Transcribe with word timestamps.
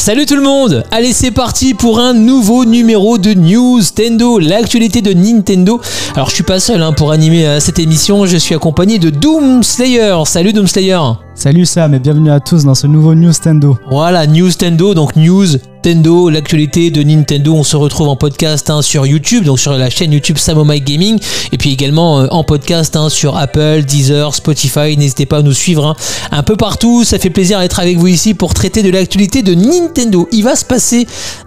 Salut 0.00 0.24
tout 0.24 0.34
le 0.34 0.40
monde 0.40 0.82
Allez 0.90 1.12
c'est 1.12 1.30
parti 1.30 1.74
pour 1.74 2.00
un 2.00 2.14
nouveau 2.14 2.64
numéro 2.64 3.18
de 3.18 3.34
News 3.34 3.82
Tendo, 3.94 4.38
l'actualité 4.38 5.02
de 5.02 5.12
Nintendo. 5.12 5.78
Alors 6.14 6.30
je 6.30 6.36
suis 6.36 6.42
pas 6.42 6.58
seul 6.58 6.80
hein, 6.82 6.94
pour 6.94 7.12
animer 7.12 7.46
euh, 7.46 7.60
cette 7.60 7.78
émission, 7.78 8.24
je 8.24 8.38
suis 8.38 8.54
accompagné 8.54 8.98
de 8.98 9.10
Doom 9.10 9.62
Slayer. 9.62 10.16
Salut 10.24 10.54
Doom 10.54 10.66
Slayer 10.68 11.00
Salut 11.34 11.64
Sam 11.64 11.94
et 11.94 11.98
bienvenue 11.98 12.30
à 12.30 12.40
tous 12.40 12.64
dans 12.64 12.74
ce 12.74 12.86
nouveau 12.86 13.14
News 13.14 13.32
Tendo. 13.32 13.78
Voilà, 13.88 14.26
News 14.26 14.50
Tendo, 14.52 14.94
donc 14.94 15.16
News 15.16 15.46
Nintendo, 15.82 16.28
l'actualité 16.28 16.90
de 16.90 17.02
Nintendo. 17.02 17.54
On 17.54 17.62
se 17.62 17.74
retrouve 17.74 18.08
en 18.08 18.16
podcast 18.16 18.68
hein, 18.68 18.82
sur 18.82 19.06
YouTube, 19.06 19.44
donc 19.44 19.58
sur 19.58 19.72
la 19.72 19.88
chaîne 19.88 20.12
YouTube 20.12 20.36
Samomai 20.36 20.80
Gaming, 20.80 21.18
et 21.52 21.56
puis 21.56 21.72
également 21.72 22.20
euh, 22.20 22.26
en 22.30 22.44
podcast 22.44 22.96
hein, 22.96 23.08
sur 23.08 23.38
Apple, 23.38 23.84
Deezer, 23.86 24.34
Spotify. 24.34 24.98
N'hésitez 24.98 25.24
pas 25.24 25.38
à 25.38 25.42
nous 25.42 25.54
suivre 25.54 25.86
hein, 25.86 25.96
un 26.32 26.42
peu 26.42 26.56
partout. 26.56 27.04
Ça 27.04 27.18
fait 27.18 27.30
plaisir 27.30 27.60
d'être 27.60 27.80
avec 27.80 27.96
vous 27.96 28.08
ici 28.08 28.34
pour 28.34 28.52
traiter 28.52 28.82
de 28.82 28.90
l'actualité 28.90 29.40
de 29.42 29.54
Nintendo. 29.54 30.28
Il 30.32 30.44
va 30.44 30.54
se 30.54 30.66
passer 30.66 31.06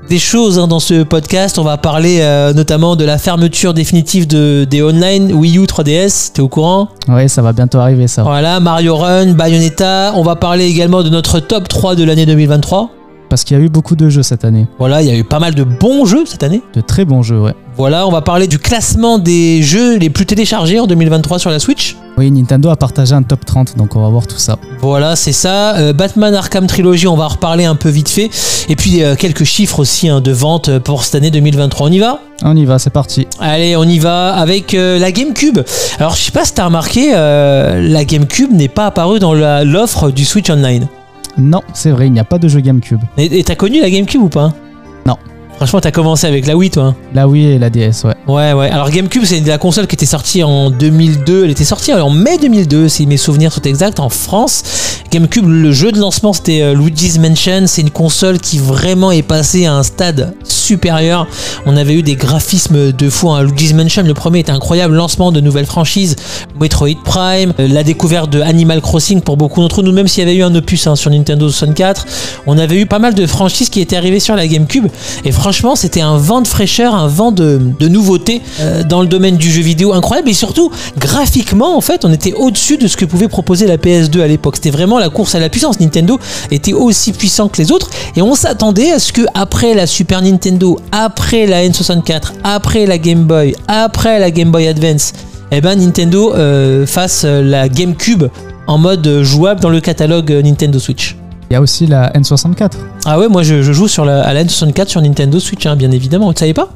des 0.09 0.17
choses 0.17 0.55
dans 0.55 0.79
ce 0.79 1.03
podcast. 1.03 1.59
On 1.59 1.63
va 1.63 1.77
parler 1.77 2.17
euh, 2.21 2.53
notamment 2.53 2.95
de 2.95 3.05
la 3.05 3.19
fermeture 3.19 3.75
définitive 3.75 4.25
de, 4.25 4.65
des 4.67 4.81
online 4.81 5.31
Wii 5.31 5.59
U 5.59 5.65
3DS. 5.65 6.31
T'es 6.33 6.41
au 6.41 6.47
courant? 6.47 6.87
Oui, 7.07 7.29
ça 7.29 7.43
va 7.43 7.53
bientôt 7.53 7.77
arriver 7.77 8.07
ça. 8.07 8.23
Voilà, 8.23 8.59
Mario 8.59 8.95
Run, 8.95 9.33
Bayonetta. 9.33 9.72
On 9.81 10.23
va 10.23 10.35
parler 10.35 10.65
également 10.65 11.03
de 11.03 11.09
notre 11.09 11.39
top 11.39 11.67
3 11.67 11.95
de 11.95 12.03
l'année 12.03 12.25
2023 12.25 12.91
parce 13.33 13.45
qu'il 13.45 13.57
y 13.57 13.59
a 13.59 13.63
eu 13.63 13.67
beaucoup 13.67 13.95
de 13.95 14.09
jeux 14.09 14.21
cette 14.21 14.45
année. 14.45 14.67
Voilà, 14.77 15.01
il 15.01 15.07
y 15.07 15.11
a 15.11 15.15
eu 15.15 15.23
pas 15.23 15.39
mal 15.39 15.55
de 15.55 15.63
bons 15.63 16.05
jeux 16.05 16.23
cette 16.27 16.43
année. 16.43 16.61
De 16.75 16.81
très 16.81 17.03
bons 17.03 17.23
jeux, 17.23 17.39
ouais. 17.39 17.55
Voilà, 17.75 18.05
on 18.05 18.11
va 18.11 18.21
parler 18.21 18.45
du 18.45 18.59
classement 18.59 19.17
des 19.17 19.63
jeux 19.63 19.97
les 19.97 20.11
plus 20.11 20.27
téléchargés 20.27 20.79
en 20.79 20.85
2023 20.85 21.39
sur 21.39 21.49
la 21.49 21.57
Switch. 21.57 21.97
Oui, 22.15 22.29
Nintendo 22.29 22.69
a 22.69 22.75
partagé 22.75 23.15
un 23.15 23.23
top 23.23 23.43
30, 23.43 23.75
donc 23.75 23.95
on 23.95 24.03
va 24.03 24.09
voir 24.09 24.27
tout 24.27 24.37
ça. 24.37 24.59
Voilà, 24.81 25.15
c'est 25.15 25.31
ça. 25.31 25.75
Euh, 25.77 25.93
Batman 25.93 26.35
Arkham 26.35 26.67
Trilogy, 26.67 27.07
on 27.07 27.15
va 27.15 27.23
en 27.23 27.29
reparler 27.29 27.65
un 27.65 27.73
peu 27.73 27.89
vite 27.89 28.09
fait. 28.09 28.29
Et 28.69 28.75
puis 28.75 29.01
euh, 29.01 29.15
quelques 29.15 29.45
chiffres 29.45 29.79
aussi 29.79 30.09
hein, 30.09 30.21
de 30.21 30.31
vente 30.31 30.77
pour 30.77 31.03
cette 31.03 31.15
année 31.15 31.31
2023. 31.31 31.87
On 31.87 31.91
y 31.91 31.97
va? 31.97 32.19
On 32.43 32.55
y 32.55 32.65
va, 32.65 32.77
c'est 32.77 32.91
parti. 32.91 33.25
Allez, 33.39 33.75
on 33.75 33.83
y 33.85 33.97
va 33.97 34.35
avec 34.35 34.75
euh, 34.75 34.99
la 34.99 35.11
GameCube. 35.11 35.57
Alors, 35.97 36.15
je 36.15 36.21
sais 36.21 36.31
pas 36.31 36.45
si 36.45 36.53
t'as 36.53 36.65
remarqué, 36.65 37.13
la 37.13 38.05
GameCube 38.05 38.51
n'est 38.51 38.67
pas 38.67 38.85
apparue 38.85 39.17
dans 39.17 39.33
l'offre 39.33 40.11
du 40.11 40.23
Switch 40.23 40.51
Online. 40.51 40.87
Non, 41.37 41.61
c'est 41.73 41.91
vrai, 41.91 42.07
il 42.07 42.13
n'y 42.13 42.19
a 42.19 42.23
pas 42.23 42.37
de 42.37 42.47
jeu 42.47 42.59
GameCube. 42.59 43.01
Et 43.17 43.43
t'as 43.43 43.55
connu 43.55 43.81
la 43.81 43.89
GameCube 43.89 44.21
ou 44.21 44.29
pas? 44.29 44.53
Franchement, 45.57 45.79
t'as 45.79 45.91
commencé 45.91 46.27
avec 46.27 46.45
la 46.45 46.57
Wii, 46.57 46.71
toi 46.71 46.83
hein 46.83 46.95
La 47.13 47.27
Wii 47.27 47.45
et 47.45 47.59
la 47.59 47.69
DS, 47.69 48.03
ouais. 48.03 48.15
Ouais, 48.27 48.53
ouais. 48.53 48.69
Alors 48.69 48.89
GameCube, 48.89 49.23
c'est 49.25 49.39
la 49.41 49.57
console 49.57 49.87
qui 49.87 49.95
était 49.95 50.05
sortie 50.05 50.43
en 50.43 50.69
2002. 50.69 51.45
Elle 51.45 51.51
était 51.51 51.63
sortie 51.63 51.93
en 51.93 52.09
mai 52.09 52.37
2002, 52.37 52.89
si 52.89 53.05
mes 53.05 53.17
souvenirs 53.17 53.53
sont 53.53 53.61
exacts, 53.61 53.99
en 53.99 54.09
France. 54.09 54.63
GameCube, 55.11 55.47
le 55.47 55.71
jeu 55.71 55.91
de 55.91 55.99
lancement, 55.99 56.33
c'était 56.33 56.61
euh, 56.61 56.73
Luigi's 56.73 57.19
Mansion. 57.19 57.63
C'est 57.67 57.81
une 57.81 57.91
console 57.91 58.39
qui 58.39 58.57
vraiment 58.57 59.11
est 59.11 59.21
passée 59.21 59.65
à 59.65 59.75
un 59.75 59.83
stade 59.83 60.33
supérieur. 60.43 61.27
On 61.65 61.77
avait 61.77 61.93
eu 61.93 62.01
des 62.01 62.15
graphismes 62.15 62.91
de 62.91 63.09
fou. 63.09 63.29
Hein. 63.29 63.43
Luigi's 63.43 63.73
Mansion, 63.73 64.03
le 64.03 64.13
premier 64.13 64.39
était 64.39 64.51
incroyable. 64.51 64.95
Lancement 64.95 65.31
de 65.31 65.39
nouvelles 65.39 65.67
franchises. 65.67 66.15
Metroid 66.59 66.95
Prime, 67.05 67.53
euh, 67.59 67.67
la 67.67 67.83
découverte 67.83 68.31
de 68.31 68.41
Animal 68.41 68.81
Crossing 68.81 69.21
pour 69.21 69.37
beaucoup 69.37 69.61
d'entre 69.61 69.83
nous, 69.83 69.91
même 69.91 70.07
s'il 70.07 70.23
y 70.23 70.27
avait 70.27 70.35
eu 70.35 70.43
un 70.43 70.55
opus 70.55 70.87
hein, 70.87 70.95
sur 70.95 71.11
Nintendo 71.11 71.47
64. 71.47 72.05
On 72.47 72.57
avait 72.57 72.79
eu 72.79 72.85
pas 72.85 72.99
mal 72.99 73.13
de 73.13 73.27
franchises 73.27 73.69
qui 73.69 73.81
étaient 73.81 73.97
arrivées 73.97 74.19
sur 74.19 74.35
la 74.35 74.47
GameCube. 74.47 74.87
Et 75.25 75.31
franchement, 75.31 75.42
c'était 75.75 76.01
un 76.01 76.17
vent 76.17 76.41
de 76.41 76.47
fraîcheur, 76.47 76.95
un 76.95 77.07
vent 77.07 77.31
de, 77.31 77.59
nouveautés 77.81 78.41
euh, 78.61 78.83
dans 78.83 79.01
le 79.01 79.07
domaine 79.07 79.35
du 79.35 79.51
jeu 79.51 79.61
vidéo 79.61 79.93
incroyable. 79.93 80.29
Et 80.29 80.33
surtout, 80.33 80.71
graphiquement, 80.97 81.75
en 81.75 81.81
fait, 81.81 82.05
on 82.05 82.13
était 82.13 82.33
au-dessus 82.33 82.77
de 82.77 82.87
ce 82.87 82.95
que 82.95 83.03
pouvait 83.03 83.27
proposer 83.27 83.67
la 83.67 83.77
PS2 83.77 84.21
à 84.21 84.27
l'époque. 84.27 84.55
C'était 84.55 84.69
vraiment 84.69 84.99
la 84.99 85.09
course 85.09 85.35
à 85.35 85.39
la 85.39 85.49
puissance. 85.49 85.79
Nintendo 85.79 86.17
était 86.51 86.73
aussi 86.73 87.11
puissant 87.11 87.49
que 87.49 87.61
les 87.61 87.71
autres. 87.71 87.89
Et 88.15 88.21
on 88.21 88.35
s'attendait 88.35 88.91
à 88.91 88.99
ce 88.99 89.11
que 89.11 89.21
après 89.33 89.73
la 89.73 89.85
Super 89.85 90.21
Nintendo, 90.21 90.79
après 90.91 91.45
la 91.45 91.67
N64, 91.67 92.33
après 92.43 92.85
la 92.85 92.97
Game 92.97 93.25
Boy, 93.25 93.53
après 93.67 94.19
la 94.19 94.31
Game 94.31 94.51
Boy 94.51 94.67
Advance, 94.67 95.11
eh 95.51 95.59
ben 95.59 95.77
Nintendo 95.77 96.33
euh, 96.33 96.87
fasse 96.87 97.25
la 97.25 97.67
GameCube 97.67 98.23
en 98.67 98.77
mode 98.77 99.23
jouable 99.23 99.59
dans 99.59 99.69
le 99.69 99.81
catalogue 99.81 100.31
Nintendo 100.31 100.79
Switch. 100.79 101.17
Il 101.49 101.53
y 101.53 101.57
a 101.57 101.61
aussi 101.61 101.85
la 101.85 102.11
N64. 102.13 102.71
Ah 103.05 103.19
ouais, 103.19 103.27
moi 103.27 103.43
je, 103.43 103.61
joue 103.61 103.87
sur 103.87 104.05
la, 104.05 104.23
à 104.23 104.33
la 104.33 104.45
N64 104.45 104.87
sur 104.87 105.01
Nintendo 105.01 105.39
Switch, 105.39 105.65
hein, 105.65 105.75
bien 105.75 105.91
évidemment. 105.91 106.31
Tu 106.33 106.39
savais 106.39 106.53
pas 106.53 106.69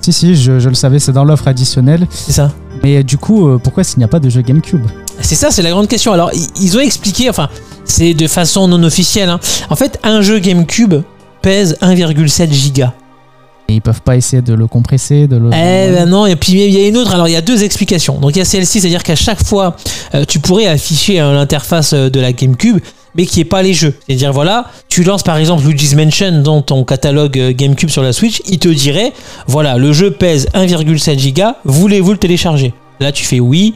Si, 0.00 0.12
si, 0.12 0.36
je, 0.36 0.52
le 0.52 0.74
savais, 0.74 0.98
c'est 0.98 1.12
dans 1.12 1.24
l'offre 1.24 1.48
additionnelle. 1.48 2.06
C'est 2.10 2.32
ça. 2.32 2.52
Mais 2.84 3.02
du 3.02 3.18
coup, 3.18 3.48
euh, 3.48 3.58
pourquoi 3.58 3.82
s'il 3.82 3.98
n'y 3.98 4.04
a 4.04 4.08
pas 4.08 4.20
de 4.20 4.28
jeu 4.28 4.42
GameCube 4.42 4.84
C'est 5.20 5.34
ça, 5.34 5.50
c'est 5.50 5.62
la 5.62 5.70
grande 5.70 5.88
question. 5.88 6.12
Alors, 6.12 6.30
ils 6.60 6.76
ont 6.76 6.80
expliqué, 6.80 7.28
enfin, 7.28 7.48
c'est 7.84 8.14
de 8.14 8.26
façon 8.28 8.68
non 8.68 8.82
officielle. 8.84 9.28
Hein. 9.28 9.40
En 9.70 9.76
fait, 9.76 9.98
un 10.04 10.22
jeu 10.22 10.38
GameCube 10.38 10.94
pèse 11.42 11.76
1,7 11.82 12.52
giga. 12.52 12.94
Et 13.68 13.74
ils 13.74 13.80
peuvent 13.80 14.02
pas 14.02 14.16
essayer 14.16 14.42
de 14.42 14.54
le 14.54 14.66
compresser, 14.66 15.26
de 15.26 15.36
le. 15.36 15.48
Eh 15.48 15.92
ben 15.92 16.06
non, 16.06 16.26
et 16.26 16.36
puis 16.36 16.52
il 16.52 16.70
y 16.70 16.84
a 16.84 16.88
une 16.88 16.96
autre. 16.96 17.14
Alors 17.14 17.28
il 17.28 17.32
y 17.32 17.36
a 17.36 17.40
deux 17.40 17.62
explications. 17.62 18.18
Donc 18.18 18.32
il 18.32 18.38
y 18.38 18.42
a 18.42 18.44
celle-ci, 18.44 18.80
c'est-à-dire 18.80 19.02
qu'à 19.02 19.14
chaque 19.14 19.44
fois, 19.44 19.76
euh, 20.14 20.24
tu 20.26 20.40
pourrais 20.40 20.66
afficher 20.66 21.18
l'interface 21.18 21.92
euh, 21.92 22.10
de 22.10 22.18
la 22.18 22.32
GameCube, 22.32 22.78
mais 23.14 23.26
qui 23.26 23.40
est 23.40 23.44
pas 23.44 23.62
les 23.62 23.74
jeux. 23.74 23.94
C'est-à-dire 24.06 24.32
voilà, 24.32 24.66
tu 24.88 25.04
lances 25.04 25.22
par 25.22 25.36
exemple 25.36 25.64
Luigi's 25.64 25.94
Mansion 25.94 26.42
dans 26.42 26.62
ton 26.62 26.84
catalogue 26.84 27.38
euh, 27.38 27.52
GameCube 27.52 27.90
sur 27.90 28.02
la 28.02 28.12
Switch, 28.12 28.42
il 28.46 28.58
te 28.58 28.68
dirait 28.68 29.12
voilà, 29.46 29.76
le 29.76 29.92
jeu 29.92 30.10
pèse 30.10 30.46
1,7 30.54 31.18
giga, 31.18 31.56
voulez-vous 31.64 32.12
le 32.12 32.18
télécharger? 32.18 32.72
Là 33.00 33.12
tu 33.12 33.24
fais 33.24 33.40
oui, 33.40 33.74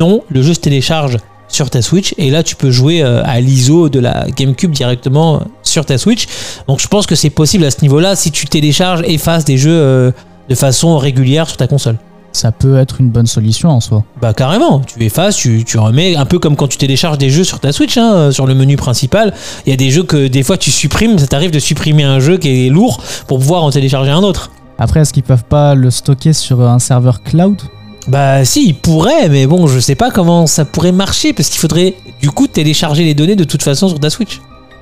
non, 0.00 0.22
le 0.28 0.42
jeu 0.42 0.54
se 0.54 0.60
télécharge 0.60 1.18
sur 1.48 1.70
ta 1.70 1.82
Switch 1.82 2.14
et 2.18 2.30
là 2.30 2.42
tu 2.42 2.56
peux 2.56 2.70
jouer 2.70 3.02
euh, 3.02 3.22
à 3.24 3.40
l'ISO 3.40 3.88
de 3.88 4.00
la 4.00 4.26
GameCube 4.36 4.72
directement 4.72 5.36
euh, 5.36 5.38
sur 5.62 5.84
ta 5.86 5.98
Switch. 5.98 6.26
Donc 6.68 6.80
je 6.80 6.88
pense 6.88 7.06
que 7.06 7.14
c'est 7.14 7.30
possible 7.30 7.64
à 7.64 7.70
ce 7.70 7.82
niveau-là 7.82 8.16
si 8.16 8.30
tu 8.30 8.46
télécharges 8.46 9.02
et 9.02 9.14
effaces 9.14 9.44
des 9.44 9.58
jeux 9.58 10.12
de 10.48 10.54
façon 10.54 10.98
régulière 10.98 11.48
sur 11.48 11.56
ta 11.56 11.66
console. 11.66 11.96
Ça 12.34 12.50
peut 12.50 12.78
être 12.78 13.00
une 13.00 13.10
bonne 13.10 13.28
solution 13.28 13.70
en 13.70 13.78
soi. 13.78 14.02
Bah 14.20 14.34
carrément, 14.34 14.80
tu 14.80 15.00
effaces, 15.04 15.36
tu, 15.36 15.62
tu 15.64 15.78
remets, 15.78 16.16
un 16.16 16.26
peu 16.26 16.40
comme 16.40 16.56
quand 16.56 16.66
tu 16.66 16.78
télécharges 16.78 17.16
des 17.16 17.30
jeux 17.30 17.44
sur 17.44 17.60
ta 17.60 17.72
Switch, 17.72 17.96
hein, 17.96 18.32
sur 18.32 18.46
le 18.46 18.56
menu 18.56 18.76
principal. 18.76 19.32
Il 19.64 19.70
y 19.70 19.72
a 19.72 19.76
des 19.76 19.90
jeux 19.90 20.02
que 20.02 20.26
des 20.26 20.42
fois 20.42 20.58
tu 20.58 20.72
supprimes, 20.72 21.16
ça 21.16 21.28
t'arrive 21.28 21.52
de 21.52 21.60
supprimer 21.60 22.02
un 22.02 22.18
jeu 22.18 22.36
qui 22.36 22.66
est 22.66 22.70
lourd 22.70 23.00
pour 23.28 23.38
pouvoir 23.38 23.62
en 23.62 23.70
télécharger 23.70 24.10
un 24.10 24.24
autre. 24.24 24.50
Après, 24.78 24.98
est-ce 24.98 25.12
qu'ils 25.12 25.22
peuvent 25.22 25.44
pas 25.44 25.76
le 25.76 25.92
stocker 25.92 26.32
sur 26.32 26.60
un 26.60 26.80
serveur 26.80 27.22
cloud? 27.22 27.62
Bah 28.08 28.44
si, 28.44 28.66
il 28.66 28.74
pourrait, 28.74 29.28
mais 29.28 29.46
bon, 29.46 29.68
je 29.68 29.78
sais 29.78 29.94
pas 29.94 30.10
comment 30.10 30.48
ça 30.48 30.64
pourrait 30.64 30.90
marcher 30.90 31.32
parce 31.32 31.48
qu'il 31.48 31.60
faudrait 31.60 31.94
du 32.20 32.30
coup 32.32 32.48
télécharger 32.48 33.04
les 33.04 33.14
données 33.14 33.36
de 33.36 33.44
toute 33.44 33.62
façon 33.62 33.88
sur 33.88 34.00
ta 34.00 34.10
Switch. 34.10 34.40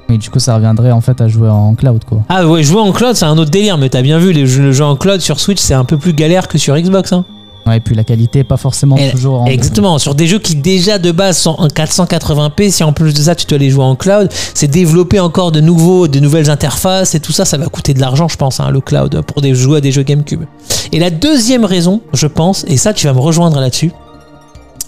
Mais 0.09 0.17
du 0.17 0.31
coup, 0.31 0.39
ça 0.39 0.55
reviendrait 0.55 0.91
en 0.91 1.03
fait 1.03 1.21
à 1.21 1.29
jouer 1.29 1.51
en 1.51 1.75
cloud 1.75 2.03
quoi. 2.05 2.23
Ah 2.31 2.47
ouais, 2.47 2.63
jouer 2.63 2.81
en 2.81 2.93
cloud, 2.93 3.15
c'est 3.15 3.27
un 3.27 3.37
autre 3.37 3.51
délire, 3.51 3.77
mais 3.77 3.91
t'as 3.91 4.03
bien 4.03 4.19
vu, 4.19 4.33
le 4.33 4.73
jeu 4.73 4.85
en 4.85 4.97
cloud 4.97 5.21
sur 5.21 5.39
Switch, 5.39 5.61
c'est 5.61 5.75
un 5.75 5.85
peu 5.85 5.99
plus 5.99 6.15
galère 6.15 6.49
que 6.49 6.57
sur 6.57 6.75
Xbox. 6.75 7.13
Hein. 7.13 7.27
Ouais, 7.67 7.77
et 7.77 7.81
puis 7.81 7.95
la 7.95 8.03
qualité 8.03 8.43
pas 8.43 8.57
forcément 8.57 8.97
toujours 9.11 9.43
en... 9.43 9.47
Exactement, 9.47 9.99
sur 9.99 10.15
des 10.15 10.27
jeux 10.27 10.41
qui 10.41 10.57
déjà 10.57 10.99
de 10.99 11.13
base 11.13 11.39
sont 11.39 11.55
en 11.59 11.69
480p, 11.69 12.71
si 12.71 12.83
en 12.83 12.93
plus 12.93 13.15
de 13.15 13.21
ça 13.21 13.35
tu 13.35 13.47
dois 13.47 13.59
les 13.59 13.71
jouer 13.71 13.85
en 13.85 13.95
cloud, 13.95 14.29
c'est 14.55 14.67
développer 14.67 15.21
encore 15.21 15.53
de 15.53 15.61
nouveaux, 15.61 16.09
de 16.09 16.19
nouvelles 16.19 16.51
interfaces 16.51 17.15
et 17.15 17.21
tout 17.21 17.33
ça, 17.33 17.45
ça 17.45 17.59
va 17.59 17.67
coûter 17.67 17.95
de 17.95 18.01
l'argent, 18.01 18.27
je 18.27 18.37
pense, 18.37 18.59
hein, 18.59 18.71
le 18.71 18.81
cloud, 18.81 19.23
pour 19.23 19.43
des, 19.43 19.55
jouer 19.55 19.79
à 19.79 19.81
des 19.81 19.93
jeux 19.93 20.03
GameCube. 20.03 20.43
Et 20.91 20.99
la 20.99 21.11
deuxième 21.11 21.65
raison, 21.65 22.01
je 22.13 22.27
pense, 22.27 22.65
et 22.67 22.77
ça 22.77 22.93
tu 22.93 23.07
vas 23.07 23.13
me 23.13 23.21
rejoindre 23.21 23.61
là-dessus, 23.61 23.93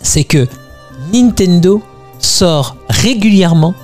c'est 0.02 0.24
que 0.24 0.48
Nintendo 1.12 1.80
sort 2.18 2.76
régulièrement 2.88 3.74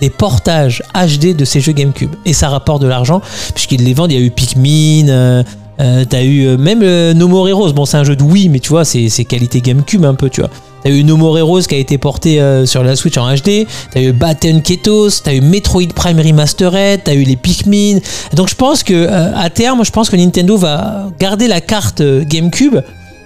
des 0.00 0.10
portages 0.10 0.82
HD 0.94 1.34
de 1.34 1.44
ces 1.46 1.60
jeux 1.60 1.72
GameCube. 1.72 2.10
Et 2.26 2.34
ça 2.34 2.50
rapporte 2.50 2.82
de 2.82 2.88
l'argent, 2.88 3.22
puisqu'ils 3.54 3.84
les 3.84 3.94
vendent, 3.94 4.12
il 4.12 4.18
y 4.18 4.22
a 4.22 4.24
eu 4.24 4.30
Pikmin... 4.30 5.08
Euh, 5.08 5.42
euh, 5.80 6.04
t'as 6.08 6.22
eu 6.22 6.46
euh, 6.46 6.56
même 6.56 6.80
euh, 6.82 7.14
No 7.14 7.28
More 7.28 7.48
Heroes. 7.48 7.72
Bon, 7.72 7.84
c'est 7.84 7.96
un 7.96 8.04
jeu 8.04 8.16
de 8.16 8.22
Wii, 8.22 8.48
mais 8.48 8.60
tu 8.60 8.70
vois, 8.70 8.84
c'est 8.84 9.08
qualité 9.24 9.60
GameCube 9.60 10.04
un 10.04 10.14
peu, 10.14 10.30
tu 10.30 10.40
vois. 10.40 10.50
T'as 10.82 10.90
eu 10.90 11.02
No 11.02 11.16
More 11.16 11.38
Heroes 11.38 11.62
qui 11.62 11.74
a 11.74 11.78
été 11.78 11.96
porté 11.96 12.42
sur 12.66 12.84
la 12.84 12.94
Switch 12.94 13.16
en 13.16 13.34
HD. 13.34 13.66
T'as 13.90 14.02
eu 14.02 14.12
Batten 14.12 14.60
Ketos. 14.60 15.22
T'as 15.24 15.32
eu 15.32 15.40
Metroid 15.40 15.88
Prime 15.94 16.20
Remastered. 16.20 17.00
T'as 17.04 17.14
eu 17.14 17.22
les 17.22 17.36
Pikmin. 17.36 18.00
Donc 18.34 18.50
je 18.50 18.54
pense 18.54 18.82
que 18.82 19.08
à 19.08 19.48
terme, 19.48 19.82
je 19.82 19.90
pense 19.90 20.10
que 20.10 20.16
Nintendo 20.16 20.58
va 20.58 21.06
garder 21.18 21.48
la 21.48 21.62
carte 21.62 22.02
GameCube. 22.02 22.76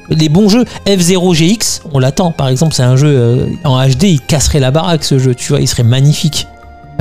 Les 0.09 0.29
bons 0.29 0.49
jeux 0.49 0.65
F0GX, 0.87 1.81
on 1.93 1.99
l'attend. 1.99 2.31
Par 2.31 2.47
exemple, 2.47 2.75
c'est 2.75 2.85
un 2.85 2.95
jeu 2.95 3.49
en 3.65 3.85
HD, 3.85 4.05
il 4.05 4.21
casserait 4.21 4.61
la 4.61 4.71
baraque 4.71 5.03
ce 5.03 5.19
jeu. 5.19 5.35
Tu 5.35 5.49
vois, 5.49 5.61
il 5.61 5.67
serait 5.67 5.83
magnifique. 5.83 6.47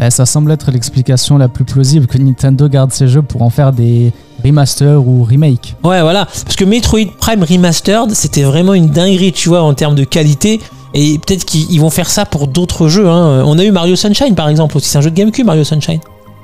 ça 0.10 0.26
semble 0.26 0.52
être 0.52 0.72
l'explication 0.72 1.38
la 1.38 1.50
plus 1.50 1.66
plausible 1.66 2.08
que 2.08 2.18
Nintendo 2.18 2.68
garde 2.68 2.92
ses 2.92 3.08
jeux 3.08 3.22
pour 3.22 3.44
en 3.44 3.52
faire 3.52 3.74
des 3.74 4.12
remaster 4.44 5.06
ou 5.06 5.24
remake. 5.24 5.76
Ouais, 5.84 6.02
voilà. 6.02 6.26
Parce 6.26 6.56
que 6.56 6.66
Metroid 6.66 7.12
Prime 7.20 7.44
Remastered, 7.44 8.12
c'était 8.12 8.44
vraiment 8.44 8.74
une 8.74 8.88
dinguerie, 8.88 9.32
tu 9.32 9.50
vois, 9.50 9.62
en 9.62 9.74
termes 9.74 9.96
de 9.96 10.04
qualité. 10.04 10.60
Et 10.94 11.20
peut-être 11.20 11.46
qu'ils 11.46 11.80
vont 11.80 11.90
faire 11.90 12.10
ça 12.10 12.26
pour 12.26 12.48
d'autres 12.48 12.88
jeux. 12.88 13.08
Hein. 13.08 13.44
On 13.46 13.58
a 13.60 13.64
eu 13.64 13.72
Mario 13.72 13.96
Sunshine, 13.96 14.36
par 14.36 14.50
exemple, 14.50 14.78
aussi. 14.78 14.90
C'est 14.90 14.98
un 14.98 15.02
jeu 15.02 15.12
de 15.12 15.16
GameCube, 15.16 15.46
Mario 15.46 15.64
Sunshine. 15.64 16.00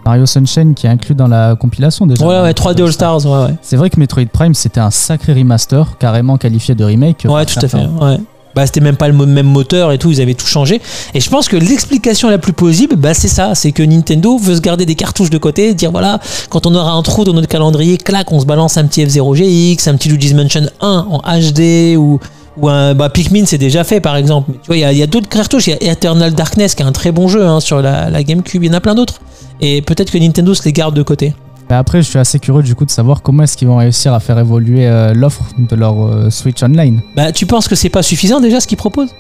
Mario 0.06 0.26
Sunshine 0.26 0.74
qui 0.74 0.86
est 0.86 0.90
inclus 0.90 1.16
dans 1.16 1.28
la 1.28 1.56
compilation 1.56 2.06
déjà. 2.06 2.26
Ouais, 2.26 2.42
ouais, 2.42 2.52
3D 2.52 2.84
All 2.84 2.92
Stars, 2.92 3.26
ouais, 3.26 3.46
ouais. 3.46 3.56
C'est 3.62 3.78
vrai 3.78 3.90
que 3.90 4.00
Metroid 4.00 4.26
Prime, 4.26 4.54
c'était 4.54 4.82
un 4.82 4.92
sacré 4.92 5.34
remaster, 5.34 5.98
carrément 5.98 6.38
qualifié 6.38 6.76
de 6.76 6.84
remake. 6.84 7.26
Ouais, 7.28 7.46
tout 7.46 7.60
à 7.64 7.68
fait, 7.68 7.78
ouais. 7.78 8.18
Bah, 8.56 8.66
c'était 8.66 8.82
même 8.82 8.98
pas 8.98 9.08
le 9.08 9.14
même 9.26 9.48
moteur 9.48 9.92
et 9.92 9.98
tout, 9.98 10.12
ils 10.12 10.22
avaient 10.22 10.34
tout 10.34 10.46
changé. 10.46 10.82
Et 11.14 11.20
je 11.20 11.30
pense 11.30 11.48
que 11.48 11.58
l'explication 11.58 12.30
la 12.30 12.38
plus 12.38 12.54
plausible, 12.54 12.96
bah, 12.96 13.14
c'est 13.14 13.28
ça, 13.28 13.56
c'est 13.56 13.72
que 13.72 13.84
Nintendo 13.84 14.38
veut 14.38 14.56
se 14.56 14.62
garder 14.62 14.86
des 14.86 14.96
cartouches 14.96 15.30
de 15.30 15.38
côté, 15.38 15.74
dire 15.74 15.92
voilà, 15.92 16.20
quand 16.50 16.68
on 16.68 16.76
aura 16.76 16.92
un 16.92 17.02
trou 17.02 17.24
dans 17.24 17.34
notre 17.34 17.48
calendrier, 17.48 17.98
clac, 17.98 18.32
on 18.32 18.40
se 18.40 18.46
balance 18.46 18.78
un 18.78 18.86
petit 18.86 19.06
F0GX, 19.06 19.90
un 19.90 19.96
petit 19.96 20.10
Luigi's 20.10 20.34
Mansion 20.34 20.68
1 20.82 21.08
en 21.10 21.20
HD 21.20 21.98
ou 21.98 22.20
ou 22.56 22.70
un 22.70 22.94
bah, 22.94 23.10
Pikmin 23.10 23.46
c'est 23.46 23.58
déjà 23.58 23.84
fait 23.84 24.00
par 24.00 24.16
exemple. 24.16 24.52
Tu 24.62 24.68
vois, 24.68 24.78
il 24.78 24.82
y 24.82 24.84
a, 24.84 24.92
il 24.92 24.98
y 24.98 25.04
a 25.04 25.08
d'autres 25.08 25.30
cartouches, 25.30 25.68
il 25.68 25.72
y 25.72 25.90
a 25.90 25.92
Eternal 25.92 26.34
Darkness 26.34 26.76
qui 26.76 26.84
est 26.84 26.86
un 26.86 26.92
très 26.92 27.12
bon 27.12 27.28
jeu 27.28 27.46
hein, 27.46 27.60
sur 27.60 27.82
la, 27.82 28.10
la 28.10 28.24
GameCube, 28.24 28.64
il 28.64 28.68
y 28.68 28.70
en 28.70 28.78
a 28.78 28.82
plein 28.82 28.96
d'autres. 28.96 29.22
Et 29.62 29.82
peut-être 29.82 30.12
que 30.12 30.18
Nintendo 30.18 30.54
se 30.54 30.64
les 30.64 30.74
garde 30.74 30.96
de 30.96 31.04
côté. 31.04 31.34
Mais 31.70 31.76
après, 31.76 32.02
je 32.02 32.10
suis 32.10 32.20
assez 32.20 32.40
curieux 32.40 32.64
du 32.64 32.76
coup 32.76 32.86
de 32.86 32.92
savoir 32.92 33.22
comment 33.22 33.44
est-ce 33.44 33.56
qu'ils 33.58 33.68
vont 33.68 33.78
réussir 33.78 34.14
à 34.14 34.20
faire 34.20 34.38
évoluer 34.38 34.86
euh, 34.88 35.14
l'offre 35.14 35.44
de 35.58 35.76
leur 35.76 36.02
euh, 36.06 36.30
Switch 36.30 36.62
Online. 36.62 37.02
Bah, 37.16 37.32
tu 37.32 37.46
penses 37.46 37.68
que 37.68 37.76
c'est 37.76 37.90
pas 37.90 38.04
suffisant 38.04 38.40
déjà 38.42 38.60
ce 38.60 38.68
qu'ils 38.68 38.78
proposent? 38.78 39.14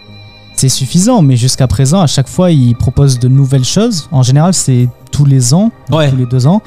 C'est 0.55 0.69
suffisant, 0.69 1.21
mais 1.23 1.35
jusqu'à 1.35 1.65
présent, 1.67 2.01
à 2.01 2.07
chaque 2.07 2.27
fois, 2.27 2.51
ils 2.51 2.75
proposent 2.75 3.17
de 3.17 3.27
nouvelles 3.27 3.63
choses. 3.65 4.07
En 4.11 4.21
général, 4.21 4.53
c'est 4.53 4.87
tous 5.11 5.25
les 5.25 5.53
ans, 5.53 5.71
Ouais. 5.91 6.09
tous 6.11 6.15
les 6.15 6.25
deux 6.27 6.45
ans. 6.45 6.61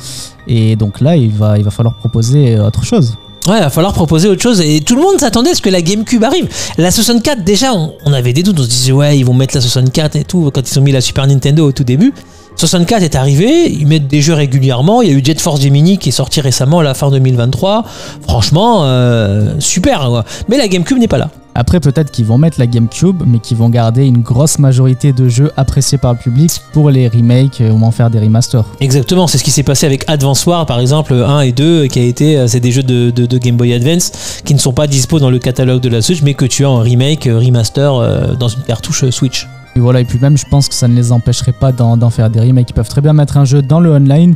Et 0.49 0.75
donc 0.77 1.01
là, 1.01 1.17
il 1.17 1.31
va, 1.31 1.57
il 1.59 1.63
va 1.65 1.71
falloir 1.71 1.95
proposer 1.97 2.57
euh, 2.57 2.67
autre 2.67 2.85
chose. 2.85 3.17
Ouais, 3.47 3.59
il 3.59 3.61
va 3.61 3.71
falloir 3.71 3.93
proposer 3.93 4.29
autre 4.29 4.43
chose. 4.43 4.61
Et 4.61 4.81
tout 4.81 4.97
le 4.97 5.03
monde 5.03 5.21
s'attendait 5.21 5.51
à 5.51 5.55
ce 5.55 5.63
que 5.63 5.71
la 5.71 5.83
GameCube 5.83 6.25
arrive. 6.25 6.49
La 6.79 6.91
64, 6.91 7.45
déjà, 7.45 7.73
on, 7.75 7.93
on 8.05 8.13
avait 8.13 8.33
des 8.33 8.43
doutes. 8.43 8.59
On 8.59 8.65
se 8.65 8.69
disait, 8.69 8.91
ouais, 8.93 9.17
ils 9.19 9.25
vont 9.25 9.35
mettre 9.35 9.55
la 9.55 9.61
64 9.61 10.17
et 10.17 10.25
tout. 10.25 10.51
Quand 10.53 10.69
ils 10.69 10.79
ont 10.81 10.83
mis 10.83 10.91
la 10.91 11.01
Super 11.01 11.25
Nintendo 11.29 11.69
au 11.69 11.71
tout 11.71 11.85
début. 11.85 12.13
64 12.57 13.03
est 13.03 13.15
arrivé, 13.15 13.71
ils 13.71 13.87
mettent 13.87 14.09
des 14.09 14.23
jeux 14.23 14.33
régulièrement. 14.35 15.03
Il 15.03 15.11
y 15.11 15.13
a 15.13 15.15
eu 15.15 15.23
Jet 15.25 15.39
Force 15.41 15.61
Gemini 15.61 15.99
qui 15.99 16.09
est 16.09 16.13
sorti 16.13 16.41
récemment 16.41 16.79
à 16.81 16.83
la 16.83 16.95
fin 16.95 17.11
2023. 17.11 17.85
Franchement, 18.27 18.85
euh, 18.85 19.55
super. 19.59 20.07
quoi. 20.09 20.25
Mais 20.49 20.57
la 20.57 20.67
GameCube 20.67 20.99
n'est 20.99 21.09
pas 21.09 21.19
là. 21.19 21.29
Après, 21.55 21.81
peut-être 21.81 22.11
qu'ils 22.11 22.27
vont 22.27 22.37
mettre 22.37 22.59
la 22.61 22.67
GameCube, 22.67 23.23
mais 23.27 23.39
qu'ils 23.39 23.57
vont 23.57 23.71
garder 23.71 24.05
une 24.07 24.21
grosse 24.21 24.59
majorité 24.59 25.13
de 25.15 25.27
jeux 25.29 25.53
appréciés 25.57 25.97
par 25.97 26.13
le 26.13 26.19
public 26.19 26.51
pour 26.75 26.91
les 26.91 27.09
remakes 27.09 27.61
euh, 27.63 27.71
ou 27.73 27.83
en 27.85 27.91
faire 27.91 28.11
des 28.11 28.19
remasters. 28.19 28.65
Exactement, 28.81 29.27
c'est 29.27 29.39
ce 29.39 29.45
qui 29.45 29.51
s'est 29.51 29.63
passé 29.63 29.87
avec 29.87 30.05
Advance 30.07 30.45
War 30.47 30.67
par 30.67 30.81
exemple 30.81 31.15
1 31.15 31.41
et 31.41 31.53
2 31.53 31.87
qui 31.87 31.99
a 31.99 32.03
été 32.03 32.37
euh, 32.37 32.47
c'est 32.47 32.61
des 32.61 32.73
jeux 32.73 32.83
de, 32.83 33.11
de- 33.11 33.25
de 33.27 33.39
Game 33.39 33.57
Boy 33.57 33.73
Advance 33.73 34.13
qui 34.45 34.53
ne 34.55 34.59
sont 34.59 34.73
pas 34.75 34.87
dispo 34.87 35.19
dans 35.19 35.31
le 35.31 35.39
catalogue 35.39 35.81
de 35.81 35.89
la 35.89 36.03
Switch 36.03 36.23
mais 36.23 36.35
que 36.35 36.45
tu 36.45 36.65
as 36.67 36.71
en 36.71 36.79
remake, 36.81 37.25
remaster 37.25 38.37
dans 38.39 38.49
une 38.49 38.63
cartouche 38.63 39.09
Switch. 39.11 39.47
Et 39.77 39.81
voilà, 39.81 40.01
et 40.01 40.05
puis 40.05 40.19
même, 40.19 40.37
je 40.39 40.45
pense 40.51 40.69
que 40.69 40.75
ça 40.75 40.89
ne 40.89 40.95
les 40.97 41.13
empêcherait 41.13 41.53
pas 41.53 41.71
d'en 41.71 42.11
faire 42.11 42.31
des 42.31 42.41
remakes. 42.41 42.71
Ils 42.71 42.75
peuvent 42.75 42.89
très 42.89 43.03
bien 43.03 43.13
mettre 43.13 43.37
un 43.37 43.45
jeu 43.45 43.61
dans 43.63 43.79
le 43.81 43.91
online, 43.93 44.35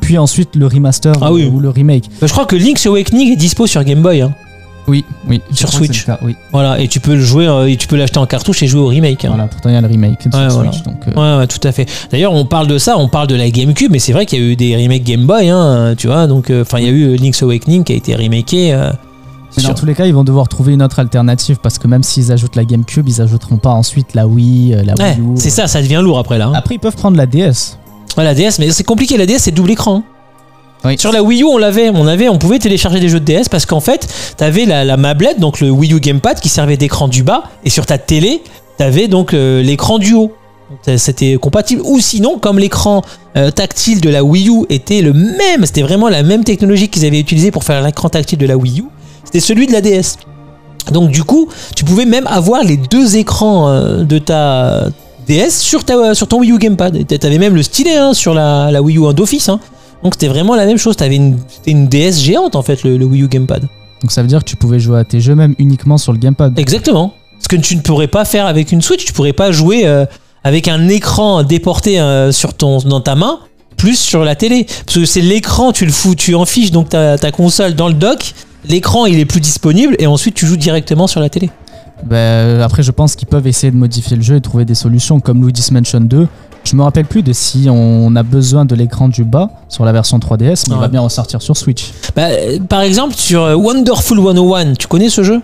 puis 0.00 0.16
ensuite 0.16 0.54
le 0.54 0.66
remaster 0.66 1.12
Ah 1.20 1.32
ou, 1.32 1.36
oui. 1.36 1.50
ou 1.52 1.58
le 1.60 1.68
remake. 1.70 2.04
Euh, 2.22 2.26
Je 2.26 2.32
crois 2.32 2.46
que 2.46 2.54
Link's 2.56 2.86
Awakening 2.86 3.32
est 3.32 3.36
dispo 3.36 3.66
sur 3.66 3.82
Game 3.84 4.00
Boy 4.02 4.22
hein. 4.22 4.32
Oui, 4.88 5.04
oui. 5.28 5.40
Sur 5.52 5.68
Switch. 5.72 6.06
cas, 6.06 6.18
oui. 6.22 6.34
Voilà, 6.52 6.80
et 6.80 6.88
tu 6.88 7.00
peux 7.00 7.14
le 7.14 7.20
jouer 7.20 7.46
euh, 7.46 7.66
et 7.68 7.76
tu 7.76 7.86
peux 7.86 7.96
l'acheter 7.96 8.18
en 8.18 8.26
cartouche 8.26 8.62
et 8.62 8.66
jouer 8.66 8.80
au 8.80 8.86
remake. 8.86 9.24
hein. 9.24 9.28
Voilà, 9.28 9.46
pourtant 9.46 9.68
il 9.68 9.74
y 9.74 9.76
a 9.76 9.80
le 9.80 9.86
remake 9.86 10.22
sur 10.22 10.30
Ouais, 10.34 10.48
voilà. 10.48 10.72
Switch. 10.72 10.84
Donc, 10.84 10.96
euh, 11.06 11.12
Ouais, 11.36 11.38
ouais, 11.40 11.46
tout 11.46 11.60
à 11.68 11.70
fait. 11.72 11.86
D'ailleurs, 12.10 12.32
on 12.32 12.44
parle 12.44 12.66
de 12.66 12.78
ça, 12.78 12.96
on 12.96 13.08
parle 13.08 13.26
de 13.26 13.34
la 13.36 13.50
GameCube, 13.50 13.90
mais 13.92 13.98
c'est 13.98 14.12
vrai 14.12 14.24
qu'il 14.26 14.40
y 14.40 14.42
a 14.42 14.46
eu 14.52 14.56
des 14.56 14.74
remakes 14.76 15.04
Game 15.04 15.26
Boy, 15.26 15.48
hein, 15.48 15.94
tu 15.96 16.06
vois. 16.06 16.26
Donc, 16.26 16.50
euh, 16.50 16.62
enfin, 16.62 16.78
il 16.78 16.84
y 16.86 16.88
a 16.88 16.92
eu 16.92 17.16
Link's 17.16 17.42
Awakening 17.42 17.84
qui 17.84 17.92
a 17.92 17.96
été 17.96 18.16
remaké. 18.16 18.72
Euh, 19.50 19.54
Mais 19.56 19.62
dans 19.64 19.74
tous 19.74 19.86
les 19.86 19.94
cas, 19.94 20.06
ils 20.06 20.14
vont 20.14 20.24
devoir 20.24 20.48
trouver 20.48 20.72
une 20.72 20.82
autre 20.82 20.98
alternative 20.98 21.58
parce 21.62 21.78
que 21.78 21.86
même 21.88 22.02
s'ils 22.02 22.32
ajoutent 22.32 22.56
la 22.56 22.64
GameCube, 22.64 23.08
ils 23.08 23.20
ajouteront 23.20 23.56
pas 23.58 23.70
ensuite 23.70 24.14
la 24.14 24.26
Wii, 24.26 24.74
euh, 24.74 24.82
la 24.84 24.94
Ouais, 24.94 25.16
Wii 25.18 25.28
U. 25.28 25.32
c'est 25.36 25.50
ça, 25.50 25.66
ça 25.66 25.82
devient 25.82 26.00
lourd 26.02 26.18
après 26.18 26.38
là. 26.38 26.46
hein. 26.46 26.52
Après, 26.54 26.76
ils 26.76 26.80
peuvent 26.80 26.96
prendre 26.96 27.16
la 27.16 27.26
DS. 27.26 27.76
Ouais, 28.16 28.24
la 28.24 28.34
DS, 28.34 28.58
mais 28.58 28.70
c'est 28.70 28.84
compliqué. 28.84 29.16
La 29.16 29.26
DS, 29.26 29.38
c'est 29.38 29.50
double 29.50 29.70
écran. 29.72 29.96
hein. 29.98 30.02
Oui. 30.84 30.98
Sur 30.98 31.12
la 31.12 31.22
Wii 31.22 31.42
U, 31.42 31.44
on 31.44 31.58
l'avait, 31.58 31.90
on 31.90 32.06
avait, 32.06 32.28
on 32.30 32.38
pouvait 32.38 32.58
télécharger 32.58 33.00
des 33.00 33.08
jeux 33.10 33.20
de 33.20 33.24
DS 33.26 33.48
parce 33.50 33.66
qu'en 33.66 33.80
fait, 33.80 34.08
t'avais 34.38 34.64
la, 34.64 34.82
la 34.84 34.96
mablette, 34.96 35.38
donc 35.38 35.60
le 35.60 35.70
Wii 35.70 35.92
U 35.92 36.00
Gamepad 36.00 36.40
qui 36.40 36.48
servait 36.48 36.78
d'écran 36.78 37.06
du 37.06 37.22
bas, 37.22 37.44
et 37.64 37.70
sur 37.70 37.84
ta 37.84 37.98
télé, 37.98 38.42
t'avais 38.78 39.06
donc 39.06 39.34
euh, 39.34 39.62
l'écran 39.62 39.98
du 39.98 40.14
haut. 40.14 40.32
Euh, 40.88 40.96
C'était 40.96 41.36
compatible. 41.36 41.82
Ou 41.84 41.98
sinon, 42.00 42.38
comme 42.38 42.58
l'écran 42.58 43.02
euh, 43.36 43.50
tactile 43.50 44.00
de 44.00 44.08
la 44.08 44.24
Wii 44.24 44.48
U 44.48 44.64
était 44.70 45.02
le 45.02 45.12
même, 45.12 45.66
c'était 45.66 45.82
vraiment 45.82 46.08
la 46.08 46.22
même 46.22 46.44
technologie 46.44 46.88
qu'ils 46.88 47.04
avaient 47.04 47.20
utilisée 47.20 47.50
pour 47.50 47.64
faire 47.64 47.82
l'écran 47.84 48.08
tactile 48.08 48.38
de 48.38 48.46
la 48.46 48.56
Wii 48.56 48.80
U, 48.80 48.84
c'était 49.30 49.40
celui 49.40 49.66
de 49.66 49.72
la 49.72 49.80
DS. 49.80 50.16
Donc 50.92 51.10
du 51.10 51.22
coup, 51.22 51.48
tu 51.76 51.84
pouvais 51.84 52.04
même 52.06 52.26
avoir 52.26 52.64
les 52.64 52.76
deux 52.76 53.16
écrans 53.16 53.68
euh, 53.68 54.02
de 54.02 54.18
ta 54.18 54.88
DS 55.28 55.50
sur, 55.60 55.84
ta, 55.84 56.14
sur 56.14 56.26
ton 56.26 56.40
Wii 56.40 56.52
U 56.52 56.58
Gamepad. 56.58 57.06
T'avais 57.18 57.38
même 57.38 57.54
le 57.54 57.62
stylet 57.62 57.96
hein, 57.96 58.14
sur 58.14 58.34
la, 58.34 58.70
la 58.70 58.82
Wii 58.82 58.98
U 58.98 59.14
d'office. 59.14 59.48
hein. 59.48 59.60
Donc 60.02 60.14
c'était 60.14 60.28
vraiment 60.28 60.56
la 60.56 60.66
même 60.66 60.78
chose. 60.78 60.96
T'avais 60.96 61.16
une, 61.16 61.38
une 61.66 61.86
DS 61.88 62.18
géante 62.18 62.56
en 62.56 62.62
fait, 62.62 62.82
le, 62.82 62.96
le 62.96 63.04
Wii 63.04 63.22
U 63.22 63.28
Gamepad. 63.28 63.68
Donc 64.02 64.10
ça 64.10 64.22
veut 64.22 64.28
dire 64.28 64.40
que 64.40 64.48
tu 64.48 64.56
pouvais 64.56 64.80
jouer 64.80 64.98
à 64.98 65.04
tes 65.04 65.20
jeux 65.20 65.34
même 65.34 65.54
uniquement 65.58 65.98
sur 65.98 66.12
le 66.12 66.18
gamepad. 66.18 66.58
Exactement. 66.58 67.12
Ce 67.38 67.48
que 67.48 67.56
tu 67.56 67.76
ne 67.76 67.82
pourrais 67.82 68.08
pas 68.08 68.24
faire 68.24 68.46
avec 68.46 68.72
une 68.72 68.80
Switch. 68.82 69.04
Tu 69.04 69.12
pourrais 69.12 69.34
pas 69.34 69.52
jouer 69.52 69.86
euh, 69.86 70.06
avec 70.42 70.66
un 70.68 70.88
écran 70.88 71.42
déporté 71.42 72.00
euh, 72.00 72.32
sur 72.32 72.54
ton, 72.54 72.78
dans 72.78 73.00
ta 73.02 73.14
main, 73.14 73.40
plus 73.76 73.98
sur 73.98 74.24
la 74.24 74.34
télé. 74.34 74.64
Parce 74.86 74.98
que 74.98 75.04
c'est 75.04 75.20
l'écran, 75.20 75.72
tu 75.72 75.84
le 75.84 75.92
fous, 75.92 76.14
tu 76.14 76.34
en 76.34 76.46
fiches 76.46 76.70
donc 76.70 76.88
ta, 76.88 77.18
ta 77.18 77.30
console 77.30 77.74
dans 77.74 77.88
le 77.88 77.94
dock. 77.94 78.32
L'écran 78.68 79.06
il 79.06 79.18
est 79.18 79.24
plus 79.24 79.40
disponible 79.40 79.96
et 79.98 80.06
ensuite 80.06 80.34
tu 80.34 80.46
joues 80.46 80.56
directement 80.56 81.06
sur 81.06 81.20
la 81.20 81.28
télé. 81.28 81.50
Bah, 82.04 82.16
euh, 82.16 82.62
après, 82.62 82.82
je 82.82 82.90
pense 82.90 83.14
qu'ils 83.14 83.28
peuvent 83.28 83.46
essayer 83.46 83.70
de 83.70 83.76
modifier 83.76 84.16
le 84.16 84.22
jeu 84.22 84.36
et 84.36 84.40
trouver 84.40 84.64
des 84.64 84.74
solutions 84.74 85.20
comme 85.20 85.42
Luigi's 85.42 85.70
Mansion 85.70 86.00
2. 86.00 86.26
Je 86.64 86.76
me 86.76 86.82
rappelle 86.82 87.06
plus 87.06 87.22
de 87.22 87.32
si 87.32 87.68
on 87.70 88.14
a 88.16 88.22
besoin 88.22 88.64
de 88.64 88.74
l'écran 88.74 89.08
du 89.08 89.24
bas 89.24 89.50
sur 89.68 89.84
la 89.84 89.92
version 89.92 90.18
3DS, 90.18 90.64
mais 90.68 90.76
il 90.76 90.80
va 90.80 90.88
bien 90.88 91.00
ressortir 91.00 91.40
sur 91.40 91.56
Switch. 91.56 91.90
Euh, 92.18 92.58
par 92.68 92.82
exemple, 92.82 93.14
sur 93.14 93.42
euh, 93.42 93.54
Wonderful 93.54 94.18
101, 94.18 94.74
tu 94.74 94.86
connais 94.86 95.08
ce 95.08 95.22
jeu? 95.22 95.40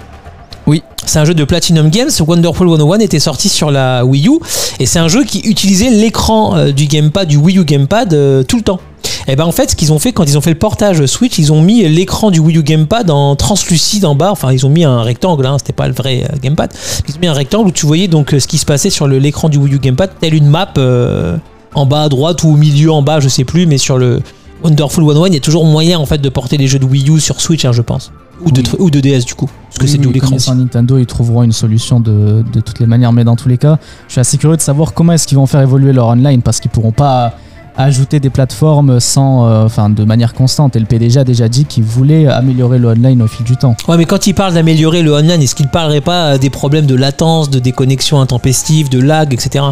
Oui. 0.67 0.83
C'est 1.07 1.19
un 1.19 1.25
jeu 1.25 1.35
de 1.35 1.45
Platinum 1.45 1.89
Games. 1.89 2.11
Wonderful 2.27 2.69
101 2.69 2.99
était 2.99 3.21
sorti 3.21 3.49
sur 3.49 3.71
la 3.71 4.05
Wii 4.05 4.29
U 4.29 4.39
et 4.79 4.85
c'est 4.85 4.99
un 4.99 5.09
jeu 5.09 5.25
qui 5.25 5.41
utilisait 5.41 5.91
l'écran 5.91 6.71
du 6.71 6.87
gamepad, 6.87 7.29
du 7.29 7.37
Wii 7.37 7.59
U 7.59 7.65
gamepad 7.65 8.13
euh, 8.13 8.43
tout 8.43 8.57
le 8.57 8.63
temps. 8.63 8.81
Et 9.29 9.37
ben 9.37 9.45
en 9.45 9.53
fait, 9.53 9.71
ce 9.71 9.77
qu'ils 9.77 9.93
ont 9.93 9.99
fait 9.99 10.13
quand 10.13 10.25
ils 10.25 10.37
ont 10.39 10.41
fait 10.41 10.51
le 10.51 10.59
portage 10.59 11.05
Switch, 11.07 11.39
ils 11.39 11.53
ont 11.53 11.61
mis 11.61 11.87
l'écran 11.89 12.31
du 12.31 12.39
Wii 12.41 12.59
U 12.59 12.63
gamepad 12.63 13.11
en 13.11 13.37
translucide 13.37 14.05
en 14.05 14.15
bas. 14.15 14.31
Enfin, 14.33 14.53
ils 14.53 14.65
ont 14.67 14.71
mis 14.71 14.85
un 14.85 15.03
rectangle, 15.03 15.47
hein, 15.47 15.57
c'était 15.59 15.73
pas 15.73 15.89
le 15.89 15.95
vrai 15.95 16.25
euh, 16.31 16.37
gamepad. 16.43 16.71
Ils 17.09 17.15
ont 17.17 17.19
mis 17.21 17.27
un 17.27 17.33
rectangle 17.33 17.69
où 17.69 17.73
tu 17.73 17.87
voyais 17.87 18.09
donc 18.09 18.33
euh, 18.35 18.41
ce 18.41 18.47
qui 18.47 18.59
se 18.59 18.67
passait 18.67 18.91
sur 18.91 19.07
l'écran 19.09 19.49
du 19.49 19.59
Wii 19.59 19.75
U 19.75 19.79
gamepad, 19.79 20.11
telle 20.21 20.35
une 20.35 20.47
map 20.49 20.73
euh, 20.79 21.37
en 21.75 21.87
bas 21.87 22.03
à 22.03 22.09
droite 22.09 22.43
ou 22.45 22.51
au 22.51 22.57
milieu 22.57 22.91
en 22.93 23.03
bas, 23.03 23.21
je 23.21 23.29
sais 23.29 23.45
plus, 23.45 23.67
mais 23.67 23.79
sur 23.79 23.99
le 23.99 24.21
Wonderful 24.63 25.05
101, 25.05 25.27
il 25.29 25.35
y 25.35 25.37
a 25.37 25.41
toujours 25.41 25.65
moyen 25.67 25.99
en 25.99 26.07
fait 26.07 26.19
de 26.19 26.29
porter 26.29 26.57
les 26.57 26.67
jeux 26.67 26.79
de 26.79 26.87
Wii 26.87 27.11
U 27.11 27.21
sur 27.21 27.41
Switch, 27.41 27.65
hein, 27.67 27.73
je 27.73 27.83
pense, 27.83 28.11
ou 28.45 28.51
de, 28.51 28.63
Oui. 28.63 28.77
ou 28.79 28.91
de 28.91 29.01
DS 29.01 29.25
du 29.27 29.35
coup, 29.35 29.51
parce 29.67 29.77
que 29.79 29.83
Oui, 29.85 29.89
c'est 29.91 29.99
oui, 29.99 30.05
double 30.05 30.17
écran. 30.17 30.29
connaissant 30.31 30.55
Nintendo, 30.55 30.97
ils 30.99 31.05
trouveront 31.07 31.43
une 31.43 31.53
solution 31.53 32.01
de, 32.01 32.43
de 32.53 32.61
toutes 32.61 32.81
les 32.81 32.87
manières, 32.87 33.13
mais 33.13 33.23
dans 33.25 33.37
tous 33.37 33.49
les 33.51 33.59
cas, 33.59 33.79
je 34.09 34.13
suis 34.13 34.21
assez 34.21 34.39
curieux 34.39 34.57
de 34.57 34.63
savoir 34.63 34.95
comment 34.95 35.13
est-ce 35.13 35.27
qu'ils 35.27 35.37
vont 35.37 35.47
faire 35.47 35.61
évoluer 35.61 35.93
leur 35.93 36.07
online 36.07 36.41
parce 36.41 36.61
qu'ils 36.61 36.71
pourront 36.71 36.93
pas 36.93 37.35
ajouter 37.77 38.21
des 38.21 38.31
plateformes 38.31 39.01
sans, 39.01 39.47
euh, 39.47 39.65
enfin, 39.65 39.91
de 39.91 40.05
manière 40.05 40.35
constante. 40.35 40.77
Et 40.77 40.79
le 40.79 40.87
PDG 40.87 41.21
a 41.21 41.25
déjà 41.25 41.49
dit 41.49 41.65
qu'il 41.65 41.85
voulait 41.85 42.27
améliorer 42.27 42.79
le 42.79 42.89
online 42.89 43.23
au 43.23 43.27
fil 43.27 43.45
du 43.45 43.57
temps. 43.57 43.77
Ouais, 43.89 43.97
mais 43.97 44.05
quand 44.05 44.27
il 44.27 44.35
parle 44.35 44.55
d'améliorer 44.55 45.03
le 45.03 45.13
online, 45.13 45.43
est-ce 45.43 45.55
qu'il 45.55 45.69
parlerait 45.69 46.01
pas 46.01 46.35
euh, 46.35 46.39
des 46.39 46.51
problèmes 46.51 46.87
de 46.87 46.95
latence, 46.95 47.51
de 47.51 47.59
déconnexion 47.59 48.21
intempestive, 48.21 48.89
de 48.89 49.01
lag, 49.01 49.33
etc. 49.33 49.65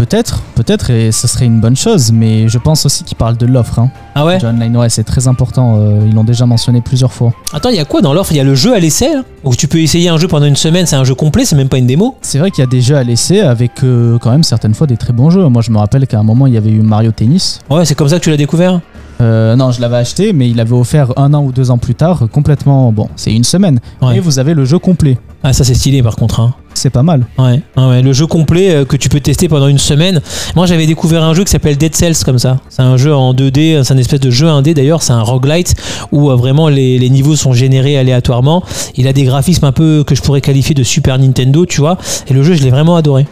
Peut-être, 0.00 0.40
peut-être, 0.54 0.88
et 0.88 1.12
ce 1.12 1.28
serait 1.28 1.44
une 1.44 1.60
bonne 1.60 1.76
chose, 1.76 2.10
mais 2.10 2.48
je 2.48 2.56
pense 2.56 2.86
aussi 2.86 3.04
qu'il 3.04 3.18
parle 3.18 3.36
de 3.36 3.44
l'offre. 3.44 3.80
Hein. 3.80 3.90
Ah 4.14 4.24
ouais? 4.24 4.38
Du 4.38 4.46
online, 4.46 4.74
ouais, 4.78 4.88
c'est 4.88 5.04
très 5.04 5.28
important. 5.28 5.76
euh, 5.76 6.06
ils 6.06 6.14
l'ont 6.14 6.24
déjà 6.24 6.46
mentionné 6.46 6.80
plusieurs 6.80 7.12
fois. 7.12 7.34
Attends, 7.52 7.68
il 7.68 7.76
y 7.76 7.80
a 7.80 7.84
quoi 7.84 8.00
dans 8.00 8.14
l'offre? 8.14 8.32
Il 8.32 8.38
y 8.38 8.40
a 8.40 8.44
le 8.44 8.54
jeu 8.54 8.74
à 8.74 8.78
l'essai, 8.78 9.12
là, 9.12 9.24
où 9.44 9.54
tu 9.54 9.68
peux 9.68 9.76
essayer 9.78 10.08
un 10.08 10.16
jeu 10.16 10.26
pendant 10.26 10.46
une 10.46 10.56
semaine, 10.56 10.86
c'est 10.86 10.96
un 10.96 11.04
jeu 11.04 11.14
complet, 11.14 11.44
c'est 11.44 11.54
même 11.54 11.68
pas 11.68 11.76
une 11.76 11.86
démo? 11.86 12.16
C'est 12.22 12.38
vrai 12.38 12.50
qu'il 12.50 12.62
y 12.62 12.66
a 12.66 12.70
des 12.70 12.80
jeux 12.80 12.96
à 12.96 13.04
laisser 13.04 13.40
avec 13.40 13.84
euh, 13.84 14.16
quand 14.18 14.30
même 14.30 14.42
certaines 14.42 14.72
fois 14.72 14.86
des 14.86 14.96
très 14.96 15.12
bons 15.12 15.28
jeux. 15.28 15.46
Moi, 15.48 15.60
je 15.60 15.70
me 15.70 15.76
rappelle 15.76 16.06
qu'à 16.06 16.18
un 16.18 16.22
moment, 16.22 16.46
il 16.46 16.54
y 16.54 16.56
avait 16.56 16.70
eu 16.70 16.80
Mario 16.80 17.12
Tennis. 17.12 17.58
Ouais, 17.68 17.84
c'est 17.84 17.94
comme 17.94 18.08
ça 18.08 18.18
que 18.18 18.24
tu 18.24 18.30
l'as 18.30 18.38
découvert? 18.38 18.80
Euh, 19.20 19.54
non, 19.54 19.70
je 19.70 19.82
l'avais 19.82 19.98
acheté, 19.98 20.32
mais 20.32 20.48
il 20.48 20.58
avait 20.60 20.72
offert 20.72 21.12
un 21.18 21.34
an 21.34 21.44
ou 21.44 21.52
deux 21.52 21.70
ans 21.70 21.76
plus 21.76 21.94
tard, 21.94 22.22
complètement. 22.32 22.90
Bon, 22.90 23.10
c'est 23.16 23.34
une 23.34 23.44
semaine. 23.44 23.78
Ouais. 24.00 24.16
Et 24.16 24.20
vous 24.20 24.38
avez 24.38 24.54
le 24.54 24.64
jeu 24.64 24.78
complet. 24.78 25.18
Ah, 25.42 25.52
ça 25.52 25.62
c'est 25.62 25.74
stylé 25.74 26.02
par 26.02 26.16
contre. 26.16 26.40
Hein. 26.40 26.54
C'est 26.80 26.88
pas 26.88 27.02
mal. 27.02 27.26
Ouais, 27.36 27.60
ouais, 27.76 28.00
le 28.00 28.14
jeu 28.14 28.26
complet 28.26 28.70
euh, 28.74 28.84
que 28.86 28.96
tu 28.96 29.10
peux 29.10 29.20
tester 29.20 29.50
pendant 29.50 29.68
une 29.68 29.76
semaine. 29.76 30.22
Moi 30.56 30.64
j'avais 30.64 30.86
découvert 30.86 31.22
un 31.22 31.34
jeu 31.34 31.44
qui 31.44 31.50
s'appelle 31.50 31.76
Dead 31.76 31.94
Cells 31.94 32.24
comme 32.24 32.38
ça. 32.38 32.56
C'est 32.70 32.80
un 32.80 32.96
jeu 32.96 33.14
en 33.14 33.34
2D, 33.34 33.82
c'est 33.84 33.92
un 33.92 33.98
espèce 33.98 34.20
de 34.20 34.30
jeu 34.30 34.46
1D 34.46 34.72
d'ailleurs, 34.72 35.02
c'est 35.02 35.12
un 35.12 35.20
roguelite 35.20 35.74
où 36.10 36.30
euh, 36.30 36.36
vraiment 36.36 36.70
les, 36.70 36.98
les 36.98 37.10
niveaux 37.10 37.36
sont 37.36 37.52
générés 37.52 37.98
aléatoirement. 37.98 38.62
Il 38.96 39.06
a 39.08 39.12
des 39.12 39.24
graphismes 39.24 39.66
un 39.66 39.72
peu 39.72 40.04
que 40.06 40.14
je 40.14 40.22
pourrais 40.22 40.40
qualifier 40.40 40.74
de 40.74 40.82
Super 40.82 41.18
Nintendo, 41.18 41.66
tu 41.66 41.82
vois. 41.82 41.98
Et 42.28 42.32
le 42.32 42.42
jeu 42.42 42.54
je 42.54 42.62
l'ai 42.62 42.70
vraiment 42.70 42.96
adoré. 42.96 43.26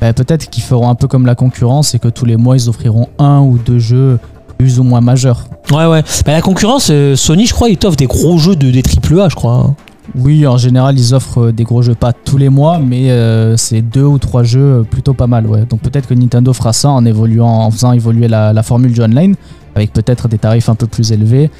Bah, 0.00 0.12
Peut-être 0.12 0.50
qu'ils 0.50 0.64
feront 0.64 0.88
un 0.88 0.96
peu 0.96 1.06
comme 1.06 1.24
la 1.24 1.36
concurrence 1.36 1.94
et 1.94 2.00
que 2.00 2.08
tous 2.08 2.24
les 2.24 2.36
mois, 2.36 2.56
ils 2.56 2.68
offriront 2.68 3.06
un 3.20 3.38
ou 3.38 3.58
deux 3.58 3.78
jeux 3.78 4.18
plus 4.58 4.80
ou 4.80 4.82
moins 4.82 5.00
majeurs. 5.00 5.44
Ouais, 5.70 5.86
ouais. 5.86 6.02
Bah, 6.26 6.32
la 6.32 6.42
concurrence, 6.42 6.88
euh, 6.90 7.14
Sony 7.14 7.46
je 7.46 7.54
crois, 7.54 7.68
il 7.68 7.76
t'offre 7.76 7.96
des 7.96 8.06
gros 8.06 8.38
jeux 8.38 8.56
de, 8.56 8.72
des 8.72 8.82
AAA, 8.82 9.28
je 9.28 9.36
crois. 9.36 9.74
Oui, 10.14 10.46
en 10.46 10.56
général, 10.56 10.98
ils 10.98 11.14
offrent 11.14 11.46
euh, 11.46 11.52
des 11.52 11.64
gros 11.64 11.82
jeux, 11.82 11.94
pas 11.94 12.12
tous 12.12 12.38
les 12.38 12.48
mois, 12.48 12.78
mais 12.78 13.10
euh, 13.10 13.56
c'est 13.56 13.82
deux 13.82 14.04
ou 14.04 14.18
trois 14.18 14.42
jeux 14.42 14.80
euh, 14.80 14.82
plutôt 14.82 15.14
pas 15.14 15.26
mal. 15.26 15.46
Donc 15.68 15.80
peut-être 15.80 16.08
que 16.08 16.14
Nintendo 16.14 16.52
fera 16.52 16.72
ça 16.72 16.90
en 16.90 17.04
évoluant, 17.04 17.48
en 17.48 17.70
faisant 17.70 17.92
évoluer 17.92 18.28
la, 18.28 18.62
formule 18.62 18.92
du 18.92 19.02
online, 19.02 19.34
avec 19.74 19.92
peut-être 19.92 20.28
des 20.28 20.38
tarifs 20.38 20.68
un 20.68 20.74
peu 20.74 20.86
plus 20.86 21.12
élevés. 21.12 21.50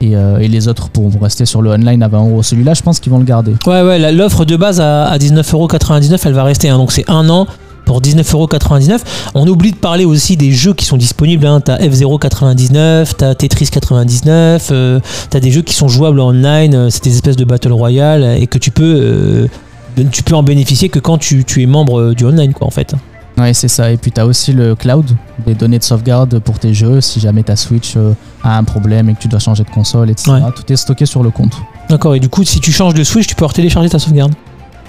Et, 0.00 0.14
les 0.46 0.68
autres 0.68 0.90
pourront 0.90 1.10
rester 1.18 1.44
sur 1.44 1.60
le 1.60 1.70
online 1.70 2.04
à 2.04 2.08
20 2.08 2.18
euros. 2.20 2.42
Celui-là, 2.44 2.74
je 2.74 2.82
pense 2.82 3.00
qu'ils 3.00 3.10
vont 3.10 3.18
le 3.18 3.24
garder. 3.24 3.54
Ouais, 3.66 3.82
ouais, 3.82 4.12
l'offre 4.12 4.44
de 4.44 4.56
base 4.56 4.80
à, 4.80 5.06
à 5.06 5.18
19,99€, 5.18 6.20
elle 6.24 6.32
va 6.34 6.44
rester. 6.44 6.68
hein. 6.68 6.78
donc 6.78 6.92
c'est 6.92 7.08
un 7.10 7.28
an 7.28 7.48
pour 7.88 8.02
19,99€. 8.02 9.00
On 9.34 9.48
oublie 9.48 9.72
de 9.72 9.76
parler 9.76 10.04
aussi 10.04 10.36
des 10.36 10.52
jeux 10.52 10.74
qui 10.74 10.84
sont 10.84 10.98
disponibles. 10.98 11.46
Hein. 11.46 11.60
T'as 11.60 11.78
F099, 11.78 13.12
t'as 13.16 13.34
Tetris 13.34 13.68
99, 13.70 14.68
euh, 14.70 15.00
t'as 15.30 15.40
des 15.40 15.50
jeux 15.50 15.62
qui 15.62 15.72
sont 15.74 15.88
jouables 15.88 16.20
en 16.20 16.28
online. 16.28 16.74
euh, 16.74 16.90
C'est 16.90 17.02
des 17.02 17.14
espèces 17.14 17.36
de 17.36 17.44
battle 17.44 17.72
royale 17.72 18.36
et 18.38 18.46
que 18.46 18.58
tu 18.58 18.70
peux, 18.70 19.48
euh, 19.96 20.04
tu 20.12 20.22
peux 20.22 20.34
en 20.34 20.42
bénéficier 20.42 20.90
que 20.90 20.98
quand 20.98 21.16
tu, 21.16 21.44
tu 21.44 21.62
es 21.62 21.66
membre 21.66 21.98
euh, 21.98 22.14
du 22.14 22.26
online, 22.26 22.52
quoi, 22.52 22.66
en 22.66 22.70
fait. 22.70 22.94
Ouais, 23.38 23.54
c'est 23.54 23.68
ça. 23.68 23.90
Et 23.90 23.96
puis 23.96 24.12
tu 24.12 24.20
as 24.20 24.26
aussi 24.26 24.52
le 24.52 24.74
cloud, 24.74 25.06
des 25.46 25.54
données 25.54 25.78
de 25.78 25.84
sauvegarde 25.84 26.40
pour 26.40 26.58
tes 26.58 26.74
jeux 26.74 27.00
si 27.00 27.20
jamais 27.20 27.42
ta 27.44 27.56
Switch 27.56 27.94
euh, 27.96 28.12
a 28.42 28.58
un 28.58 28.64
problème 28.64 29.08
et 29.08 29.14
que 29.14 29.20
tu 29.20 29.28
dois 29.28 29.38
changer 29.38 29.64
de 29.64 29.70
console, 29.70 30.10
etc. 30.10 30.32
Ouais. 30.32 30.40
Tout 30.54 30.70
est 30.72 30.76
stocké 30.76 31.06
sur 31.06 31.22
le 31.22 31.30
compte. 31.30 31.54
D'accord. 31.88 32.14
Et 32.16 32.20
du 32.20 32.28
coup, 32.28 32.44
si 32.44 32.60
tu 32.60 32.70
changes 32.70 32.94
de 32.94 33.04
Switch, 33.04 33.26
tu 33.28 33.34
peux 33.34 33.46
télécharger 33.46 33.88
ta 33.88 33.98
sauvegarde. 33.98 34.34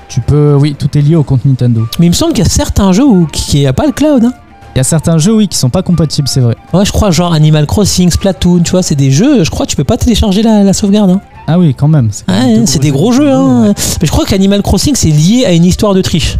Tu 0.10 0.22
peux, 0.22 0.56
oui, 0.60 0.75
tout 0.78 0.89
est 0.98 1.01
lié 1.01 1.16
au 1.16 1.24
compte 1.24 1.46
Nintendo. 1.46 1.88
Mais 2.00 2.08
il 2.08 2.10
me 2.10 2.13
semble 2.16 2.34
qu'il 2.34 2.44
y 2.44 2.48
a 2.48 2.50
certains 2.50 2.92
jeux 2.92 3.06
où 3.06 3.28
il 3.54 3.60
n'y 3.60 3.68
a 3.68 3.74
pas 3.74 3.86
le 3.86 3.92
cloud. 3.92 4.24
Hein. 4.25 4.34
Il 4.75 4.78
y 4.78 4.82
a 4.82 4.84
certains 4.84 5.18
jeux, 5.18 5.34
oui, 5.34 5.48
qui 5.48 5.58
sont 5.58 5.70
pas 5.70 5.82
compatibles, 5.84 6.28
c'est 6.28 6.39
vrai. 6.39 6.56
Ouais, 6.74 6.86
je 6.86 6.92
crois 6.92 7.12
genre 7.12 7.34
Animal 7.34 7.66
Crossing, 7.68 8.10
Splatoon, 8.10 8.62
tu 8.63 8.72
vois, 8.72 8.84
c'est 8.84 8.96
des 8.96 9.12
jeux, 9.12 9.44
je 9.44 9.50
crois 9.50 9.66
que 9.66 9.72
tu 9.72 9.75
peux 9.75 9.84
pas 9.84 9.98
télécharger 9.98 10.42
la, 10.44 10.63
la 10.63 10.74
sauvegarde. 10.74 11.10
Hein. 11.12 11.22
Ah 11.48 11.58
oui, 11.60 11.74
quand 11.75 11.88
même. 11.88 12.10
même 12.28 12.60
Ouais, 12.60 12.66
c'est 12.66 12.80
des 12.80 12.92
gros 12.92 13.12
jeux. 13.12 13.30
Hein. 13.32 13.74
Mais 14.01 14.08
je 14.08 14.12
crois 14.12 14.25
qu'Animal 14.25 14.62
Crossing, 14.62 14.96
c'est 14.96 15.10
lié 15.10 15.46
à 15.46 15.51
une 15.54 15.66
histoire 15.66 15.94
de 15.94 16.01
triche. 16.01 16.38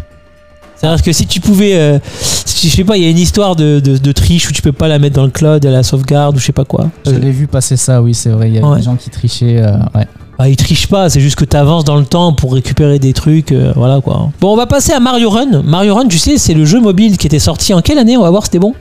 C'est-à-dire 0.76 1.04
que 1.04 1.12
si 1.12 1.28
tu 1.28 1.40
pouvais. 1.42 1.76
euh, 1.76 2.00
si, 2.22 2.70
je 2.70 2.76
sais 2.78 2.84
pas, 2.86 2.96
il 2.98 3.04
y 3.04 3.06
a 3.06 3.10
une 3.10 3.18
histoire 3.18 3.56
de, 3.58 3.80
de- 3.82 3.98
de 3.98 4.12
triche 4.14 4.48
où 4.50 4.54
tu 4.54 4.62
peux 4.62 4.72
pas 4.72 4.88
la 4.88 4.98
mettre 4.98 5.16
dans 5.16 5.26
le 5.26 5.32
cloud 5.32 5.66
à 5.66 5.70
la 5.72 5.84
sauvegarde 5.84 6.38
ou 6.38 6.40
je 6.40 6.46
sais 6.46 6.54
pas 6.54 6.64
quoi. 6.66 6.90
J'avais 7.06 7.32
vu 7.32 7.48
passer 7.48 7.76
ça, 7.76 8.02
oui, 8.02 8.14
c'est 8.14 8.30
vrai. 8.30 8.50
Il 8.50 8.56
y 8.56 8.60
a 8.60 8.66
Ouais. 8.66 8.78
des 8.78 8.84
gens 8.84 8.96
qui 8.96 9.10
trichaient. 9.10 9.58
euh, 9.60 9.74
ouais. 9.94 10.08
Bah, 10.40 10.48
ils 10.48 10.56
trichent 10.56 10.88
pas, 10.88 11.10
c'est 11.10 11.20
juste 11.20 11.36
que 11.36 11.44
tu 11.44 11.58
avances 11.58 11.84
dans 11.84 11.98
le 11.98 12.06
temps 12.06 12.32
pour 12.32 12.54
récupérer 12.54 12.98
des 12.98 13.12
trucs. 13.12 13.52
euh, 13.52 13.74
voilà 13.76 14.00
quoi. 14.00 14.30
Bon, 14.40 14.54
on 14.54 14.56
va 14.56 14.68
passer 14.68 14.94
à 14.94 15.02
Mario 15.02 15.30
Run. 15.30 15.64
Mario 15.64 15.94
Run, 15.96 16.08
tu 16.08 16.18
sais, 16.18 16.38
c'est 16.38 16.54
le 16.54 16.64
jeu 16.64 16.80
mobile 16.80 17.18
qui 17.18 17.28
était 17.28 17.40
sorti 17.40 17.74
en 17.74 17.82
quelle 17.82 17.98
année? 17.98 18.16
On 18.16 18.22
va 18.22 18.30
voir, 18.30 18.46
c'était 18.46 18.58
bon? 18.60 18.74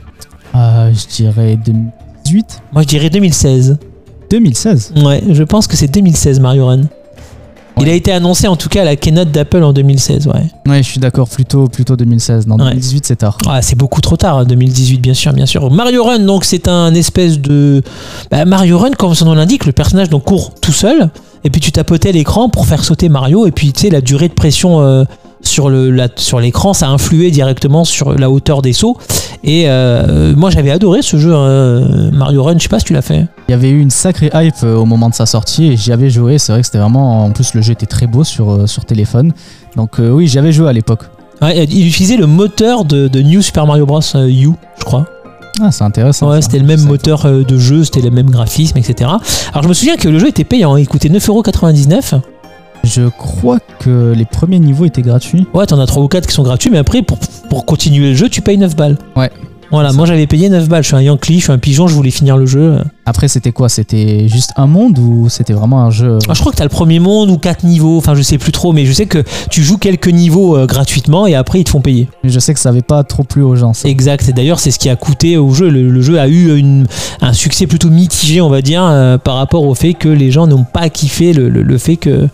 Euh, 0.55 0.89
je 0.93 1.15
dirais 1.15 1.57
2018 1.57 2.61
Moi, 2.71 2.83
je 2.83 2.87
dirais 2.87 3.09
2016. 3.09 3.77
2016 4.29 4.93
Ouais, 5.03 5.21
je 5.29 5.43
pense 5.43 5.67
que 5.67 5.75
c'est 5.75 5.89
2016 5.89 6.39
Mario 6.39 6.65
Run. 6.67 6.83
Il 7.81 7.87
a 7.87 7.93
été 7.93 8.11
annoncé 8.11 8.47
en 8.47 8.55
tout 8.57 8.67
cas 8.67 8.81
à 8.81 8.85
la 8.85 8.95
keynote 8.95 9.31
d'Apple 9.31 9.63
en 9.63 9.71
2016, 9.71 10.27
ouais. 10.27 10.33
Ouais, 10.67 10.83
je 10.83 10.89
suis 10.89 10.99
d'accord, 10.99 11.29
plutôt, 11.29 11.67
plutôt 11.67 11.95
2016. 11.95 12.45
Non, 12.47 12.55
Ouais. 12.57 12.71
2018, 12.71 13.05
c'est 13.05 13.15
tard. 13.17 13.37
Ah, 13.47 13.61
c'est 13.61 13.77
beaucoup 13.77 14.01
trop 14.01 14.17
tard, 14.17 14.45
2018 14.45 14.97
bien 14.99 15.13
sûr, 15.13 15.31
bien 15.33 15.45
sûr. 15.45 15.71
Mario 15.71 16.03
Run, 16.03 16.19
donc 16.19 16.43
c'est 16.43 16.67
un 16.67 16.93
espèce 16.93 17.39
de... 17.39 17.81
bah, 18.31 18.43
Mario 18.45 18.77
Run, 18.79 18.91
comme 18.91 19.15
son 19.15 19.25
nom 19.25 19.33
l'indique, 19.33 19.65
le 19.65 19.71
personnage 19.71 20.09
donc 20.09 20.25
court 20.25 20.53
tout 20.61 20.73
seul, 20.73 21.09
et 21.45 21.49
puis 21.49 21.61
tu 21.61 21.71
tapotais 21.71 22.11
l'écran 22.11 22.49
pour 22.49 22.65
faire 22.65 22.83
sauter 22.83 23.07
Mario, 23.07 23.47
et 23.47 23.51
puis 23.51 23.71
tu 23.71 23.81
sais, 23.81 23.89
la 23.89 24.01
durée 24.01 24.27
de 24.27 24.33
pression 24.33 24.81
euh, 24.81 25.03
sur 25.41 25.69
le- 25.69 25.89
la- 25.91 26.07
sur 26.15 26.39
l'écran, 26.39 26.73
ça 26.73 26.89
influait 26.89 27.31
directement 27.31 27.83
sur 27.85 28.13
la 28.17 28.29
hauteur 28.29 28.61
des 28.61 28.73
sauts. 28.73 28.97
Et 29.43 29.63
euh, 29.69 30.33
moi 30.35 30.49
j'avais 30.49 30.69
adoré 30.71 31.01
ce 31.01 31.17
jeu, 31.17 31.31
euh, 31.33 32.11
Mario 32.11 32.43
Run, 32.43 32.55
je 32.57 32.63
sais 32.63 32.69
pas 32.69 32.79
si 32.79 32.85
tu 32.85 32.93
l'as 32.93 33.01
fait. 33.01 33.25
Il 33.47 33.51
y 33.51 33.53
avait 33.53 33.69
eu 33.69 33.79
une 33.79 33.89
sacrée 33.89 34.29
hype 34.33 34.53
euh, 34.63 34.75
au 34.75 34.85
moment 34.85 35.09
de 35.09 35.15
sa 35.15 35.25
sortie 35.25 35.67
et 35.67 35.77
j'y 35.77 35.91
avais 35.93 36.09
joué. 36.09 36.37
C'est 36.37 36.51
vrai 36.51 36.61
que 36.61 36.65
c'était 36.65 36.77
vraiment. 36.79 37.23
En 37.25 37.31
plus, 37.31 37.53
le 37.53 37.61
jeu 37.61 37.71
était 37.73 37.85
très 37.85 38.05
beau 38.07 38.23
sur, 38.23 38.67
sur 38.67 38.83
téléphone. 38.85 39.31
Donc, 39.75 39.99
euh, 39.99 40.09
oui, 40.11 40.27
j'y 40.27 40.37
avais 40.39 40.51
joué 40.51 40.67
à 40.67 40.73
l'époque. 40.73 41.03
Ouais, 41.41 41.63
il 41.65 41.87
utilisait 41.87 42.17
le 42.17 42.27
moteur 42.27 42.83
de, 42.83 43.07
de 43.07 43.21
New 43.21 43.41
Super 43.41 43.65
Mario 43.65 43.85
Bros. 43.85 44.01
U, 44.15 44.49
je 44.77 44.83
crois. 44.83 45.05
Ah, 45.61 45.71
c'est 45.71 45.83
intéressant. 45.85 46.29
Ouais, 46.29 46.41
c'était 46.41 46.59
le 46.59 46.65
même 46.65 46.81
moteur 46.83 47.25
de 47.25 47.57
jeu, 47.57 47.83
c'était 47.85 48.01
le 48.01 48.11
même 48.11 48.29
graphisme, 48.29 48.77
etc. 48.77 49.09
Alors 49.53 49.63
je 49.63 49.67
me 49.69 49.73
souviens 49.73 49.95
que 49.97 50.07
le 50.09 50.19
jeu 50.19 50.27
était 50.27 50.43
payant, 50.45 50.75
il 50.77 50.87
coûtait 50.87 51.09
9,99€. 51.09 52.19
Je 52.83 53.07
crois 53.09 53.59
que 53.79 54.13
les 54.15 54.25
premiers 54.25 54.59
niveaux 54.59 54.85
étaient 54.85 55.01
gratuits. 55.01 55.45
Ouais, 55.53 55.65
t'en 55.65 55.79
as 55.79 55.85
3 55.85 56.03
ou 56.03 56.07
4 56.07 56.27
qui 56.27 56.33
sont 56.33 56.43
gratuits, 56.43 56.69
mais 56.69 56.77
après, 56.77 57.01
pour, 57.01 57.17
pour 57.49 57.65
continuer 57.65 58.09
le 58.11 58.15
jeu, 58.15 58.29
tu 58.29 58.41
payes 58.41 58.57
9 58.57 58.75
balles. 58.75 58.97
Ouais. 59.15 59.29
Voilà, 59.71 59.93
moi 59.93 60.07
j'avais 60.07 60.25
payé 60.25 60.49
9 60.49 60.67
balles. 60.67 60.81
Je 60.81 60.87
suis 60.87 60.95
un 60.95 61.01
Yankee, 61.01 61.37
je 61.37 61.43
suis 61.43 61.51
un 61.51 61.59
pigeon, 61.59 61.85
je 61.87 61.93
voulais 61.93 62.09
finir 62.09 62.37
le 62.37 62.47
jeu. 62.47 62.77
Après, 63.05 63.27
c'était 63.27 63.51
quoi? 63.51 63.69
C'était 63.69 64.27
juste 64.27 64.51
un 64.55 64.65
monde 64.65 64.97
ou 64.97 65.29
c'était 65.29 65.53
vraiment 65.53 65.83
un 65.83 65.91
jeu? 65.91 66.17
Ah, 66.27 66.33
je 66.33 66.39
crois 66.39 66.51
que 66.51 66.57
t'as 66.57 66.63
le 66.63 66.71
premier 66.71 66.99
monde 66.99 67.29
ou 67.29 67.37
4 67.37 67.63
niveaux, 67.65 67.97
enfin 67.99 68.15
je 68.15 68.23
sais 68.23 68.39
plus 68.39 68.51
trop, 68.51 68.73
mais 68.73 68.87
je 68.87 68.93
sais 68.93 69.05
que 69.05 69.23
tu 69.51 69.61
joues 69.61 69.77
quelques 69.77 70.07
niveaux 70.07 70.57
euh, 70.57 70.65
gratuitement 70.65 71.27
et 71.27 71.35
après 71.35 71.59
ils 71.59 71.65
te 71.65 71.69
font 71.69 71.81
payer. 71.81 72.09
Mais 72.23 72.31
Je 72.31 72.39
sais 72.39 72.55
que 72.55 72.59
ça 72.59 72.69
avait 72.69 72.81
pas 72.81 73.03
trop 73.03 73.21
plu 73.21 73.43
aux 73.43 73.55
gens. 73.55 73.73
ça. 73.75 73.87
Exact, 73.87 74.27
et 74.27 74.33
d'ailleurs 74.33 74.59
c'est 74.59 74.71
ce 74.71 74.79
qui 74.79 74.89
a 74.89 74.95
coûté 74.95 75.37
au 75.37 75.51
jeu. 75.53 75.69
Le, 75.69 75.87
le 75.87 76.01
jeu 76.01 76.19
a 76.19 76.27
eu 76.27 76.57
une- 76.57 76.87
un 77.21 77.33
succès 77.33 77.67
plutôt 77.67 77.91
mitigé, 77.91 78.41
on 78.41 78.49
va 78.49 78.63
dire, 78.63 78.81
euh, 78.83 79.19
par 79.19 79.35
rapport 79.35 79.65
au 79.65 79.75
fait 79.75 79.93
que 79.93 80.09
les 80.09 80.31
gens 80.31 80.47
n'ont 80.47 80.63
pas 80.65 80.89
kiffé 80.89 81.31
le, 81.31 81.47
le- 81.47 81.61
le 81.61 81.77
fait 81.77 81.97
que, 81.97 82.27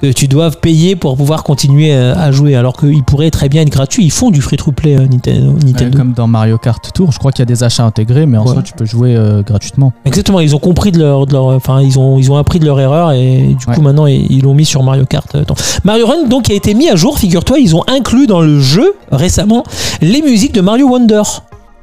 que 0.00 0.12
tu 0.12 0.28
doives 0.28 0.58
payer 0.60 0.96
pour 0.96 1.16
pouvoir 1.16 1.42
continuer 1.44 1.92
euh, 1.94 2.14
à 2.16 2.32
jouer, 2.32 2.54
alors 2.56 2.76
qu'ils 2.76 3.02
pourraient 3.02 3.30
très 3.30 3.48
bien 3.48 3.62
être 3.62 3.70
gratuits. 3.70 4.04
Ils 4.04 4.10
font 4.10 4.30
du 4.30 4.40
free-to-play 4.40 4.96
euh, 4.96 5.06
Nintendo. 5.06 5.50
Euh, 5.50 5.66
Nintendo. 5.66 5.98
comme 5.98 6.12
dans 6.12 6.26
Mario 6.26 6.56
Kart 6.58 6.90
Tour, 6.94 7.12
je 7.12 7.18
crois 7.18 7.32
qu'il 7.32 7.40
y 7.40 7.42
a 7.42 7.46
des 7.46 7.62
achats 7.62 7.84
intégrés, 7.84 8.24
mais 8.26 8.38
en 8.38 8.46
Ouais. 8.46 8.52
soi, 8.54 8.62
tu 8.62 8.72
peux 8.72 8.84
jouer 8.86 9.14
euh, 9.14 9.42
gratuitement. 9.42 9.92
Exactement, 10.06 10.40
ils 10.40 10.56
ont 10.56 10.58
compris 10.58 10.90
de 10.92 10.98
leur, 10.98 11.26
de 11.26 11.32
leur- 11.32 11.46
enfin 11.48 11.80
ils 11.82 11.98
ont, 11.98 12.18
ils 12.18 12.30
ont 12.32 12.36
appris 12.36 12.58
de 12.58 12.64
leur 12.64 12.80
erreur 12.80 13.12
et 13.12 13.54
du 13.58 13.66
coup 13.66 13.72
Ouais. 13.72 13.80
maintenant 13.82 14.06
ils 14.06 14.40
l'ont 14.42 14.54
mis 14.54 14.64
sur 14.64 14.82
Mario 14.82 15.04
Kart. 15.04 15.36
donc. 15.46 15.58
Mario 15.84 16.06
Run 16.06 16.28
donc 16.28 16.48
a 16.50 16.54
été 16.54 16.74
mis 16.74 16.88
à 16.88 16.96
jour, 16.96 17.18
figure-toi, 17.18 17.58
ils 17.58 17.76
ont 17.76 17.82
inclus 17.86 18.26
dans 18.26 18.40
le 18.40 18.58
jeu 18.60 18.94
récemment 19.12 19.64
les 20.00 20.22
musiques 20.22 20.54
de 20.54 20.60
Mario 20.62 20.88
Wonder. 20.88 21.22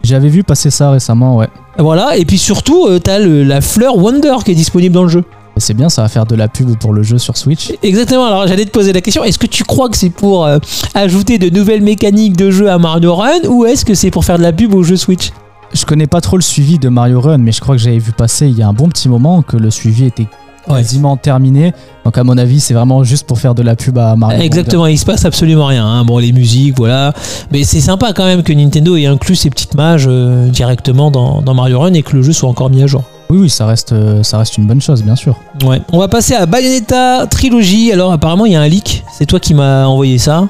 J'avais 0.03 0.29
vu 0.29 0.43
passer 0.43 0.69
ça 0.69 0.91
récemment, 0.91 1.35
ouais. 1.37 1.47
Voilà, 1.79 2.17
et 2.17 2.25
puis 2.25 2.37
surtout 2.39 2.85
euh, 2.87 2.99
t'as 2.99 3.19
la 3.19 3.61
fleur 3.61 3.97
Wonder 3.97 4.35
qui 4.43 4.51
est 4.51 4.55
disponible 4.55 4.95
dans 4.95 5.03
le 5.03 5.09
jeu. 5.09 5.23
C'est 5.59 5.73
bien, 5.73 5.89
ça 5.89 6.01
va 6.01 6.07
faire 6.07 6.25
de 6.25 6.35
la 6.35 6.47
pub 6.47 6.77
pour 6.77 6.93
le 6.93 7.03
jeu 7.03 7.17
sur 7.17 7.37
Switch. 7.37 7.71
Exactement, 7.83 8.25
alors 8.25 8.47
j'allais 8.47 8.65
te 8.65 8.71
poser 8.71 8.93
la 8.93 9.01
question, 9.01 9.23
est-ce 9.23 9.39
que 9.39 9.47
tu 9.47 9.63
crois 9.63 9.89
que 9.89 9.97
c'est 9.97 10.09
pour 10.09 10.45
euh, 10.45 10.59
ajouter 10.93 11.37
de 11.37 11.49
nouvelles 11.49 11.81
mécaniques 11.81 12.37
de 12.37 12.51
jeu 12.51 12.69
à 12.69 12.77
Mario 12.77 13.15
Run 13.15 13.47
ou 13.49 13.65
est-ce 13.65 13.85
que 13.85 13.93
c'est 13.95 14.11
pour 14.11 14.25
faire 14.25 14.37
de 14.37 14.43
la 14.43 14.53
pub 14.53 14.73
au 14.73 14.83
jeu 14.83 14.95
Switch? 14.97 15.31
Je 15.73 15.85
connais 15.85 16.07
pas 16.07 16.21
trop 16.21 16.37
le 16.37 16.41
suivi 16.43 16.79
de 16.79 16.89
Mario 16.89 17.19
Run, 17.19 17.39
mais 17.39 17.51
je 17.51 17.59
crois 17.59 17.75
que 17.75 17.81
j'avais 17.81 17.97
vu 17.99 18.11
passer 18.13 18.47
il 18.47 18.57
y 18.57 18.61
a 18.63 18.67
un 18.67 18.73
bon 18.73 18.87
petit 18.89 19.09
moment 19.09 19.41
que 19.41 19.57
le 19.57 19.69
suivi 19.71 20.05
était 20.05 20.27
Ouais. 20.69 20.81
quasiment 20.81 21.15
terminé. 21.15 21.71
Donc 22.03 22.17
à 22.17 22.25
mon 22.25 22.37
avis, 22.37 22.59
c'est 22.59 22.73
vraiment 22.73 23.01
juste 23.05 23.25
pour 23.25 23.39
faire 23.39 23.55
de 23.55 23.61
la 23.61 23.77
pub 23.77 23.97
à 23.97 24.17
Mario. 24.17 24.41
Exactement, 24.41 24.85
il 24.87 24.97
se 24.99 25.05
passe 25.05 25.23
absolument 25.23 25.65
rien. 25.67 25.85
hein. 25.87 26.03
Bon, 26.03 26.17
les 26.17 26.33
musiques, 26.33 26.75
voilà. 26.75 27.13
Mais 27.53 27.63
c'est 27.63 27.79
sympa 27.79 28.11
quand 28.11 28.25
même 28.25 28.43
que 28.43 28.51
Nintendo 28.51 28.97
ait 28.97 29.05
inclus 29.05 29.37
ces 29.37 29.49
petites 29.49 29.75
mages 29.75 30.07
euh, 30.09 30.49
directement 30.49 31.09
dans, 31.09 31.41
dans 31.41 31.53
Mario 31.53 31.79
Run 31.79 31.93
et 31.93 32.01
que 32.03 32.17
le 32.17 32.21
jeu 32.21 32.33
soit 32.33 32.49
encore 32.49 32.69
mis 32.69 32.83
à 32.83 32.87
jour. 32.87 33.03
Oui, 33.29 33.37
oui, 33.39 33.49
ça 33.49 33.65
reste, 33.65 33.91
euh, 33.91 34.23
ça 34.23 34.37
reste 34.37 34.57
une 34.57 34.65
bonne 34.67 34.81
chose, 34.81 35.03
bien 35.03 35.15
sûr. 35.15 35.37
Ouais. 35.63 35.81
On 35.91 35.99
va 35.99 36.07
passer 36.07 36.33
à 36.35 36.45
Bayonetta 36.45 37.27
Trilogy. 37.27 37.91
Alors, 37.91 38.11
apparemment, 38.11 38.45
il 38.45 38.53
y 38.53 38.55
a 38.55 38.61
un 38.61 38.67
leak. 38.67 39.03
C'est 39.11 39.25
toi 39.25 39.39
qui 39.39 39.53
m'as 39.53 39.85
envoyé 39.85 40.17
ça. 40.17 40.47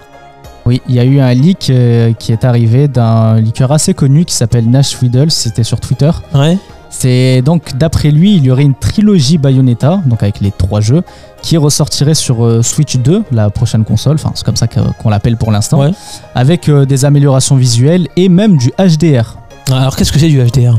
Oui, 0.65 0.81
il 0.87 0.95
y 0.95 0.99
a 0.99 1.03
eu 1.05 1.19
un 1.19 1.33
leak 1.33 1.69
euh, 1.69 2.13
qui 2.13 2.31
est 2.33 2.43
arrivé 2.43 2.87
d'un 2.87 3.39
leaker 3.39 3.71
assez 3.71 3.93
connu 3.93 4.25
qui 4.25 4.35
s'appelle 4.35 4.69
Nash 4.69 5.01
Whittle, 5.01 5.31
c'était 5.31 5.63
sur 5.63 5.79
Twitter. 5.79 6.11
Ouais. 6.35 6.57
C'est 6.89 7.41
donc 7.41 7.75
d'après 7.77 8.11
lui, 8.11 8.35
il 8.35 8.43
y 8.45 8.51
aurait 8.51 8.63
une 8.63 8.73
trilogie 8.75 9.37
Bayonetta, 9.37 10.01
donc 10.05 10.23
avec 10.23 10.39
les 10.41 10.51
trois 10.51 10.81
jeux, 10.81 11.03
qui 11.41 11.55
ressortirait 11.57 12.15
sur 12.15 12.45
euh, 12.45 12.61
Switch 12.63 12.97
2, 12.97 13.23
la 13.31 13.49
prochaine 13.49 13.83
console, 13.85 14.15
enfin 14.15 14.31
c'est 14.35 14.45
comme 14.45 14.55
ça 14.55 14.67
qu'on 14.67 15.09
l'appelle 15.09 15.37
pour 15.37 15.51
l'instant, 15.51 15.79
Ouais. 15.81 15.91
avec 16.35 16.69
euh, 16.69 16.85
des 16.85 17.05
améliorations 17.05 17.55
visuelles 17.55 18.07
et 18.15 18.29
même 18.29 18.57
du 18.57 18.71
HDR. 18.79 19.37
Alors, 19.71 19.95
qu'est-ce 19.95 20.11
que 20.13 20.19
c'est 20.19 20.29
du 20.29 20.41
HDR 20.41 20.77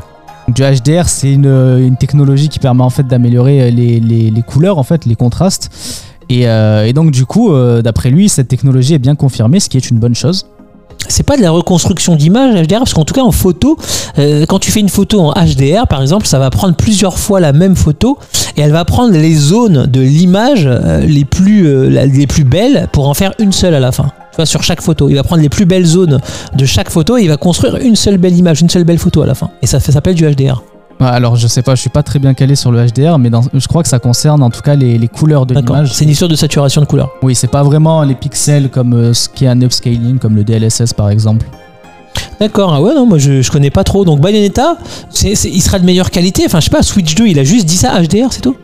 Du 0.49 0.63
HDR, 0.63 1.09
c'est 1.09 1.33
une, 1.33 1.97
technologie 2.01 2.49
qui 2.49 2.59
permet 2.59 2.83
en 2.83 2.91
fait 2.91 3.07
d'améliorer 3.07 3.63
euh, 3.63 3.71
les, 3.71 4.43
couleurs, 4.47 4.79
en 4.79 4.83
fait, 4.83 5.05
les 5.05 5.15
contrastes. 5.15 5.71
Et, 6.31 6.49
euh, 6.49 6.91
donc 6.93 7.11
du 7.11 7.27
coup, 7.27 7.53
euh, 7.53 7.83
d'après 7.83 8.11
lui, 8.11 8.29
cette 8.29 8.49
technologie 8.49 8.95
est 8.95 8.99
bien 8.99 9.15
confirmée, 9.15 9.61
ce 9.61 9.69
qui 9.69 9.77
est 9.77 9.91
une 9.91 9.99
bonne 9.99 10.15
chose. 10.15 10.47
c'est 11.09 11.23
pas 11.23 11.37
de 11.37 11.43
la 11.43 11.51
reconstruction 11.51 12.17
d'image 12.17 12.55
HDR 12.55 12.79
parce 12.79 12.95
qu'en 12.95 13.05
tout 13.05 13.15
cas 13.15 13.23
en 13.23 13.31
photo 13.31 13.79
quand 14.49 14.59
tu 14.59 14.71
fais 14.71 14.81
une 14.81 14.89
photo 14.89 15.21
en 15.21 15.33
HDR 15.33 15.87
par 15.87 16.03
exemple 16.03 16.27
ça 16.27 16.39
va 16.39 16.51
prendre 16.51 16.75
plusieurs 16.75 17.19
fois 17.19 17.39
la 17.41 17.53
même 17.53 17.77
photo 17.77 18.19
et 18.57 18.63
elle 18.63 18.73
va 18.73 18.85
prendre 18.85 19.13
les 19.13 19.35
zones 19.35 19.87
de 19.87 20.01
l'image 20.01 20.69
les 21.07 21.25
plus 21.25 22.45
belles 22.45 22.89
pour 22.93 23.09
en 23.09 23.15
faire 23.15 23.33
une 23.39 23.53
seule 23.53 23.75
à 23.75 23.81
la 23.81 23.93
fin 23.93 24.11
vois 24.39 24.47
sur 24.47 24.63
chaque 24.63 24.81
photo 24.81 25.09
il 25.09 25.15
va 25.17 25.23
prendre 25.23 25.43
les 25.43 25.49
plus 25.49 25.67
belles 25.67 25.85
zones 25.87 26.19
de 26.55 26.65
chaque 26.65 26.91
photo 26.91 27.17
et 27.19 27.23
il 27.23 27.29
va 27.29 27.37
construire 27.37 27.77
une 27.77 27.97
seule 27.97 28.19
belle 28.19 28.37
image 28.37 28.61
une 28.63 28.71
seule 28.71 28.85
belle 28.85 28.99
photo 28.99 29.23
à 29.23 29.27
la 29.27 29.35
fin 29.35 29.51
et 29.63 29.67
ça, 29.67 29.81
s'appelle 29.81 30.15
du 30.15 30.25
HDR 30.25 30.63
Alors 31.01 31.37
je 31.37 31.47
sais 31.47 31.63
pas, 31.63 31.75
je 31.75 31.81
suis 31.81 31.91
pas 31.91 32.03
très 32.03 32.19
bien 32.19 32.35
calé 32.35 32.55
sur 32.57 32.71
le 32.73 32.85
HDR, 32.87 33.19
mais 33.19 33.31
dans- 33.31 33.43
je 33.53 33.67
crois 33.69 33.83
que 33.83 33.89
ça 33.89 33.99
concerne 33.99 34.43
en 34.43 34.51
tout 34.51 34.63
cas 34.63 34.75
les, 34.75 34.97
les 34.99 35.09
couleurs 35.09 35.47
de 35.47 35.55
l'image. 35.55 35.93
c'est 35.93 36.05
une 36.05 36.11
histoire 36.11 36.29
de 36.31 36.37
saturation 36.37 36.81
de 36.81 36.87
couleur 36.87 37.11
Oui, 37.23 37.35
c'est 37.35 37.47
pas 37.51 37.63
vraiment 37.63 38.03
les 38.03 38.15
pixels 38.15 38.69
comme 38.69 38.93
euh, 38.95 39.13
ce 39.15 39.29
qui 39.29 39.45
est 39.45 39.49
un 39.49 39.61
upscaling, 39.61 40.19
comme 40.19 40.35
le 40.37 40.45
DLSS 40.45 40.93
par 40.95 41.11
exemple. 41.11 41.47
D'accord, 42.41 42.73
ah 42.75 42.81
ouais, 42.81 42.95
non, 42.95 43.07
moi 43.07 43.19
je, 43.19 43.43
je 43.43 43.51
connais 43.51 43.71
pas 43.71 43.85
trop. 43.85 44.05
Donc 44.05 44.21
Bayonetta, 44.21 44.77
il 45.23 45.63
sera 45.63 45.79
de 45.79 45.85
meilleure 45.85 46.11
qualité. 46.11 46.43
Enfin, 46.47 46.61
je 46.61 46.65
sais 46.67 46.71
pas, 46.71 46.83
Switch 46.83 47.15
2, 47.15 47.27
il 47.27 47.39
a 47.39 47.45
juste 47.45 47.67
dit 47.67 47.77
ça, 47.77 48.01
HDR, 48.01 48.33
c'est 48.33 48.41
tout 48.41 48.57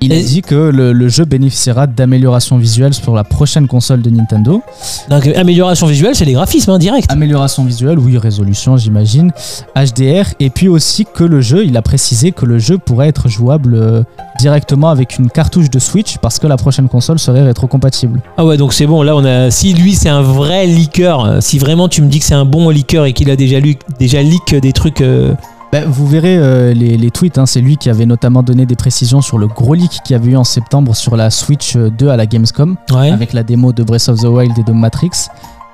Il 0.00 0.12
a 0.12 0.20
dit 0.20 0.42
que 0.42 0.54
le, 0.54 0.92
le 0.92 1.08
jeu 1.08 1.24
bénéficiera 1.24 1.86
d'améliorations 1.86 2.58
visuelles 2.58 2.94
sur 2.94 3.14
la 3.14 3.24
prochaine 3.24 3.66
console 3.66 4.02
de 4.02 4.10
Nintendo. 4.10 4.62
Donc, 5.10 5.26
amélioration 5.28 5.86
visuelle, 5.86 6.14
c'est 6.14 6.24
les 6.24 6.34
graphismes, 6.34 6.70
hein, 6.70 6.78
direct. 6.78 7.10
Amélioration 7.10 7.64
visuelle, 7.64 7.98
oui, 7.98 8.16
résolution, 8.18 8.76
j'imagine. 8.76 9.32
HDR, 9.74 10.26
et 10.38 10.50
puis 10.50 10.68
aussi 10.68 11.06
que 11.12 11.24
le 11.24 11.40
jeu, 11.40 11.64
il 11.64 11.76
a 11.76 11.82
précisé 11.82 12.32
que 12.32 12.44
le 12.46 12.58
jeu 12.58 12.78
pourrait 12.78 13.08
être 13.08 13.28
jouable 13.28 13.74
euh, 13.74 14.02
directement 14.38 14.90
avec 14.90 15.18
une 15.18 15.30
cartouche 15.30 15.70
de 15.70 15.78
Switch 15.78 16.18
parce 16.18 16.38
que 16.38 16.46
la 16.46 16.56
prochaine 16.56 16.88
console 16.88 17.18
serait 17.18 17.42
rétrocompatible. 17.42 18.20
Ah 18.36 18.44
ouais, 18.44 18.56
donc 18.56 18.72
c'est 18.74 18.86
bon. 18.86 19.02
Là, 19.02 19.16
on 19.16 19.24
a. 19.24 19.50
Si 19.50 19.72
lui, 19.74 19.94
c'est 19.94 20.08
un 20.08 20.22
vrai 20.22 20.66
leaker, 20.66 21.24
euh, 21.24 21.40
si 21.40 21.58
vraiment 21.58 21.88
tu 21.88 22.02
me 22.02 22.08
dis 22.08 22.18
que 22.18 22.24
c'est 22.24 22.34
un 22.34 22.44
bon 22.44 22.68
leaker 22.70 23.06
et 23.06 23.12
qu'il 23.12 23.30
a 23.30 23.36
déjà 23.36 23.60
lu, 23.60 23.76
déjà 23.98 24.22
leak 24.22 24.54
des 24.54 24.72
trucs. 24.72 25.00
euh, 25.00 25.32
Ben, 25.72 25.84
vous 25.88 26.06
verrez 26.06 26.36
euh, 26.38 26.72
les, 26.72 26.96
les 26.96 27.10
tweets, 27.10 27.38
hein, 27.38 27.46
c'est 27.46 27.60
lui 27.60 27.76
qui 27.76 27.90
avait 27.90 28.06
notamment 28.06 28.42
donné 28.42 28.66
des 28.66 28.76
précisions 28.76 29.20
sur 29.20 29.36
le 29.36 29.46
gros 29.48 29.74
leak 29.74 29.90
qu'il 30.04 30.14
y 30.14 30.18
avait 30.18 30.30
eu 30.30 30.36
en 30.36 30.44
septembre 30.44 30.94
sur 30.94 31.16
la 31.16 31.28
Switch 31.30 31.74
euh, 31.76 31.90
2 31.90 32.08
à 32.08 32.16
la 32.16 32.26
Gamescom. 32.26 32.76
Ouais. 32.92 33.10
avec 33.10 33.32
la 33.32 33.42
démo 33.42 33.72
de 33.72 33.82
Breath 33.82 34.08
of 34.08 34.20
the 34.20 34.24
Wild 34.26 34.56
et 34.58 34.62
de 34.62 34.72
Matrix. 34.72 35.10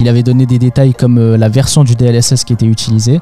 Il 0.00 0.08
avait 0.08 0.22
donné 0.25 0.46
des 0.46 0.58
détails 0.58 0.94
comme 0.94 1.18
euh, 1.18 1.37
la 1.37 1.49
version 1.49 1.84
du 1.84 1.94
DLSS 1.94 2.42
qui 2.44 2.54
était 2.54 2.66
utilisée 2.66 3.20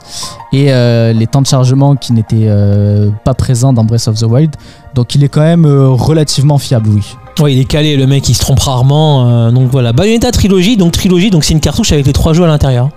et 0.52 0.72
euh, 0.72 1.12
les 1.12 1.26
temps 1.26 1.42
de 1.42 1.46
chargement 1.46 1.94
qui 1.96 2.12
n'étaient 2.14 2.46
euh, 2.48 3.10
pas 3.24 3.34
présents 3.34 3.72
dans 3.74 3.84
Breath 3.84 4.08
of 4.08 4.18
the 4.18 4.22
Wild. 4.22 4.52
Donc 4.94 5.14
il 5.14 5.22
est 5.24 5.28
quand 5.28 5.42
même 5.42 5.66
euh, 5.66 5.88
relativement 5.90 6.56
fiable, 6.56 6.88
oui. 6.94 7.02
Ouais, 7.40 7.52
il 7.54 7.60
est 7.60 7.64
calé, 7.64 7.96
le 7.96 8.06
mec, 8.06 8.26
il 8.28 8.34
se 8.34 8.40
trompe 8.40 8.60
rarement. 8.60 9.28
euh, 9.28 9.50
donc 9.50 9.68
voilà. 9.70 9.92
Bayonetta 9.92 10.30
trilogie, 10.30 10.76
donc 10.78 10.92
trilogie, 10.92 11.30
donc 11.30 11.44
c'est 11.44 11.52
une 11.52 11.60
cartouche 11.60 11.92
avec 11.92 12.06
les 12.06 12.12
trois 12.14 12.32
jeux 12.32 12.44
à 12.44 12.46
l'intérieur. 12.46 12.88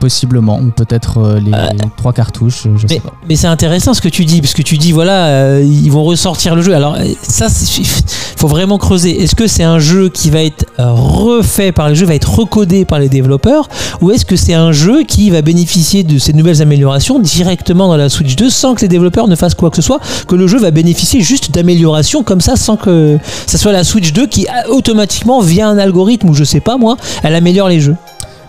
Possiblement, 0.00 0.58
ou 0.58 0.70
peut-être 0.70 1.18
euh, 1.18 1.38
les 1.40 1.52
Euh, 1.52 1.68
trois 1.96 2.12
cartouches, 2.12 2.66
je 2.76 2.86
sais 2.86 2.94
Mais, 2.94 3.00
pas. 3.00 3.12
mais 3.28 3.36
c'est 3.36 3.46
intéressant 3.46 3.92
ce 3.94 4.00
que 4.00 4.08
tu 4.08 4.24
dis, 4.24 4.40
parce 4.40 4.54
que 4.54 4.62
tu 4.62 4.78
dis, 4.78 4.92
voilà, 4.92 5.26
euh, 5.26 5.62
ils 5.64 5.92
vont 5.92 6.02
ressortir 6.04 6.54
le 6.56 6.62
jeu. 6.62 6.74
Alors, 6.74 6.96
ça, 7.22 7.46
il 7.78 7.84
faut 8.36 8.48
vraiment 8.48 8.78
creuser. 8.78 9.22
Est-ce 9.22 9.34
que 9.34 9.46
c'est 9.46 9.62
un 9.62 9.78
jeu 9.78 10.08
qui 10.08 10.30
va 10.30 10.42
être 10.42 10.64
refait 10.78 11.72
par 11.72 11.88
les 11.90 11.94
jeux, 11.94 12.06
va 12.06 12.14
être 12.14 12.30
recodé 12.38 12.84
par 12.84 12.98
les 12.98 13.08
développeurs, 13.10 13.68
ou 14.00 14.10
est-ce 14.10 14.24
que 14.24 14.36
c'est 14.36 14.54
un 14.54 14.72
jeu 14.72 15.02
qui 15.04 15.28
va 15.30 15.42
bénéficier 15.42 16.02
de 16.02 16.18
ces 16.18 16.32
nouvelles 16.32 16.62
améliorations 16.62 17.18
directement 17.18 17.86
dans 17.88 17.96
la 17.98 18.08
Switch 18.08 18.36
2 18.36 18.48
sans 18.48 18.74
que 18.74 18.80
les 18.80 18.88
développeurs 18.88 19.28
ne 19.28 19.36
fassent 19.36 19.54
quoi 19.54 19.68
que 19.70 19.76
ce 19.76 19.82
soit, 19.82 20.00
que 20.26 20.34
le 20.34 20.46
jeu 20.46 20.58
va 20.58 20.70
bénéficier 20.70 21.20
juste 21.20 21.50
d'améliorations 21.50 22.22
comme 22.22 22.40
ça 22.40 22.56
sans 22.56 22.76
que 22.76 23.18
ça 23.46 23.58
soit 23.58 23.72
la 23.72 23.84
Switch 23.84 24.12
2 24.12 24.26
qui 24.26 24.46
automatiquement, 24.70 25.40
via 25.40 25.68
un 25.68 25.76
algorithme 25.78 26.30
ou 26.30 26.34
je 26.34 26.44
sais 26.44 26.60
pas 26.60 26.78
moi, 26.78 26.96
elle 27.22 27.34
améliore 27.34 27.68
les 27.68 27.80
jeux? 27.80 27.96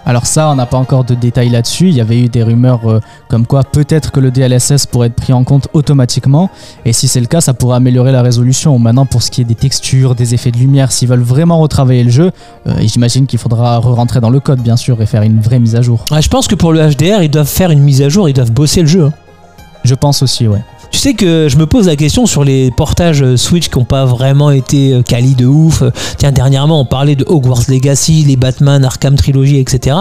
Alors 0.06 0.26
ça, 0.26 0.50
on 0.50 0.56
n'a 0.56 0.66
pas 0.66 0.78
encore 0.78 1.04
de 1.04 1.14
détails 1.14 1.50
là-dessus. 1.50 1.90
Il 1.90 1.94
y 1.96 2.02
avait 2.02 2.20
eu 2.20 2.28
des 2.28 2.42
rumeurs 2.44 2.90
euh, 2.90 3.00
comme 3.28 3.46
quoi 3.46 3.64
peut-être 3.64 4.12
que 4.12 4.20
le 4.20 4.32
DLSS 4.32 4.88
pourrait 4.88 5.08
être 5.08 5.16
pris 5.16 5.32
en 5.32 5.44
compte 5.44 5.68
automatiquement. 5.74 6.50
Et 6.86 6.94
si 6.94 7.08
c'est 7.08 7.20
le 7.20 7.28
cas, 7.28 7.40
ça 7.40 7.54
pourrait 7.54 7.76
améliorer 7.78 8.12
la 8.12 8.22
résolution. 8.22 8.78
Maintenant, 8.80 9.06
pour 9.06 9.22
ce 9.22 9.30
qui 9.30 9.42
est 9.42 9.46
des 9.46 9.56
textures, 9.56 10.16
des 10.16 10.34
effets 10.34 10.52
de 10.52 10.58
lumière, 10.58 10.92
s'ils 10.92 11.08
veulent 11.08 11.22
vraiment 11.22 11.60
retravailler 11.60 12.04
le 12.04 12.10
jeu, 12.10 12.32
euh, 12.68 12.74
j'imagine 12.80 13.28
qu'il 13.28 13.40
faudra 13.40 13.78
re-rentrer 13.78 14.20
dans 14.22 14.32
le 14.32 14.40
code, 14.40 14.62
bien 14.62 14.76
sûr, 14.76 15.02
et 15.02 15.06
faire 15.06 15.22
une 15.22 15.40
vraie 15.40 15.60
mise 15.60 15.76
à 15.76 15.82
jour. 15.82 16.04
Je 16.20 16.28
pense 16.30 16.48
que 16.48 16.56
pour 16.56 16.74
le 16.74 16.80
HDR, 16.90 17.22
ils 17.22 17.30
doivent 17.30 17.48
faire 17.48 17.70
une 17.70 17.82
mise 17.84 18.02
à 18.02 18.10
jour, 18.10 18.28
ils 18.28 18.34
doivent 18.34 18.52
bosser 18.52 18.82
le 18.82 18.88
jeu. 18.88 19.06
hein. 19.06 19.14
Je 19.84 19.96
pense 19.96 20.22
aussi, 20.24 20.48
ouais. 20.48 20.62
Tu 20.92 21.00
sais 21.00 21.14
que 21.14 21.48
je 21.50 21.58
me 21.58 21.66
pose 21.66 21.88
la 21.88 21.96
question 21.96 22.26
sur 22.26 22.44
les 22.44 22.70
portages 22.70 23.24
euh, 23.24 23.38
Switch 23.38 23.70
qui 23.70 23.80
n'ont 23.80 23.86
pas 23.86 24.06
vraiment 24.06 24.52
été 24.52 24.94
euh, 24.94 25.02
quali 25.02 25.36
de 25.36 25.46
ouf. 25.46 25.82
Euh, 25.82 25.90
Tiens, 26.18 26.32
dernièrement, 26.32 26.82
on 26.82 26.86
parlait 26.86 27.16
de 27.16 27.24
Hogwarts 27.28 27.64
Legacy, 27.70 28.24
les 28.28 28.36
Batman, 28.36 28.84
Arkham 28.84 29.16
Trilogy, 29.16 29.58
etc. 29.58 29.96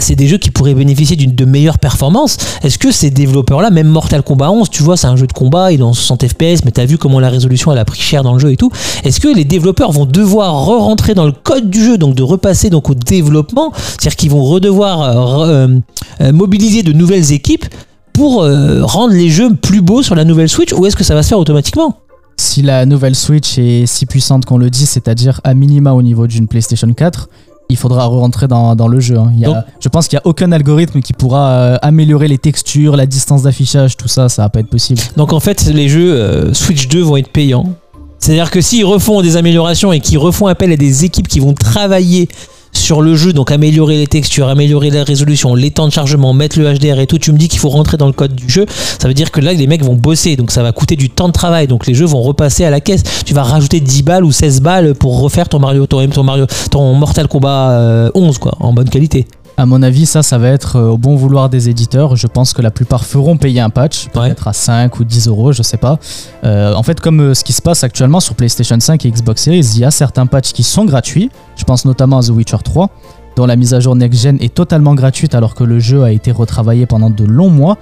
C'est 0.00 0.14
des 0.14 0.28
jeux 0.28 0.38
qui 0.38 0.50
pourraient 0.50 0.74
bénéficier 0.74 1.16
d'une 1.16 1.34
de 1.34 1.44
meilleures 1.44 1.78
performances. 1.78 2.38
Est-ce 2.62 2.78
que 2.78 2.90
ces 2.92 3.10
développeurs-là, 3.10 3.70
même 3.70 3.88
Mortal 3.88 4.22
Kombat 4.22 4.50
11, 4.50 4.70
tu 4.70 4.82
vois, 4.82 4.96
c'est 4.96 5.08
un 5.08 5.16
jeu 5.16 5.26
de 5.26 5.32
combat, 5.32 5.72
il 5.72 5.80
est 5.80 5.82
en 5.82 5.92
60 5.92 6.26
FPS, 6.28 6.64
mais 6.64 6.70
t'as 6.72 6.86
vu 6.86 6.96
comment 6.96 7.20
la 7.20 7.28
résolution 7.28 7.70
a 7.72 7.84
pris 7.84 8.00
cher 8.00 8.22
dans 8.22 8.32
le 8.32 8.38
jeu 8.38 8.52
et 8.52 8.56
tout. 8.56 8.70
Est-ce 9.04 9.20
que 9.20 9.28
les 9.28 9.44
développeurs 9.44 9.92
vont 9.92 10.06
devoir 10.06 10.64
re-rentrer 10.64 11.14
dans 11.14 11.26
le 11.26 11.32
code 11.32 11.68
du 11.68 11.84
jeu, 11.84 11.98
donc 11.98 12.14
de 12.14 12.22
repasser 12.22 12.70
donc 12.70 12.88
au 12.88 12.94
développement, 12.94 13.72
c'est-à-dire 13.76 14.16
qu'ils 14.16 14.30
vont 14.30 14.44
redevoir 14.44 15.14
re- 15.14 15.80
mobiliser 16.32 16.82
de 16.82 16.92
nouvelles 16.92 17.32
équipes 17.32 17.66
pour 18.12 18.42
euh, 18.42 18.84
rendre 18.84 19.14
les 19.14 19.28
jeux 19.30 19.54
plus 19.54 19.80
beaux 19.80 20.02
sur 20.02 20.14
la 20.14 20.24
nouvelle 20.24 20.48
Switch 20.48 20.72
ou 20.72 20.86
est-ce 20.86 20.96
que 20.96 21.04
ça 21.04 21.14
va 21.14 21.22
se 21.22 21.28
faire 21.28 21.38
automatiquement? 21.38 21.96
Si 22.36 22.62
la 22.62 22.86
nouvelle 22.86 23.14
Switch 23.14 23.58
est 23.58 23.86
si 23.86 24.06
puissante 24.06 24.44
qu'on 24.44 24.58
le 24.58 24.70
dit, 24.70 24.86
c'est-à-dire 24.86 25.40
à 25.44 25.54
minima 25.54 25.92
au 25.92 26.02
niveau 26.02 26.26
d'une 26.26 26.48
PlayStation 26.48 26.92
4, 26.92 27.28
il 27.68 27.76
faudra 27.76 28.04
re-rentrer 28.06 28.48
dans, 28.48 28.74
dans 28.74 28.88
le 28.88 29.00
jeu. 29.00 29.16
hein. 29.18 29.30
Il 29.34 29.40
y 29.40 29.44
a- 29.44 29.48
Donc- 29.48 29.56
je 29.80 29.88
pense 29.88 30.08
qu'il 30.08 30.16
n'y 30.16 30.20
a 30.20 30.26
aucun 30.26 30.50
algorithme 30.52 31.00
qui 31.00 31.12
pourra 31.12 31.50
euh, 31.50 31.76
améliorer 31.82 32.28
les 32.28 32.38
textures, 32.38 32.96
la 32.96 33.06
distance 33.06 33.42
d'affichage, 33.42 33.96
tout 33.96 34.08
ça, 34.08 34.28
ça 34.28 34.42
va 34.42 34.48
pas 34.48 34.60
être 34.60 34.68
possible. 34.68 35.00
Donc 35.16 35.32
en 35.32 35.40
fait, 35.40 35.66
les 35.66 35.88
jeux 35.88 36.12
euh, 36.14 36.52
Switch 36.54 36.88
2 36.88 37.00
vont 37.02 37.16
être 37.16 37.28
payants. 37.30 37.66
C'est-à-dire 38.18 38.50
que 38.50 38.60
s'ils 38.60 38.84
refont 38.84 39.20
des 39.22 39.36
améliorations 39.36 39.92
et 39.92 40.00
qu'ils 40.00 40.18
refont 40.18 40.46
appel 40.46 40.70
à 40.72 40.76
des 40.76 41.04
équipes 41.04 41.28
qui 41.28 41.40
vont 41.40 41.54
travailler 41.54 42.28
sur 42.72 43.02
le 43.02 43.14
jeu, 43.14 43.32
donc 43.32 43.50
améliorer 43.50 43.98
les 43.98 44.06
textures, 44.06 44.48
améliorer 44.48 44.90
la 44.90 45.04
résolution, 45.04 45.54
les 45.54 45.70
temps 45.70 45.86
de 45.86 45.92
chargement, 45.92 46.32
mettre 46.32 46.58
le 46.58 46.72
HDR 46.72 46.98
et 46.98 47.06
tout, 47.06 47.18
tu 47.18 47.32
me 47.32 47.38
dis 47.38 47.48
qu'il 47.48 47.60
faut 47.60 47.68
rentrer 47.68 47.96
dans 47.96 48.06
le 48.06 48.12
code 48.12 48.34
du 48.34 48.48
jeu, 48.48 48.66
ça 48.98 49.08
veut 49.08 49.14
dire 49.14 49.30
que 49.30 49.40
là 49.40 49.52
les 49.52 49.66
mecs 49.66 49.84
vont 49.84 49.94
bosser, 49.94 50.36
donc 50.36 50.50
ça 50.50 50.62
va 50.62 50.72
coûter 50.72 50.96
du 50.96 51.10
temps 51.10 51.28
de 51.28 51.32
travail, 51.32 51.66
donc 51.66 51.86
les 51.86 51.94
jeux 51.94 52.06
vont 52.06 52.22
repasser 52.22 52.64
à 52.64 52.70
la 52.70 52.80
caisse. 52.80 53.02
Tu 53.24 53.34
vas 53.34 53.42
rajouter 53.42 53.80
10 53.80 54.02
balles 54.02 54.24
ou 54.24 54.32
16 54.32 54.60
balles 54.60 54.94
pour 54.94 55.20
refaire 55.20 55.48
ton 55.48 55.58
Mario, 55.58 55.86
ton, 55.86 56.06
ton 56.08 56.22
Mario, 56.24 56.46
ton 56.70 56.94
Mortal 56.94 57.28
Kombat 57.28 57.70
euh, 57.70 58.10
11 58.14 58.38
quoi, 58.38 58.52
en 58.60 58.72
bonne 58.72 58.88
qualité. 58.88 59.26
À 59.58 59.66
mon 59.66 59.82
avis, 59.82 60.06
ça, 60.06 60.22
ça 60.22 60.38
va 60.38 60.48
être 60.48 60.76
euh, 60.76 60.88
au 60.88 60.98
bon 60.98 61.14
vouloir 61.14 61.48
des 61.50 61.68
éditeurs. 61.68 62.16
Je 62.16 62.26
pense 62.26 62.52
que 62.54 62.62
la 62.62 62.70
plupart 62.70 63.04
feront 63.04 63.36
payer 63.36 63.60
un 63.60 63.68
patch, 63.70 64.06
Ouais. 64.14 64.28
peut-être 64.28 64.48
à 64.48 64.52
5 64.52 64.98
ou 64.98 65.04
10 65.04 65.28
euros, 65.28 65.52
je 65.52 65.62
sais 65.62 65.76
pas. 65.76 65.98
Euh, 66.44 66.74
en 66.74 66.82
fait, 66.82 67.00
comme 67.00 67.20
euh, 67.20 67.34
ce 67.34 67.44
qui 67.44 67.52
se 67.52 67.60
passe 67.60 67.84
actuellement 67.84 68.20
sur 68.20 68.34
PlayStation 68.34 68.78
5 68.80 69.04
et 69.04 69.10
Xbox 69.10 69.42
Series, 69.42 69.58
il 69.74 69.80
y 69.80 69.84
a 69.84 69.90
certains 69.90 70.26
patchs 70.26 70.52
qui 70.52 70.62
sont 70.62 70.84
gratuits. 70.86 71.30
Je 71.56 71.64
pense 71.64 71.84
notamment 71.84 72.18
à 72.18 72.22
The 72.22 72.30
Witcher 72.30 72.56
3, 72.64 72.88
dont 73.36 73.44
la 73.46 73.56
mise 73.56 73.74
à 73.74 73.80
jour 73.80 73.94
next-gen 73.94 74.38
est 74.40 74.54
totalement 74.54 74.94
gratuite 74.94 75.34
alors 75.34 75.54
que 75.54 75.64
le 75.64 75.78
jeu 75.80 76.02
a 76.02 76.12
été 76.12 76.32
retravaillé 76.32 76.86
pendant 76.86 77.10
de 77.10 77.24
longs 77.24 77.50
mois. 77.50 77.76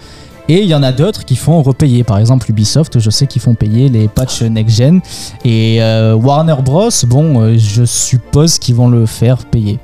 Et 0.48 0.62
il 0.62 0.68
y 0.68 0.74
en 0.74 0.82
a 0.82 0.90
d'autres 0.90 1.24
qui 1.24 1.36
font 1.36 1.62
repayer. 1.62 2.02
Par 2.02 2.18
exemple, 2.18 2.50
Ubisoft, 2.50 2.98
je 2.98 3.10
sais 3.10 3.28
qu'ils 3.28 3.40
font 3.42 3.54
payer 3.54 3.88
les 3.88 4.08
patchs 4.08 4.42
next-gen. 4.42 5.00
Et 5.44 5.80
euh, 5.80 6.14
Warner 6.16 6.56
Bros, 6.64 6.88
bon, 7.06 7.40
euh, 7.40 7.54
je 7.56 7.84
suppose 7.84 8.58
qu'ils 8.58 8.74
vont 8.74 8.88
le 8.88 9.06
faire 9.06 9.36
payer. 9.46 9.78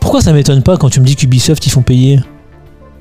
Pourquoi 0.00 0.20
ça 0.20 0.32
m'étonne 0.32 0.62
pas 0.62 0.76
quand 0.76 0.90
tu 0.90 1.00
me 1.00 1.06
dis 1.06 1.16
qu'Ubisoft 1.16 1.66
ils 1.66 1.70
font 1.70 1.82
payer 1.82 2.20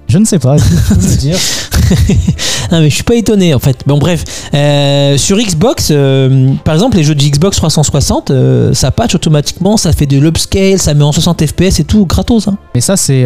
Je 0.08 0.18
ne 0.18 0.26
sais 0.26 0.40
pas, 0.40 0.56
peux 0.56 0.96
me 0.96 1.18
dire 1.18 1.38
Non 2.72 2.80
mais 2.80 2.90
je 2.90 2.96
suis 2.96 3.04
pas 3.04 3.16
étonné 3.16 3.54
en 3.54 3.60
fait. 3.60 3.84
Bon 3.86 3.98
bref, 3.98 4.24
euh, 4.54 5.18
sur 5.18 5.38
Xbox, 5.38 5.90
euh, 5.92 6.54
par 6.64 6.74
exemple 6.74 6.98
les 6.98 7.04
jeux 7.04 7.16
de 7.16 7.22
Xbox 7.22 7.58
360, 7.58 8.32
euh, 8.32 8.74
ça 8.74 8.92
patch 8.92 9.16
automatiquement, 9.16 9.78
ça 9.78 9.92
fait 9.92 10.06
de 10.06 10.18
l'upscale, 10.18 10.80
ça 10.80 10.94
met 10.94 11.04
en 11.04 11.12
60 11.12 11.46
FPS 11.46 11.80
et 11.80 11.84
tout 11.84 12.06
gratos. 12.06 12.48
Hein. 12.48 12.58
Mais 12.76 12.82
ça, 12.82 12.98
c'est 12.98 13.26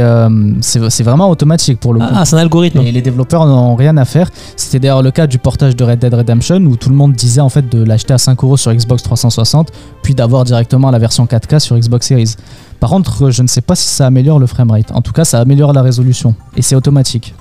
c'est 0.61 0.89
c'est 0.89 1.03
vraiment 1.03 1.29
automatique 1.29 1.79
pour 1.79 1.93
le 1.93 1.99
coup. 1.99 2.05
Ah, 2.11 2.25
c'est 2.25 2.35
un 2.35 2.39
algorithme. 2.39 2.81
Et 2.81 2.91
les 2.91 3.01
développeurs 3.01 3.45
n'ont 3.45 3.75
rien 3.75 3.97
à 3.97 4.05
faire. 4.05 4.29
C'était 4.55 4.79
d'ailleurs 4.79 5.03
le 5.03 5.11
cas 5.11 5.27
du 5.27 5.37
portage 5.37 5.75
de 5.75 5.83
Red 5.83 5.99
Dead 5.99 6.13
Redemption 6.13 6.57
où 6.57 6.75
tout 6.75 6.89
le 6.89 6.95
monde 6.95 7.13
disait 7.13 7.41
en 7.41 7.49
fait 7.49 7.67
de 7.69 7.83
l'acheter 7.83 8.13
à 8.13 8.17
5 8.17 8.43
euros 8.43 8.57
sur 8.57 8.73
Xbox 8.73 9.03
360 9.03 9.69
puis 10.03 10.15
d'avoir 10.15 10.43
directement 10.43 10.91
la 10.91 10.99
version 10.99 11.25
4K 11.25 11.59
sur 11.59 11.77
Xbox 11.77 12.07
Series. 12.07 12.35
Par 12.79 12.89
contre, 12.89 13.29
je 13.29 13.43
ne 13.43 13.47
sais 13.47 13.61
pas 13.61 13.75
si 13.75 13.87
ça 13.87 14.07
améliore 14.07 14.39
le 14.39 14.47
framerate. 14.47 14.91
En 14.91 15.03
tout 15.03 15.11
cas, 15.11 15.23
ça 15.23 15.39
améliore 15.39 15.71
la 15.71 15.83
résolution 15.83 16.33
et 16.57 16.63
automatique. 16.75 17.33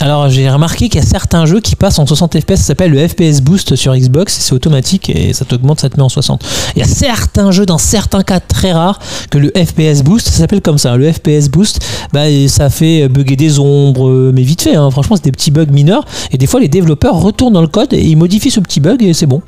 Alors 0.00 0.28
j'ai 0.28 0.50
remarqué 0.50 0.88
qu'il 0.88 1.00
y 1.00 1.04
a 1.04 1.06
certains 1.06 1.46
jeux 1.46 1.60
qui 1.60 1.76
passent 1.76 2.00
en 2.00 2.06
60 2.06 2.40
FPS, 2.40 2.56
ça 2.56 2.56
s'appelle 2.56 2.90
le 2.90 3.06
FPS 3.06 3.40
Boost 3.40 3.76
sur 3.76 3.94
Xbox, 3.94 4.36
c'est 4.40 4.52
automatique 4.52 5.08
et 5.08 5.32
ça 5.32 5.44
t'augmente, 5.44 5.80
ça 5.80 5.88
te 5.88 5.96
met 5.96 6.02
en 6.02 6.08
60. 6.08 6.44
Il 6.74 6.80
y 6.80 6.82
a 6.82 6.86
certains 6.86 7.52
jeux, 7.52 7.64
dans 7.64 7.78
certains 7.78 8.24
cas 8.24 8.40
très 8.40 8.72
rares, 8.72 8.98
que 9.30 9.38
le 9.38 9.52
FPS 9.54 10.02
Boost, 10.02 10.28
ça 10.28 10.38
s'appelle 10.38 10.62
comme 10.62 10.78
ça, 10.78 10.96
le 10.96 11.12
FPS 11.12 11.48
Boost, 11.48 11.80
bah, 12.12 12.24
ça 12.48 12.70
fait 12.70 13.08
bugger 13.08 13.36
des 13.36 13.60
ombres, 13.60 14.32
mais 14.34 14.42
vite 14.42 14.62
fait, 14.62 14.74
hein. 14.74 14.90
franchement 14.90 15.14
c'est 15.14 15.24
des 15.24 15.32
petits 15.32 15.52
bugs 15.52 15.66
mineurs, 15.66 16.04
et 16.32 16.38
des 16.38 16.48
fois 16.48 16.58
les 16.58 16.68
développeurs 16.68 17.14
retournent 17.14 17.54
dans 17.54 17.62
le 17.62 17.68
code 17.68 17.92
et 17.92 18.02
ils 18.02 18.16
modifient 18.16 18.50
ce 18.50 18.60
petit 18.60 18.80
bug 18.80 19.00
et 19.02 19.14
c'est 19.14 19.26
bon. 19.26 19.42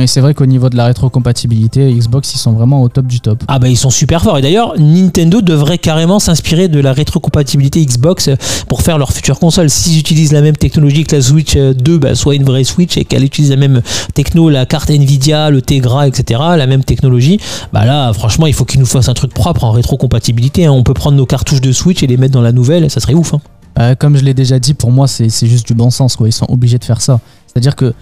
Et 0.00 0.06
c'est 0.06 0.20
vrai 0.20 0.34
qu'au 0.34 0.46
niveau 0.46 0.68
de 0.68 0.76
la 0.76 0.84
rétrocompatibilité, 0.86 1.92
Xbox 1.92 2.34
ils 2.34 2.38
sont 2.38 2.52
vraiment 2.52 2.82
au 2.82 2.88
top 2.88 3.06
du 3.06 3.20
top. 3.20 3.42
Ah 3.48 3.58
bah 3.58 3.68
ils 3.68 3.76
sont 3.76 3.90
super 3.90 4.22
forts 4.22 4.38
et 4.38 4.42
d'ailleurs 4.42 4.74
Nintendo 4.78 5.40
devrait 5.40 5.78
carrément 5.78 6.18
s'inspirer 6.18 6.68
de 6.68 6.78
la 6.80 6.92
rétrocompatibilité 6.92 7.84
Xbox 7.84 8.28
euh, 8.28 8.36
pour 8.68 8.82
faire 8.82 8.98
leur 8.98 9.12
future 9.12 9.38
console. 9.38 9.70
S'ils 9.70 9.98
utilisent 9.98 10.32
la 10.32 10.40
même 10.42 10.56
technologie 10.56 11.04
que 11.04 11.16
la 11.16 11.22
Switch 11.22 11.54
euh, 11.56 11.74
2, 11.74 11.98
bah, 11.98 12.14
soit 12.14 12.34
une 12.34 12.44
vraie 12.44 12.64
Switch 12.64 12.96
et 12.96 13.04
qu'elle 13.04 13.24
utilise 13.24 13.50
la 13.50 13.56
même 13.56 13.82
techno, 14.14 14.48
la 14.50 14.66
carte 14.66 14.90
Nvidia, 14.90 15.50
le 15.50 15.62
Tegra, 15.62 16.06
etc. 16.06 16.40
La 16.56 16.66
même 16.66 16.84
technologie, 16.84 17.40
bah 17.72 17.84
là 17.84 18.12
franchement 18.12 18.46
il 18.46 18.54
faut 18.54 18.64
qu'ils 18.64 18.80
nous 18.80 18.86
fassent 18.86 19.08
un 19.08 19.14
truc 19.14 19.34
propre 19.34 19.64
en 19.64 19.72
rétrocompatibilité. 19.72 20.66
hein. 20.66 20.72
On 20.72 20.82
peut 20.82 20.94
prendre 20.94 21.16
nos 21.16 21.26
cartouches 21.26 21.60
de 21.60 21.72
Switch 21.72 22.02
et 22.02 22.06
les 22.06 22.16
mettre 22.16 22.34
dans 22.34 22.42
la 22.42 22.52
nouvelle, 22.52 22.90
ça 22.90 23.00
serait 23.00 23.14
ouf. 23.14 23.34
hein. 23.34 23.40
Euh, 23.78 23.94
comme 23.94 24.16
je 24.16 24.24
l'ai 24.24 24.34
déjà 24.34 24.58
dit, 24.58 24.74
pour 24.74 24.90
moi, 24.90 25.06
c'est 25.06 25.28
c'est 25.28 25.46
juste 25.46 25.66
du 25.68 25.74
bon 25.74 25.90
sens. 25.90 26.16
Quoi. 26.16 26.26
Ils 26.28 26.32
sont 26.32 26.46
obligés 26.48 26.78
de 26.78 26.84
faire 26.84 27.00
ça. 27.00 27.20
C'est-à-dire 27.46 27.76
que 27.76 27.94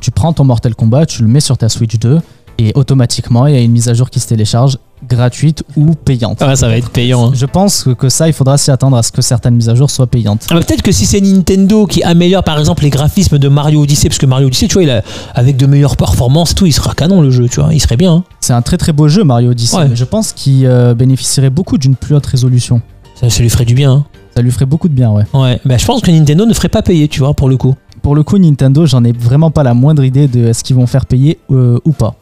tu 0.00 0.10
prends 0.10 0.32
ton 0.32 0.44
Mortal 0.44 0.74
Kombat, 0.74 1.06
tu 1.06 1.22
le 1.22 1.28
mets 1.28 1.40
sur 1.40 1.56
ta 1.58 1.68
Switch 1.68 1.98
2, 1.98 2.20
et 2.60 2.72
automatiquement, 2.74 3.46
il 3.46 3.54
y 3.54 3.56
a 3.56 3.60
une 3.60 3.70
mise 3.70 3.88
à 3.88 3.94
jour 3.94 4.10
qui 4.10 4.18
se 4.18 4.26
télécharge, 4.26 4.78
gratuite 5.08 5.62
ou 5.76 5.94
payante. 5.94 6.38
Ah, 6.40 6.56
ça 6.56 6.66
va 6.66 6.76
être 6.76 6.90
payant. 6.90 7.28
hein. 7.28 7.32
Je 7.32 7.46
pense 7.46 7.84
que- 7.84 7.90
que 7.90 8.08
ça, 8.08 8.26
il 8.26 8.32
faudra 8.32 8.58
s'y 8.58 8.72
attendre 8.72 8.96
à 8.96 9.04
ce 9.04 9.12
que 9.12 9.22
certaines 9.22 9.54
mises 9.54 9.68
à 9.68 9.76
jour 9.76 9.88
soient 9.90 10.08
payantes. 10.08 10.44
Ah, 10.50 10.54
bah, 10.54 10.60
Peut-être 10.66 10.82
que 10.82 10.90
si 10.90 11.06
c'est 11.06 11.20
Nintendo 11.20 11.86
qui 11.86 12.02
améliore 12.02 12.42
par 12.42 12.58
exemple 12.58 12.82
les 12.82 12.90
graphismes 12.90 13.38
de 13.38 13.46
Mario 13.48 13.80
Odyssey, 13.82 14.08
parce 14.08 14.18
que 14.18 14.26
Mario 14.26 14.48
Odyssey, 14.48 14.66
tu 14.66 14.74
vois, 14.74 14.82
il 14.82 14.90
a, 14.90 15.02
avec 15.36 15.56
de 15.56 15.66
meilleures 15.66 15.96
performances, 15.96 16.52
tout, 16.56 16.66
il 16.66 16.72
sera 16.72 16.94
canon 16.94 17.20
le 17.22 17.30
jeu, 17.30 17.48
tu 17.48 17.60
vois, 17.60 17.72
il 17.72 17.78
serait 17.80 17.96
bien. 17.96 18.12
hein. 18.12 18.24
C'est 18.40 18.52
un 18.54 18.62
très 18.62 18.76
très 18.76 18.92
beau 18.92 19.06
jeu 19.06 19.22
Mario 19.22 19.52
Odyssey, 19.52 19.76
Ouais. 19.76 19.88
mais 19.88 19.94
je 19.96 20.04
pense 20.04 20.32
qu'il 20.32 20.66
euh, 20.66 20.94
bénéficierait 20.94 21.50
beaucoup 21.50 21.78
d'une 21.78 21.94
plus 21.94 22.16
haute 22.16 22.26
résolution. 22.26 22.82
Ça, 23.14 23.30
ça 23.30 23.40
lui 23.40 23.50
ferait 23.50 23.64
du 23.66 23.74
bien. 23.74 23.92
hein. 23.92 24.04
Ça 24.34 24.42
lui 24.42 24.50
ferait 24.50 24.66
beaucoup 24.66 24.88
de 24.88 24.94
bien, 24.94 25.10
ouais. 25.12 25.24
Ouais, 25.32 25.60
bah, 25.64 25.76
je 25.78 25.84
pense 25.86 26.00
que 26.00 26.10
Nintendo 26.10 26.44
ne 26.44 26.54
ferait 26.54 26.68
pas 26.68 26.82
payer, 26.82 27.06
tu 27.08 27.20
vois, 27.20 27.34
pour 27.34 27.48
le 27.48 27.56
coup. 27.56 27.74
Pour 28.08 28.16
le 28.16 28.22
coup, 28.22 28.38
Nintendo, 28.38 28.86
j'en 28.86 29.04
ai 29.04 29.12
vraiment 29.12 29.50
pas 29.50 29.62
la 29.62 29.74
moindre 29.74 30.02
idée 30.02 30.28
de 30.28 30.46
est-ce 30.46 30.64
qu'ils 30.64 30.76
vont 30.76 30.86
faire 30.86 31.04
payer 31.04 31.38
euh, 31.50 31.78
ou 31.84 31.92
pas. 31.92 32.14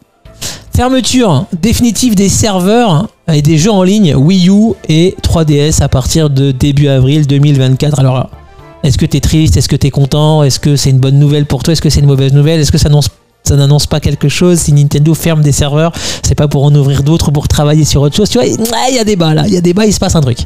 Fermeture 0.75 1.45
définitive 1.63 2.17
des 2.17 2.29
serveurs 2.29 3.07
et 3.33 3.41
des 3.41 3.57
jeux 3.57 3.71
en 3.71 3.85
ligne 3.85 4.17
Wii 4.17 4.49
U 4.49 4.73
et 4.89 5.15
3DS 5.23 5.85
à 5.85 5.89
partir 5.89 6.29
de 6.29 6.51
début 6.51 6.89
avril 6.89 7.29
2024. 7.29 8.01
Alors, 8.01 8.31
est-ce 8.83 8.99
que 8.99 9.07
t'es 9.07 9.21
triste? 9.21 9.57
Est-ce 9.57 9.69
que 9.69 9.77
t'es 9.77 9.91
content? 9.91 10.43
Est-ce 10.43 10.59
que 10.59 10.75
c'est 10.75 10.91
une 10.91 10.99
bonne 10.99 11.21
nouvelle 11.21 11.47
pour 11.47 11.63
toi? 11.63 11.71
Est-ce 11.71 11.83
que 11.83 11.89
c'est 11.89 12.01
une 12.01 12.07
mauvaise 12.07 12.33
nouvelle? 12.33 12.59
Est-ce 12.59 12.73
que 12.73 12.79
ça 12.79 12.89
annonce 12.89 13.09
ça 13.45 13.55
n'annonce 13.55 13.87
pas 13.87 14.01
quelque 14.01 14.29
chose? 14.29 14.59
Si 14.59 14.73
Nintendo 14.73 15.15
ferme 15.15 15.43
des 15.43 15.53
serveurs 15.53 15.93
c'est 16.25 16.35
pas 16.35 16.49
pour 16.49 16.65
en 16.65 16.75
ouvrir 16.75 17.05
d'autres 17.05 17.31
pour 17.31 17.47
travailler 17.47 17.85
sur 17.85 18.03
autre 18.03 18.17
chose. 18.17 18.29
Tu 18.29 18.39
vois 18.39 18.49
il 18.49 18.97
y 18.97 18.99
a 18.99 19.05
débat 19.05 19.35
là. 19.35 19.45
Il 19.47 19.55
y 19.55 19.57
a 19.57 19.61
débat 19.61 19.87
il 19.87 19.93
se 19.93 20.01
passe 20.01 20.17
un 20.17 20.21
truc 20.21 20.39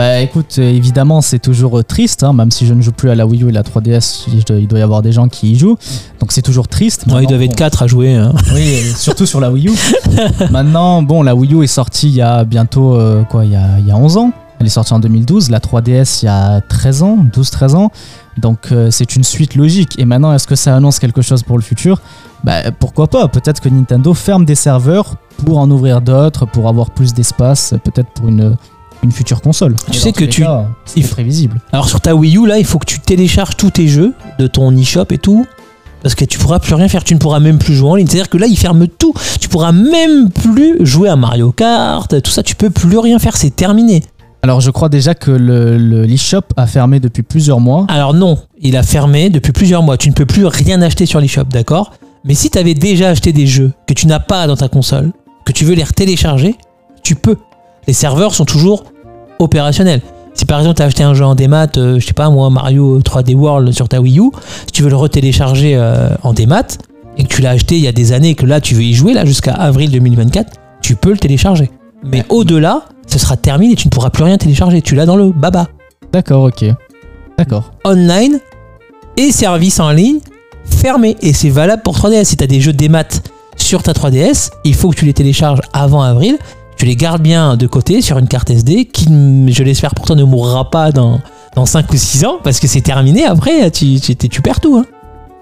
Bah 0.00 0.18
écoute, 0.20 0.56
euh, 0.58 0.62
évidemment, 0.62 1.20
c'est 1.20 1.40
toujours 1.40 1.78
euh, 1.78 1.82
triste, 1.82 2.22
hein, 2.22 2.32
même 2.32 2.50
si 2.50 2.66
je 2.66 2.72
ne 2.72 2.80
joue 2.80 2.90
plus 2.90 3.10
à 3.10 3.14
la 3.14 3.26
Wii 3.26 3.42
U 3.42 3.50
et 3.50 3.52
la 3.52 3.62
3DS, 3.62 4.24
il 4.32 4.66
doit, 4.66 4.78
y 4.78 4.82
avoir 4.82 5.02
des 5.02 5.12
gens 5.12 5.28
qui 5.28 5.52
y 5.52 5.58
jouent. 5.58 5.76
Donc 6.20 6.32
c'est 6.32 6.40
toujours 6.40 6.68
triste. 6.68 7.04
Ouais, 7.06 7.24
ils 7.24 7.26
doivent 7.26 7.42
être 7.42 7.50
bon, 7.50 7.56
4 7.56 7.82
à 7.82 7.86
jouer 7.86 8.14
hein. 8.14 8.32
Oui, 8.54 8.80
surtout 8.96 9.26
sur 9.26 9.40
la 9.40 9.50
Wii 9.50 9.68
U. 9.68 9.72
Maintenant, 10.50 11.02
bon, 11.02 11.22
la 11.22 11.34
Wii 11.34 11.52
U 11.52 11.64
est 11.64 11.66
sortie 11.66 12.08
il 12.08 12.14
y 12.14 12.22
a 12.22 12.44
bientôt, 12.44 12.94
euh, 12.94 13.24
quoi, 13.24 13.44
il 13.44 13.52
y 13.52 13.56
a, 13.56 13.78
il 13.78 13.86
y 13.86 13.90
a 13.90 13.96
11 13.98 14.16
ans. 14.16 14.32
Elle 14.58 14.64
est 14.64 14.70
sortie 14.70 14.94
en 14.94 15.00
2012, 15.00 15.50
la 15.50 15.58
3DS 15.58 16.20
il 16.22 16.24
y 16.24 16.28
a 16.28 16.62
13 16.62 17.02
ans, 17.02 17.18
12-13 17.34 17.74
ans. 17.76 17.90
Donc 18.38 18.72
euh, 18.72 18.90
c'est 18.90 19.16
une 19.16 19.24
suite 19.24 19.54
logique. 19.54 19.98
Et 19.98 20.06
maintenant, 20.06 20.32
est-ce 20.32 20.46
que 20.46 20.56
ça 20.56 20.74
annonce 20.74 20.98
quelque 20.98 21.20
chose 21.20 21.42
pour 21.42 21.58
le 21.58 21.62
futur? 21.62 22.00
Bah 22.42 22.70
pourquoi 22.70 23.06
pas? 23.06 23.28
Peut-être 23.28 23.60
que 23.60 23.68
Nintendo 23.68 24.14
ferme 24.14 24.46
des 24.46 24.54
serveurs 24.54 25.16
pour 25.44 25.58
en 25.58 25.70
ouvrir 25.70 26.00
d'autres, 26.00 26.46
pour 26.46 26.68
avoir 26.68 26.90
plus 26.90 27.12
d'espace, 27.12 27.74
peut-être 27.84 28.10
pour 28.12 28.28
une, 28.28 28.56
une 29.02 29.12
future 29.12 29.40
console. 29.40 29.74
Tu 29.90 29.98
sais 29.98 30.12
que 30.12 30.24
tu- 30.24 30.42
C'est 30.84 31.00
prévisible. 31.08 31.60
Alors 31.72 31.88
sur 31.88 32.00
ta 32.00 32.14
Wii 32.14 32.36
U, 32.36 32.46
là, 32.46 32.58
il 32.58 32.64
faut 32.64 32.78
que 32.78 32.84
tu 32.86 32.98
télécharges 33.00 33.56
tous 33.56 33.70
tes 33.70 33.88
jeux 33.88 34.12
de 34.38 34.46
ton 34.46 34.76
eShop 34.76 35.06
et 35.10 35.18
tout. 35.18 35.46
Parce 36.02 36.14
que 36.14 36.24
tu 36.24 36.38
pourras 36.38 36.58
plus 36.60 36.74
rien 36.74 36.88
faire, 36.88 37.04
tu 37.04 37.12
ne 37.14 37.18
pourras 37.18 37.40
même 37.40 37.58
plus 37.58 37.74
jouer 37.74 37.90
en 37.90 37.94
ligne. 37.96 38.06
C'est-à-dire 38.06 38.30
que 38.30 38.38
là, 38.38 38.46
ils 38.46 38.56
ferment 38.56 38.86
tout. 38.98 39.12
Tu 39.38 39.48
pourras 39.50 39.72
même 39.72 40.30
plus 40.30 40.76
jouer 40.84 41.10
à 41.10 41.16
Mario 41.16 41.52
Kart, 41.52 42.22
tout 42.22 42.30
ça, 42.30 42.42
tu 42.42 42.54
peux 42.56 42.70
plus 42.70 42.96
rien 42.98 43.18
faire, 43.18 43.36
c'est 43.36 43.54
terminé. 43.54 44.02
Alors 44.42 44.62
je 44.62 44.70
crois 44.70 44.88
déjà 44.88 45.14
que 45.14 45.30
le 45.30 45.76
le- 45.76 46.04
l'eShop 46.04 46.40
a 46.56 46.66
fermé 46.66 46.98
depuis 47.00 47.22
plusieurs 47.22 47.60
mois. 47.60 47.84
Alors 47.88 48.14
non, 48.14 48.38
il 48.62 48.78
a 48.78 48.82
fermé 48.82 49.28
depuis 49.28 49.52
plusieurs 49.52 49.82
mois. 49.82 49.98
Tu 49.98 50.08
ne 50.08 50.14
peux 50.14 50.24
plus 50.24 50.46
rien 50.46 50.80
acheter 50.80 51.04
sur 51.04 51.20
l'eShop, 51.20 51.44
d'accord? 51.44 51.92
Mais 52.24 52.32
si 52.34 52.48
tu 52.48 52.58
avais 52.58 52.72
déjà 52.72 53.10
acheté 53.10 53.32
des 53.34 53.46
jeux 53.46 53.72
que 53.86 53.92
tu 53.92 54.06
n'as 54.06 54.20
pas 54.20 54.46
dans 54.46 54.56
ta 54.56 54.68
console, 54.68 55.12
que 55.44 55.52
tu 55.52 55.66
veux 55.66 55.74
les 55.74 55.84
télécharger, 55.84 56.54
tu 57.02 57.14
peux. 57.16 57.36
Les 57.86 57.92
serveurs 57.92 58.34
sont 58.34 58.44
toujours 58.44 58.84
opérationnels. 59.38 60.00
Si 60.34 60.44
par 60.46 60.58
exemple 60.60 60.76
tu 60.76 60.82
as 60.82 60.86
acheté 60.86 61.02
un 61.02 61.14
jeu 61.14 61.24
en 61.24 61.34
démat, 61.34 61.66
euh, 61.76 61.98
je 61.98 62.06
sais 62.06 62.12
pas 62.12 62.30
moi, 62.30 62.50
Mario 62.50 63.00
3D 63.00 63.34
World 63.34 63.72
sur 63.72 63.88
ta 63.88 64.00
Wii 64.00 64.20
U, 64.20 64.30
si 64.66 64.72
tu 64.72 64.82
veux 64.82 64.90
le 64.90 64.96
retélécharger 64.96 65.74
euh, 65.76 66.10
en 66.22 66.32
démat 66.32 66.62
et 67.18 67.24
que 67.24 67.28
tu 67.28 67.42
l'as 67.42 67.50
acheté 67.50 67.76
il 67.76 67.82
y 67.82 67.88
a 67.88 67.92
des 67.92 68.12
années 68.12 68.30
et 68.30 68.34
que 68.34 68.46
là 68.46 68.60
tu 68.60 68.74
veux 68.74 68.82
y 68.82 68.94
jouer 68.94 69.12
là 69.12 69.24
jusqu'à 69.24 69.52
avril 69.54 69.90
2024, 69.90 70.52
tu 70.80 70.94
peux 70.94 71.10
le 71.10 71.18
télécharger. 71.18 71.70
Mais 72.04 72.18
Ouais. 72.18 72.26
au-delà, 72.30 72.84
ce 73.06 73.18
sera 73.18 73.36
terminé, 73.36 73.74
tu 73.74 73.88
ne 73.88 73.90
pourras 73.90 74.10
plus 74.10 74.22
rien 74.24 74.38
télécharger. 74.38 74.80
Tu 74.82 74.94
l'as 74.94 75.04
dans 75.04 75.16
le 75.16 75.30
baba 75.32 75.68
D'accord, 76.12 76.44
ok. 76.44 76.64
D'accord. 77.36 77.72
online 77.84 78.38
et 79.16 79.32
services 79.32 79.80
en 79.80 79.90
ligne 79.90 80.18
fermés. 80.64 81.16
Et 81.20 81.32
c'est 81.32 81.50
valable 81.50 81.82
pour 81.82 81.96
3DS. 81.98 82.24
Si 82.24 82.36
tu 82.36 82.44
as 82.44 82.46
des 82.46 82.60
jeux 82.60 82.72
démat 82.72 83.04
sur 83.56 83.82
ta 83.82 83.92
3DS, 83.92 84.50
il 84.64 84.74
faut 84.74 84.90
que 84.90 84.96
tu 84.96 85.04
les 85.04 85.12
télécharges 85.12 85.60
avant 85.72 86.02
avril. 86.02 86.38
Tu 86.80 86.86
les 86.86 86.96
gardes 86.96 87.20
bien 87.20 87.58
de 87.58 87.66
côté 87.66 88.00
sur 88.00 88.16
une 88.16 88.26
carte 88.26 88.48
SD 88.48 88.86
qui, 88.86 89.04
je 89.52 89.62
l'espère 89.62 89.94
pour 89.94 90.06
toi, 90.06 90.16
ne 90.16 90.24
mourra 90.24 90.70
pas 90.70 90.92
dans, 90.92 91.20
dans 91.54 91.66
5 91.66 91.92
ou 91.92 91.96
6 91.98 92.24
ans 92.24 92.38
parce 92.42 92.58
que 92.58 92.66
c'est 92.66 92.80
terminé. 92.80 93.26
Après, 93.26 93.70
tu, 93.70 94.00
tu, 94.00 94.16
tu 94.16 94.40
perds 94.40 94.60
tout. 94.60 94.78
hein. 94.78 94.86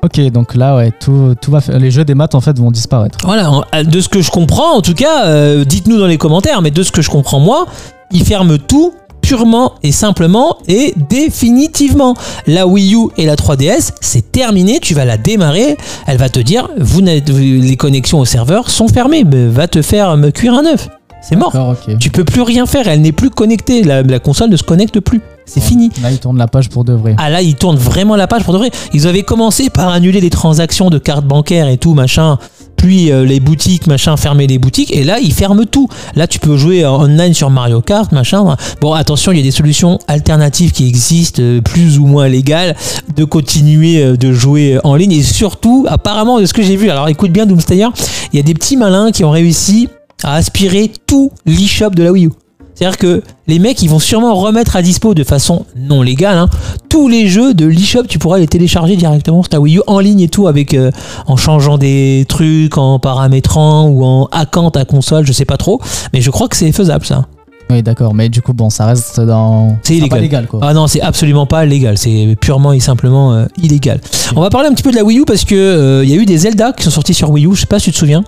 Ok, 0.04 0.18
donc 0.32 0.56
là, 0.56 0.74
ouais, 0.74 0.90
tout, 0.98 1.36
tout 1.40 1.52
va 1.52 1.60
faire. 1.60 1.78
Les 1.78 1.92
jeux 1.92 2.04
des 2.04 2.16
maths, 2.16 2.34
en 2.34 2.40
fait, 2.40 2.58
vont 2.58 2.72
disparaître. 2.72 3.18
Voilà, 3.24 3.52
en- 3.52 3.62
de 3.84 4.00
ce 4.00 4.08
que 4.08 4.20
je 4.20 4.32
comprends, 4.32 4.72
en 4.76 4.80
tout 4.80 4.94
cas, 4.94 5.26
euh, 5.26 5.64
dites-nous 5.64 5.96
dans 6.00 6.08
les 6.08 6.18
commentaires, 6.18 6.60
mais 6.60 6.72
de 6.72 6.82
ce 6.82 6.90
que 6.90 7.02
je 7.02 7.08
comprends 7.08 7.38
moi, 7.38 7.66
ils 8.10 8.24
ferment 8.24 8.58
tout 8.58 8.94
purement 9.22 9.74
et 9.84 9.92
simplement 9.92 10.56
et 10.66 10.92
définitivement. 11.08 12.14
La 12.48 12.66
Wii 12.66 12.96
U 12.96 13.10
et 13.16 13.26
la 13.26 13.36
3DS, 13.36 13.92
c'est 14.00 14.32
terminé, 14.32 14.80
tu 14.80 14.92
vas 14.92 15.04
la 15.04 15.16
démarrer, 15.16 15.76
elle 16.08 16.18
va 16.18 16.30
te 16.30 16.40
dire, 16.40 16.68
vous 16.80 17.00
les 17.00 17.76
connexions 17.76 18.18
au 18.18 18.24
serveur 18.24 18.70
sont 18.70 18.88
fermées, 18.88 19.22
mais 19.22 19.46
va 19.46 19.68
te 19.68 19.82
faire 19.82 20.16
me 20.16 20.30
cuire 20.32 20.54
un 20.54 20.66
œuf. 20.66 20.88
C'est 21.28 21.36
mort. 21.36 21.52
Tu 22.00 22.08
peux 22.08 22.24
plus 22.24 22.40
rien 22.40 22.64
faire, 22.64 22.88
elle 22.88 23.02
n'est 23.02 23.12
plus 23.12 23.28
connectée, 23.28 23.82
la, 23.82 24.02
la 24.02 24.18
console 24.18 24.48
ne 24.48 24.56
se 24.56 24.62
connecte 24.62 24.98
plus. 25.00 25.20
C'est 25.44 25.60
fini. 25.60 25.90
Là, 26.02 26.10
ils 26.10 26.18
tournent 26.18 26.38
la 26.38 26.46
page 26.46 26.70
pour 26.70 26.84
de 26.84 26.94
vrai. 26.94 27.16
Ah 27.18 27.28
là, 27.28 27.42
ils 27.42 27.54
tournent 27.54 27.76
vraiment 27.76 28.16
la 28.16 28.26
page 28.26 28.44
pour 28.44 28.54
de 28.54 28.58
vrai. 28.58 28.70
Ils 28.94 29.06
avaient 29.06 29.22
commencé 29.22 29.68
par 29.68 29.88
annuler 29.88 30.20
les 30.20 30.30
transactions 30.30 30.88
de 30.88 30.98
cartes 30.98 31.26
bancaires 31.26 31.68
et 31.68 31.76
tout, 31.76 31.92
machin. 31.92 32.38
Puis 32.76 33.10
euh, 33.10 33.26
les 33.26 33.40
boutiques, 33.40 33.86
machin, 33.86 34.16
fermer 34.16 34.46
les 34.46 34.58
boutiques. 34.58 34.94
Et 34.94 35.04
là, 35.04 35.18
ils 35.20 35.34
ferment 35.34 35.64
tout. 35.64 35.88
Là, 36.16 36.26
tu 36.26 36.38
peux 36.38 36.56
jouer 36.56 36.86
en 36.86 37.02
online 37.02 37.34
sur 37.34 37.50
Mario 37.50 37.82
Kart, 37.82 38.10
machin. 38.12 38.56
Bon, 38.80 38.94
attention, 38.94 39.32
il 39.32 39.38
y 39.38 39.40
a 39.40 39.44
des 39.44 39.50
solutions 39.50 39.98
alternatives 40.06 40.72
qui 40.72 40.86
existent, 40.86 41.42
euh, 41.42 41.60
plus 41.60 41.98
ou 41.98 42.06
moins 42.06 42.28
légales, 42.28 42.74
de 43.16 43.24
continuer 43.24 44.02
euh, 44.02 44.16
de 44.16 44.32
jouer 44.32 44.78
en 44.84 44.94
ligne. 44.94 45.12
Et 45.12 45.22
surtout, 45.22 45.84
apparemment, 45.88 46.40
de 46.40 46.46
ce 46.46 46.54
que 46.54 46.62
j'ai 46.62 46.76
vu, 46.76 46.88
alors 46.88 47.08
écoute 47.08 47.32
bien 47.32 47.44
Doomstayer, 47.44 47.88
il 48.32 48.36
y 48.36 48.40
a 48.40 48.42
des 48.42 48.54
petits 48.54 48.76
malins 48.76 49.10
qui 49.12 49.24
ont 49.24 49.30
réussi 49.30 49.88
à 50.24 50.34
aspirer 50.34 50.90
tout 51.06 51.30
l'eShop 51.46 51.90
de 51.90 52.02
la 52.02 52.12
Wii 52.12 52.26
U. 52.26 52.30
C'est-à-dire 52.78 52.98
que 52.98 53.22
les 53.48 53.58
mecs, 53.58 53.82
ils 53.82 53.90
vont 53.90 53.98
sûrement 53.98 54.36
remettre 54.36 54.76
à 54.76 54.82
dispo 54.82 55.12
de 55.12 55.24
façon 55.24 55.66
non 55.76 56.00
légale 56.00 56.38
hein, 56.38 56.48
tous 56.88 57.08
les 57.08 57.26
jeux 57.26 57.52
de 57.52 57.66
l'eShop. 57.66 58.04
Tu 58.08 58.20
pourras 58.20 58.38
les 58.38 58.46
télécharger 58.46 58.94
directement 58.94 59.42
sur 59.42 59.48
ta 59.48 59.58
Wii 59.58 59.78
U 59.78 59.82
en 59.88 59.98
ligne 59.98 60.20
et 60.20 60.28
tout, 60.28 60.46
avec 60.46 60.74
euh, 60.74 60.92
en 61.26 61.36
changeant 61.36 61.76
des 61.76 62.24
trucs, 62.28 62.78
en 62.78 63.00
paramétrant 63.00 63.88
ou 63.88 64.04
en 64.04 64.28
hackant 64.30 64.70
ta 64.70 64.84
console. 64.84 65.26
Je 65.26 65.32
sais 65.32 65.44
pas 65.44 65.56
trop, 65.56 65.80
mais 66.12 66.20
je 66.20 66.30
crois 66.30 66.46
que 66.46 66.56
c'est 66.56 66.70
faisable 66.70 67.04
ça. 67.04 67.26
Oui, 67.70 67.82
d'accord, 67.82 68.14
mais 68.14 68.28
du 68.28 68.42
coup, 68.42 68.52
bon, 68.52 68.70
ça 68.70 68.86
reste 68.86 69.20
dans. 69.20 69.76
C'est 69.82 69.94
illégal. 69.96 70.10
Pas 70.10 70.22
légal, 70.22 70.46
quoi. 70.46 70.60
Ah 70.62 70.72
non, 70.72 70.86
c'est 70.86 71.00
absolument 71.02 71.46
pas 71.46 71.64
légal. 71.64 71.98
C'est 71.98 72.36
purement 72.40 72.72
et 72.72 72.80
simplement 72.80 73.34
euh, 73.34 73.46
illégal. 73.60 74.00
On 74.36 74.40
va 74.40 74.50
parler 74.50 74.68
un 74.68 74.72
petit 74.72 74.84
peu 74.84 74.92
de 74.92 74.96
la 74.96 75.04
Wii 75.04 75.18
U 75.18 75.24
parce 75.24 75.44
que 75.44 75.54
euh, 75.54 76.04
il 76.04 76.10
y 76.10 76.12
a 76.12 76.16
eu 76.16 76.26
des 76.26 76.38
Zelda 76.38 76.72
qui 76.72 76.84
sont 76.84 76.90
sortis 76.90 77.12
sur 77.12 77.30
Wii 77.30 77.46
U. 77.46 77.54
Je 77.56 77.62
sais 77.62 77.66
pas 77.66 77.80
si 77.80 77.86
tu 77.86 77.92
te 77.92 77.98
souviens. 77.98 78.22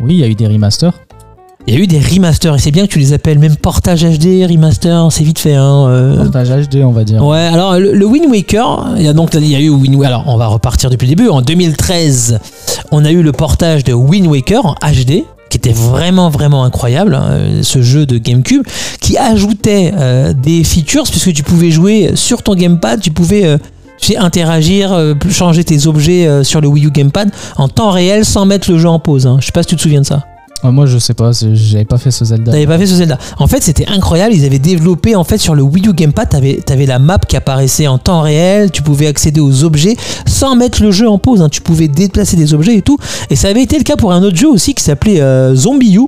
Oui, 0.00 0.14
il 0.14 0.18
y 0.18 0.24
a 0.24 0.26
eu 0.26 0.34
des 0.34 0.48
remasters. 0.48 0.92
Il 1.68 1.74
y 1.74 1.76
a 1.76 1.80
eu 1.80 1.86
des 1.86 2.00
remasters 2.00 2.54
et 2.54 2.58
c'est 2.58 2.70
bien 2.70 2.86
que 2.86 2.90
tu 2.92 2.98
les 2.98 3.12
appelles 3.12 3.38
même 3.38 3.54
portage 3.56 4.02
HD, 4.02 4.42
remaster, 4.50 5.08
c'est 5.12 5.22
vite 5.22 5.38
fait. 5.38 5.52
Hein, 5.52 5.86
euh. 5.88 6.16
Portage 6.16 6.48
HD, 6.66 6.76
on 6.76 6.92
va 6.92 7.04
dire. 7.04 7.22
Ouais, 7.22 7.40
alors 7.40 7.78
le, 7.78 7.92
le 7.92 8.06
Wind 8.06 8.24
Waker, 8.30 8.94
il 8.96 9.02
y 9.02 9.08
a 9.08 9.12
donc 9.12 9.34
il 9.34 9.44
y 9.46 9.54
a 9.54 9.60
eu 9.60 9.68
Wind. 9.68 10.02
Alors 10.02 10.24
on 10.28 10.38
va 10.38 10.46
repartir 10.46 10.88
depuis 10.88 11.04
le 11.06 11.14
début. 11.14 11.28
En 11.28 11.42
2013, 11.42 12.38
on 12.90 13.04
a 13.04 13.10
eu 13.10 13.22
le 13.22 13.32
portage 13.32 13.84
de 13.84 13.92
Wind 13.92 14.26
Waker 14.28 14.64
en 14.64 14.76
HD 14.76 15.24
qui 15.50 15.58
était 15.58 15.74
vraiment 15.74 16.30
vraiment 16.30 16.64
incroyable, 16.64 17.14
hein, 17.14 17.38
ce 17.60 17.82
jeu 17.82 18.06
de 18.06 18.16
GameCube, 18.16 18.62
qui 19.02 19.18
ajoutait 19.18 19.92
euh, 19.94 20.32
des 20.32 20.64
features 20.64 21.04
puisque 21.04 21.34
tu 21.34 21.42
pouvais 21.42 21.70
jouer 21.70 22.12
sur 22.14 22.42
ton 22.42 22.54
gamepad, 22.54 23.02
tu 23.02 23.10
pouvais 23.10 23.44
euh, 23.44 23.58
tu 24.00 24.12
sais, 24.12 24.16
interagir, 24.16 24.92
euh, 24.94 25.12
changer 25.30 25.64
tes 25.64 25.86
objets 25.86 26.26
euh, 26.26 26.44
sur 26.44 26.62
le 26.62 26.68
Wii 26.68 26.86
U 26.86 26.90
gamepad 26.90 27.30
en 27.58 27.68
temps 27.68 27.90
réel 27.90 28.24
sans 28.24 28.46
mettre 28.46 28.70
le 28.70 28.78
jeu 28.78 28.88
en 28.88 28.98
pause. 29.00 29.26
hein. 29.26 29.36
Je 29.40 29.46
sais 29.46 29.52
pas 29.52 29.62
si 29.62 29.68
tu 29.68 29.76
te 29.76 29.82
souviens 29.82 30.00
de 30.00 30.06
ça. 30.06 30.24
Euh, 30.64 30.72
moi, 30.72 30.86
je 30.86 30.98
sais 30.98 31.14
pas, 31.14 31.30
j'avais 31.32 31.84
pas 31.84 31.98
fait 31.98 32.10
ce 32.10 32.24
Zelda. 32.24 32.50
T'avais 32.50 32.66
pas 32.66 32.78
fait 32.78 32.86
ce 32.86 32.94
Zelda. 32.96 33.16
En 33.38 33.46
fait, 33.46 33.62
c'était 33.62 33.86
incroyable. 33.86 34.34
Ils 34.34 34.44
avaient 34.44 34.58
développé 34.58 35.14
en 35.14 35.22
fait 35.22 35.38
sur 35.38 35.54
le 35.54 35.62
Wii 35.62 35.86
U 35.88 35.92
Gamepad, 35.92 36.28
t'avais 36.30 36.60
avais 36.68 36.86
la 36.86 36.98
map 36.98 37.18
qui 37.18 37.36
apparaissait 37.36 37.86
en 37.86 37.98
temps 37.98 38.22
réel. 38.22 38.70
Tu 38.72 38.82
pouvais 38.82 39.06
accéder 39.06 39.40
aux 39.40 39.62
objets 39.62 39.96
sans 40.26 40.56
mettre 40.56 40.82
le 40.82 40.90
jeu 40.90 41.08
en 41.08 41.18
pause. 41.18 41.42
hein. 41.42 41.48
Tu 41.48 41.60
pouvais 41.60 41.86
déplacer 41.86 42.36
des 42.36 42.54
objets 42.54 42.76
et 42.76 42.82
tout. 42.82 42.98
Et 43.30 43.36
ça 43.36 43.48
avait 43.48 43.62
été 43.62 43.78
le 43.78 43.84
cas 43.84 43.96
pour 43.96 44.12
un 44.12 44.22
autre 44.24 44.36
jeu 44.36 44.48
aussi 44.48 44.74
qui 44.74 44.82
s'appelait 44.82 45.20
euh, 45.20 45.54
Zombie 45.54 45.94
U 45.94 46.06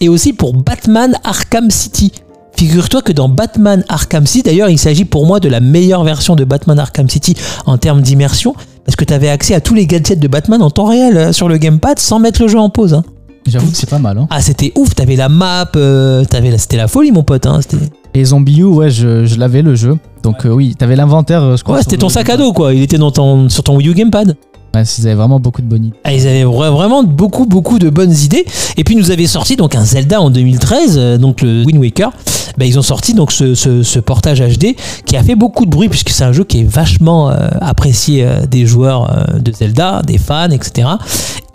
et 0.00 0.08
aussi 0.08 0.32
pour 0.32 0.52
Batman 0.54 1.16
Arkham 1.22 1.70
City. 1.70 2.10
Figure-toi 2.56 3.02
que 3.02 3.12
dans 3.12 3.28
Batman 3.28 3.84
Arkham 3.88 4.26
City, 4.26 4.42
d'ailleurs, 4.42 4.68
il 4.68 4.78
s'agit 4.78 5.04
pour 5.04 5.26
moi 5.26 5.38
de 5.40 5.48
la 5.48 5.60
meilleure 5.60 6.02
version 6.04 6.34
de 6.36 6.44
Batman 6.44 6.78
Arkham 6.78 7.08
City 7.08 7.34
en 7.66 7.78
termes 7.78 8.02
d'immersion. 8.02 8.54
Parce 8.84 8.96
que 8.96 9.04
tu 9.04 9.14
avais 9.14 9.28
accès 9.28 9.54
à 9.54 9.60
tous 9.60 9.74
les 9.74 9.86
gadgets 9.86 10.18
de 10.18 10.26
Batman 10.28 10.60
en 10.60 10.70
temps 10.70 10.86
réel 10.86 11.16
euh, 11.16 11.32
sur 11.32 11.48
le 11.48 11.56
gamepad 11.56 12.00
sans 12.00 12.18
mettre 12.18 12.42
le 12.42 12.48
jeu 12.48 12.58
en 12.58 12.68
pause. 12.68 12.94
hein. 12.94 13.04
J'avoue 13.46 13.70
que 13.70 13.76
c'est 13.76 13.88
pas 13.90 13.98
mal. 13.98 14.18
Hein. 14.18 14.26
Ah, 14.30 14.40
c'était 14.40 14.72
ouf, 14.76 14.94
t'avais 14.94 15.16
la 15.16 15.28
map, 15.28 15.68
euh, 15.76 16.24
t'avais 16.24 16.50
la- 16.50 16.58
c'était 16.58 16.76
la 16.76 16.88
folie, 16.88 17.10
mon 17.12 17.22
pote. 17.22 17.46
Hein, 17.46 17.60
c'était 17.60 17.84
Et 18.14 18.24
Zombie 18.24 18.58
U, 18.60 18.64
ouais, 18.64 18.90
je, 18.90 19.24
je 19.26 19.36
l'avais 19.38 19.62
le 19.62 19.74
jeu. 19.74 19.96
Donc, 20.22 20.44
euh, 20.46 20.50
oui, 20.50 20.74
t'avais 20.76 20.96
l'inventaire, 20.96 21.42
euh, 21.42 21.56
je 21.56 21.64
crois. 21.64 21.76
ouais, 21.76 21.82
c'était 21.82 21.96
ton 21.96 22.06
le- 22.06 22.12
sac 22.12 22.28
à 22.30 22.36
dos, 22.36 22.52
quoi. 22.52 22.72
Il 22.74 22.82
était 22.82 22.98
dans 22.98 23.10
ton, 23.10 23.48
sur 23.48 23.62
ton 23.64 23.76
Wii 23.76 23.88
U 23.88 23.94
Gamepad. 23.94 24.36
Ouais, 24.74 24.84
ils 24.98 25.06
avaient 25.06 25.16
vraiment 25.16 25.38
beaucoup 25.40 25.60
de 25.60 25.66
bonnes 25.66 25.86
idées. 25.86 25.96
Ah, 26.04 26.14
ils 26.14 26.26
avaient 26.26 26.44
vra- 26.44 26.70
vraiment 26.70 27.02
beaucoup, 27.02 27.44
beaucoup 27.44 27.78
de 27.78 27.90
bonnes 27.90 28.12
idées. 28.12 28.46
Et 28.78 28.84
puis, 28.84 28.94
ils 28.94 28.98
nous 28.98 29.10
avaient 29.10 29.26
sorti 29.26 29.56
donc 29.56 29.74
un 29.74 29.84
Zelda 29.84 30.20
en 30.20 30.30
2013, 30.30 30.94
euh, 30.96 31.18
donc 31.18 31.42
le 31.42 31.64
Wind 31.64 31.78
Waker. 31.78 32.10
Ben, 32.58 32.66
ils 32.66 32.78
ont 32.78 32.82
sorti 32.82 33.12
donc 33.14 33.32
ce, 33.32 33.54
ce- 33.54 33.82
ce 33.82 33.98
portage 33.98 34.40
HD 34.40 34.76
qui 35.06 35.16
a 35.16 35.22
fait 35.22 35.34
beaucoup 35.34 35.64
de 35.64 35.70
bruit 35.70 35.88
puisque 35.88 36.10
c'est 36.10 36.24
un 36.24 36.32
jeu 36.32 36.44
qui 36.44 36.60
est 36.60 36.64
vachement 36.68 37.30
euh, 37.30 37.48
apprécié 37.60 38.24
euh, 38.24 38.46
des 38.46 38.66
joueurs 38.66 39.10
euh, 39.10 39.38
de 39.40 39.52
Zelda, 39.52 40.02
des 40.06 40.18
fans, 40.18 40.50
etc. 40.50 40.88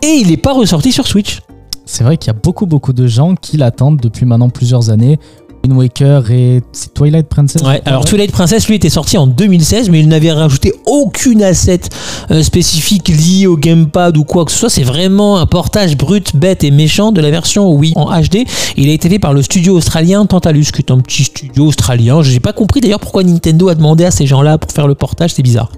Et 0.04 0.20
il 0.22 0.28
n'est 0.30 0.38
pas 0.38 0.54
ressorti 0.54 0.92
sur 0.92 1.08
Switch. 1.08 1.40
C'est 1.88 2.04
vrai 2.04 2.18
qu'il 2.18 2.28
y 2.28 2.36
a 2.36 2.40
beaucoup, 2.40 2.66
beaucoup 2.66 2.94
de 2.94 3.08
gens 3.08 3.36
qui 3.36 3.58
l'attendent 3.58 4.00
depuis 4.00 4.26
maintenant 4.26 4.50
plusieurs 4.50 4.90
années. 4.90 5.18
Wind 5.64 5.78
Waker 5.78 6.30
et 6.32 6.62
c'est 6.72 6.94
Twilight 6.94 7.28
Princess. 7.28 7.62
Ouais, 7.64 7.82
alors 7.86 8.06
Twilight 8.06 8.32
Princess, 8.32 8.68
lui, 8.68 8.76
était 8.76 8.90
sorti 8.90 9.18
en 9.18 9.26
2016, 9.26 9.90
mais 9.90 10.00
il 10.00 10.08
n'avait 10.08 10.32
rajouté 10.32 10.74
aucune 10.86 11.42
asset 11.42 11.82
euh, 12.30 12.44
spécifique 12.44 13.08
liée 13.08 13.48
au 13.48 13.58
gamepad 13.58 14.18
ou 14.18 14.24
quoi 14.24 14.46
que 14.46 14.52
ce 14.52 14.58
soit. 14.60 14.70
C'est 14.70 14.84
vraiment 14.84 15.40
un 15.40 15.46
portage 15.46 15.98
brut, 15.98 16.36
bête 16.36 16.64
et 16.64 16.72
méchant 16.72 17.12
de 17.12 17.22
la 17.22 17.32
version 17.32 17.72
Wii 17.72 17.94
en 17.96 18.12
HD. 18.22 18.46
Il 18.76 18.90
a 18.90 18.94
été 18.94 19.10
fait 19.10 19.20
par 19.20 19.34
le 19.34 19.42
studio 19.42 19.76
australien 19.76 20.26
Tantalus, 20.26 20.66
qui 20.66 20.82
est 20.82 20.92
un 20.92 21.00
petit 21.00 21.24
studio 21.24 21.66
australien. 21.66 22.22
J'ai 22.22 22.40
pas 22.40 22.54
compris 22.54 22.82
d'ailleurs 22.82 23.00
pourquoi 23.00 23.24
Nintendo 23.24 23.70
a 23.70 23.76
demandé 23.76 24.06
à 24.06 24.12
ces 24.12 24.28
gens-là 24.28 24.58
pour 24.58 24.72
faire 24.72 24.88
le 24.88 24.96
portage, 24.96 25.34
c'est 25.34 25.44
bizarre. 25.44 25.72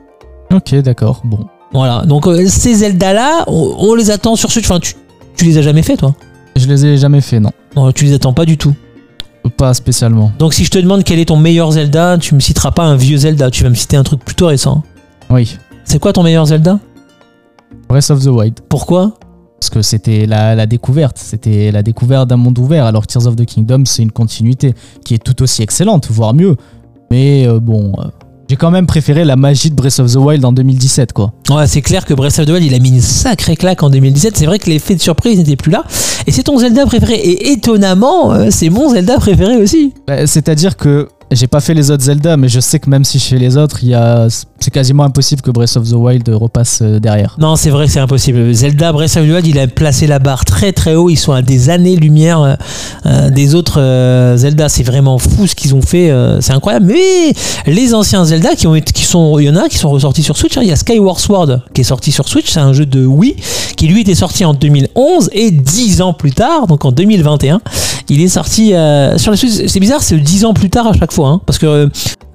Ok, 0.54 0.76
d'accord. 0.76 1.22
Bon. 1.24 1.46
Voilà, 1.72 2.04
donc 2.06 2.26
euh, 2.26 2.48
ces 2.48 2.76
Zelda-là, 2.76 3.44
on, 3.48 3.76
on 3.78 3.94
les 3.94 4.10
attend 4.10 4.36
sur. 4.36 4.50
Enfin, 4.50 4.80
tu, 4.80 4.96
tu 5.40 5.46
les 5.46 5.58
as 5.58 5.62
jamais 5.62 5.84
fait, 5.84 5.96
toi 5.96 6.14
Je 6.58 6.68
les 6.68 6.86
ai 6.86 6.98
jamais 6.98 7.22
fait, 7.22 7.40
non. 7.40 7.52
Non, 7.74 7.94
tu 7.94 8.04
les 8.04 8.12
attends 8.14 8.34
pas 8.34 8.44
du 8.44 8.58
tout. 8.58 8.76
Pas 9.56 9.74
spécialement. 9.74 10.34
Donc 10.38 10.54
si 10.54 10.66
je 10.66 10.70
te 10.70 10.78
demande 10.78 11.06
quel 11.06 11.18
est 11.18 11.26
ton 11.30 11.38
meilleur 11.38 11.72
Zelda, 11.72 12.18
tu 12.18 12.36
me 12.36 12.42
citeras 12.42 12.72
pas 12.72 12.84
un 12.84 12.98
vieux 12.98 13.16
Zelda, 13.16 13.50
tu 13.50 13.64
vas 13.64 13.70
me 13.70 13.76
citer 13.76 13.96
un 13.96 14.04
truc 14.04 14.20
plutôt 14.20 14.48
récent. 14.48 14.84
Oui. 15.30 15.58
C'est 15.86 15.98
quoi 15.98 16.12
ton 16.12 16.24
meilleur 16.24 16.46
Zelda 16.46 16.78
Breath 17.88 18.10
of 18.10 18.22
the 18.22 18.28
Wild. 18.28 18.60
Pourquoi 18.68 19.14
Parce 19.62 19.70
que 19.70 19.82
c'était 19.82 20.26
la, 20.26 20.56
la 20.56 20.66
découverte. 20.66 21.18
C'était 21.18 21.72
la 21.72 21.84
découverte 21.84 22.28
d'un 22.28 22.36
monde 22.36 22.60
ouvert. 22.60 22.86
Alors 22.86 23.08
Tears 23.08 23.26
of 23.26 23.38
the 23.38 23.46
Kingdom, 23.46 23.84
c'est 23.86 24.04
une 24.04 24.12
continuité 24.12 24.74
qui 25.06 25.14
est 25.14 25.24
tout 25.24 25.42
aussi 25.42 25.62
excellente, 25.62 26.10
voire 26.12 26.34
mieux. 26.34 26.58
Mais 27.12 27.48
euh, 27.48 27.62
bon, 27.62 27.94
euh, 28.00 28.10
j'ai 28.50 28.56
quand 28.56 28.72
même 28.72 28.88
préféré 28.88 29.26
la 29.26 29.36
magie 29.36 29.70
de 29.70 29.76
Breath 29.76 30.00
of 30.00 30.12
the 30.12 30.16
Wild 30.16 30.44
en 30.44 30.52
2017, 30.52 31.14
quoi. 31.14 31.34
Ouais, 31.52 31.68
c'est 31.68 31.82
clair 31.82 32.04
que 32.04 32.16
Breath 32.16 32.40
of 32.40 32.48
the 32.48 32.50
Wild, 32.50 32.66
il 32.66 32.74
a 32.74 32.80
mis 32.80 32.90
une 32.90 33.00
sacrée 33.02 33.56
claque 33.56 33.84
en 33.84 33.92
2017. 33.92 34.36
C'est 34.36 34.48
vrai 34.48 34.58
que 34.58 34.68
l'effet 34.72 34.96
de 34.96 35.02
surprise 35.02 35.38
n'était 35.38 35.56
plus 35.56 35.72
là. 35.72 35.84
Et 36.26 36.32
c'est 36.32 36.42
ton 36.42 36.58
Zelda 36.58 36.88
préféré. 36.88 37.14
Et 37.14 37.52
étonnamment, 37.52 38.34
euh, 38.34 38.48
c'est 38.50 38.70
mon 38.70 38.90
Zelda 38.90 39.18
préféré 39.20 39.58
aussi. 39.58 39.94
Bah, 40.08 40.26
C'est-à-dire 40.26 40.78
que 40.78 41.10
j'ai 41.32 41.46
pas 41.46 41.60
fait 41.62 41.76
les 41.76 41.92
autres 41.92 42.04
Zelda, 42.06 42.38
mais 42.38 42.50
je 42.50 42.60
sais 42.60 42.80
que 42.80 42.90
même 42.90 43.04
si 43.04 43.20
je 43.20 43.26
fais 43.26 43.38
les 43.38 43.56
autres, 43.56 43.84
il 43.84 43.90
y 43.90 43.94
a... 43.94 44.28
c'est 44.60 44.72
quasiment 44.72 45.04
impossible 45.04 45.42
que 45.42 45.52
Breath 45.52 45.78
of 45.78 45.88
the 45.90 45.94
Wild 45.94 46.28
repasse 46.30 46.80
euh, 46.82 47.00
derrière. 47.00 47.36
Non, 47.40 47.56
c'est 47.56 47.70
vrai, 47.70 47.88
c'est 47.88 48.00
impossible. 48.00 48.54
Zelda 48.54 48.92
Breath 48.92 49.18
of 49.18 49.26
the 49.26 49.30
Wild, 49.32 49.48
il 49.48 49.60
a 49.60 49.68
placé 49.68 50.08
la 50.08 50.20
barre 50.20 50.46
très 50.46 50.72
très 50.74 50.96
haut. 50.96 51.10
Ils 51.10 51.18
sont 51.18 51.32
à 51.32 51.42
des 51.42 51.70
années-lumière 51.70 52.42
euh, 52.42 52.56
euh, 53.06 53.30
des 53.30 53.56
autres 53.56 53.80
Zelda. 54.36 54.70
C'est 54.70 54.84
vraiment 54.84 55.18
fou 55.18 55.48
ce 55.48 55.56
qu'ils 55.56 55.76
ont 55.76 55.82
fait. 55.82 56.12
c'est 56.42 56.54
incroyable. 56.54 56.88
Mais 56.88 57.34
les 57.66 57.94
anciens 57.94 58.26
Zelda 58.26 58.56
qui 58.56 58.68
ont 58.68 58.76
été, 58.76 58.92
qui 58.92 59.04
sont, 59.04 59.40
il 59.40 59.46
y 59.46 59.50
en 59.50 59.56
a 59.56 59.70
qui 59.70 59.78
sont 59.78 59.90
ressortis 59.90 60.24
sur 60.24 60.38
Switch. 60.38 60.58
hein. 60.58 60.62
Il 60.64 60.70
y 60.70 60.72
a 60.72 60.76
Skyward 60.76 61.20
Sword 61.20 61.62
qui 61.74 61.82
est 61.82 61.86
sorti 61.86 62.12
sur 62.12 62.28
Switch. 62.28 62.52
C'est 62.52 62.60
un 62.60 62.74
jeu 62.74 62.86
de 62.86 63.06
Wii 63.06 63.36
qui 63.78 63.88
lui 63.88 64.02
était 64.02 64.16
sorti 64.16 64.46
en 64.46 64.54
2011 64.54 65.30
et 65.32 65.52
10 65.52 66.02
ans 66.02 66.14
plus 66.14 66.32
tard, 66.32 66.68
donc 66.68 66.84
en 66.86 66.92
2021, 66.92 67.62
il 68.10 68.22
est 68.22 68.28
sorti 68.28 68.68
sur 69.18 69.32
la 69.32 69.38
Switch. 69.38 69.54
C'est 69.68 69.80
bizarre, 69.80 70.04
c'est 70.04 70.18
10 70.18 70.46
ans 70.46 70.54
plus 70.54 70.70
tard 70.70 70.88
à 70.88 70.94
chaque 70.94 71.14
fois, 71.14 71.30
hein, 71.30 71.42
parce 71.46 71.58
que 71.60 71.66
euh, 71.66 71.88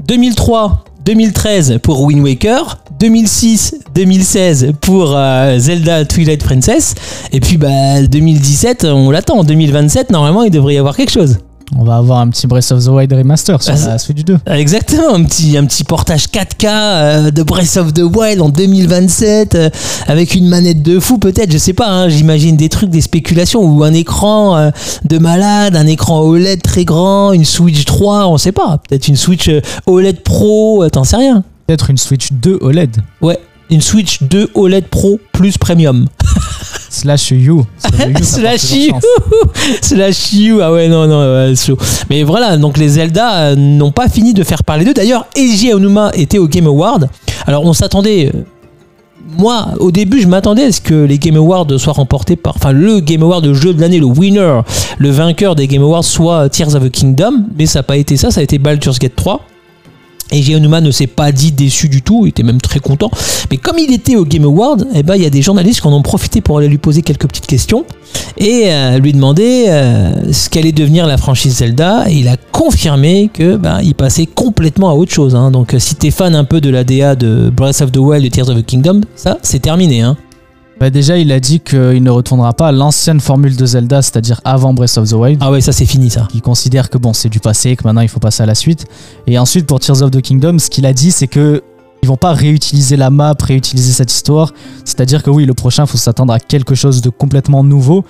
2003. 0.06 0.84
2013 1.04 1.80
pour 1.82 2.02
Wind 2.02 2.22
Waker, 2.22 2.78
2006, 2.98 3.80
2016 3.94 4.72
pour 4.80 5.14
euh, 5.14 5.58
Zelda 5.58 6.04
Twilight 6.04 6.42
Princess, 6.42 6.94
et 7.32 7.40
puis 7.40 7.58
bah 7.58 8.02
2017, 8.02 8.84
on 8.84 9.10
l'attend. 9.10 9.38
En 9.38 9.44
2027, 9.44 10.10
normalement, 10.10 10.44
il 10.44 10.50
devrait 10.50 10.74
y 10.74 10.78
avoir 10.78 10.96
quelque 10.96 11.12
chose. 11.12 11.38
On 11.76 11.84
va 11.84 11.96
avoir 11.96 12.20
un 12.20 12.28
petit 12.28 12.46
Breath 12.46 12.70
of 12.72 12.84
the 12.84 12.88
Wild 12.88 13.12
remaster 13.12 13.62
sur 13.62 13.74
la 13.74 13.98
Switch 13.98 14.24
2. 14.24 14.38
Exactement, 14.46 15.14
un 15.14 15.24
petit, 15.24 15.56
un 15.56 15.64
petit 15.64 15.84
portage 15.84 16.26
4K 16.26 16.66
euh, 16.66 17.30
de 17.30 17.42
Breath 17.42 17.76
of 17.76 17.92
the 17.94 18.02
Wild 18.02 18.40
en 18.40 18.48
2027 18.48 19.54
euh, 19.54 19.70
avec 20.06 20.34
une 20.34 20.46
manette 20.46 20.82
de 20.82 21.00
fou 21.00 21.18
peut-être, 21.18 21.50
je 21.50 21.58
sais 21.58 21.72
pas, 21.72 21.88
hein, 21.88 22.08
j'imagine 22.08 22.56
des 22.56 22.68
trucs, 22.68 22.90
des 22.90 23.00
spéculations 23.00 23.62
ou 23.62 23.82
un 23.82 23.92
écran 23.92 24.56
euh, 24.56 24.70
de 25.04 25.18
malade, 25.18 25.76
un 25.76 25.86
écran 25.86 26.20
OLED 26.20 26.62
très 26.62 26.84
grand, 26.84 27.32
une 27.32 27.44
Switch 27.44 27.84
3, 27.84 28.28
on 28.28 28.38
sait 28.38 28.52
pas, 28.52 28.78
peut-être 28.88 29.08
une 29.08 29.16
Switch 29.16 29.50
OLED 29.86 30.22
Pro, 30.22 30.86
t'en 30.90 31.04
sais 31.04 31.16
rien. 31.16 31.44
Peut-être 31.66 31.90
une 31.90 31.96
Switch 31.96 32.32
2 32.32 32.58
OLED. 32.60 32.96
Ouais, 33.22 33.38
une 33.70 33.80
Switch 33.80 34.22
2 34.22 34.50
OLED 34.54 34.86
Pro 34.86 35.18
plus 35.32 35.56
premium. 35.56 36.06
Slash 36.94 37.30
U. 37.32 37.50
Parce 37.82 37.94
que 37.96 38.02
le 38.02 38.10
U, 38.10 38.14
ça 38.24 38.40
porte 38.40 38.58
Slash 38.58 38.72
you. 38.72 38.94
Slash 39.82 40.32
you. 40.32 40.60
Ah 40.62 40.72
ouais, 40.72 40.88
non, 40.88 41.06
non, 41.06 41.54
chaud. 41.54 41.76
Mais 42.10 42.22
voilà, 42.22 42.56
donc 42.56 42.78
les 42.78 42.88
Zelda 42.88 43.34
euh, 43.50 43.56
n'ont 43.56 43.92
pas 43.92 44.08
fini 44.08 44.32
de 44.34 44.42
faire 44.44 44.62
parler 44.64 44.84
d'eux. 44.84 44.94
D'ailleurs, 44.94 45.26
Eiji 45.36 45.72
Onuma 45.74 46.10
était 46.14 46.38
au 46.38 46.46
Game 46.48 46.66
Award. 46.66 47.08
Alors 47.46 47.64
on 47.64 47.72
s'attendait. 47.72 48.30
euh, 48.34 48.40
Moi, 49.38 49.66
au 49.80 49.90
début, 49.90 50.20
je 50.20 50.28
m'attendais 50.28 50.64
à 50.64 50.72
ce 50.72 50.80
que 50.80 50.94
les 51.04 51.18
Game 51.18 51.36
Awards 51.36 51.66
soient 51.78 51.92
remportés 51.92 52.36
par. 52.36 52.54
Enfin, 52.56 52.72
le 52.72 53.00
Game 53.00 53.22
Award 53.22 53.44
de 53.44 53.54
jeu 53.54 53.74
de 53.74 53.80
l'année, 53.80 53.98
le 53.98 54.06
winner, 54.06 54.60
le 54.98 55.10
vainqueur 55.10 55.54
des 55.56 55.66
Game 55.66 55.82
Awards, 55.82 56.04
soit 56.04 56.48
Tears 56.48 56.74
of 56.76 56.84
the 56.84 56.90
Kingdom. 56.90 57.44
Mais 57.58 57.66
ça 57.66 57.80
n'a 57.80 57.82
pas 57.82 57.96
été 57.96 58.16
ça, 58.16 58.30
ça 58.30 58.40
a 58.40 58.42
été 58.44 58.58
Baldur's 58.58 58.98
Gate 58.98 59.16
3. 59.16 59.40
Et 60.32 60.56
Onuma 60.56 60.80
ne 60.80 60.90
s'est 60.90 61.06
pas 61.06 61.32
dit 61.32 61.52
déçu 61.52 61.88
du 61.88 62.02
tout, 62.02 62.26
il 62.26 62.30
était 62.30 62.42
même 62.42 62.60
très 62.60 62.80
content. 62.80 63.10
Mais 63.50 63.56
comme 63.56 63.78
il 63.78 63.92
était 63.92 64.16
au 64.16 64.24
Game 64.24 64.44
Award, 64.44 64.86
eh 64.94 65.02
ben, 65.02 65.16
il 65.16 65.22
y 65.22 65.26
a 65.26 65.30
des 65.30 65.42
journalistes 65.42 65.80
qui 65.80 65.86
en 65.86 65.92
ont 65.92 66.02
profité 66.02 66.40
pour 66.40 66.58
aller 66.58 66.68
lui 66.68 66.78
poser 66.78 67.02
quelques 67.02 67.26
petites 67.26 67.46
questions 67.46 67.84
et 68.38 68.64
euh, 68.66 68.98
lui 68.98 69.12
demander 69.12 69.66
euh, 69.68 70.32
ce 70.32 70.48
qu'allait 70.48 70.72
devenir 70.72 71.06
la 71.06 71.18
franchise 71.18 71.56
Zelda. 71.58 72.04
Et 72.08 72.14
il 72.14 72.28
a 72.28 72.36
confirmé 72.52 73.30
que 73.32 73.56
ben, 73.56 73.80
il 73.82 73.94
passait 73.94 74.26
complètement 74.26 74.90
à 74.90 74.94
autre 74.94 75.12
chose. 75.12 75.34
hein. 75.36 75.50
Donc 75.50 75.74
euh, 75.74 75.78
si 75.78 75.94
t'es 75.94 76.10
fan 76.10 76.34
un 76.34 76.44
peu 76.44 76.60
de 76.60 76.70
la 76.70 76.84
DA 76.84 77.14
de 77.14 77.50
Breath 77.54 77.82
of 77.82 77.92
the 77.92 77.98
Wild 77.98 78.24
et 78.24 78.30
Tears 78.30 78.48
of 78.48 78.56
the 78.56 78.64
Kingdom, 78.64 79.02
ça 79.16 79.38
c'est 79.42 79.60
terminé. 79.60 80.00
Hein. 80.00 80.16
Bah 80.84 80.90
déjà, 80.90 81.16
il 81.16 81.32
a 81.32 81.40
dit 81.40 81.60
qu'il 81.60 82.02
ne 82.02 82.10
retournera 82.10 82.52
pas 82.52 82.68
à 82.68 82.72
l'ancienne 82.72 83.18
formule 83.18 83.56
de 83.56 83.64
Zelda, 83.64 84.02
c'est-à-dire 84.02 84.42
avant 84.44 84.74
Breath 84.74 84.98
of 84.98 85.08
the 85.08 85.14
Wild. 85.14 85.38
Ah 85.40 85.50
ouais, 85.50 85.62
ça 85.62 85.72
c'est 85.72 85.86
fini 85.86 86.10
ça. 86.10 86.28
Il 86.34 86.42
considère 86.42 86.90
que 86.90 86.98
bon, 86.98 87.14
c'est 87.14 87.30
du 87.30 87.40
passé, 87.40 87.74
que 87.74 87.84
maintenant 87.84 88.02
il 88.02 88.10
faut 88.10 88.20
passer 88.20 88.42
à 88.42 88.46
la 88.46 88.54
suite. 88.54 88.84
Et 89.26 89.38
ensuite, 89.38 89.64
pour 89.64 89.80
Tears 89.80 90.02
of 90.02 90.10
the 90.10 90.20
Kingdom, 90.20 90.58
ce 90.58 90.68
qu'il 90.68 90.84
a 90.84 90.92
dit, 90.92 91.10
c'est 91.10 91.26
que 91.26 91.62
ils 92.02 92.06
vont 92.06 92.18
pas 92.18 92.34
réutiliser 92.34 92.98
la 92.98 93.08
map, 93.08 93.34
réutiliser 93.40 93.94
cette 93.94 94.12
histoire. 94.12 94.52
C'est-à-dire 94.84 95.22
que 95.22 95.30
oui, 95.30 95.46
le 95.46 95.54
prochain, 95.54 95.86
faut 95.86 95.96
s'attendre 95.96 96.34
à 96.34 96.38
quelque 96.38 96.74
chose 96.74 97.00
de 97.00 97.08
complètement 97.08 97.64
nouveau. 97.64 98.04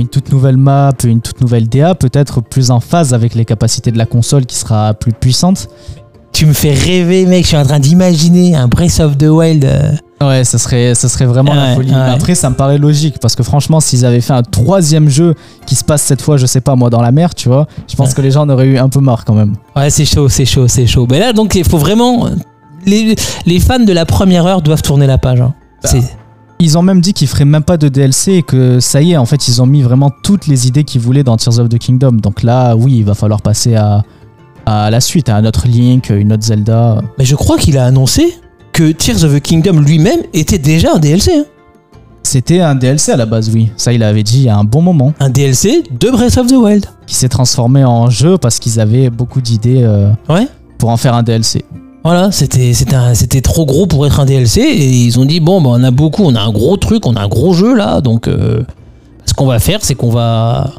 Une 0.00 0.08
toute 0.08 0.32
nouvelle 0.32 0.56
map, 0.56 0.92
une 1.04 1.20
toute 1.20 1.40
nouvelle 1.40 1.68
DA, 1.68 1.94
peut-être 1.94 2.40
plus 2.40 2.72
en 2.72 2.80
phase 2.80 3.14
avec 3.14 3.36
les 3.36 3.44
capacités 3.44 3.92
de 3.92 3.98
la 3.98 4.06
console 4.06 4.44
qui 4.44 4.56
sera 4.56 4.92
plus 4.92 5.12
puissante. 5.12 5.68
Tu 6.36 6.44
me 6.44 6.52
fais 6.52 6.74
rêver, 6.74 7.24
mec. 7.24 7.44
Je 7.44 7.48
suis 7.48 7.56
en 7.56 7.64
train 7.64 7.78
d'imaginer 7.80 8.54
un 8.54 8.68
Breath 8.68 9.00
of 9.00 9.16
the 9.16 9.22
Wild. 9.24 9.64
euh, 9.64 9.92
Ouais, 10.20 10.44
ça 10.44 10.58
serait, 10.58 10.94
ça 10.94 11.08
serait 11.08 11.24
vraiment 11.24 11.52
Ouais, 11.52 11.56
la 11.56 11.74
folie. 11.74 11.90
ouais. 11.90 11.96
Après, 11.96 12.34
ça 12.34 12.50
me 12.50 12.54
paraît 12.54 12.76
logique 12.76 13.16
parce 13.22 13.34
que 13.34 13.42
franchement, 13.42 13.80
s'ils 13.80 14.04
avaient 14.04 14.20
fait 14.20 14.34
un 14.34 14.42
troisième 14.42 15.08
jeu 15.08 15.34
qui 15.64 15.74
se 15.74 15.82
passe 15.82 16.02
cette 16.02 16.20
fois, 16.20 16.36
je 16.36 16.44
sais 16.44 16.60
pas 16.60 16.76
moi, 16.76 16.90
dans 16.90 17.00
la 17.00 17.10
mer, 17.10 17.34
tu 17.34 17.48
vois, 17.48 17.66
je 17.88 17.96
pense 17.96 18.08
Ouais. 18.10 18.14
que 18.16 18.20
les 18.20 18.30
gens 18.32 18.42
en 18.42 18.50
auraient 18.50 18.66
eu 18.66 18.76
un 18.76 18.90
peu 18.90 19.00
marre 19.00 19.24
quand 19.24 19.32
même. 19.32 19.54
Ouais, 19.74 19.88
c'est 19.88 20.04
chaud, 20.04 20.28
c'est 20.28 20.44
chaud, 20.44 20.68
c'est 20.68 20.86
chaud. 20.86 21.06
Mais 21.10 21.20
là, 21.20 21.32
donc, 21.32 21.54
il 21.54 21.64
faut 21.64 21.78
vraiment. 21.78 22.28
Les, 22.84 23.16
les 23.46 23.58
fans 23.58 23.78
de 23.78 23.92
la 23.94 24.04
première 24.04 24.44
heure 24.44 24.60
doivent 24.60 24.82
tourner 24.82 25.06
la 25.06 25.16
page. 25.16 25.40
hein. 25.40 25.54
Bah. 25.82 25.88
C'est- 25.90 26.16
Ils 26.58 26.76
ont 26.78 26.82
même 26.82 27.00
dit 27.00 27.12
qu'ils 27.14 27.28
feraient 27.28 27.44
même 27.46 27.62
pas 27.64 27.76
de 27.78 27.88
DLC 27.88 28.32
et 28.32 28.42
que 28.42 28.78
ça 28.80 29.00
y 29.02 29.12
est, 29.12 29.16
en 29.16 29.26
fait, 29.26 29.48
ils 29.48 29.60
ont 29.62 29.66
mis 29.66 29.80
vraiment 29.82 30.10
toutes 30.22 30.46
les 30.46 30.66
idées 30.68 30.84
qu'ils 30.84 31.00
voulaient 31.02 31.24
dans 31.24 31.36
Tears 31.38 31.58
of 31.58 31.68
the 31.70 31.78
Kingdom. 31.78 32.12
Donc 32.12 32.42
là, 32.42 32.74
oui, 32.76 32.96
il 32.98 33.04
va 33.04 33.14
falloir 33.14 33.42
passer 33.42 33.74
à, 33.74 34.02
à 34.66 34.90
la 34.90 35.00
suite, 35.00 35.28
à 35.28 35.36
un 35.36 35.44
autre 35.44 35.66
Link, 35.68 36.10
une 36.10 36.32
autre 36.32 36.44
Zelda. 36.44 37.00
Mais 37.18 37.24
je 37.24 37.34
crois 37.36 37.56
qu'il 37.56 37.78
a 37.78 37.84
annoncé 37.86 38.34
que 38.72 38.92
Tears 38.92 39.24
of 39.24 39.32
the 39.34 39.40
Kingdom 39.40 39.80
lui-même 39.80 40.20
était 40.34 40.58
déjà 40.58 40.94
un 40.94 40.98
DLC. 40.98 41.32
hein. 41.38 41.44
C'était 42.22 42.60
un 42.60 42.74
DLC 42.74 43.12
à 43.12 43.16
la 43.16 43.24
base, 43.26 43.50
oui. 43.54 43.70
Ça, 43.76 43.92
il 43.92 44.02
avait 44.02 44.24
dit 44.24 44.38
il 44.38 44.44
y 44.44 44.48
a 44.48 44.56
un 44.56 44.64
bon 44.64 44.82
moment. 44.82 45.12
Un 45.20 45.30
DLC 45.30 45.84
de 45.98 46.10
Breath 46.10 46.36
of 46.38 46.48
the 46.48 46.56
Wild. 46.56 46.84
Qui 47.06 47.14
s'est 47.14 47.28
transformé 47.28 47.84
en 47.84 48.10
jeu 48.10 48.36
parce 48.36 48.58
qu'ils 48.58 48.80
avaient 48.80 49.10
beaucoup 49.10 49.40
d'idées 49.40 49.82
euh, 49.84 50.10
Ouais. 50.28 50.48
pour 50.78 50.90
en 50.90 50.96
faire 50.96 51.14
un 51.14 51.22
DLC. 51.22 51.64
Voilà, 52.02 52.30
c'était 52.32 52.72
c'était 52.72 52.94
un- 52.96 53.14
c'était 53.14 53.40
trop 53.40 53.64
gros 53.66 53.86
pour 53.86 54.06
être 54.06 54.20
un 54.20 54.24
DLC 54.26 54.60
et 54.60 54.86
ils 55.04 55.18
ont 55.18 55.24
dit 55.24 55.40
bon 55.40 55.60
bah 55.60 55.70
on 55.72 55.82
a 55.82 55.90
beaucoup, 55.90 56.22
on 56.24 56.34
a 56.36 56.40
un 56.40 56.50
gros 56.52 56.76
truc, 56.76 57.04
on 57.06 57.14
a 57.16 57.20
un 57.20 57.26
gros 57.28 57.52
jeu 57.52 57.74
là, 57.74 58.00
donc 58.00 58.28
euh, 58.28 58.62
ce 59.24 59.34
qu'on 59.34 59.46
va 59.46 59.58
faire 59.58 59.80
c'est 59.82 59.96
qu'on 59.96 60.10
va 60.10 60.70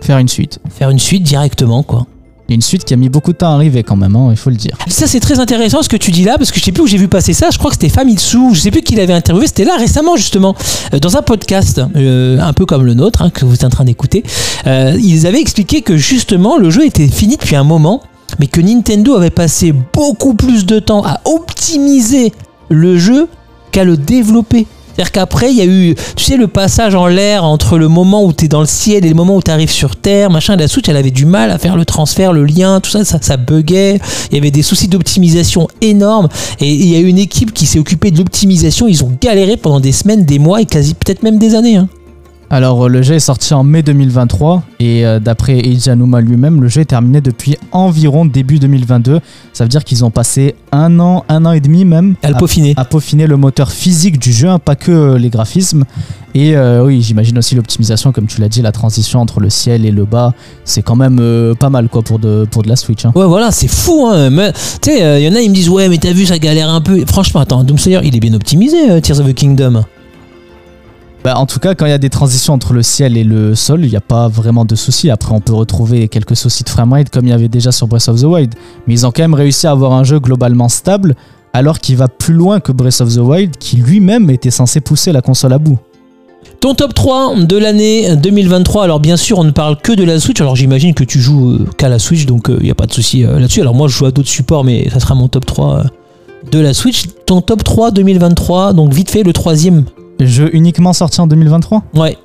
Faire 0.00 0.16
une 0.16 0.28
suite. 0.28 0.58
faire 0.70 0.88
une 0.88 0.98
suite 0.98 1.22
directement 1.22 1.82
quoi. 1.82 2.06
Une 2.50 2.62
suite 2.62 2.84
qui 2.84 2.94
a 2.94 2.96
mis 2.96 3.08
beaucoup 3.08 3.32
de 3.32 3.36
temps 3.36 3.52
à 3.52 3.54
arriver 3.54 3.84
quand 3.84 3.94
même, 3.94 4.16
hein, 4.16 4.28
il 4.30 4.36
faut 4.36 4.50
le 4.50 4.56
dire. 4.56 4.76
Ça 4.88 5.06
c'est 5.06 5.20
très 5.20 5.38
intéressant 5.38 5.82
ce 5.82 5.88
que 5.88 5.96
tu 5.96 6.10
dis 6.10 6.24
là 6.24 6.36
parce 6.36 6.50
que 6.50 6.58
je 6.58 6.64
sais 6.64 6.72
plus 6.72 6.82
où 6.82 6.86
j'ai 6.88 6.98
vu 6.98 7.06
passer 7.06 7.32
ça, 7.32 7.50
je 7.50 7.58
crois 7.58 7.70
que 7.70 7.76
c'était 7.76 7.88
Famitsu, 7.88 8.54
je 8.54 8.60
sais 8.60 8.70
plus 8.72 8.82
qui 8.82 8.96
l'avait 8.96 9.12
interviewé, 9.12 9.46
c'était 9.46 9.64
là 9.64 9.76
récemment 9.76 10.16
justement 10.16 10.56
euh, 10.92 10.98
dans 10.98 11.16
un 11.16 11.22
podcast 11.22 11.80
euh, 11.94 12.40
un 12.40 12.52
peu 12.52 12.66
comme 12.66 12.84
le 12.84 12.94
nôtre 12.94 13.22
hein, 13.22 13.30
que 13.30 13.44
vous 13.44 13.54
êtes 13.54 13.64
en 13.64 13.70
train 13.70 13.84
d'écouter. 13.84 14.24
Euh, 14.66 14.98
ils 15.00 15.28
avaient 15.28 15.40
expliqué 15.40 15.82
que 15.82 15.96
justement 15.96 16.58
le 16.58 16.70
jeu 16.70 16.84
était 16.84 17.06
fini 17.06 17.36
depuis 17.36 17.54
un 17.54 17.64
moment 17.64 18.02
mais 18.40 18.48
que 18.48 18.60
Nintendo 18.60 19.14
avait 19.14 19.30
passé 19.30 19.72
beaucoup 19.92 20.34
plus 20.34 20.66
de 20.66 20.80
temps 20.80 21.04
à 21.04 21.20
optimiser 21.24 22.32
le 22.68 22.98
jeu 22.98 23.28
qu'à 23.72 23.84
le 23.84 23.96
développer. 23.96 24.66
C'est-à-dire 25.00 25.12
qu'après, 25.12 25.50
il 25.50 25.56
y 25.56 25.62
a 25.62 25.64
eu, 25.64 25.94
tu 26.14 26.24
sais, 26.24 26.36
le 26.36 26.46
passage 26.46 26.94
en 26.94 27.06
l'air 27.06 27.42
entre 27.42 27.78
le 27.78 27.88
moment 27.88 28.22
où 28.22 28.34
tu 28.34 28.44
es 28.44 28.48
dans 28.48 28.60
le 28.60 28.66
ciel 28.66 29.06
et 29.06 29.08
le 29.08 29.14
moment 29.14 29.34
où 29.34 29.40
tu 29.40 29.50
arrives 29.50 29.70
sur 29.70 29.96
Terre, 29.96 30.28
machin. 30.28 30.56
La 30.56 30.68
Switch, 30.68 30.90
elle 30.90 30.96
avait 30.98 31.10
du 31.10 31.24
mal 31.24 31.50
à 31.50 31.56
faire 31.56 31.78
le 31.78 31.86
transfert, 31.86 32.34
le 32.34 32.44
lien, 32.44 32.80
tout 32.80 32.90
ça, 32.90 33.02
ça, 33.02 33.18
ça 33.22 33.38
buguait. 33.38 33.98
Il 34.30 34.34
y 34.34 34.38
avait 34.38 34.50
des 34.50 34.60
soucis 34.60 34.88
d'optimisation 34.88 35.68
énormes. 35.80 36.28
Et 36.60 36.70
il 36.70 36.84
y 36.84 36.96
a 36.96 36.98
eu 36.98 37.06
une 37.06 37.16
équipe 37.16 37.54
qui 37.54 37.64
s'est 37.64 37.78
occupée 37.78 38.10
de 38.10 38.18
l'optimisation. 38.18 38.88
Ils 38.88 39.02
ont 39.02 39.16
galéré 39.22 39.56
pendant 39.56 39.80
des 39.80 39.92
semaines, 39.92 40.26
des 40.26 40.38
mois 40.38 40.60
et 40.60 40.66
quasi 40.66 40.92
peut-être 40.92 41.22
même 41.22 41.38
des 41.38 41.54
années. 41.54 41.76
hein. 41.76 41.88
Alors, 42.52 42.86
euh, 42.86 42.88
le 42.88 43.00
jeu 43.02 43.14
est 43.14 43.20
sorti 43.20 43.54
en 43.54 43.62
mai 43.62 43.82
2023 43.84 44.64
et 44.80 45.06
euh, 45.06 45.20
d'après 45.20 45.58
Eiji 45.60 45.88
Aonuma 45.88 46.20
lui-même, 46.20 46.60
le 46.60 46.66
jeu 46.68 46.80
est 46.80 46.86
terminé 46.86 47.20
depuis 47.20 47.56
environ 47.70 48.24
début 48.24 48.58
2022. 48.58 49.20
Ça 49.52 49.62
veut 49.64 49.68
dire 49.68 49.84
qu'ils 49.84 50.04
ont 50.04 50.10
passé 50.10 50.56
un 50.72 50.98
an, 50.98 51.24
un 51.28 51.46
an 51.46 51.52
et 51.52 51.60
demi 51.60 51.84
même 51.84 52.16
À 52.24 52.32
peaufiner. 52.34 52.74
à 52.76 52.84
peaufiner 52.84 53.28
le 53.28 53.36
moteur 53.36 53.70
physique 53.70 54.18
du 54.18 54.32
jeu, 54.32 54.48
hein, 54.48 54.58
pas 54.58 54.74
que 54.74 54.90
euh, 54.90 55.18
les 55.18 55.30
graphismes. 55.30 55.84
Et 56.34 56.56
euh, 56.56 56.84
oui, 56.84 57.02
j'imagine 57.02 57.38
aussi 57.38 57.54
l'optimisation, 57.54 58.10
comme 58.10 58.26
tu 58.26 58.40
l'as 58.40 58.48
dit, 58.48 58.62
la 58.62 58.72
transition 58.72 59.20
entre 59.20 59.38
le 59.38 59.48
ciel 59.48 59.86
et 59.86 59.92
le 59.92 60.04
bas, 60.04 60.34
c'est 60.64 60.82
quand 60.82 60.96
même 60.96 61.18
euh, 61.20 61.54
pas 61.54 61.70
mal 61.70 61.88
quoi 61.88 62.02
pour 62.02 62.18
de, 62.18 62.48
pour 62.50 62.64
de 62.64 62.68
la 62.68 62.74
Switch. 62.74 63.04
hein. 63.04 63.12
Ouais, 63.14 63.26
voilà, 63.26 63.52
c'est 63.52 63.68
fou. 63.68 64.08
Hein. 64.10 64.28
Mais, 64.30 64.52
Tu 64.82 64.90
sais, 64.90 65.20
il 65.20 65.24
y 65.24 65.28
en 65.28 65.36
a, 65.36 65.40
ils 65.40 65.50
me 65.50 65.54
disent, 65.54 65.68
ouais, 65.68 65.88
mais 65.88 65.98
t'as 65.98 66.12
vu, 66.12 66.26
ça 66.26 66.38
galère 66.40 66.68
un 66.70 66.80
peu. 66.80 67.04
Franchement, 67.06 67.40
attends, 67.40 67.62
Doom 67.62 67.78
Slayer, 67.78 68.00
il 68.02 68.16
est 68.16 68.20
bien 68.20 68.34
optimisé, 68.34 69.00
Tears 69.02 69.20
of 69.20 69.28
the 69.28 69.34
Kingdom. 69.34 69.82
Bah, 71.22 71.36
en 71.36 71.44
tout 71.44 71.58
cas, 71.58 71.74
quand 71.74 71.84
il 71.84 71.90
y 71.90 71.92
a 71.92 71.98
des 71.98 72.08
transitions 72.08 72.54
entre 72.54 72.72
le 72.72 72.82
ciel 72.82 73.16
et 73.18 73.24
le 73.24 73.54
sol, 73.54 73.84
il 73.84 73.90
n'y 73.90 73.96
a 73.96 74.00
pas 74.00 74.28
vraiment 74.28 74.64
de 74.64 74.74
soucis. 74.74 75.10
Après, 75.10 75.32
on 75.34 75.40
peut 75.40 75.52
retrouver 75.52 76.08
quelques 76.08 76.36
soucis 76.36 76.64
de 76.64 76.70
framerate 76.70 77.10
comme 77.10 77.26
il 77.26 77.30
y 77.30 77.34
avait 77.34 77.48
déjà 77.48 77.72
sur 77.72 77.86
Breath 77.88 78.08
of 78.08 78.20
the 78.20 78.24
Wild. 78.24 78.54
Mais 78.86 78.94
ils 78.94 79.06
ont 79.06 79.12
quand 79.12 79.22
même 79.22 79.34
réussi 79.34 79.66
à 79.66 79.72
avoir 79.72 79.92
un 79.92 80.02
jeu 80.02 80.18
globalement 80.18 80.70
stable, 80.70 81.14
alors 81.52 81.78
qu'il 81.78 81.96
va 81.96 82.08
plus 82.08 82.32
loin 82.32 82.60
que 82.60 82.72
Breath 82.72 83.02
of 83.02 83.14
the 83.14 83.18
Wild, 83.18 83.58
qui 83.58 83.76
lui-même 83.76 84.30
était 84.30 84.50
censé 84.50 84.80
pousser 84.80 85.12
la 85.12 85.20
console 85.20 85.52
à 85.52 85.58
bout. 85.58 85.78
Ton 86.60 86.74
top 86.74 86.94
3 86.94 87.36
de 87.40 87.56
l'année 87.58 88.16
2023, 88.16 88.84
alors 88.84 89.00
bien 89.00 89.16
sûr 89.16 89.38
on 89.38 89.44
ne 89.44 89.50
parle 89.50 89.76
que 89.78 89.92
de 89.92 90.04
la 90.04 90.20
Switch, 90.20 90.40
alors 90.40 90.56
j'imagine 90.56 90.94
que 90.94 91.04
tu 91.04 91.20
joues 91.20 91.50
euh, 91.50 91.66
qu'à 91.76 91.88
la 91.88 91.98
Switch, 91.98 92.26
donc 92.26 92.50
il 92.50 92.64
n'y 92.64 92.70
a 92.70 92.74
pas 92.74 92.86
de 92.86 92.92
souci 92.92 93.24
euh, 93.24 93.38
là-dessus. 93.38 93.60
Alors 93.60 93.74
moi 93.74 93.88
je 93.88 93.94
joue 93.96 94.06
à 94.06 94.10
d'autres 94.10 94.28
supports, 94.28 94.64
mais 94.64 94.88
ça 94.90 95.00
sera 95.00 95.14
mon 95.14 95.28
top 95.28 95.44
3 95.46 95.76
euh, 95.78 95.84
de 96.50 96.58
la 96.58 96.74
Switch. 96.74 97.04
Ton 97.26 97.40
top 97.40 97.64
3 97.64 97.90
2023, 97.90 98.72
donc 98.72 98.92
vite 98.92 99.10
fait 99.10 99.22
le 99.22 99.32
troisième. 99.32 99.84
Jeu 100.26 100.50
uniquement 100.54 100.92
sorti 100.92 101.20
en 101.20 101.26
2023 101.26 101.82
Ouais. 101.94 102.16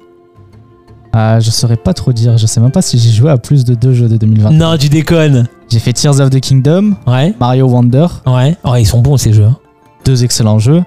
Ah, 1.13 1.39
je 1.39 1.49
saurais 1.49 1.77
pas 1.77 1.93
trop 1.93 2.11
dire. 2.11 2.37
Je 2.37 2.45
sais 2.45 2.59
même 2.59 2.71
pas 2.71 2.81
si 2.81 2.99
j'ai 2.99 3.11
joué 3.11 3.29
à 3.31 3.37
plus 3.37 3.63
de 3.63 3.73
deux 3.73 3.93
jeux 3.93 4.09
de 4.09 4.17
2023. 4.17 4.51
Non, 4.57 4.77
tu 4.77 4.89
déconnes. 4.89 5.47
J'ai 5.69 5.79
fait 5.79 5.93
Tears 5.93 6.19
of 6.19 6.29
the 6.29 6.39
Kingdom, 6.41 6.95
Ouais, 7.07 7.33
Mario 7.39 7.67
Wonder, 7.67 8.07
ouais. 8.27 8.55
Oh, 8.63 8.75
ils 8.77 8.85
sont 8.85 9.01
bons 9.01 9.17
ces 9.17 9.31
jeux. 9.33 9.45
hein. 9.45 9.57
deux 10.05 10.23
excellents 10.23 10.59
jeux. 10.59 10.83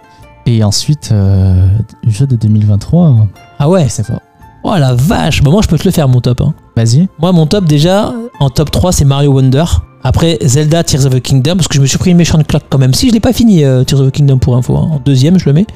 Et 0.47 0.63
ensuite, 0.65 1.11
euh, 1.13 1.67
jeu 2.07 2.27
de 2.27 2.37
2023. 2.37 3.27
Ah 3.59 3.69
ouais. 3.69 3.87
C'est 3.89 4.07
pas. 4.07 4.21
Oh 4.65 4.75
la 4.79 4.95
vache. 4.95 5.43
Bah 5.43 5.51
moi 5.51 5.61
je 5.63 5.69
peux 5.69 5.79
te 5.79 5.85
le 5.85 5.91
faire 5.91 6.09
mon 6.09 6.21
top. 6.21 6.41
hein. 6.43 6.55
Vas-y. 6.77 7.09
Moi, 7.19 7.33
mon 7.33 7.47
top 7.47 7.65
déjà, 7.65 8.13
en 8.41 8.51
top 8.51 8.71
3, 8.71 8.93
c'est 8.93 9.05
Mario 9.05 9.33
Wonder. 9.33 9.65
Après, 10.05 10.39
Zelda 10.43 10.85
Tears 10.85 11.07
of 11.07 11.15
the 11.15 11.21
Kingdom, 11.21 11.57
parce 11.57 11.69
que 11.69 11.75
je 11.75 11.81
me 11.81 11.87
suis 11.87 11.99
pris 11.99 12.11
une 12.13 12.17
méchante 12.17 12.47
claque 12.47 12.65
quand 12.71 12.79
même. 12.79 12.95
Si 12.95 13.09
je 13.09 13.13
l'ai 13.13 13.21
pas 13.21 13.33
fini, 13.33 13.65
euh, 13.65 13.85
Tears 13.85 14.01
of 14.01 14.09
the 14.09 14.11
Kingdom 14.13 14.39
pour 14.39 14.57
info. 14.57 14.77
hein. 14.77 14.89
En 14.93 15.01
deuxième, 15.05 15.39
je 15.39 15.47
le 15.47 15.53
mets. 15.53 15.67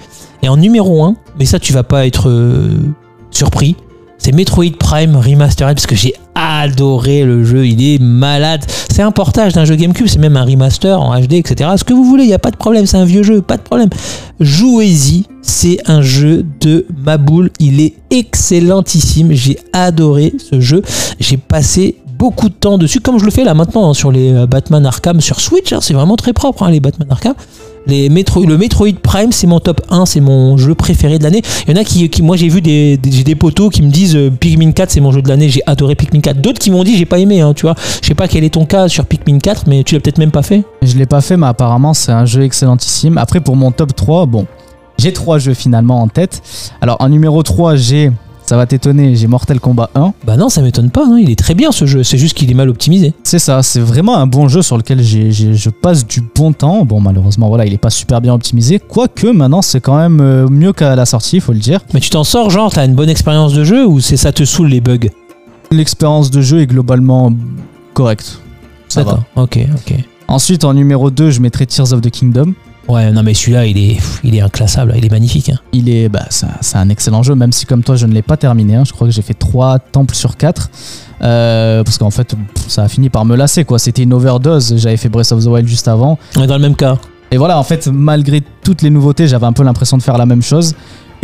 Et 0.42 0.48
en 0.48 0.56
numéro 0.56 1.02
1, 1.04 1.16
mais 1.38 1.44
ça, 1.44 1.58
tu 1.58 1.72
vas 1.72 1.82
pas 1.82 2.06
être 2.06 2.28
euh, 2.28 2.76
surpris. 3.30 3.76
C'est 4.18 4.32
Metroid 4.32 4.70
Prime 4.78 5.16
Remastered, 5.16 5.74
parce 5.74 5.86
que 5.86 5.96
j'ai 5.96 6.14
adoré 6.36 7.24
le 7.24 7.44
jeu. 7.44 7.66
Il 7.66 7.82
est 7.82 7.98
malade. 8.00 8.64
C'est 8.88 9.02
un 9.02 9.10
portage 9.10 9.52
d'un 9.54 9.64
jeu 9.64 9.74
GameCube, 9.74 10.06
c'est 10.06 10.20
même 10.20 10.36
un 10.36 10.44
remaster 10.44 11.00
en 11.00 11.18
HD, 11.20 11.32
etc. 11.34 11.70
Ce 11.76 11.82
que 11.82 11.92
vous 11.92 12.04
voulez, 12.04 12.22
il 12.24 12.28
n'y 12.28 12.34
a 12.34 12.38
pas 12.38 12.52
de 12.52 12.56
problème. 12.56 12.86
C'est 12.86 12.98
un 12.98 13.04
vieux 13.04 13.24
jeu, 13.24 13.42
pas 13.42 13.56
de 13.56 13.62
problème. 13.62 13.88
Jouez-y, 14.38 15.24
c'est 15.42 15.78
un 15.86 16.02
jeu 16.02 16.44
de 16.60 16.86
ma 17.04 17.16
boule. 17.18 17.50
Il 17.58 17.80
est 17.80 17.94
excellentissime. 18.10 19.32
J'ai 19.32 19.58
adoré 19.72 20.32
ce 20.38 20.60
jeu. 20.60 20.82
J'ai 21.18 21.36
passé 21.36 21.96
beaucoup 22.22 22.48
de 22.48 22.54
temps 22.54 22.78
dessus, 22.78 23.00
comme 23.00 23.18
je 23.18 23.24
le 23.24 23.32
fais 23.32 23.42
là 23.42 23.52
maintenant 23.52 23.90
hein, 23.90 23.94
sur 23.94 24.12
les 24.12 24.32
euh, 24.32 24.46
Batman 24.46 24.86
Arkham 24.86 25.20
sur 25.20 25.40
Switch. 25.40 25.72
hein. 25.72 25.80
c'est 25.80 25.92
vraiment 25.92 26.14
très 26.14 26.32
propre, 26.32 26.62
hein, 26.62 26.70
les 26.70 26.78
Batman 26.78 27.08
Arkham. 27.10 27.34
Les 27.88 28.08
Metro- 28.08 28.44
le 28.44 28.56
Metroid 28.56 28.92
Prime, 29.02 29.32
c'est 29.32 29.48
mon 29.48 29.58
top 29.58 29.80
1, 29.90 30.06
c'est 30.06 30.20
mon 30.20 30.56
jeu 30.56 30.76
préféré 30.76 31.18
de 31.18 31.24
l'année. 31.24 31.42
Il 31.66 31.74
y 31.74 31.76
en 31.76 31.80
a 31.80 31.82
qui, 31.82 32.22
moi 32.22 32.36
j'ai 32.36 32.48
vu 32.48 32.60
des, 32.62 32.96
des, 32.96 33.34
potos 33.34 33.70
qui 33.70 33.82
me 33.82 33.90
disent 33.90 34.14
euh, 34.14 34.30
Pikmin 34.30 34.70
4 34.70 34.92
c'est 34.92 35.00
mon 35.00 35.10
jeu 35.10 35.20
de 35.20 35.28
l'année, 35.28 35.48
j'ai 35.48 35.62
adoré 35.66 35.96
Pikmin 35.96 36.20
4. 36.20 36.40
D'autres 36.40 36.60
qui 36.60 36.70
m'ont 36.70 36.84
dit 36.84 36.96
j'ai 36.96 37.06
pas 37.06 37.18
aimé, 37.18 37.42
tu 37.56 37.62
vois. 37.62 37.74
Je 38.00 38.06
sais 38.06 38.14
pas 38.14 38.28
quel 38.28 38.44
est 38.44 38.50
ton 38.54 38.66
cas 38.66 38.86
sur 38.86 39.04
Pikmin 39.04 39.40
4, 39.40 39.64
mais 39.66 39.82
tu 39.82 39.96
l'as 39.96 40.00
peut-être 40.00 40.18
même 40.18 40.30
pas 40.30 40.42
fait. 40.42 40.62
Je 40.82 40.96
l'ai 40.96 41.06
pas 41.06 41.22
fait, 41.22 41.36
mais 41.36 41.48
apparemment, 41.48 41.92
c'est 41.92 42.12
un 42.12 42.24
jeu 42.24 42.44
excellentissime. 42.44 43.18
Après, 43.18 43.40
pour 43.40 43.56
mon 43.56 43.72
top 43.72 43.96
3, 43.96 44.26
bon, 44.26 44.46
j'ai 44.96 45.12
trois 45.12 45.38
jeux 45.40 45.54
finalement 45.54 46.00
en 46.00 46.06
tête. 46.06 46.40
Alors, 46.80 46.98
en 47.00 47.08
numéro 47.08 47.42
3, 47.42 47.74
j'ai, 47.74 48.12
ça 48.52 48.58
va 48.58 48.66
t'étonner, 48.66 49.16
j'ai 49.16 49.28
Mortal 49.28 49.60
Kombat 49.60 49.88
1. 49.94 50.12
Bah 50.26 50.36
non, 50.36 50.50
ça 50.50 50.60
m'étonne 50.60 50.90
pas, 50.90 51.06
non, 51.06 51.16
il 51.16 51.30
est 51.30 51.38
très 51.38 51.54
bien 51.54 51.72
ce 51.72 51.86
jeu, 51.86 52.02
c'est 52.02 52.18
juste 52.18 52.36
qu'il 52.36 52.50
est 52.50 52.54
mal 52.54 52.68
optimisé. 52.68 53.14
C'est 53.24 53.38
ça, 53.38 53.62
c'est 53.62 53.80
vraiment 53.80 54.18
un 54.18 54.26
bon 54.26 54.46
jeu 54.46 54.60
sur 54.60 54.76
lequel 54.76 55.02
je 55.02 55.70
passe 55.70 56.06
du 56.06 56.20
bon 56.20 56.52
temps. 56.52 56.84
Bon, 56.84 57.00
malheureusement, 57.00 57.48
voilà, 57.48 57.64
il 57.64 57.72
est 57.72 57.78
pas 57.78 57.88
super 57.88 58.20
bien 58.20 58.34
optimisé. 58.34 58.78
Quoique, 58.78 59.28
maintenant, 59.28 59.62
c'est 59.62 59.80
quand 59.80 59.96
même 59.96 60.20
euh, 60.20 60.48
mieux 60.50 60.74
qu'à 60.74 60.94
la 60.94 61.06
sortie, 61.06 61.40
faut 61.40 61.54
le 61.54 61.60
dire. 61.60 61.80
Mais 61.94 62.00
tu 62.00 62.10
t'en 62.10 62.24
sors, 62.24 62.50
genre, 62.50 62.70
t'as 62.70 62.84
une 62.84 62.94
bonne 62.94 63.08
expérience 63.08 63.54
de 63.54 63.64
jeu 63.64 63.86
ou 63.86 64.00
c'est 64.00 64.18
ça 64.18 64.32
te 64.32 64.44
saoule 64.44 64.68
les 64.68 64.82
bugs? 64.82 65.08
L'expérience 65.70 66.30
de 66.30 66.42
jeu 66.42 66.60
est 66.60 66.66
globalement 66.66 67.32
correcte. 67.94 68.38
Ça 68.90 69.02
va. 69.02 69.12
D'accord, 69.12 69.24
ok, 69.44 69.60
ok. 69.76 69.94
Ensuite, 70.28 70.64
en 70.64 70.74
numéro 70.74 71.10
2, 71.10 71.30
je 71.30 71.40
mettrai 71.40 71.64
Tears 71.64 71.94
of 71.94 72.02
the 72.02 72.10
Kingdom. 72.10 72.52
Ouais, 72.88 73.12
non 73.12 73.22
mais 73.22 73.32
celui-là, 73.34 73.66
il 73.66 73.78
est, 73.78 73.98
il 74.24 74.34
est 74.34 74.40
inclassable, 74.40 74.92
il 74.96 75.04
est 75.04 75.10
magnifique. 75.10 75.48
hein. 75.50 75.58
Il 75.72 75.88
est, 75.88 76.08
bah, 76.08 76.26
c'est 76.30 76.46
un- 76.46 76.58
c'est 76.60 76.76
un 76.78 76.88
excellent 76.88 77.22
jeu, 77.22 77.34
même 77.34 77.52
si 77.52 77.64
comme 77.64 77.82
toi 77.84 77.94
je 77.96 78.06
ne 78.06 78.12
l'ai 78.12 78.22
pas 78.22 78.36
terminé. 78.36 78.74
hein. 78.74 78.82
Je 78.84 78.92
crois 78.92 79.06
que 79.06 79.12
j'ai 79.12 79.22
fait 79.22 79.34
3 79.34 79.78
temples 79.78 80.14
sur 80.14 80.36
4. 80.36 80.70
parce 81.20 81.98
qu'en 81.98 82.10
fait, 82.10 82.34
ça 82.66 82.82
a 82.82 82.88
fini 82.88 83.08
par 83.08 83.24
me 83.24 83.36
lasser. 83.36 83.64
quoi. 83.64 83.78
C'était 83.78 84.02
une 84.02 84.12
overdose. 84.12 84.74
J'avais 84.76 84.96
fait 84.96 85.08
Breath 85.08 85.30
of 85.32 85.44
the 85.44 85.46
Wild 85.46 85.68
juste 85.68 85.86
avant. 85.86 86.18
On 86.36 86.42
est 86.42 86.46
dans 86.48 86.56
le 86.56 86.62
même 86.62 86.74
cas. 86.76 86.98
Et 87.30 87.36
voilà, 87.38 87.58
en 87.58 87.62
fait, 87.62 87.86
malgré 87.86 88.42
toutes 88.64 88.82
les 88.82 88.90
nouveautés, 88.90 89.28
j'avais 89.28 89.46
un 89.46 89.52
peu 89.52 89.62
l'impression 89.62 89.96
de 89.96 90.02
faire 90.02 90.18
la 90.18 90.26
même 90.26 90.42
chose. 90.42 90.74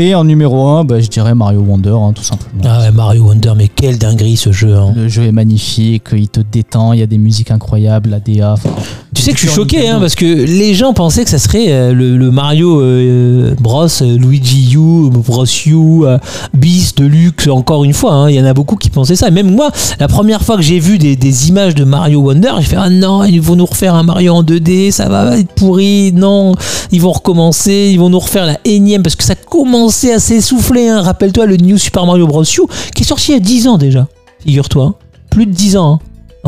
Et 0.01 0.15
en 0.15 0.23
numéro 0.23 0.69
1, 0.69 0.85
bah, 0.85 1.01
je 1.01 1.09
dirais 1.09 1.35
Mario 1.35 1.61
Wonder, 1.61 1.91
hein, 2.01 2.13
tout 2.15 2.23
simplement. 2.23 2.63
Ah 2.65 2.79
ouais, 2.79 2.93
Mario 2.93 3.25
Wonder, 3.25 3.53
mais 3.57 3.67
quelle 3.67 3.99
dinguerie 3.99 4.37
ce 4.37 4.53
jeu. 4.53 4.77
hein. 4.77 4.93
Le 4.95 5.09
jeu 5.09 5.25
est 5.25 5.33
magnifique, 5.33 6.05
il 6.13 6.29
te 6.29 6.39
détend, 6.41 6.93
il 6.93 7.01
y 7.01 7.03
a 7.03 7.07
des 7.09 7.19
musiques 7.19 7.51
incroyables, 7.51 8.09
la 8.11 8.21
DA. 8.21 8.55
Tu 9.19 9.25
sais 9.25 9.33
que 9.33 9.39
je 9.39 9.47
suis 9.49 9.55
choqué, 9.55 9.89
hein, 9.89 9.99
parce 9.99 10.15
que 10.15 10.25
les 10.25 10.75
gens 10.75 10.93
pensaient 10.93 11.25
que 11.25 11.31
ça 11.31 11.39
serait 11.41 11.67
euh, 11.73 11.93
le, 11.93 12.17
le 12.17 12.31
Mario 12.31 12.81
euh, 12.81 13.53
Bros, 13.61 13.87
euh, 14.03 14.17
Luigi 14.17 14.75
U, 14.75 15.11
Bros 15.11 15.45
U, 15.67 16.05
Beast, 16.55 16.99
Deluxe, 16.99 17.49
encore 17.49 17.83
une 17.85 17.95
fois. 17.95 18.13
hein. 18.13 18.31
Il 18.31 18.37
y 18.37 18.41
en 18.41 18.45
a 18.45 18.55
beaucoup 18.55 18.77
qui 18.77 18.91
pensaient 18.91 19.17
ça. 19.17 19.27
Et 19.27 19.31
même 19.33 19.51
moi, 19.51 19.71
la 19.99 20.07
première 20.07 20.43
fois 20.43 20.55
que 20.57 20.63
j'ai 20.63 20.79
vu 20.79 20.99
des, 20.99 21.17
des 21.17 21.49
images 21.49 21.75
de 21.75 21.83
Mario 21.83 22.21
Wonder, 22.21 22.53
j'ai 22.59 22.65
fait 22.67 22.77
Ah 22.79 22.91
non, 22.91 23.25
ils 23.25 23.41
vont 23.41 23.57
nous 23.57 23.67
refaire 23.67 23.97
un 23.97 24.05
Mario 24.05 24.35
en 24.35 24.43
2D, 24.45 24.93
ça 24.93 25.09
va 25.09 25.37
être 25.37 25.53
pourri. 25.53 26.13
Non, 26.13 26.55
ils 26.93 27.01
vont 27.01 27.11
recommencer, 27.13 27.91
ils 27.93 27.99
vont 27.99 28.11
nous 28.11 28.21
refaire 28.21 28.47
la 28.47 28.59
énième, 28.65 29.03
parce 29.03 29.17
que 29.17 29.25
ça 29.25 29.35
commençait 29.35 30.13
à 30.13 30.21
s'essouffler. 30.21 30.89
hein. 30.89 31.03
Rappelle-toi 31.03 31.47
le 31.47 31.57
New 31.57 31.77
Super 31.77 32.07
Mario 32.07 32.29
Bros. 32.29 32.45
U, 32.45 32.61
qui 32.95 33.03
est 33.03 33.07
sorti 33.07 33.33
il 33.33 33.35
y 33.35 33.37
a 33.37 33.41
10 33.41 33.67
ans 33.67 33.79
déjà, 33.79 34.07
figure-toi. 34.45 34.97
Plus 35.31 35.47
de 35.47 35.53
10 35.53 35.77
ans. 35.77 35.99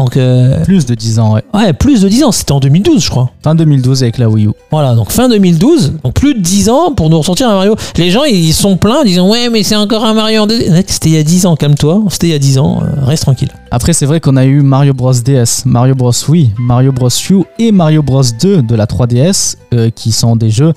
Donc, 0.04 0.16
euh, 0.16 0.64
Plus 0.64 0.86
de 0.86 0.94
10 0.94 1.18
ans, 1.18 1.34
ouais. 1.34 1.42
ouais, 1.54 1.72
plus 1.72 2.02
de 2.02 2.08
10 2.08 2.24
ans. 2.24 2.32
C'était 2.32 2.52
en 2.52 2.60
2012, 2.60 3.02
je 3.04 3.10
crois. 3.10 3.30
Fin 3.42 3.54
2012 3.54 4.02
avec 4.02 4.18
la 4.18 4.28
Wii 4.28 4.46
U. 4.46 4.50
Voilà, 4.70 4.94
donc 4.94 5.10
fin 5.10 5.28
2012, 5.28 5.94
donc 6.02 6.14
plus 6.14 6.34
de 6.34 6.40
10 6.40 6.68
ans 6.70 6.92
pour 6.92 7.10
nous 7.10 7.18
ressortir 7.18 7.48
un 7.48 7.54
Mario. 7.54 7.76
Les 7.96 8.10
gens, 8.10 8.24
ils 8.24 8.52
sont 8.54 8.76
pleins, 8.76 9.04
disant 9.04 9.28
Ouais, 9.30 9.48
mais 9.50 9.62
c'est 9.62 9.76
encore 9.76 10.04
un 10.04 10.14
Mario 10.14 10.42
en 10.42 10.46
2D. 10.46 10.70
Mec, 10.72 10.86
C'était 10.88 11.10
il 11.10 11.14
y 11.16 11.18
a 11.18 11.22
10 11.22 11.46
ans, 11.46 11.56
calme-toi. 11.56 12.02
C'était 12.08 12.28
il 12.28 12.30
y 12.30 12.34
a 12.34 12.38
10 12.38 12.58
ans, 12.58 12.80
euh, 12.82 13.04
reste 13.04 13.24
tranquille. 13.24 13.50
Après, 13.70 13.92
c'est 13.92 14.06
vrai 14.06 14.20
qu'on 14.20 14.36
a 14.36 14.44
eu 14.44 14.62
Mario 14.62 14.94
Bros 14.94 15.12
DS, 15.12 15.64
Mario 15.66 15.94
Bros 15.94 16.12
Wii, 16.28 16.50
Mario 16.58 16.92
Bros 16.92 17.08
U 17.30 17.42
et 17.58 17.70
Mario 17.72 18.02
Bros 18.02 18.22
2 18.40 18.62
de 18.62 18.74
la 18.74 18.86
3DS, 18.86 19.56
euh, 19.74 19.90
qui 19.94 20.12
sont 20.12 20.34
des 20.34 20.50
jeux, 20.50 20.72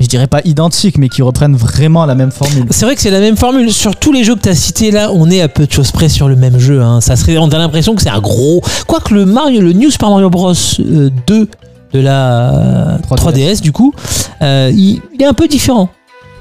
je 0.00 0.06
dirais 0.06 0.26
pas 0.26 0.40
identiques, 0.44 0.98
mais 0.98 1.08
qui 1.08 1.22
reprennent 1.22 1.56
vraiment 1.56 2.04
la 2.06 2.14
même 2.14 2.30
formule. 2.30 2.66
C'est 2.70 2.84
vrai 2.84 2.94
que 2.94 3.00
c'est 3.00 3.10
la 3.10 3.20
même 3.20 3.36
formule. 3.36 3.72
Sur 3.72 3.96
tous 3.96 4.12
les 4.12 4.24
jeux 4.24 4.34
que 4.34 4.40
tu 4.42 4.48
as 4.48 4.54
cités 4.54 4.90
là, 4.90 5.10
on 5.12 5.30
est 5.30 5.40
à 5.40 5.48
peu 5.48 5.66
de 5.66 5.72
choses 5.72 5.90
près 5.90 6.08
sur 6.08 6.28
le 6.28 6.36
même 6.36 6.58
jeu. 6.58 6.82
hein. 6.82 7.00
Ça 7.00 7.16
serait, 7.16 7.38
on 7.38 7.48
a 7.48 7.58
l'impression 7.58 7.94
que 7.94 8.02
c'est 8.02 8.10
un 8.10 8.20
gros. 8.20 8.62
Quoique 8.86 9.14
le 9.14 9.24
Mario, 9.24 9.60
le 9.62 9.72
New 9.72 9.90
Super 9.90 10.10
Mario 10.10 10.28
Bros. 10.30 10.52
euh, 10.80 11.10
2 11.26 11.48
de 11.92 12.00
la 12.00 12.98
3DS. 13.08 13.16
3DS, 13.16 13.60
du 13.62 13.72
coup, 13.72 13.94
euh, 14.42 14.70
il, 14.74 15.00
il 15.14 15.22
est 15.22 15.26
un 15.26 15.32
peu 15.34 15.48
différent. 15.48 15.88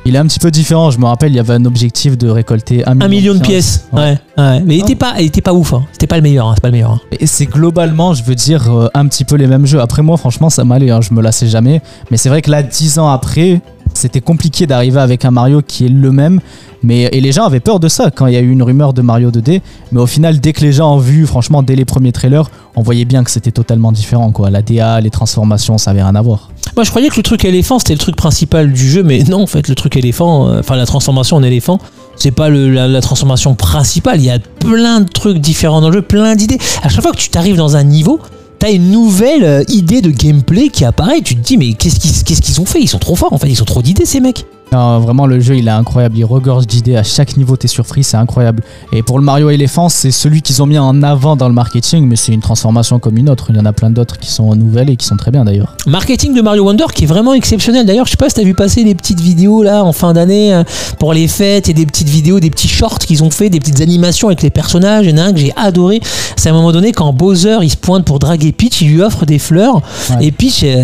Il 0.07 0.15
est 0.15 0.19
un 0.19 0.27
petit 0.27 0.37
peu 0.39 0.51
différent, 0.51 0.91
je 0.91 0.99
me 0.99 1.05
rappelle, 1.05 1.31
il 1.31 1.35
y 1.35 1.39
avait 1.39 1.55
un 1.55 1.65
objectif 1.65 2.15
de 2.15 2.29
récolter 2.29 2.85
un 2.85 2.93
million, 2.93 3.05
Un 3.05 3.09
million 3.09 3.33
de 3.33 3.39
pièces. 3.39 3.87
Ouais, 3.91 4.19
ouais. 4.37 4.61
Mais 4.63 4.75
il 4.77 4.81
Ah. 4.81 4.85
était 4.85 4.95
pas, 4.95 5.13
il 5.19 5.25
était 5.25 5.41
pas 5.41 5.51
ouf. 5.53 5.73
hein. 5.73 5.83
C'était 5.93 6.05
pas 6.05 6.17
le 6.17 6.21
meilleur. 6.21 6.47
hein. 6.47 6.51
C'est 6.55 6.61
pas 6.61 6.67
le 6.67 6.73
meilleur. 6.73 6.91
hein. 6.91 6.99
Et 7.19 7.25
c'est 7.25 7.47
globalement, 7.47 8.13
je 8.13 8.23
veux 8.23 8.35
dire, 8.35 8.71
euh, 8.71 8.87
un 8.93 9.07
petit 9.07 9.25
peu 9.25 9.35
les 9.35 9.47
mêmes 9.47 9.65
jeux. 9.65 9.81
Après 9.81 10.03
moi, 10.03 10.15
franchement, 10.17 10.51
ça 10.51 10.63
m'allait, 10.63 10.91
hein, 10.91 10.99
je 11.01 11.11
me 11.11 11.23
lassais 11.23 11.47
jamais. 11.47 11.81
Mais 12.11 12.17
c'est 12.17 12.29
vrai 12.29 12.43
que 12.43 12.51
là, 12.51 12.61
10 12.61 12.99
ans 12.99 13.09
après, 13.09 13.61
c'était 14.05 14.21
compliqué 14.21 14.67
d'arriver 14.67 14.99
avec 14.99 15.25
un 15.25 15.31
Mario 15.31 15.63
qui 15.65 15.87
est 15.87 15.89
le 15.89 16.11
même. 16.11 16.39
Mais, 16.83 17.09
et 17.11 17.21
les 17.21 17.31
gens 17.31 17.45
avaient 17.45 17.59
peur 17.59 17.79
de 17.79 17.87
ça 17.87 18.11
quand 18.11 18.27
il 18.27 18.35
y 18.35 18.37
a 18.37 18.39
eu 18.39 18.51
une 18.51 18.61
rumeur 18.61 18.93
de 18.93 19.01
Mario 19.01 19.31
2D. 19.31 19.61
Mais 19.91 19.99
au 19.99 20.05
final, 20.05 20.39
dès 20.39 20.53
que 20.53 20.61
les 20.61 20.73
gens 20.73 20.93
ont 20.93 20.99
vu, 20.99 21.25
franchement, 21.25 21.63
dès 21.63 21.75
les 21.75 21.85
premiers 21.85 22.11
trailers, 22.11 22.51
on 22.75 22.83
voyait 22.83 23.05
bien 23.05 23.23
que 23.23 23.31
c'était 23.31 23.51
totalement 23.51 23.91
différent. 23.91 24.31
Quoi. 24.31 24.51
La 24.51 24.61
DA, 24.61 25.01
les 25.01 25.09
transformations, 25.09 25.79
ça 25.79 25.89
avait 25.89 26.03
rien 26.03 26.13
à 26.13 26.21
voir. 26.21 26.51
Moi, 26.75 26.83
je 26.83 26.91
croyais 26.91 27.09
que 27.09 27.15
le 27.17 27.23
truc 27.23 27.45
éléphant, 27.45 27.79
c'était 27.79 27.93
le 27.93 27.99
truc 27.99 28.15
principal 28.15 28.71
du 28.71 28.87
jeu, 28.87 29.01
mais 29.01 29.23
non, 29.23 29.41
en 29.41 29.47
fait, 29.47 29.67
le 29.67 29.73
truc 29.73 29.97
éléphant, 29.97 30.47
euh, 30.47 30.59
enfin, 30.59 30.75
la 30.75 30.85
transformation 30.85 31.37
en 31.37 31.41
éléphant, 31.41 31.79
c'est 32.15 32.29
pas 32.29 32.49
la 32.49 33.01
transformation 33.01 33.55
principale. 33.55 34.19
Il 34.19 34.25
y 34.25 34.29
a 34.29 34.37
plein 34.37 35.01
de 35.01 35.09
trucs 35.09 35.39
différents 35.39 35.81
dans 35.81 35.89
le 35.89 35.95
jeu, 35.95 36.01
plein 36.03 36.35
d'idées. 36.35 36.59
À 36.83 36.89
chaque 36.89 37.01
fois 37.01 37.11
que 37.11 37.17
tu 37.17 37.29
t'arrives 37.29 37.57
dans 37.57 37.75
un 37.75 37.83
niveau, 37.83 38.19
t'as 38.59 38.71
une 38.71 38.91
nouvelle 38.91 39.43
euh, 39.43 39.63
idée 39.69 40.01
de 40.01 40.09
gameplay 40.09 40.69
qui 40.69 40.85
apparaît. 40.85 41.21
Tu 41.21 41.35
te 41.35 41.41
dis, 41.41 41.57
mais 41.57 41.73
qu'est-ce 41.73 41.99
qu'ils 41.99 42.23
qu'est-ce 42.23 42.41
qu'ils 42.41 42.61
ont 42.61 42.65
fait? 42.65 42.79
Ils 42.81 42.87
sont 42.87 42.99
trop 42.99 43.15
forts, 43.15 43.33
en 43.33 43.37
fait, 43.37 43.49
ils 43.49 43.61
ont 43.61 43.65
trop 43.65 43.81
d'idées, 43.81 44.05
ces 44.05 44.19
mecs. 44.19 44.45
Non, 44.71 44.99
vraiment, 44.99 45.25
le 45.25 45.39
jeu, 45.39 45.55
il 45.55 45.67
est 45.67 45.71
incroyable. 45.71 46.17
Il 46.17 46.25
regorge 46.25 46.67
d'idées. 46.67 46.95
À 46.97 47.03
chaque 47.03 47.37
niveau, 47.37 47.55
t'es 47.55 47.67
surpris. 47.67 48.03
C'est 48.03 48.17
incroyable. 48.17 48.61
Et 48.91 49.03
pour 49.03 49.19
le 49.19 49.23
Mario 49.23 49.49
Elephant, 49.49 49.87
c'est 49.89 50.11
celui 50.11 50.41
qu'ils 50.41 50.61
ont 50.61 50.65
mis 50.65 50.77
en 50.77 51.01
avant 51.03 51.35
dans 51.35 51.47
le 51.47 51.53
marketing, 51.53 52.05
mais 52.07 52.15
c'est 52.15 52.33
une 52.33 52.41
transformation 52.41 52.99
comme 52.99 53.17
une 53.17 53.29
autre. 53.29 53.47
Il 53.49 53.55
y 53.55 53.59
en 53.59 53.65
a 53.65 53.73
plein 53.73 53.89
d'autres 53.89 54.17
qui 54.17 54.29
sont 54.29 54.53
nouvelles 54.55 54.89
et 54.89 54.95
qui 54.97 55.05
sont 55.05 55.15
très 55.15 55.31
bien 55.31 55.45
d'ailleurs. 55.45 55.75
Marketing 55.87 56.33
de 56.33 56.41
Mario 56.41 56.63
Wonder 56.65 56.85
qui 56.93 57.03
est 57.05 57.07
vraiment 57.07 57.33
exceptionnel. 57.33 57.85
D'ailleurs, 57.85 58.05
je 58.05 58.11
sais 58.11 58.17
pas 58.17 58.27
si 58.27 58.35
t'as 58.35 58.43
vu 58.43 58.53
passer 58.53 58.83
les 58.83 58.95
petites 58.95 59.21
vidéos 59.21 59.63
là 59.63 59.83
en 59.83 59.93
fin 59.93 60.13
d'année 60.13 60.53
euh, 60.53 60.63
pour 60.99 61.13
les 61.13 61.27
fêtes 61.27 61.69
et 61.69 61.73
des 61.73 61.85
petites 61.85 62.09
vidéos, 62.09 62.39
des 62.39 62.49
petits 62.49 62.67
shorts 62.67 62.99
qu'ils 62.99 63.23
ont 63.23 63.29
fait, 63.31 63.49
des 63.49 63.59
petites 63.59 63.81
animations 63.81 64.27
avec 64.27 64.41
les 64.41 64.49
personnages. 64.49 65.05
Il 65.05 65.11
y 65.11 65.13
en 65.13 65.23
a 65.23 65.27
un 65.27 65.31
que 65.33 65.39
j'ai 65.39 65.53
adoré. 65.55 66.01
C'est 66.35 66.49
à 66.49 66.51
un 66.51 66.55
moment 66.55 66.71
donné 66.71 66.91
quand 66.91 67.13
Bowser 67.13 67.59
il 67.61 67.69
se 67.69 67.77
pointe 67.77 68.03
pour 68.03 68.19
draguer 68.19 68.51
Peach, 68.51 68.81
il 68.81 68.89
lui 68.89 69.01
offre 69.01 69.25
des 69.25 69.39
fleurs 69.39 69.81
Ouais. 70.09 70.25
et 70.27 70.31
Peach 70.31 70.61
euh, 70.63 70.83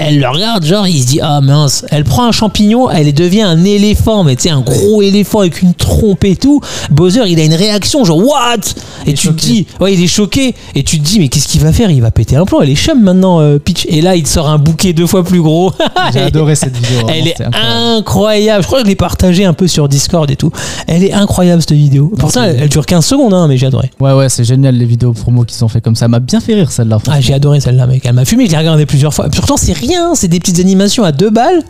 elle 0.00 0.18
le 0.20 0.28
regarde 0.28 0.64
genre 0.64 0.86
il 0.86 1.00
se 1.00 1.06
dit 1.06 1.20
ah 1.22 1.40
mince. 1.40 1.84
Elle 1.90 2.04
prend 2.04 2.24
un 2.26 2.32
champignon, 2.32 2.90
elle 2.90 3.06
devient 3.12 3.42
un 3.42 3.64
éléphant, 3.64 4.24
mais 4.24 4.36
tu 4.36 4.42
sais 4.42 4.50
un 4.50 4.60
gros 4.60 5.02
éléphant 5.02 5.40
avec 5.40 5.62
une 5.62 5.74
trompe 5.74 6.24
et 6.24 6.36
tout. 6.36 6.60
Bowser 6.90 7.22
il 7.26 7.38
a 7.40 7.44
une 7.44 7.54
réaction 7.54 8.04
genre 8.04 8.18
what? 8.18 8.56
Et 9.06 9.14
tu 9.14 9.28
te 9.28 9.32
dis 9.32 9.66
ouais 9.80 9.94
il 9.94 10.02
est 10.02 10.06
choqué 10.08 10.54
et 10.74 10.82
tu 10.82 10.98
te 10.98 11.04
dis 11.04 11.18
mais 11.18 11.28
qu'est-ce 11.28 11.48
qu'il 11.48 11.60
va 11.60 11.72
faire? 11.72 11.90
Il 11.90 12.02
va 12.02 12.10
péter 12.10 12.36
un 12.36 12.44
plomb. 12.44 12.60
Elle 12.60 12.70
est 12.70 12.76
chum 12.76 13.00
maintenant 13.02 13.40
euh, 13.40 13.58
Peach 13.58 13.86
et 13.88 14.00
là 14.00 14.16
il 14.16 14.22
te 14.22 14.28
sort 14.28 14.48
un 14.48 14.58
bouquet 14.58 14.92
deux 14.92 15.06
fois 15.06 15.24
plus 15.24 15.40
gros. 15.42 15.72
J'ai 16.12 16.20
adoré 16.20 16.54
cette 16.54 16.76
vidéo. 16.76 17.06
Elle 17.08 17.28
est 17.28 17.40
incroyable. 17.40 17.98
incroyable. 17.98 18.62
Je 18.62 18.66
crois 18.66 18.78
que 18.80 18.84
je 18.84 18.90
l'ai 18.90 18.96
partagée 18.96 19.44
un 19.44 19.52
peu 19.52 19.66
sur 19.68 19.88
Discord 19.88 20.30
et 20.30 20.36
tout. 20.36 20.50
Elle 20.86 21.04
est 21.04 21.12
incroyable 21.12 21.62
cette 21.62 21.72
vidéo. 21.72 22.12
Pourtant, 22.18 22.42
elle, 22.42 22.58
elle 22.60 22.68
dure 22.68 22.86
15 22.86 23.04
secondes, 23.04 23.34
hein, 23.34 23.46
mais 23.48 23.56
j'ai 23.56 23.66
adoré. 23.66 23.90
Ouais, 24.00 24.12
ouais, 24.12 24.28
c'est 24.28 24.44
génial 24.44 24.74
les 24.76 24.84
vidéos 24.84 25.12
promo 25.12 25.44
qu'ils 25.44 25.64
ont 25.64 25.68
fait 25.68 25.80
comme 25.80 25.96
ça. 25.96 26.08
M'a 26.08 26.20
bien 26.20 26.40
fait 26.40 26.54
rire 26.54 26.70
celle-là. 26.70 26.98
Ah, 27.08 27.20
j'ai 27.20 27.34
adoré 27.34 27.60
celle-là, 27.60 27.86
mec. 27.86 28.02
Elle 28.04 28.14
m'a 28.14 28.24
fumé, 28.24 28.46
je 28.46 28.52
l'ai 28.52 28.58
regardée 28.58 28.86
plusieurs 28.86 29.14
fois. 29.14 29.28
Pourtant, 29.28 29.56
c'est 29.56 29.72
rien. 29.72 30.14
C'est 30.14 30.28
des 30.28 30.38
petites 30.38 30.58
animations 30.58 31.04
à 31.04 31.12
deux 31.12 31.30
balles. 31.30 31.62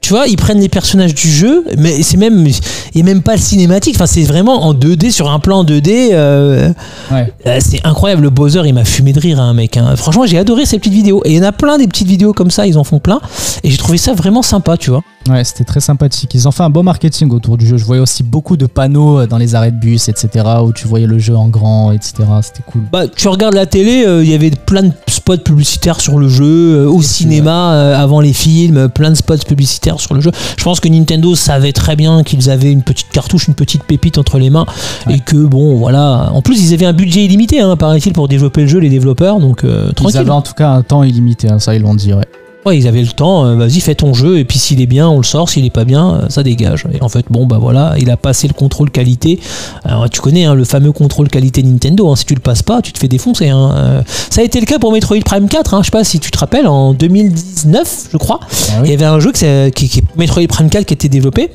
Tu 0.00 0.10
vois, 0.10 0.26
ils 0.26 0.36
prennent 0.36 0.60
les 0.60 0.68
personnages 0.68 1.14
du 1.14 1.30
jeu, 1.30 1.64
mais 1.76 2.02
c'est 2.02 2.16
même, 2.16 2.46
et 2.94 3.02
même 3.02 3.22
pas 3.22 3.32
le 3.36 3.40
cinématique. 3.40 3.94
Enfin, 3.96 4.06
c'est 4.06 4.22
vraiment 4.22 4.64
en 4.66 4.74
2D 4.74 5.10
sur 5.10 5.30
un 5.30 5.38
plan 5.38 5.64
2D. 5.64 6.10
euh, 6.12 6.72
Ouais. 7.10 7.32
euh, 7.46 7.58
c'est 7.60 7.80
incroyable. 7.84 8.22
Le 8.22 8.30
Bowser, 8.30 8.62
il 8.66 8.74
m'a 8.74 8.84
fumé 8.84 9.12
de 9.12 9.20
rire, 9.20 9.40
hein, 9.40 9.54
mec. 9.54 9.76
hein. 9.76 9.94
Franchement, 9.96 10.26
j'ai 10.26 10.38
adoré 10.38 10.66
ces 10.66 10.78
petites 10.78 10.92
vidéos. 10.92 11.22
Et 11.24 11.32
il 11.32 11.36
y 11.36 11.40
en 11.40 11.44
a 11.48 11.52
plein 11.52 11.78
des 11.78 11.86
petites 11.86 12.08
vidéos 12.08 12.32
comme 12.32 12.50
ça. 12.50 12.66
Ils 12.66 12.78
en 12.78 12.84
font 12.84 12.98
plein. 12.98 13.20
Et 13.64 13.70
j'ai 13.70 13.76
trouvé 13.76 13.98
ça 13.98 14.14
vraiment 14.14 14.42
sympa, 14.42 14.76
tu 14.76 14.90
vois. 14.90 15.02
Ouais, 15.28 15.44
c'était 15.44 15.64
très 15.64 15.80
sympathique. 15.80 16.30
Ils 16.34 16.48
ont 16.48 16.52
fait 16.52 16.62
un 16.62 16.70
beau 16.70 16.82
marketing 16.82 17.30
autour 17.32 17.58
du 17.58 17.66
jeu. 17.66 17.76
Je 17.76 17.84
voyais 17.84 18.00
aussi 18.02 18.22
beaucoup 18.22 18.56
de 18.56 18.66
panneaux 18.66 19.20
euh, 19.20 19.26
dans 19.26 19.36
les 19.36 19.54
arrêts 19.54 19.70
de 19.72 19.76
bus, 19.78 20.08
etc., 20.08 20.44
où 20.64 20.72
tu 20.72 20.86
voyais 20.88 21.06
le 21.06 21.18
jeu 21.18 21.36
en 21.36 21.48
grand, 21.48 21.92
etc. 21.92 22.14
C'était 22.42 22.62
cool. 22.66 22.82
Bah, 22.90 23.06
tu 23.08 23.28
regardes 23.28 23.54
la 23.54 23.66
télé, 23.66 24.04
euh, 24.06 24.22
il 24.24 24.30
y 24.30 24.34
avait 24.34 24.50
plein 24.50 24.82
de 24.84 24.92
spots 25.06 25.36
publicitaires 25.38 26.00
sur 26.00 26.18
le 26.18 26.28
jeu, 26.28 26.86
au 26.88 27.02
cinéma, 27.02 27.94
avant 27.98 28.20
les 28.20 28.32
films, 28.32 28.88
plein 28.88 29.10
de 29.10 29.16
spots 29.16 29.36
publicitaires 29.46 30.00
sur 30.00 30.14
le 30.14 30.20
jeu. 30.22 30.30
Je 30.56 30.64
pense 30.64 30.80
que 30.80 30.88
Nintendo 30.88 31.34
savait 31.34 31.72
très 31.72 31.96
bien 31.96 32.22
qu'ils 32.22 32.48
avaient 32.48 32.72
une 32.72 32.77
petite 32.82 33.08
cartouche, 33.10 33.48
une 33.48 33.54
petite 33.54 33.84
pépite 33.84 34.18
entre 34.18 34.38
les 34.38 34.50
mains, 34.50 34.66
Ouais. 35.06 35.14
et 35.16 35.18
que 35.20 35.36
bon, 35.36 35.76
voilà. 35.76 36.30
En 36.32 36.42
plus, 36.42 36.62
ils 36.62 36.74
avaient 36.74 36.86
un 36.86 36.92
budget 36.92 37.24
illimité, 37.24 37.60
hein, 37.60 37.76
paraît-il, 37.76 38.12
pour 38.12 38.28
développer 38.28 38.62
le 38.62 38.66
jeu, 38.68 38.78
les 38.78 38.90
développeurs, 38.90 39.38
donc 39.40 39.64
euh, 39.64 39.86
Ils 39.90 39.94
tranquille. 39.94 40.16
avaient 40.18 40.30
en 40.30 40.42
tout 40.42 40.54
cas 40.54 40.70
un 40.70 40.82
temps 40.82 41.02
illimité, 41.02 41.48
hein, 41.50 41.58
ça 41.58 41.74
ils 41.74 41.82
l'ont 41.82 41.94
dit, 41.94 42.12
ouais. 42.12 42.24
Ouais, 42.66 42.76
ils 42.76 42.88
avaient 42.88 43.00
le 43.02 43.06
temps, 43.08 43.46
euh, 43.46 43.54
vas-y, 43.54 43.80
fais 43.80 43.94
ton 43.94 44.12
jeu, 44.12 44.38
et 44.38 44.44
puis 44.44 44.58
s'il 44.58 44.80
est 44.82 44.86
bien, 44.86 45.08
on 45.08 45.16
le 45.18 45.22
sort, 45.22 45.48
s'il 45.48 45.64
est 45.64 45.70
pas 45.70 45.84
bien, 45.84 46.14
euh, 46.14 46.26
ça 46.28 46.42
dégage. 46.42 46.86
Et 46.92 47.00
en 47.02 47.08
fait, 47.08 47.24
bon, 47.30 47.46
bah 47.46 47.56
voilà, 47.58 47.94
il 47.98 48.10
a 48.10 48.16
passé 48.16 48.48
le 48.48 48.52
contrôle 48.52 48.90
qualité. 48.90 49.38
Alors, 49.84 50.10
tu 50.10 50.20
connais 50.20 50.44
hein, 50.44 50.54
le 50.54 50.64
fameux 50.64 50.90
contrôle 50.92 51.28
qualité 51.28 51.62
Nintendo, 51.62 52.10
hein, 52.10 52.16
si 52.16 52.26
tu 52.26 52.34
le 52.34 52.40
passes 52.40 52.62
pas, 52.64 52.82
tu 52.82 52.92
te 52.92 52.98
fais 52.98 53.06
défoncer. 53.08 53.48
hein. 53.48 53.72
Euh, 53.76 54.02
ça 54.28 54.40
a 54.40 54.44
été 54.44 54.58
le 54.60 54.66
cas 54.66 54.78
pour 54.80 54.92
Metroid 54.92 55.20
Prime 55.24 55.48
4, 55.48 55.72
hein, 55.72 55.78
je 55.82 55.86
sais 55.86 55.90
pas 55.92 56.04
si 56.04 56.18
tu 56.18 56.30
te 56.32 56.36
rappelles, 56.38 56.66
en 56.66 56.92
2019, 56.94 58.08
je 58.12 58.16
crois. 58.18 58.40
Ah 58.72 58.80
Il 58.84 58.90
y 58.90 58.94
avait 58.94 59.04
un 59.04 59.20
jeu 59.20 59.30
qui, 59.32 59.46
qui, 59.74 59.88
qui- 59.88 60.02
Metroid 60.16 60.46
Prime 60.48 60.68
4 60.68 60.84
qui 60.84 60.94
était 60.94 61.08
développé 61.08 61.50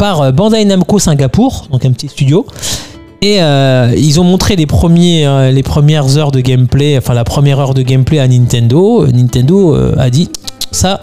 par 0.00 0.22
euh, 0.22 0.32
Bandai 0.32 0.64
Namco 0.64 0.98
Singapour, 0.98 1.66
donc 1.70 1.84
un 1.84 1.92
petit 1.92 2.08
studio. 2.08 2.46
Et 3.20 3.42
euh, 3.42 3.92
ils 3.94 4.18
ont 4.18 4.24
montré 4.24 4.56
les, 4.56 4.64
premiers, 4.64 5.26
euh, 5.26 5.50
les 5.50 5.62
premières 5.62 6.16
heures 6.16 6.32
de 6.32 6.40
gameplay, 6.40 6.96
enfin 6.96 7.12
la 7.12 7.24
première 7.24 7.60
heure 7.60 7.74
de 7.74 7.82
gameplay 7.82 8.18
à 8.18 8.26
Nintendo. 8.26 9.06
Nintendo 9.06 9.76
a 9.98 10.08
dit 10.08 10.30
ça, 10.72 11.02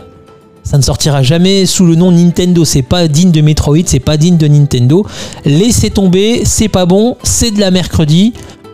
ça 0.64 0.78
ne 0.78 0.82
sortira 0.82 1.22
jamais 1.22 1.68
sous 1.68 1.86
le 1.86 1.93
nom 1.93 2.12
Nintendo. 2.12 2.66
C'est 2.66 2.82
pas 2.82 3.08
digne 3.08 3.30
de 3.30 3.41
Metroid, 3.41 3.86
c'est 3.86 4.00
pas 4.00 4.18
digne 4.18 4.38
de 4.38 4.48
Nintendo. 4.48 5.06
Laissez 5.45 5.91
tomber, 5.91 6.41
c'est 6.43 6.70
pas 6.70 6.88
bon, 6.88 7.18
c'est 7.22 7.52
de 7.52 7.60
la 7.60 7.70
mercredi. 7.70 8.34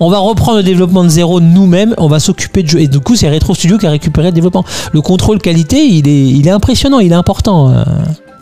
On 0.00 0.10
va, 0.10 0.18
reprendre 0.18 0.58
le 0.58 0.64
développement 0.64 1.04
de 1.04 1.08
zéro 1.08 1.40
nous-mêmes, 1.40 1.94
on 1.98 2.08
va 2.08 2.20
s'occuper 2.20 2.62
de 2.62 2.68
jeu. 2.68 2.80
Et 2.80 2.88
du 2.88 3.00
coup, 3.00 3.16
c'est 3.16 3.28
Retro 3.28 3.54
Studio 3.54 3.78
qui 3.78 3.86
a 3.86 3.90
récupéré 3.90 4.28
le 4.28 4.32
développement. 4.32 4.64
Le 4.92 5.00
contrôle 5.00 5.38
qualité, 5.38 5.84
il 5.86 6.46
est 6.46 6.50
impressionnant, 6.50 7.00
il 7.00 7.10
est 7.10 7.16
important. 7.16 7.72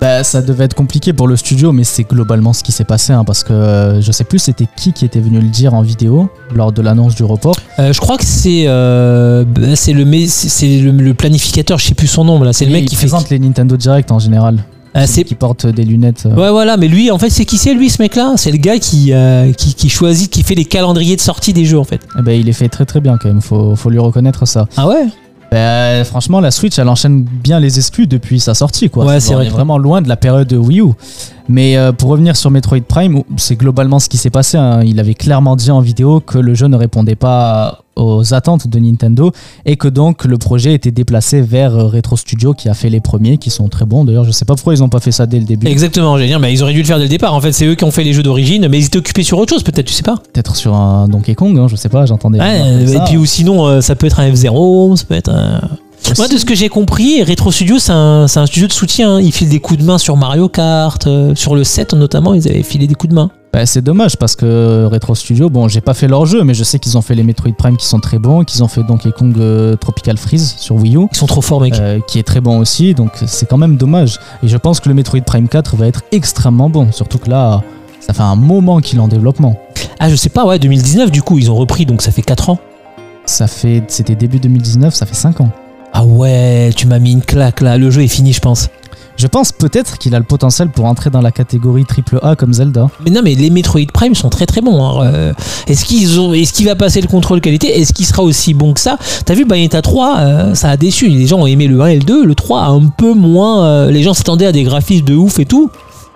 Bah, 0.00 0.22
ça 0.24 0.42
devait 0.42 0.64
être 0.64 0.74
compliqué 0.74 1.12
pour 1.14 1.26
le 1.26 1.36
studio, 1.36 1.72
mais 1.72 1.82
c'est 1.84 2.04
globalement 2.04 2.52
ce 2.52 2.62
qui 2.62 2.70
s'est 2.72 2.84
passé, 2.84 3.14
hein, 3.14 3.24
parce 3.24 3.42
que 3.42 3.52
euh, 3.54 4.00
je 4.02 4.12
sais 4.12 4.24
plus 4.24 4.38
c'était 4.38 4.66
qui 4.76 4.92
qui 4.92 5.04
était 5.06 5.20
venu 5.20 5.40
le 5.40 5.48
dire 5.48 5.72
en 5.72 5.80
vidéo 5.80 6.28
lors 6.54 6.70
de 6.70 6.82
l'annonce 6.82 7.14
du 7.14 7.24
report. 7.24 7.56
Euh, 7.78 7.92
je 7.94 8.00
crois 8.00 8.18
que 8.18 8.24
c'est 8.24 8.64
euh, 8.66 9.44
bah, 9.46 9.74
c'est 9.74 9.94
le, 9.94 10.04
le, 10.04 10.90
le 10.90 11.14
planificateur, 11.14 11.78
je 11.78 11.86
sais 11.86 11.94
plus 11.94 12.08
son 12.08 12.24
nom 12.24 12.42
là. 12.42 12.52
C'est 12.52 12.66
le 12.66 12.72
mec 12.72 12.82
il 12.82 12.88
qui 12.90 12.96
fait. 12.96 13.06
présente 13.06 13.30
les 13.30 13.38
Nintendo 13.38 13.76
Direct 13.76 14.10
en 14.12 14.18
général. 14.18 14.58
Ah, 14.98 15.06
c'est 15.06 15.24
qui 15.24 15.34
porte 15.34 15.66
des 15.66 15.84
lunettes. 15.84 16.24
euh. 16.26 16.34
Ouais 16.34 16.50
voilà, 16.50 16.76
mais 16.78 16.88
lui 16.88 17.10
en 17.10 17.18
fait 17.18 17.28
c'est 17.30 17.44
qui 17.44 17.58
c'est 17.58 17.74
lui 17.74 17.90
ce 17.90 18.00
mec 18.00 18.16
là 18.16 18.32
C'est 18.36 18.50
le 18.50 18.56
gars 18.58 18.78
qui, 18.78 19.12
euh, 19.12 19.52
qui 19.52 19.74
qui 19.74 19.88
choisit, 19.90 20.30
qui 20.30 20.42
fait 20.42 20.54
les 20.54 20.64
calendriers 20.64 21.16
de 21.16 21.20
sortie 21.20 21.52
des 21.52 21.64
jeux 21.66 21.78
en 21.78 21.84
fait. 21.84 22.00
Eh 22.18 22.22
ben, 22.22 22.32
il 22.38 22.48
est 22.48 22.54
fait 22.54 22.68
très 22.68 22.84
très 22.86 23.00
bien 23.00 23.18
quand 23.20 23.28
même, 23.28 23.42
faut, 23.42 23.76
faut 23.76 23.90
lui 23.90 23.98
reconnaître 23.98 24.46
ça. 24.46 24.66
Ah 24.76 24.86
ouais? 24.88 25.06
Bah, 25.50 26.04
franchement, 26.04 26.40
la 26.40 26.50
Switch, 26.50 26.78
elle 26.78 26.88
enchaîne 26.88 27.22
bien 27.22 27.60
les 27.60 27.78
exclus 27.78 28.06
depuis 28.06 28.40
sa 28.40 28.54
sortie. 28.54 28.90
Quoi. 28.90 29.04
Ouais, 29.04 29.20
c'est 29.20 29.34
on 29.34 29.40
est 29.40 29.48
vraiment 29.48 29.78
loin 29.78 30.02
de 30.02 30.08
la 30.08 30.16
période 30.16 30.48
de 30.48 30.56
Wii 30.56 30.80
U. 30.80 30.92
Mais 31.48 31.76
euh, 31.76 31.92
pour 31.92 32.10
revenir 32.10 32.36
sur 32.36 32.50
Metroid 32.50 32.80
Prime, 32.80 33.22
c'est 33.36 33.56
globalement 33.56 33.98
ce 33.98 34.08
qui 34.08 34.16
s'est 34.16 34.30
passé. 34.30 34.56
hein. 34.56 34.80
Il 34.84 34.98
avait 35.00 35.14
clairement 35.14 35.56
dit 35.56 35.70
en 35.70 35.80
vidéo 35.80 36.20
que 36.20 36.38
le 36.38 36.54
jeu 36.54 36.66
ne 36.66 36.76
répondait 36.76 37.14
pas 37.16 37.80
aux 37.94 38.34
attentes 38.34 38.68
de 38.68 38.78
Nintendo 38.78 39.32
et 39.64 39.76
que 39.76 39.88
donc 39.88 40.26
le 40.26 40.36
projet 40.36 40.74
était 40.74 40.90
déplacé 40.90 41.40
vers 41.40 41.74
euh, 41.74 41.86
Retro 41.86 42.16
Studio 42.16 42.52
qui 42.52 42.68
a 42.68 42.74
fait 42.74 42.90
les 42.90 43.00
premiers, 43.00 43.38
qui 43.38 43.48
sont 43.48 43.68
très 43.68 43.86
bons. 43.86 44.04
D'ailleurs, 44.04 44.24
je 44.24 44.32
sais 44.32 44.44
pas 44.44 44.54
pourquoi 44.54 44.74
ils 44.74 44.82
ont 44.82 44.90
pas 44.90 45.00
fait 45.00 45.12
ça 45.12 45.24
dès 45.26 45.38
le 45.38 45.46
début. 45.46 45.66
Exactement, 45.66 46.16
j'allais 46.16 46.28
dire, 46.28 46.40
bah, 46.40 46.50
ils 46.50 46.62
auraient 46.62 46.74
dû 46.74 46.80
le 46.80 46.84
faire 46.84 46.98
dès 46.98 47.04
le 47.04 47.08
départ. 47.08 47.32
En 47.32 47.40
fait, 47.40 47.52
c'est 47.52 47.64
eux 47.66 47.74
qui 47.74 47.84
ont 47.84 47.90
fait 47.90 48.04
les 48.04 48.12
jeux 48.12 48.22
d'origine, 48.22 48.68
mais 48.68 48.78
ils 48.78 48.84
étaient 48.86 48.98
occupés 48.98 49.22
sur 49.22 49.38
autre 49.38 49.54
chose, 49.54 49.62
peut-être, 49.62 49.86
tu 49.86 49.94
sais 49.94 50.02
pas. 50.02 50.16
Peut-être 50.32 50.56
sur 50.56 50.74
un 50.74 51.08
Donkey 51.08 51.34
Kong, 51.34 51.58
hein, 51.58 51.68
je 51.68 51.76
sais 51.76 51.88
pas, 51.88 52.04
j'entendais. 52.04 52.38
Ouais, 52.38 52.84
et 52.84 52.98
puis 53.06 53.16
ou 53.16 53.24
sinon, 53.24 53.66
euh, 53.66 53.80
ça 53.80 53.94
peut 53.96 54.06
être 54.06 54.20
un 54.20 54.30
F0, 54.30 54.96
ça 54.96 55.04
peut 55.06 55.14
être 55.14 55.30
un. 55.30 55.60
Moi, 56.18 56.28
de 56.28 56.38
ce 56.38 56.44
que 56.44 56.54
j'ai 56.54 56.68
compris, 56.68 57.22
Retro 57.24 57.50
Studio, 57.50 57.78
c'est 57.78 57.92
un, 57.92 58.26
studio 58.26 58.68
de 58.68 58.72
soutien. 58.72 59.20
Ils 59.20 59.32
filent 59.32 59.48
des 59.48 59.60
coups 59.60 59.80
de 59.80 59.84
main 59.84 59.98
sur 59.98 60.16
Mario 60.16 60.48
Kart, 60.48 61.04
euh, 61.06 61.34
sur 61.34 61.54
le 61.54 61.64
7 61.64 61.94
notamment, 61.94 62.32
ils 62.32 62.48
avaient 62.48 62.62
filé 62.62 62.86
des 62.86 62.94
coups 62.94 63.10
de 63.10 63.14
main. 63.14 63.30
Bah, 63.52 63.66
c'est 63.66 63.82
dommage 63.82 64.16
parce 64.16 64.36
que 64.36 64.84
Retro 64.84 65.14
Studio, 65.14 65.50
bon, 65.50 65.68
j'ai 65.68 65.80
pas 65.80 65.94
fait 65.94 66.08
leur 66.08 66.24
jeu, 66.26 66.44
mais 66.44 66.54
je 66.54 66.62
sais 66.62 66.78
qu'ils 66.78 66.96
ont 66.96 67.02
fait 67.02 67.14
les 67.14 67.22
Metroid 67.22 67.52
Prime 67.56 67.76
qui 67.76 67.86
sont 67.86 68.00
très 68.00 68.18
bons, 68.18 68.44
qu'ils 68.44 68.62
ont 68.62 68.68
fait 68.68 68.82
Donkey 68.82 69.10
Kong 69.10 69.34
euh, 69.38 69.76
Tropical 69.76 70.16
Freeze 70.16 70.54
sur 70.58 70.76
Wii 70.76 70.96
U. 70.96 71.06
Ils 71.10 71.16
sont 71.16 71.26
trop 71.26 71.40
forts, 71.40 71.60
mec. 71.60 71.74
euh, 71.74 71.98
qui 72.06 72.18
est 72.18 72.22
très 72.22 72.40
bon 72.40 72.58
aussi, 72.58 72.94
donc 72.94 73.12
c'est 73.26 73.46
quand 73.46 73.58
même 73.58 73.76
dommage. 73.76 74.18
Et 74.42 74.48
je 74.48 74.56
pense 74.56 74.80
que 74.80 74.88
le 74.88 74.94
Metroid 74.94 75.22
Prime 75.22 75.48
4 75.48 75.76
va 75.76 75.86
être 75.86 76.02
extrêmement 76.12 76.70
bon, 76.70 76.92
surtout 76.92 77.18
que 77.18 77.28
là, 77.28 77.62
ça 78.00 78.12
fait 78.12 78.22
un 78.22 78.36
moment 78.36 78.80
qu'il 78.80 78.98
est 78.98 79.02
en 79.02 79.08
développement. 79.08 79.58
Ah, 79.98 80.08
je 80.08 80.16
sais 80.16 80.28
pas, 80.28 80.46
ouais, 80.46 80.58
2019, 80.58 81.10
du 81.10 81.22
coup, 81.22 81.38
ils 81.38 81.50
ont 81.50 81.56
repris, 81.56 81.86
donc 81.86 82.02
ça 82.02 82.12
fait 82.12 82.22
4 82.22 82.50
ans. 82.50 82.58
Ça 83.24 83.48
fait, 83.48 83.82
c'était 83.88 84.14
début 84.14 84.38
2019, 84.38 84.94
ça 84.94 85.06
fait 85.06 85.14
5 85.14 85.40
ans. 85.40 85.50
Ah 85.98 86.04
ouais, 86.04 86.70
tu 86.76 86.86
m'as 86.86 86.98
mis 86.98 87.12
une 87.12 87.22
claque 87.22 87.60
là, 87.62 87.78
le 87.78 87.90
jeu 87.90 88.02
est 88.02 88.08
fini, 88.08 88.32
je 88.34 88.40
pense. 88.40 88.68
Je 89.16 89.26
pense 89.26 89.50
peut-être 89.50 89.96
qu'il 89.96 90.14
a 90.14 90.18
le 90.18 90.26
potentiel 90.26 90.68
pour 90.68 90.84
entrer 90.84 91.08
dans 91.08 91.22
la 91.22 91.30
catégorie 91.32 91.86
AAA 92.12 92.36
comme 92.36 92.52
Zelda. 92.52 92.90
Mais 93.02 93.10
non, 93.10 93.22
mais 93.24 93.34
les 93.34 93.48
Metroid 93.48 93.80
Prime 93.90 94.14
sont 94.14 94.28
très 94.28 94.44
très 94.44 94.60
bons. 94.60 94.84
hein. 94.84 95.06
Euh, 95.06 95.32
Est-ce 95.68 95.86
qu'ils 95.86 96.20
ont, 96.20 96.34
est-ce 96.34 96.52
qu'il 96.52 96.66
va 96.66 96.74
passer 96.74 97.00
le 97.00 97.08
contrôle 97.08 97.40
qualité? 97.40 97.80
Est-ce 97.80 97.94
qu'il 97.94 98.04
sera 98.04 98.22
aussi 98.22 98.52
bon 98.52 98.74
que 98.74 98.80
ça? 98.80 98.98
T'as 99.24 99.32
vu 99.32 99.46
Bayonetta 99.46 99.80
3, 99.80 100.16
euh, 100.18 100.54
ça 100.54 100.68
a 100.68 100.76
déçu. 100.76 101.08
Les 101.08 101.26
gens 101.26 101.38
ont 101.40 101.46
aimé 101.46 101.66
le 101.66 101.80
1 101.80 101.86
et 101.86 101.94
le 101.96 102.04
2. 102.04 102.26
Le 102.26 102.34
3 102.34 102.64
un 102.64 102.88
peu 102.88 103.14
moins. 103.14 103.64
euh, 103.64 103.90
les 103.90 104.02
gens 104.02 104.12
s'attendaient 104.12 104.44
à 104.44 104.52
des 104.52 104.64
graphismes 104.64 105.06
de 105.06 105.14
ouf 105.14 105.38
et 105.38 105.46
tout. 105.46 105.70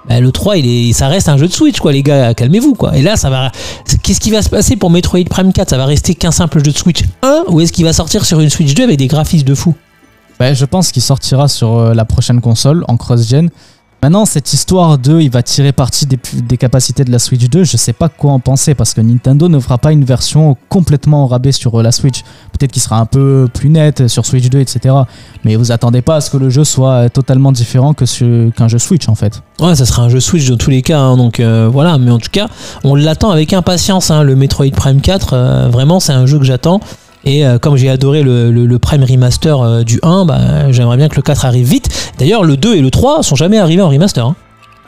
Bah, 0.08 0.18
le 0.20 0.32
3, 0.32 0.56
il 0.56 0.66
est, 0.66 0.92
ça 0.92 1.08
reste 1.08 1.28
un 1.28 1.36
jeu 1.36 1.46
de 1.46 1.52
Switch, 1.52 1.78
quoi, 1.78 1.92
les 1.92 2.02
gars, 2.02 2.32
calmez-vous, 2.34 2.74
quoi. 2.74 2.96
Et 2.96 3.02
là, 3.02 3.16
ça 3.16 3.28
va. 3.30 3.52
Qu'est-ce 4.02 4.20
qui 4.20 4.30
va 4.30 4.42
se 4.42 4.48
passer 4.48 4.76
pour 4.76 4.90
Metroid 4.90 5.24
Prime 5.28 5.52
4 5.52 5.68
Ça 5.70 5.76
va 5.76 5.84
rester 5.84 6.14
qu'un 6.14 6.30
simple 6.30 6.64
jeu 6.64 6.72
de 6.72 6.76
Switch 6.76 7.02
1 7.22 7.44
ou 7.48 7.60
est-ce 7.60 7.72
qu'il 7.72 7.84
va 7.84 7.92
sortir 7.92 8.24
sur 8.24 8.40
une 8.40 8.50
Switch 8.50 8.74
2 8.74 8.84
avec 8.84 8.98
des 8.98 9.08
graphismes 9.08 9.46
de 9.46 9.54
fou? 9.54 9.74
Bah, 10.38 10.54
je 10.54 10.64
pense 10.64 10.90
qu'il 10.90 11.02
sortira 11.02 11.48
sur 11.48 11.78
euh, 11.78 11.94
la 11.94 12.06
prochaine 12.06 12.40
console 12.40 12.84
en 12.88 12.96
cross-gen. 12.96 13.50
Maintenant, 14.02 14.24
cette 14.24 14.54
histoire 14.54 14.96
de 14.96 15.20
il 15.20 15.30
va 15.30 15.42
tirer 15.42 15.72
parti 15.72 16.06
des, 16.06 16.56
capacités 16.56 17.04
de 17.04 17.12
la 17.12 17.18
Switch 17.18 17.50
2, 17.50 17.64
je 17.64 17.76
sais 17.76 17.92
pas 17.92 18.08
quoi 18.08 18.32
en 18.32 18.40
penser 18.40 18.74
parce 18.74 18.94
que 18.94 19.02
Nintendo 19.02 19.48
ne 19.48 19.60
fera 19.60 19.76
pas 19.76 19.92
une 19.92 20.04
version 20.04 20.56
complètement 20.70 21.26
rabais 21.26 21.52
sur 21.52 21.78
euh, 21.78 21.82
la 21.82 21.92
Switch. 21.92 22.22
Peut-être 22.52 22.72
qu'il 22.72 22.80
sera 22.80 22.98
un 22.98 23.04
peu 23.04 23.46
plus 23.52 23.68
net 23.68 24.08
sur 24.08 24.24
Switch 24.24 24.48
2, 24.48 24.60
etc. 24.60 24.94
Mais 25.44 25.56
vous 25.56 25.70
attendez 25.70 26.00
pas 26.00 26.16
à 26.16 26.20
ce 26.22 26.30
que 26.30 26.38
le 26.38 26.48
jeu 26.48 26.64
soit 26.64 26.92
euh, 26.92 27.08
totalement 27.10 27.52
différent 27.52 27.92
que 27.92 28.04
qu'un 28.50 28.68
jeu 28.68 28.78
Switch 28.78 29.08
en 29.08 29.14
fait. 29.14 29.42
Ouais, 29.60 29.74
ça 29.74 29.84
sera 29.84 30.02
un 30.02 30.08
jeu 30.08 30.20
Switch 30.20 30.48
dans 30.48 30.56
tous 30.56 30.70
les 30.70 30.80
cas, 30.80 30.98
hein, 30.98 31.18
donc 31.18 31.38
euh, 31.38 31.68
voilà. 31.70 31.98
Mais 31.98 32.10
en 32.10 32.18
tout 32.18 32.30
cas, 32.32 32.48
on 32.84 32.94
l'attend 32.94 33.30
avec 33.30 33.52
impatience. 33.52 34.10
hein, 34.10 34.22
le 34.22 34.34
Metroid 34.34 34.70
Prime 34.74 35.02
4, 35.02 35.32
euh, 35.32 35.68
vraiment, 35.68 36.00
c'est 36.00 36.12
un 36.12 36.24
jeu 36.24 36.38
que 36.38 36.44
j'attends. 36.44 36.80
Et 37.24 37.46
euh, 37.46 37.58
comme 37.58 37.76
j'ai 37.76 37.90
adoré 37.90 38.22
le, 38.22 38.50
le- 38.50 38.66
le 38.66 38.78
Prime 38.78 39.04
Remaster 39.04 39.60
euh, 39.60 39.82
du 39.82 39.98
1, 40.02 40.24
bah, 40.24 40.70
j'aimerais 40.72 40.96
bien 40.96 41.08
que 41.08 41.16
le 41.16 41.22
4 41.22 41.44
arrive 41.44 41.66
vite. 41.68 41.88
D'ailleurs, 42.18 42.44
le 42.44 42.56
2 42.56 42.76
et 42.76 42.80
le 42.80 42.90
3 42.90 43.22
sont 43.22 43.36
jamais 43.36 43.58
arrivés 43.58 43.82
en 43.82 43.88
remaster. 43.90 44.24
hein. 44.26 44.36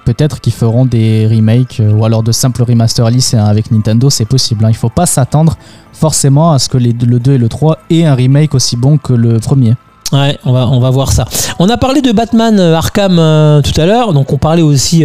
Peut-être 0.05 0.41
qu'ils 0.41 0.53
feront 0.55 0.85
des 0.87 1.29
remakes 1.31 1.79
euh, 1.81 1.93
ou 1.93 2.05
alors 2.05 2.23
de 2.23 2.33
simples 2.33 2.63
remasters 2.63 3.09
lycéens 3.11 3.45
avec 3.45 3.71
Nintendo, 3.71 4.09
c'est 4.11 4.25
possible. 4.25 4.65
hein. 4.65 4.69
Il 4.71 4.77
faut 4.77 4.89
pas 4.89 5.07
s'attendre 5.07 5.57
forcément 5.93 6.53
à 6.53 6.59
ce 6.59 6.69
que 6.69 6.79
les- 6.79 6.93
le 6.93 7.21
2 7.21 7.35
et 7.35 7.39
le 7.39 7.49
3 7.49 7.79
aient 7.91 8.05
un 8.05 8.15
remake 8.15 8.55
aussi 8.55 8.77
bon 8.77 8.97
que 8.99 9.13
le 9.13 9.39
premier. 9.39 9.75
Ouais, 10.13 10.39
on 10.45 10.53
va, 10.53 10.67
on 10.69 10.81
va 10.81 10.91
voir 10.91 11.13
ça. 11.13 11.25
On 11.59 11.69
a 11.69 11.77
parlé 11.77 12.01
de 12.03 12.13
Batman 12.13 12.59
Arkham 12.61 13.15
tout 13.63 13.81
à 13.81 13.87
l'heure, 13.87 14.13
donc 14.13 14.33
on 14.33 14.37
parlait 14.39 14.61
aussi 14.63 15.05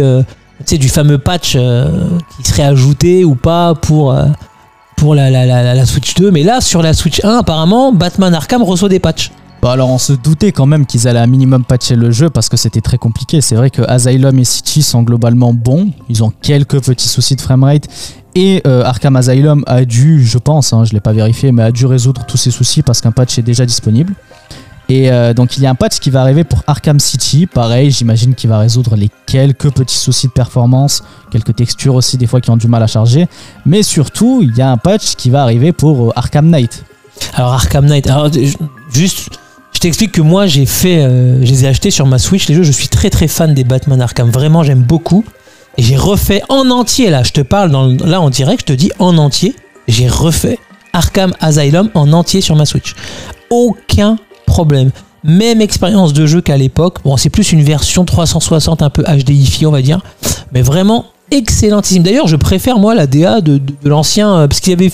du 0.70 0.88
fameux 0.90 1.16
patch 1.18 1.52
qui 2.36 2.42
serait 2.42 2.64
ajouté 2.64 3.24
ou 3.24 3.34
pas 3.34 3.74
pour, 3.74 4.14
pour 4.98 5.14
la, 5.14 5.30
la, 5.30 5.46
la, 5.46 5.74
la 5.74 5.86
Switch 5.86 6.14
2. 6.14 6.30
Mais 6.30 6.42
là, 6.42 6.60
sur 6.60 6.82
la 6.82 6.92
Switch 6.92 7.24
1, 7.24 7.38
apparemment, 7.38 7.92
Batman 7.92 8.34
Arkham 8.34 8.62
reçoit 8.62 8.88
des 8.88 8.98
patchs. 8.98 9.30
Bah 9.60 9.72
alors 9.72 9.88
on 9.88 9.98
se 9.98 10.12
doutait 10.12 10.52
quand 10.52 10.66
même 10.66 10.86
qu'ils 10.86 11.08
allaient 11.08 11.18
un 11.18 11.26
minimum 11.26 11.64
patcher 11.64 11.96
le 11.96 12.12
jeu 12.12 12.30
parce 12.30 12.48
que 12.48 12.56
c'était 12.56 12.80
très 12.80 12.96
compliqué. 12.96 13.40
C'est 13.40 13.56
vrai 13.56 13.70
que 13.70 13.82
Asylum 13.82 14.38
et 14.38 14.44
City 14.44 14.82
sont 14.82 15.02
globalement 15.02 15.52
bons. 15.52 15.90
Ils 16.08 16.22
ont 16.22 16.30
quelques 16.42 16.80
petits 16.80 17.08
soucis 17.08 17.34
de 17.34 17.40
framerate. 17.40 17.88
Et 18.36 18.62
euh, 18.68 18.84
Arkham 18.84 19.16
Asylum 19.16 19.64
a 19.66 19.84
dû, 19.84 20.24
je 20.24 20.38
pense, 20.38 20.72
hein, 20.72 20.84
je 20.84 20.92
l'ai 20.92 21.00
pas 21.00 21.12
vérifié, 21.12 21.50
mais 21.50 21.64
a 21.64 21.72
dû 21.72 21.86
résoudre 21.86 22.24
tous 22.24 22.36
ces 22.36 22.52
soucis 22.52 22.82
parce 22.82 23.00
qu'un 23.00 23.10
patch 23.10 23.36
est 23.38 23.42
déjà 23.42 23.66
disponible. 23.66 24.14
Et 24.90 25.10
euh, 25.10 25.34
donc 25.34 25.58
il 25.58 25.62
y 25.62 25.66
a 25.66 25.70
un 25.70 25.74
patch 25.74 25.98
qui 25.98 26.08
va 26.08 26.22
arriver 26.22 26.44
pour 26.44 26.62
Arkham 26.66 26.98
City. 26.98 27.46
Pareil, 27.46 27.90
j'imagine 27.90 28.34
qu'il 28.34 28.48
va 28.48 28.58
résoudre 28.58 28.96
les 28.96 29.10
quelques 29.26 29.70
petits 29.70 29.98
soucis 29.98 30.28
de 30.28 30.32
performance, 30.32 31.02
quelques 31.30 31.54
textures 31.56 31.94
aussi 31.94 32.16
des 32.16 32.26
fois 32.26 32.40
qui 32.40 32.48
ont 32.50 32.56
du 32.56 32.68
mal 32.68 32.82
à 32.82 32.86
charger. 32.86 33.28
Mais 33.66 33.82
surtout, 33.82 34.40
il 34.42 34.56
y 34.56 34.62
a 34.62 34.70
un 34.70 34.78
patch 34.78 35.14
qui 35.16 35.28
va 35.28 35.42
arriver 35.42 35.72
pour 35.72 36.08
euh, 36.08 36.12
Arkham 36.16 36.48
Knight. 36.48 36.84
Alors 37.34 37.52
Arkham 37.52 37.84
Knight, 37.84 38.06
alors 38.06 38.32
ju- 38.32 38.56
juste, 38.90 39.28
je 39.72 39.78
t'explique 39.80 40.12
que 40.12 40.22
moi 40.22 40.46
j'ai 40.46 40.64
fait, 40.64 41.02
euh, 41.02 41.44
je 41.44 41.50
les 41.50 41.64
ai 41.64 41.68
achetés 41.68 41.90
sur 41.90 42.06
ma 42.06 42.18
Switch 42.18 42.48
les 42.48 42.54
jeux. 42.54 42.62
Je 42.62 42.72
suis 42.72 42.88
très 42.88 43.10
très 43.10 43.28
fan 43.28 43.52
des 43.52 43.64
Batman 43.64 44.00
Arkham, 44.00 44.30
vraiment 44.30 44.62
j'aime 44.62 44.82
beaucoup. 44.82 45.24
Et 45.76 45.82
j'ai 45.82 45.96
refait 45.96 46.40
en 46.48 46.70
entier 46.70 47.10
là, 47.10 47.22
je 47.22 47.32
te 47.32 47.40
parle 47.42 47.70
dans, 47.70 47.86
là 47.86 48.20
en 48.20 48.30
direct, 48.30 48.62
je 48.62 48.72
te 48.72 48.76
dis 48.76 48.90
en 48.98 49.18
entier, 49.18 49.54
j'ai 49.86 50.08
refait 50.08 50.58
Arkham 50.94 51.34
Asylum 51.40 51.90
en 51.94 52.12
entier 52.14 52.40
sur 52.40 52.56
ma 52.56 52.64
Switch. 52.64 52.94
Aucun 53.50 54.18
problème. 54.48 54.90
Même 55.24 55.60
expérience 55.60 56.12
de 56.12 56.26
jeu 56.26 56.40
qu'à 56.40 56.56
l'époque. 56.56 56.98
Bon, 57.04 57.16
c'est 57.16 57.30
plus 57.30 57.52
une 57.52 57.62
version 57.62 58.04
360 58.04 58.82
un 58.82 58.90
peu 58.90 59.04
HDifiée, 59.04 59.66
on 59.66 59.72
va 59.72 59.82
dire. 59.82 60.00
Mais 60.52 60.62
vraiment 60.62 61.06
excellentissime. 61.30 62.02
D'ailleurs, 62.02 62.26
je 62.28 62.36
préfère 62.36 62.78
moi 62.78 62.94
la 62.94 63.06
DA 63.06 63.40
de, 63.40 63.58
de- 63.58 63.74
de 63.82 63.88
l'ancien 63.88 64.34
euh, 64.34 64.48
parce 64.48 64.60
qu'ils 64.60 64.72
avaient, 64.72 64.90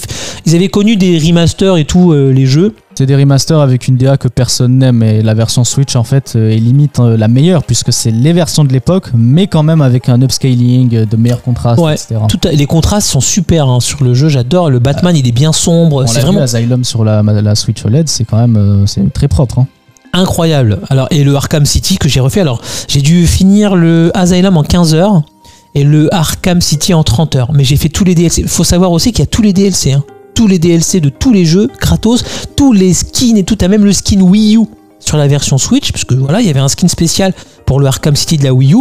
ils 0.47 0.55
avaient 0.55 0.68
connu 0.68 0.97
des 0.97 1.18
remasters 1.18 1.76
et 1.76 1.85
tout 1.85 2.12
euh, 2.12 2.30
les 2.32 2.47
jeux. 2.47 2.74
C'est 2.97 3.07
des 3.07 3.16
remasters 3.16 3.59
avec 3.61 3.89
une 3.89 3.97
DA 3.97 4.16
que 4.16 4.28
personne 4.28 4.78
n'aime 4.78 5.03
et 5.03 5.20
la 5.20 5.35
version 5.35 5.64
Switch 5.64 5.97
en 5.97 6.05
fait 6.05 6.35
euh, 6.37 6.51
est 6.51 6.59
limite 6.59 6.99
la 7.01 7.26
meilleure 7.26 7.64
puisque 7.64 7.93
c'est 7.93 8.12
les 8.12 8.32
versions 8.32 8.62
de 8.62 8.72
l'époque 8.72 9.09
mais 9.16 9.49
quand 9.49 9.64
même 9.64 9.80
avec 9.80 10.09
un 10.09 10.22
upscaling, 10.22 11.05
de 11.05 11.16
meilleurs 11.16 11.43
contrastes, 11.43 11.80
Ouais, 11.80 11.95
etc. 11.95 12.16
Tout 12.28 12.39
les 12.53 12.66
contrastes 12.66 13.09
sont 13.09 13.20
super 13.20 13.68
hein, 13.68 13.80
sur 13.80 14.05
le 14.05 14.14
jeu. 14.14 14.28
J'adore. 14.28 14.70
Le 14.70 14.78
Batman, 14.78 15.16
il 15.16 15.26
est 15.26 15.32
bien 15.32 15.53
sombre. 15.53 16.07
C'est 16.07 16.20
vraiment 16.20 16.41
Asylum 16.43 16.85
sur 16.85 17.05
la, 17.05 17.22
la 17.22 17.55
Switch 17.57 17.85
OLED, 17.85 18.09
c'est 18.09 18.24
quand 18.24 18.39
même 18.39 18.57
euh, 18.57 18.87
c'est 18.87 19.12
très 19.12 19.26
propre. 19.28 19.59
hein. 19.59 19.66
incroyable. 20.12 20.78
Alors 20.89 21.09
et 21.11 21.24
le 21.24 21.35
Arkham 21.35 21.64
City 21.66 21.99
que 21.99 22.09
j'ai 22.09 22.20
refait. 22.20 22.41
Alors 22.43 22.61
j'ai 22.87 23.01
dû 23.03 23.26
finir 23.26 23.74
le 23.74 24.12
Asylum 24.14 24.57
en 24.57 24.62
15 24.62 24.95
heures 24.95 25.22
et 25.74 25.84
le 25.84 26.12
Arkham 26.14 26.60
City 26.60 26.94
en 26.94 27.02
30 27.02 27.36
heures. 27.36 27.52
Mais 27.52 27.64
j'ai 27.64 27.76
fait 27.76 27.88
tous 27.88 28.04
les 28.04 28.14
DLC. 28.14 28.44
Faut 28.46 28.64
savoir 28.64 28.92
aussi 28.92 29.10
qu'il 29.12 29.20
y 29.20 29.22
a 29.22 29.26
tous 29.26 29.42
les 29.42 29.52
DLC. 29.52 29.92
hein. 29.92 30.04
Tous 30.34 30.46
les 30.48 30.58
DLC 30.58 31.00
de 31.00 31.08
tous 31.10 31.32
les 31.32 31.44
jeux 31.44 31.68
gratos, 31.80 32.24
tous 32.56 32.72
les 32.72 32.92
skins 32.92 33.36
et 33.36 33.44
tout. 33.44 33.54
T'as 33.56 33.68
même 33.68 33.84
le 33.84 33.92
skin 33.92 34.20
Wii 34.20 34.56
U 34.56 34.62
sur 34.98 35.16
la 35.18 35.28
version 35.28 35.58
Switch, 35.58 35.92
parce 35.92 36.04
que 36.04 36.14
voilà, 36.14 36.40
il 36.40 36.46
y 36.46 36.50
avait 36.50 36.60
un 36.60 36.68
skin 36.68 36.88
spécial 36.88 37.34
pour 37.66 37.78
le 37.78 37.86
Arkham 37.86 38.16
City 38.16 38.38
de 38.38 38.44
la 38.44 38.54
Wii 38.54 38.72
U 38.74 38.78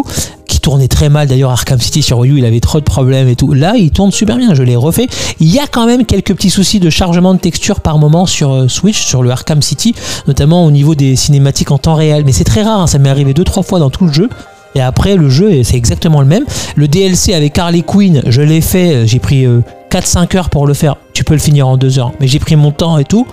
qui 0.47 0.59
tournait 0.59 0.87
très 0.87 1.09
mal. 1.09 1.27
D'ailleurs, 1.27 1.51
Arkham 1.51 1.79
City 1.81 2.01
sur 2.01 2.17
Wii 2.19 2.31
U, 2.31 2.37
il 2.37 2.45
avait 2.45 2.59
trop 2.61 2.79
de 2.79 2.85
problèmes 2.85 3.27
et 3.27 3.35
tout. 3.35 3.51
Là, 3.53 3.73
il 3.77 3.91
tourne 3.91 4.11
super 4.11 4.37
bien. 4.37 4.53
Je 4.55 4.63
l'ai 4.63 4.75
refait. 4.77 5.07
Il 5.39 5.53
y 5.53 5.59
a 5.59 5.67
quand 5.67 5.85
même 5.85 6.05
quelques 6.05 6.33
petits 6.33 6.49
soucis 6.49 6.79
de 6.79 6.89
chargement 6.89 7.33
de 7.33 7.39
texture 7.39 7.81
par 7.81 7.99
moment 7.99 8.25
sur 8.25 8.51
euh, 8.51 8.67
Switch, 8.67 9.03
sur 9.05 9.21
le 9.21 9.29
Arkham 9.31 9.61
City, 9.61 9.93
notamment 10.27 10.65
au 10.65 10.71
niveau 10.71 10.95
des 10.95 11.15
cinématiques 11.15 11.71
en 11.71 11.77
temps 11.77 11.95
réel. 11.95 12.23
Mais 12.25 12.31
c'est 12.31 12.45
très 12.45 12.63
rare. 12.63 12.81
hein. 12.81 12.87
Ça 12.87 12.97
m'est 12.99 13.09
arrivé 13.09 13.33
deux 13.33 13.43
trois 13.43 13.63
fois 13.63 13.79
dans 13.79 13.89
tout 13.89 14.05
le 14.05 14.13
jeu. 14.13 14.29
Et 14.75 14.81
après, 14.81 15.15
le 15.15 15.29
jeu, 15.29 15.63
c'est 15.63 15.75
exactement 15.77 16.19
le 16.21 16.27
même. 16.27 16.45
Le 16.75 16.87
DLC 16.87 17.33
avec 17.33 17.57
Harley 17.57 17.81
Quinn, 17.81 18.21
je 18.25 18.41
l'ai 18.41 18.61
fait. 18.61 18.93
euh, 18.95 19.05
J'ai 19.05 19.19
pris 19.19 19.45
euh, 19.45 19.61
4-5 19.91 20.35
heures 20.37 20.49
pour 20.49 20.65
le 20.67 20.73
faire. 20.73 20.95
Tu 21.13 21.23
peux 21.23 21.33
le 21.33 21.39
finir 21.39 21.67
en 21.67 21.77
2 21.77 21.99
heures. 21.99 22.11
Mais 22.19 22.27
j'ai 22.27 22.39
pris 22.39 22.55
mon 22.55 22.71
temps 22.71 22.97
et 22.97 23.03
tout. 23.03 23.27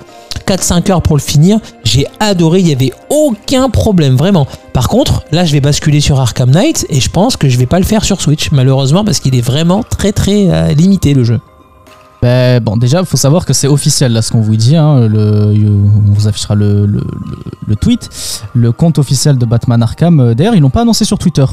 4-5 0.47 0.91
heures 0.91 1.03
pour 1.03 1.17
le 1.17 1.23
finir. 1.23 1.59
J'ai 1.85 2.07
adoré. 2.19 2.61
Il 2.61 2.67
n'y 2.67 2.73
avait 2.73 2.93
aucun 3.09 3.71
problème, 3.71 4.17
vraiment. 4.17 4.47
Par 4.73 4.89
contre, 4.89 5.23
là, 5.33 5.45
je 5.45 5.53
vais 5.53 5.61
basculer 5.61 6.01
sur 6.01 6.21
Arkham 6.21 6.51
Knight. 6.51 6.87
Et 6.91 7.01
je 7.01 7.09
pense 7.09 7.37
que 7.37 7.49
je 7.49 7.57
vais 7.59 7.67
pas 7.67 7.79
le 7.79 7.85
faire 7.85 8.05
sur 8.05 8.21
Switch, 8.21 8.51
malheureusement, 8.53 9.05
parce 9.05 9.21
qu'il 9.21 9.35
est 9.35 9.41
vraiment 9.41 9.83
très 9.83 10.13
très 10.13 10.49
euh, 10.51 10.73
limité 10.75 11.15
le 11.15 11.25
jeu. 11.25 11.41
Ben, 12.23 12.63
bon, 12.63 12.77
déjà, 12.77 13.01
il 13.01 13.07
faut 13.07 13.17
savoir 13.17 13.47
que 13.47 13.53
c'est 13.55 13.67
officiel 13.69 14.13
là 14.13 14.21
ce 14.21 14.31
qu'on 14.31 14.41
vous 14.43 14.57
dit. 14.57 14.77
hein, 14.77 15.07
le, 15.09 15.55
on 16.07 16.13
vous 16.13 16.29
affichera 16.29 16.55
le, 16.55 16.85
le- 16.87 16.99
le- 16.99 17.05
le 17.67 17.77
tweet. 17.77 18.11
Le 18.55 18.73
compte 18.73 18.99
officiel 18.99 19.39
de 19.39 19.47
Batman 19.47 19.83
Arkham, 19.83 20.21
euh, 20.21 20.35
d'ailleurs, 20.35 20.55
ils 20.55 20.61
l'ont 20.61 20.69
pas 20.71 20.83
annoncé 20.83 21.05
sur 21.07 21.19
Twitter. 21.19 21.45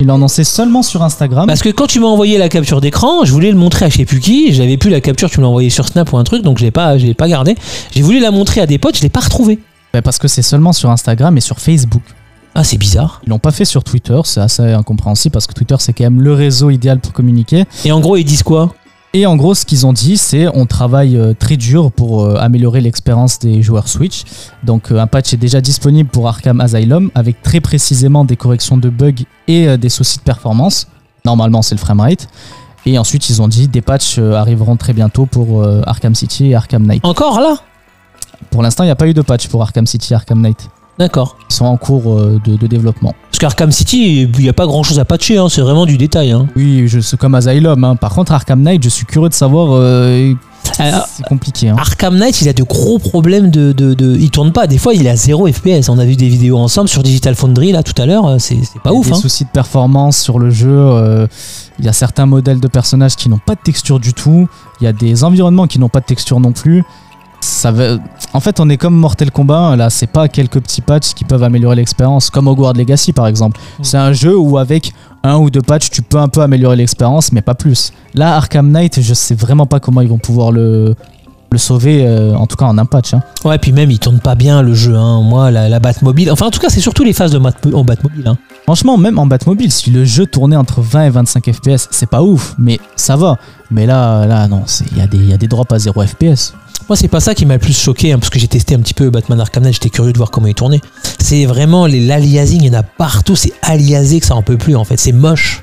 Ils 0.00 0.06
l'ont 0.08 0.16
annoncé 0.16 0.42
seulement 0.44 0.82
sur 0.82 1.02
Instagram. 1.02 1.46
Parce 1.46 1.62
que 1.62 1.68
quand 1.70 1.86
tu 1.86 2.00
m'as 2.00 2.06
envoyé 2.08 2.38
la 2.38 2.48
capture 2.48 2.80
d'écran, 2.80 3.24
je 3.24 3.32
voulais 3.32 3.50
le 3.52 3.56
montrer 3.56 3.86
à 3.86 3.88
je 3.88 3.96
sais 3.98 4.04
plus 4.04 4.20
qui. 4.20 4.52
J'avais 4.52 4.76
plus 4.76 4.90
la 4.90 5.00
capture, 5.00 5.30
tu 5.30 5.38
me 5.38 5.42
l'as 5.44 5.48
envoyé 5.48 5.70
sur 5.70 5.86
Snap 5.86 6.12
ou 6.12 6.18
un 6.18 6.24
truc, 6.24 6.42
donc 6.42 6.58
je 6.58 6.64
l'ai 6.64 6.70
pas, 6.72 6.98
je 6.98 7.06
l'ai 7.06 7.14
pas 7.14 7.28
gardé. 7.28 7.54
J'ai 7.92 8.02
voulu 8.02 8.18
la 8.18 8.30
montrer 8.30 8.60
à 8.60 8.66
des 8.66 8.78
potes, 8.78 8.96
je 8.96 9.02
l'ai 9.02 9.08
pas 9.08 9.20
retrouvée. 9.20 9.58
Ben, 9.94 10.02
parce 10.02 10.18
que 10.18 10.28
c'est 10.28 10.42
seulement 10.42 10.72
sur 10.74 10.90
Instagram 10.90 11.36
et 11.38 11.40
sur 11.40 11.60
Facebook. 11.60 12.02
Ah, 12.54 12.64
c'est 12.64 12.76
bizarre. 12.78 13.20
Ils 13.26 13.30
l'ont 13.30 13.38
pas 13.38 13.52
fait 13.52 13.64
sur 13.64 13.84
Twitter, 13.84 14.18
c'est 14.24 14.40
assez 14.40 14.62
incompréhensible 14.72 15.32
parce 15.32 15.46
que 15.46 15.52
Twitter 15.54 15.76
c'est 15.78 15.92
quand 15.92 16.04
même 16.04 16.20
le 16.20 16.32
réseau 16.34 16.68
idéal 16.70 16.98
pour 16.98 17.12
communiquer. 17.12 17.64
Et 17.84 17.92
en 17.92 18.00
gros, 18.00 18.16
ils 18.16 18.24
disent 18.24 18.42
quoi? 18.42 18.74
Et 19.12 19.24
en 19.24 19.36
gros, 19.36 19.54
ce 19.54 19.64
qu'ils 19.64 19.86
ont 19.86 19.92
dit, 19.92 20.18
c'est 20.18 20.46
on 20.48 20.66
travaille 20.66 21.16
euh, 21.16 21.32
très 21.32 21.56
dur 21.56 21.90
pour 21.90 22.24
euh, 22.24 22.36
améliorer 22.36 22.80
l'expérience 22.82 23.38
des 23.38 23.62
joueurs 23.62 23.88
Switch. 23.88 24.24
Donc 24.62 24.90
euh, 24.90 24.98
un 24.98 25.06
patch 25.06 25.32
est 25.32 25.38
déjà 25.38 25.60
disponible 25.60 26.10
pour 26.10 26.28
Arkham 26.28 26.60
Asylum 26.60 27.10
avec 27.14 27.40
très 27.40 27.60
précisément 27.60 28.24
des 28.24 28.36
corrections 28.36 28.76
de 28.76 28.90
bugs 28.90 29.24
et 29.48 29.78
des 29.78 29.88
soucis 29.88 30.18
de 30.18 30.22
performance. 30.22 30.88
Normalement, 31.24 31.62
c'est 31.62 31.74
le 31.74 31.80
framerate. 31.80 32.28
Et 32.84 32.98
ensuite, 32.98 33.30
ils 33.30 33.40
ont 33.40 33.48
dit 33.48 33.68
des 33.68 33.80
patchs 33.80 34.18
arriveront 34.18 34.76
très 34.76 34.92
bientôt 34.92 35.26
pour 35.26 35.64
Arkham 35.86 36.14
City 36.14 36.50
et 36.50 36.54
Arkham 36.54 36.86
Knight. 36.86 37.04
Encore 37.04 37.40
là? 37.40 37.56
Pour 38.50 38.62
l'instant, 38.62 38.84
il 38.84 38.88
n'y 38.88 38.92
a 38.92 38.96
pas 38.96 39.08
eu 39.08 39.14
de 39.14 39.22
patch 39.22 39.48
pour 39.48 39.62
Arkham 39.62 39.86
City 39.86 40.12
et 40.12 40.16
Arkham 40.16 40.40
Knight. 40.40 40.68
D'accord. 40.98 41.36
Ils 41.50 41.54
sont 41.54 41.66
en 41.66 41.76
cours 41.76 42.18
euh, 42.18 42.40
de, 42.44 42.56
de 42.56 42.66
développement. 42.66 43.14
Parce 43.30 43.38
qu'Arkham 43.38 43.70
City, 43.70 44.22
il 44.22 44.40
n'y 44.42 44.48
a 44.48 44.54
pas 44.54 44.66
grand 44.66 44.82
chose 44.82 44.98
à 44.98 45.04
patcher, 45.04 45.36
hein, 45.36 45.48
c'est 45.50 45.60
vraiment 45.60 45.84
du 45.84 45.98
détail. 45.98 46.30
Hein. 46.32 46.46
Oui, 46.56 46.88
je 46.88 47.00
c'est 47.00 47.18
comme 47.18 47.34
Asylum. 47.34 47.84
hein. 47.84 47.96
Par 47.96 48.14
contre, 48.14 48.32
Arkham 48.32 48.62
Knight, 48.62 48.82
je 48.82 48.88
suis 48.88 49.04
curieux 49.04 49.28
de 49.28 49.34
savoir. 49.34 49.72
euh, 49.74 50.32
Alors, 50.78 51.04
c'est 51.06 51.22
compliqué. 51.24 51.68
Arkham 51.68 52.16
Knight, 52.16 52.40
il 52.40 52.48
a 52.48 52.54
de 52.54 52.62
gros 52.62 52.98
problèmes 52.98 53.50
de, 53.50 53.72
de, 53.72 53.92
de- 53.92 54.16
Il 54.18 54.30
tourne 54.30 54.52
pas, 54.52 54.66
des 54.66 54.78
fois 54.78 54.94
il 54.94 55.06
à 55.06 55.16
0 55.16 55.52
FPS. 55.52 55.90
On 55.90 55.98
a 55.98 56.06
vu 56.06 56.16
des 56.16 56.28
vidéos 56.28 56.56
ensemble 56.56 56.88
sur 56.88 57.02
Digital 57.02 57.34
Foundry 57.34 57.72
là 57.72 57.82
tout 57.82 58.00
à 58.00 58.06
l'heure, 58.06 58.26
euh, 58.26 58.36
c'est 58.38 58.56
pas 58.82 58.90
Il 58.90 58.92
y 58.92 58.96
a 58.96 58.98
ouf. 58.98 59.08
des 59.08 59.14
soucis 59.16 59.44
de 59.44 59.50
performance 59.50 60.16
sur 60.16 60.38
le 60.38 60.48
jeu. 60.50 60.70
euh, 60.70 61.26
il 61.78 61.84
y 61.84 61.88
a 61.88 61.92
certains 61.92 62.24
modèles 62.24 62.58
de 62.58 62.68
personnages 62.68 63.16
qui 63.16 63.28
n'ont 63.28 63.36
pas 63.44 63.54
de 63.54 63.60
texture 63.62 64.00
du 64.00 64.14
tout. 64.14 64.48
Il 64.80 64.84
y 64.84 64.86
a 64.86 64.94
des 64.94 65.24
environnements 65.24 65.66
qui 65.66 65.78
n'ont 65.78 65.90
pas 65.90 66.00
de 66.00 66.06
texture 66.06 66.40
non 66.40 66.52
plus. 66.52 66.84
Ça. 67.46 67.72
En 68.32 68.40
fait, 68.40 68.58
on 68.60 68.68
est 68.68 68.76
comme 68.76 68.94
Mortal 68.96 69.30
Kombat. 69.30 69.76
Là, 69.76 69.88
c'est 69.90 70.06
pas 70.08 70.26
quelques 70.28 70.60
petits 70.60 70.80
patchs 70.80 71.14
qui 71.14 71.24
peuvent 71.24 71.42
améliorer 71.44 71.76
l'expérience, 71.76 72.28
comme 72.30 72.48
Hogwarts 72.48 72.72
Legacy 72.74 73.12
par 73.12 73.26
exemple. 73.28 73.60
Mm. 73.78 73.84
C'est 73.84 73.98
un 73.98 74.12
jeu 74.12 74.36
où 74.36 74.58
avec 74.58 74.92
un 75.22 75.36
ou 75.36 75.48
deux 75.50 75.62
patchs, 75.62 75.90
tu 75.90 76.02
peux 76.02 76.18
un 76.18 76.28
peu 76.28 76.40
améliorer 76.42 76.76
l'expérience, 76.76 77.30
mais 77.32 77.42
pas 77.42 77.54
plus. 77.54 77.92
Là, 78.14 78.36
Arkham 78.36 78.70
Knight, 78.70 79.00
je 79.00 79.14
sais 79.14 79.34
vraiment 79.34 79.66
pas 79.66 79.80
comment 79.80 80.00
ils 80.00 80.08
vont 80.08 80.18
pouvoir 80.18 80.50
le 80.52 80.94
le 81.52 81.58
sauver, 81.58 82.04
euh, 82.04 82.34
en 82.34 82.48
tout 82.48 82.56
cas 82.56 82.64
en 82.64 82.76
un 82.76 82.84
patch. 82.86 83.14
hein. 83.14 83.22
Ouais, 83.44 83.56
puis 83.56 83.70
même 83.70 83.88
il 83.92 84.00
tourne 84.00 84.18
pas 84.18 84.34
bien 84.34 84.62
le 84.62 84.74
jeu. 84.74 84.96
Hein. 84.96 85.22
Moi, 85.22 85.52
la, 85.52 85.68
la 85.68 85.78
Batmobile. 85.78 86.30
Enfin, 86.32 86.46
en 86.46 86.50
tout 86.50 86.58
cas, 86.58 86.68
c'est 86.70 86.80
surtout 86.80 87.04
les 87.04 87.12
phases 87.12 87.30
de 87.30 87.38
Bat- 87.38 87.54
en 87.72 87.84
Batmobile. 87.84 88.26
Hein. 88.26 88.36
Franchement, 88.64 88.98
même 88.98 89.16
en 89.20 89.26
Batmobile, 89.26 89.70
si 89.70 89.90
le 89.92 90.04
jeu 90.04 90.26
tournait 90.26 90.56
entre 90.56 90.80
20 90.80 91.04
et 91.04 91.10
25 91.10 91.52
FPS, 91.52 91.86
c'est 91.92 92.10
pas 92.10 92.20
ouf, 92.22 92.56
mais 92.58 92.80
ça 92.96 93.14
va. 93.14 93.38
Mais 93.70 93.86
là, 93.86 94.26
là, 94.26 94.48
non, 94.48 94.64
il 94.90 94.98
y, 94.98 95.26
y 95.28 95.32
a 95.32 95.36
des 95.36 95.46
drops 95.46 95.72
à 95.72 95.78
0 95.78 96.02
FPS. 96.04 96.52
Moi, 96.88 96.94
c'est 96.96 97.08
pas 97.08 97.18
ça 97.20 97.34
qui 97.34 97.46
m'a 97.46 97.54
le 97.54 97.58
plus 97.60 97.76
choqué, 97.76 98.12
hein, 98.12 98.18
parce 98.18 98.30
que 98.30 98.38
j'ai 98.38 98.46
testé 98.46 98.76
un 98.76 98.78
petit 98.78 98.94
peu 98.94 99.10
Batman 99.10 99.40
Arkham 99.40 99.64
Knight, 99.64 99.74
j'étais 99.74 99.90
curieux 99.90 100.12
de 100.12 100.18
voir 100.18 100.30
comment 100.30 100.46
il 100.46 100.54
tournait. 100.54 100.80
C'est 101.18 101.44
vraiment 101.44 101.86
les 101.86 101.98
l'aliasing, 102.00 102.62
il 102.62 102.66
y 102.72 102.76
en 102.76 102.78
a 102.78 102.84
partout, 102.84 103.34
c'est 103.34 103.52
aliasé 103.62 104.20
que 104.20 104.26
ça 104.26 104.36
en 104.36 104.42
peut 104.42 104.56
plus 104.56 104.76
en 104.76 104.84
fait, 104.84 104.96
c'est 104.96 105.10
moche. 105.12 105.62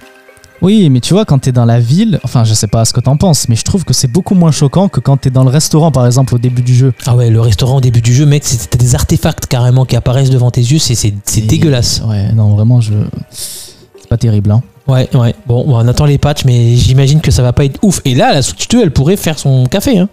Oui, 0.62 0.90
mais 0.90 1.00
tu 1.02 1.14
vois, 1.14 1.24
quand 1.26 1.40
t'es 1.40 1.52
dans 1.54 1.66
la 1.66 1.80
ville, 1.80 2.20
enfin, 2.24 2.44
je 2.44 2.54
sais 2.54 2.68
pas 2.68 2.84
ce 2.86 2.94
que 2.94 3.00
t'en 3.02 3.16
penses, 3.18 3.48
mais 3.50 3.56
je 3.56 3.64
trouve 3.64 3.84
que 3.86 3.94
c'est 3.94 4.08
beaucoup 4.10 4.36
moins 4.36 4.52
choquant 4.52 4.88
que 4.90 5.00
quand 5.02 5.18
t'es 5.18 5.30
dans 5.30 5.44
le 5.44 5.50
restaurant, 5.50 5.92
par 5.92 6.06
exemple, 6.06 6.36
au 6.36 6.38
début 6.38 6.62
du 6.62 6.74
jeu. 6.76 6.94
Ah 7.06 7.16
ouais, 7.16 7.30
le 7.30 7.40
restaurant 7.42 7.78
au 7.78 7.82
début 7.82 8.02
du 8.02 8.14
jeu, 8.14 8.26
mec, 8.26 8.44
c'est- 8.46 8.70
t'as 8.70 8.78
des 8.78 8.96
artefacts 8.96 9.46
carrément 9.48 9.86
qui 9.86 9.96
apparaissent 9.98 10.30
devant 10.30 10.52
tes 10.52 10.62
yeux, 10.62 10.80
c'est 10.80 11.14
dégueulasse. 11.48 12.02
Ouais, 12.08 12.32
non, 12.34 12.50
vraiment, 12.56 12.80
je. 12.82 12.94
C'est 13.32 14.08
pas 14.10 14.18
terrible, 14.18 14.52
hein. 14.52 14.62
Ouais, 14.88 15.10
ouais. 15.14 15.34
Bon, 15.48 15.64
on 15.68 15.88
attend 15.88 16.06
les 16.06 16.18
patchs, 16.18 16.44
mais 16.46 16.76
j'imagine 16.76 17.20
que 17.22 17.32
ça 17.32 17.42
va 17.42 17.52
pas 17.54 17.64
être 17.66 17.80
ouf. 17.82 18.02
Et 18.06 18.16
là, 18.16 18.34
la 18.34 18.42
2, 18.42 18.82
elle 18.84 18.92
pourrait 18.92 19.16
faire 19.18 19.40
son 19.40 19.66
café. 19.66 19.98
Hein. 19.98 20.10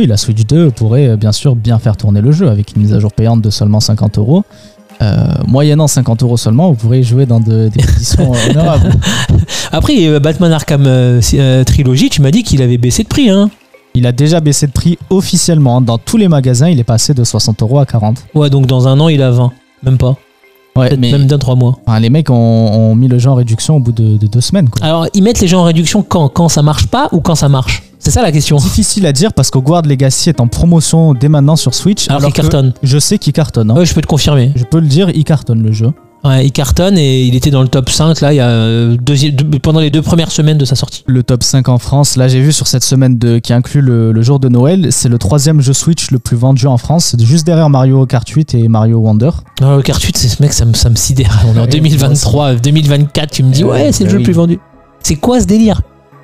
Oui, 0.00 0.06
la 0.06 0.16
Switch 0.16 0.46
2 0.46 0.70
pourrait 0.70 1.08
euh, 1.08 1.16
bien 1.18 1.30
sûr 1.32 1.54
bien 1.54 1.78
faire 1.78 1.94
tourner 1.94 2.22
le 2.22 2.32
jeu 2.32 2.48
avec 2.48 2.74
une 2.74 2.80
mise 2.82 2.94
à 2.94 3.00
jour 3.00 3.12
payante 3.12 3.42
de 3.42 3.50
seulement 3.50 3.80
50 3.80 4.16
euros. 4.16 4.44
Euh, 5.02 5.26
moyennant 5.46 5.86
50 5.88 6.22
euros 6.22 6.38
seulement, 6.38 6.70
vous 6.70 6.74
pourrez 6.76 7.02
jouer 7.02 7.26
dans 7.26 7.38
de- 7.40 7.68
des 7.68 7.82
conditions 7.82 8.32
euh, 8.32 8.50
honorables. 8.50 8.92
Après, 9.72 10.18
Batman 10.20 10.52
Arkham 10.52 10.84
euh, 10.86 11.64
Trilogy, 11.64 12.08
tu 12.08 12.22
m'as 12.22 12.30
dit 12.30 12.42
qu'il 12.42 12.62
avait 12.62 12.78
baissé 12.78 13.02
de 13.02 13.08
prix. 13.08 13.28
Hein. 13.28 13.50
Il 13.94 14.06
a 14.06 14.12
déjà 14.12 14.40
baissé 14.40 14.66
de 14.66 14.72
prix 14.72 14.96
officiellement. 15.10 15.82
Dans 15.82 15.98
tous 15.98 16.16
les 16.16 16.28
magasins, 16.28 16.68
il 16.70 16.78
est 16.80 16.84
passé 16.84 17.12
de 17.12 17.22
60 17.22 17.60
euros 17.62 17.78
à 17.78 17.84
40. 17.84 18.24
Ouais, 18.34 18.48
donc 18.48 18.64
dans 18.66 18.88
un 18.88 18.98
an, 19.00 19.08
il 19.08 19.20
a 19.22 19.30
20. 19.30 19.52
Même 19.82 19.98
pas. 19.98 20.16
Ouais, 20.76 20.96
mais 20.96 21.10
Même 21.12 21.26
dans 21.26 21.38
3 21.38 21.56
mois. 21.56 21.78
enfin, 21.86 21.98
les 22.00 22.08
mecs 22.10 22.30
ont, 22.30 22.34
ont 22.34 22.94
mis 22.94 23.08
le 23.08 23.18
jeu 23.18 23.28
en 23.28 23.34
réduction 23.34 23.76
au 23.76 23.80
bout 23.80 23.92
de, 23.92 24.16
de 24.16 24.26
deux 24.26 24.40
semaines. 24.40 24.68
quoi. 24.70 24.86
Alors, 24.86 25.06
ils 25.12 25.22
mettent 25.22 25.40
les 25.40 25.48
gens 25.48 25.60
en 25.60 25.64
réduction 25.64 26.02
quand? 26.02 26.28
Quand 26.28 26.48
ça 26.48 26.62
marche 26.62 26.86
pas 26.86 27.08
ou 27.12 27.20
quand 27.20 27.34
ça 27.34 27.48
marche? 27.50 27.82
C'est 28.00 28.10
ça 28.10 28.22
la 28.22 28.32
question. 28.32 28.56
Difficile 28.56 29.06
à 29.06 29.12
dire 29.12 29.32
parce 29.32 29.50
que 29.50 29.58
Guard 29.58 29.82
Legacy 29.82 30.30
est 30.30 30.40
en 30.40 30.48
promotion 30.48 31.14
dès 31.14 31.28
maintenant 31.28 31.54
sur 31.56 31.74
Switch. 31.74 32.08
Alors 32.08 32.22
qu'il 32.22 32.32
que 32.32 32.40
cartonne. 32.40 32.72
Je 32.82 32.98
sais 32.98 33.18
qu'il 33.18 33.32
cartonne. 33.32 33.70
hein. 33.70 33.74
Ouais, 33.76 33.86
je 33.86 33.94
peux 33.94 34.00
te 34.00 34.06
confirmer. 34.08 34.50
Je 34.56 34.64
peux 34.64 34.80
le 34.80 34.86
dire, 34.88 35.10
il 35.10 35.22
cartonne 35.24 35.62
le 35.62 35.70
jeu. 35.70 35.92
Ouais, 36.24 36.44
il 36.46 36.52
cartonne 36.52 36.98
et 36.98 37.22
il 37.22 37.34
était 37.34 37.50
dans 37.50 37.62
le 37.62 37.68
top 37.68 37.88
5 37.88 38.20
là, 38.20 38.32
il 38.32 38.36
y 38.36 38.40
a 38.40 38.48
euh, 38.48 38.94
deux- 39.00 39.14
pendant 39.62 39.80
les 39.80 39.88
deux 39.90 40.02
premières 40.02 40.30
semaines 40.30 40.58
de 40.58 40.66
sa 40.66 40.74
sortie. 40.76 41.02
Le 41.06 41.22
top 41.22 41.42
5 41.42 41.66
en 41.70 41.78
France, 41.78 42.16
là 42.16 42.28
j'ai 42.28 42.42
vu 42.42 42.52
sur 42.52 42.66
cette 42.66 42.84
semaine 42.84 43.16
de, 43.16 43.38
qui 43.38 43.54
inclut 43.54 43.80
le, 43.80 44.12
le 44.12 44.20
jour 44.22 44.38
de 44.38 44.50
Noël, 44.50 44.88
c'est 44.90 45.08
le 45.08 45.16
troisième 45.16 45.62
jeu 45.62 45.72
Switch 45.72 46.10
le 46.10 46.18
plus 46.18 46.36
vendu 46.36 46.66
en 46.66 46.76
France, 46.76 47.16
juste 47.18 47.46
derrière 47.46 47.70
Mario 47.70 48.04
Kart 48.04 48.28
8 48.28 48.54
et 48.54 48.68
Mario 48.68 48.98
Wonder. 48.98 49.30
Le 49.62 49.80
Kart 49.80 50.02
8, 50.02 50.14
c'est 50.18 50.28
ce 50.28 50.42
mec, 50.42 50.52
ça 50.52 50.66
me, 50.66 50.74
ça 50.74 50.90
me 50.90 50.96
sidère. 50.96 51.40
On 51.48 51.56
est 51.56 51.58
en 51.58 51.62
Ouais, 51.62 51.68
2023, 51.68 52.56
2024, 52.56 53.30
tu 53.30 53.42
me 53.42 53.50
dis, 53.50 53.62
Euh, 53.64 53.68
ouais, 53.68 53.90
c'est 53.92 54.04
le 54.04 54.10
jeu 54.10 54.18
le 54.18 54.24
plus 54.24 54.34
vendu. 54.34 54.58
C'est 55.02 55.16
quoi 55.16 55.40
ce 55.40 55.46
délire? 55.46 55.80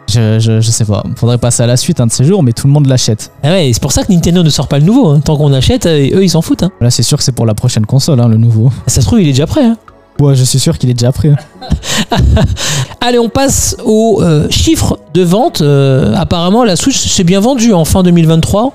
Je, 0.09 0.39
je, 0.39 0.61
je 0.61 0.71
sais 0.71 0.85
pas, 0.85 1.03
faudrait 1.17 1.39
passer 1.39 1.63
à 1.65 1.67
la 1.67 1.77
suite 1.77 2.01
un 2.01 2.07
de 2.07 2.13
ces 2.13 2.25
jours, 2.25 2.43
mais 2.43 2.53
tout 2.53 2.67
le 2.69 2.73
monde 2.73 2.87
l'achète. 2.87 3.33
Ah 3.43 3.49
ouais, 3.51 3.71
c'est 3.73 3.83
pour 3.83 3.91
ça 3.93 4.05
que 4.05 4.13
Nintendo 4.13 4.43
ne 4.45 4.51
sort 4.51 4.69
pas 4.69 4.79
le 4.79 4.85
nouveau. 4.85 5.09
hein. 5.09 5.21
Tant 5.21 5.37
qu'on 5.37 5.53
achète, 5.53 5.87
euh, 5.87 6.11
eux, 6.19 6.23
ils 6.25 6.31
s'en 6.31 6.43
foutent. 6.43 6.63
hein. 6.63 6.71
Là 6.81 6.91
c'est 6.91 7.03
sûr 7.03 7.19
que 7.19 7.25
c'est 7.25 7.33
pour 7.33 7.45
la 7.47 7.55
prochaine 7.55 7.85
console, 7.87 8.21
hein, 8.21 8.29
le 8.29 8.37
nouveau. 8.37 8.71
Ça 8.87 9.01
se 9.01 9.07
trouve, 9.07 9.21
il 9.21 9.29
est 9.29 9.33
déjà 9.33 9.47
prêt. 9.47 9.65
hein. 9.65 9.77
Ouais, 10.21 10.35
je 10.35 10.45
suis 10.45 10.59
sûr 10.61 10.79
qu'il 10.79 10.89
est 10.91 10.95
déjà 10.95 11.13
prêt. 11.13 11.33
Allez, 13.01 13.19
on 13.19 13.29
passe 13.29 13.77
aux 13.85 14.21
euh, 14.23 14.49
chiffres 14.49 14.99
de 15.13 15.23
vente. 15.23 15.61
Euh, 15.61 16.15
apparemment, 16.17 16.65
la 16.65 16.77
Switch 16.77 16.97
s'est 16.97 17.25
bien 17.25 17.41
vendue 17.41 17.73
en 17.75 17.85
fin 17.85 18.03
2023. 18.03 18.73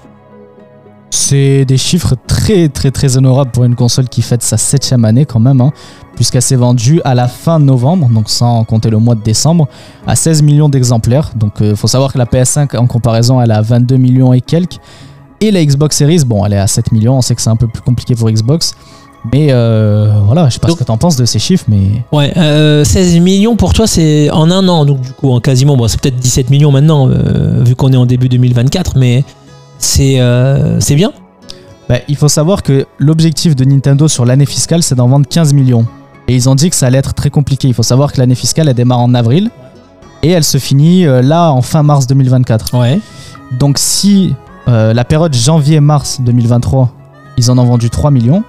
C'est 1.09 1.65
des 1.65 1.77
chiffres 1.77 2.15
très 2.27 2.69
très 2.69 2.89
très 2.91 3.17
honorables 3.17 3.51
pour 3.51 3.63
une 3.65 3.75
console 3.75 4.07
qui 4.07 4.21
fête 4.21 4.43
sa 4.43 4.55
septième 4.57 5.03
année 5.03 5.25
quand 5.25 5.39
même, 5.41 5.59
hein, 5.59 5.71
puisqu'elle 6.21 6.43
s'est 6.43 6.55
vendue 6.55 7.01
à 7.03 7.15
la 7.15 7.27
fin 7.27 7.57
novembre, 7.57 8.07
donc 8.13 8.29
sans 8.29 8.63
compter 8.63 8.91
le 8.91 8.99
mois 8.99 9.15
de 9.15 9.23
décembre, 9.23 9.67
à 10.05 10.15
16 10.15 10.43
millions 10.43 10.69
d'exemplaires. 10.69 11.31
Donc 11.35 11.53
il 11.61 11.75
faut 11.75 11.87
savoir 11.87 12.13
que 12.13 12.19
la 12.19 12.25
PS5 12.25 12.77
en 12.77 12.85
comparaison 12.85 13.41
elle 13.41 13.49
a 13.49 13.59
22 13.63 13.97
millions 13.97 14.31
et 14.31 14.39
quelques. 14.39 14.77
Et 15.39 15.49
la 15.49 15.65
Xbox 15.65 15.97
Series, 15.97 16.23
bon 16.23 16.45
elle 16.45 16.53
est 16.53 16.59
à 16.59 16.67
7 16.67 16.91
millions, 16.91 17.17
on 17.17 17.21
sait 17.23 17.33
que 17.33 17.41
c'est 17.41 17.49
un 17.49 17.55
peu 17.55 17.67
plus 17.67 17.81
compliqué 17.81 18.13
pour 18.13 18.29
Xbox. 18.29 18.75
Mais 19.33 19.47
euh, 19.49 20.13
voilà, 20.27 20.47
je 20.47 20.53
sais 20.53 20.59
pas 20.59 20.67
Donc- 20.67 20.77
ce 20.77 20.83
que 20.83 20.87
t'en 20.87 20.97
penses 20.97 21.15
de 21.15 21.25
ces 21.25 21.39
chiffres, 21.39 21.65
mais 21.67 22.03
Ouais, 22.11 22.31
euh, 22.37 22.83
16 22.83 23.19
millions 23.19 23.55
pour 23.55 23.73
toi, 23.73 23.87
c'est 23.87 24.29
en 24.29 24.51
un 24.51 24.67
an. 24.67 24.85
Donc, 24.85 25.01
du 25.01 25.13
coup, 25.13 25.31
en 25.31 25.39
quasiment, 25.39 25.75
bon, 25.75 25.87
c'est 25.87 25.99
peut-être 25.99 26.17
17 26.17 26.51
millions 26.51 26.71
maintenant, 26.71 27.09
euh, 27.09 27.63
vu 27.65 27.75
qu'on 27.75 27.91
est 27.93 27.97
en 27.97 28.05
début 28.05 28.29
2024, 28.29 28.93
mais 28.95 29.23
c'est 29.79 30.19
euh, 30.19 30.79
c'est 30.79 30.95
bien. 30.95 31.11
Bah, 31.89 31.97
il 32.07 32.15
faut 32.15 32.29
savoir 32.29 32.61
que 32.61 32.85
l'objectif 32.99 33.55
de 33.55 33.65
Nintendo 33.65 34.07
sur 34.07 34.23
l'année 34.23 34.45
fiscale, 34.45 34.83
c'est 34.83 34.93
d'en 34.95 35.07
vendre 35.07 35.27
15 35.27 35.53
millions. 35.53 35.85
Et 36.31 36.35
ils 36.35 36.47
ont 36.47 36.55
dit 36.55 36.69
que 36.69 36.77
ça 36.77 36.87
allait 36.87 36.97
être 36.97 37.13
très 37.13 37.29
compliqué. 37.29 37.67
Il 37.67 37.73
faut 37.73 37.83
savoir 37.83 38.13
que 38.13 38.17
l'année 38.17 38.35
fiscale, 38.35 38.69
elle 38.69 38.73
démarre 38.73 39.01
en 39.01 39.13
avril. 39.13 39.51
Et 40.23 40.29
elle 40.29 40.45
se 40.45 40.59
finit 40.59 41.05
euh, 41.05 41.21
là 41.21 41.51
en 41.51 41.61
fin 41.61 41.83
mars 41.83 42.07
2024. 42.07 42.79
Ouais. 42.79 43.01
Donc 43.59 43.77
si 43.77 44.33
euh, 44.69 44.93
la 44.93 45.03
période 45.03 45.33
janvier-mars 45.33 46.21
2023, 46.21 46.89
ils 47.35 47.51
en 47.51 47.57
ont 47.57 47.65
vendu 47.65 47.89
3 47.89 48.11
millions, 48.11 48.45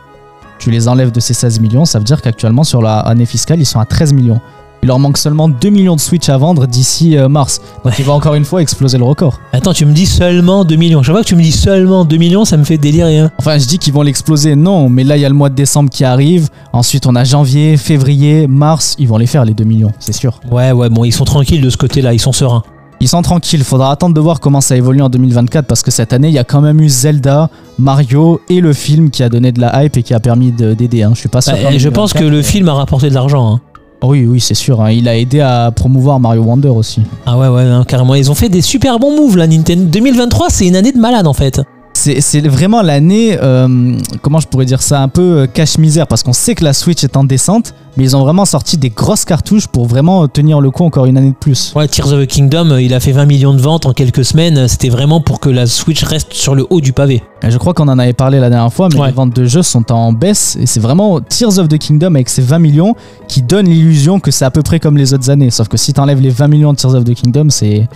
tu 0.60 0.70
les 0.70 0.86
enlèves 0.86 1.10
de 1.10 1.18
ces 1.18 1.34
16 1.34 1.58
millions, 1.58 1.84
ça 1.84 1.98
veut 1.98 2.04
dire 2.04 2.22
qu'actuellement 2.22 2.62
sur 2.62 2.82
l'année 2.82 3.26
fiscale, 3.26 3.58
ils 3.58 3.66
sont 3.66 3.80
à 3.80 3.84
13 3.84 4.12
millions. 4.12 4.40
Il 4.84 4.88
leur 4.88 4.98
manque 4.98 5.16
seulement 5.16 5.48
2 5.48 5.68
millions 5.70 5.94
de 5.94 6.00
Switch 6.00 6.28
à 6.28 6.36
vendre 6.36 6.66
d'ici 6.66 7.16
euh, 7.16 7.28
mars. 7.28 7.60
Donc 7.84 7.96
il 8.00 8.04
va 8.04 8.14
encore 8.14 8.34
une 8.34 8.44
fois 8.44 8.60
exploser 8.62 8.98
le 8.98 9.04
record. 9.04 9.38
Attends, 9.52 9.72
tu 9.72 9.86
me 9.86 9.92
dis 9.92 10.06
seulement 10.06 10.64
2 10.64 10.74
millions. 10.74 11.04
Chaque 11.04 11.14
fois 11.14 11.22
que 11.22 11.28
tu 11.28 11.36
me 11.36 11.40
dis 11.42 11.52
seulement 11.52 12.04
2 12.04 12.16
millions, 12.16 12.44
ça 12.44 12.56
me 12.56 12.64
fait 12.64 12.78
délirer. 12.78 13.20
hein. 13.20 13.30
Enfin, 13.38 13.58
je 13.58 13.66
dis 13.68 13.78
qu'ils 13.78 13.92
vont 13.92 14.02
l'exploser, 14.02 14.56
non, 14.56 14.88
mais 14.88 15.04
là, 15.04 15.16
il 15.16 15.20
y 15.20 15.24
a 15.24 15.28
le 15.28 15.36
mois 15.36 15.50
de 15.50 15.54
décembre 15.54 15.88
qui 15.88 16.02
arrive. 16.02 16.48
Ensuite, 16.72 17.06
on 17.06 17.14
a 17.14 17.22
janvier, 17.22 17.76
février, 17.76 18.48
mars. 18.48 18.96
Ils 18.98 19.06
vont 19.06 19.18
les 19.18 19.28
faire, 19.28 19.44
les 19.44 19.54
2 19.54 19.62
millions, 19.62 19.92
c'est 20.00 20.12
sûr. 20.12 20.40
Ouais, 20.50 20.72
ouais, 20.72 20.88
bon, 20.88 21.04
ils 21.04 21.12
sont 21.12 21.24
tranquilles 21.24 21.60
de 21.62 21.70
ce 21.70 21.76
côté-là, 21.76 22.12
ils 22.12 22.18
sont 22.18 22.32
sereins. 22.32 22.64
Ils 22.98 23.06
sont 23.08 23.22
tranquilles, 23.22 23.62
faudra 23.62 23.92
attendre 23.92 24.16
de 24.16 24.20
voir 24.20 24.40
comment 24.40 24.60
ça 24.60 24.76
évolue 24.76 25.00
en 25.02 25.08
2024 25.10 25.64
parce 25.64 25.82
que 25.82 25.92
cette 25.92 26.12
année, 26.12 26.26
il 26.26 26.34
y 26.34 26.38
a 26.40 26.44
quand 26.44 26.60
même 26.60 26.80
eu 26.80 26.88
Zelda, 26.88 27.50
Mario 27.78 28.40
et 28.48 28.60
le 28.60 28.72
film 28.72 29.10
qui 29.10 29.22
a 29.22 29.28
donné 29.28 29.52
de 29.52 29.60
la 29.60 29.84
hype 29.84 29.96
et 29.96 30.02
qui 30.02 30.12
a 30.12 30.18
permis 30.18 30.50
de- 30.50 30.74
d'aider. 30.74 31.04
hein. 31.04 31.10
Je 31.14 31.20
suis 31.20 31.28
pas 31.28 31.40
sûr. 31.40 31.52
Bah, 31.52 31.76
je 31.76 31.88
pense 31.88 32.12
que 32.12 32.18
2024, 32.18 32.36
le 32.36 32.42
film 32.42 32.68
a 32.68 32.74
rapporté 32.74 33.08
de 33.10 33.14
l'argent. 33.14 33.54
hein. 33.54 33.60
Oui, 34.02 34.26
oui, 34.26 34.40
c'est 34.40 34.54
sûr. 34.54 34.80
hein. 34.82 34.90
Il 34.90 35.08
a 35.08 35.16
aidé 35.16 35.40
à 35.40 35.70
promouvoir 35.70 36.18
Mario 36.18 36.42
Wonder 36.42 36.68
aussi. 36.68 37.02
Ah 37.24 37.38
ouais, 37.38 37.48
ouais, 37.48 37.62
hein, 37.62 37.84
carrément. 37.86 38.14
Ils 38.14 38.30
ont 38.30 38.34
fait 38.34 38.48
des 38.48 38.60
super 38.62 38.98
bons 38.98 39.14
moves 39.16 39.36
là, 39.36 39.46
Nintendo. 39.46 39.84
2023, 39.84 40.48
c'est 40.50 40.66
une 40.66 40.76
année 40.76 40.92
de 40.92 40.98
malade 40.98 41.26
en 41.26 41.32
fait. 41.32 41.60
C'est 41.94 42.40
vraiment 42.48 42.82
l'année, 42.82 43.38
euh, 43.40 43.96
comment 44.22 44.40
je 44.40 44.48
pourrais 44.48 44.64
dire 44.64 44.82
ça, 44.82 45.00
un 45.02 45.08
peu 45.08 45.40
euh, 45.42 45.46
cache-misère, 45.46 46.06
parce 46.06 46.22
qu'on 46.22 46.32
sait 46.32 46.54
que 46.54 46.64
la 46.64 46.72
Switch 46.72 47.04
est 47.04 47.16
en 47.16 47.22
descente, 47.24 47.74
mais 47.96 48.04
ils 48.04 48.16
ont 48.16 48.22
vraiment 48.22 48.44
sorti 48.44 48.76
des 48.78 48.90
grosses 48.90 49.24
cartouches 49.24 49.66
pour 49.68 49.86
vraiment 49.86 50.26
tenir 50.26 50.60
le 50.60 50.70
coup 50.70 50.84
encore 50.84 51.04
une 51.06 51.16
année 51.18 51.30
de 51.30 51.36
plus. 51.36 51.72
Ouais, 51.76 51.86
Tears 51.86 52.12
of 52.12 52.22
the 52.22 52.26
Kingdom, 52.26 52.70
euh, 52.70 52.82
il 52.82 52.92
a 52.94 52.98
fait 53.00 53.12
20 53.12 53.26
millions 53.26 53.52
de 53.54 53.60
ventes 53.60 53.86
en 53.86 53.92
quelques 53.92 54.24
semaines. 54.24 54.66
C'était 54.68 54.88
vraiment 54.88 55.20
pour 55.20 55.38
que 55.38 55.48
la 55.50 55.66
Switch 55.66 56.02
reste 56.02 56.32
sur 56.32 56.54
le 56.54 56.66
haut 56.70 56.80
du 56.80 56.92
pavé. 56.92 57.22
Et 57.42 57.50
Je 57.50 57.58
crois 57.58 57.74
qu'on 57.74 57.88
en 57.88 57.98
avait 57.98 58.12
parlé 58.14 58.40
la 58.40 58.48
dernière 58.50 58.72
fois, 58.72 58.88
mais 58.92 58.98
Ouais. 58.98 59.08
les 59.08 59.12
ventes 59.12 59.34
de 59.36 59.44
jeux 59.44 59.62
sont 59.62 59.92
en 59.92 60.12
baisse, 60.12 60.56
et 60.60 60.66
c'est 60.66 60.80
vraiment 60.80 61.20
Tears 61.20 61.58
of 61.58 61.68
the 61.68 61.78
Kingdom 61.78 62.14
avec 62.14 62.28
ses 62.30 62.42
20 62.42 62.58
millions 62.58 62.94
qui 63.28 63.42
donne 63.42 63.66
l'illusion 63.68 64.18
que 64.18 64.30
c'est 64.30 64.44
à 64.44 64.50
peu 64.50 64.62
près 64.62 64.80
comme 64.80 64.96
les 64.96 65.12
autres 65.14 65.28
années. 65.30 65.50
Sauf 65.50 65.68
que 65.68 65.76
si 65.76 65.92
t'enlèves 65.92 66.20
les 66.20 66.30
20 66.30 66.48
millions 66.48 66.72
de 66.72 66.78
Tears 66.78 66.94
of 66.94 67.04
the 67.04 67.14
Kingdom, 67.14 67.48
c'est 67.50 67.86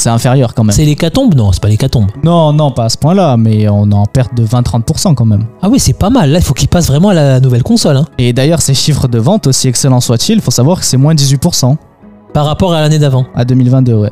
c'est 0.00 0.08
inférieur 0.10 0.54
quand 0.54 0.64
même. 0.64 0.74
C'est 0.74 0.84
l'hécatombe 0.84 1.34
Non, 1.34 1.52
c'est 1.52 1.62
pas 1.62 1.68
l'hécatombe. 1.68 2.06
Non, 2.24 2.52
non, 2.52 2.70
pas 2.70 2.84
à 2.84 2.88
ce 2.88 2.96
point-là, 2.98 3.36
mais 3.36 3.68
on 3.68 3.90
est 3.90 3.94
en 3.94 4.06
perte 4.06 4.34
de 4.34 4.44
20-30% 4.44 5.14
quand 5.14 5.24
même. 5.24 5.44
Ah 5.62 5.68
oui, 5.68 5.78
c'est 5.78 5.92
pas 5.92 6.10
mal. 6.10 6.30
Là, 6.30 6.38
il 6.38 6.44
faut 6.44 6.54
qu'il 6.54 6.68
passe 6.68 6.86
vraiment 6.88 7.10
à 7.10 7.14
la 7.14 7.40
nouvelle 7.40 7.62
console. 7.62 7.96
hein. 7.96 8.06
Et 8.18 8.32
d'ailleurs, 8.32 8.60
ces 8.62 8.74
chiffres 8.74 9.08
de 9.08 9.18
vente, 9.18 9.46
aussi 9.46 9.68
excellents 9.68 10.00
soient-ils, 10.00 10.36
il 10.36 10.40
faut 10.40 10.50
savoir 10.50 10.80
que 10.80 10.84
c'est 10.86 10.96
moins 10.96 11.14
18% 11.14 11.76
Par 12.32 12.46
rapport 12.46 12.72
à 12.72 12.80
l'année 12.80 12.98
d'avant. 12.98 13.26
à 13.34 13.44
2022, 13.44 13.94
ouais. 13.94 14.10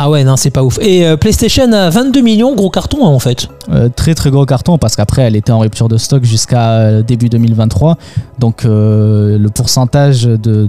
Ah 0.00 0.08
ouais, 0.08 0.22
non, 0.22 0.36
c'est 0.36 0.50
pas 0.50 0.62
ouf. 0.62 0.78
Et 0.80 1.04
euh, 1.04 1.16
PlayStation 1.16 1.72
a 1.72 1.90
22 1.90 2.20
millions, 2.20 2.54
gros 2.54 2.70
carton 2.70 3.04
hein, 3.04 3.10
en 3.10 3.18
fait. 3.18 3.48
Euh, 3.70 3.88
très 3.88 4.14
très 4.14 4.30
gros 4.30 4.46
carton 4.46 4.78
parce 4.78 4.94
qu'après 4.94 5.22
elle 5.22 5.34
était 5.34 5.50
en 5.50 5.58
rupture 5.58 5.88
de 5.88 5.96
stock 5.98 6.22
jusqu'à 6.24 6.70
euh, 6.74 7.02
début 7.02 7.28
2023 7.28 7.98
donc 8.38 8.62
le 8.64 9.46
pourcentage 9.54 10.24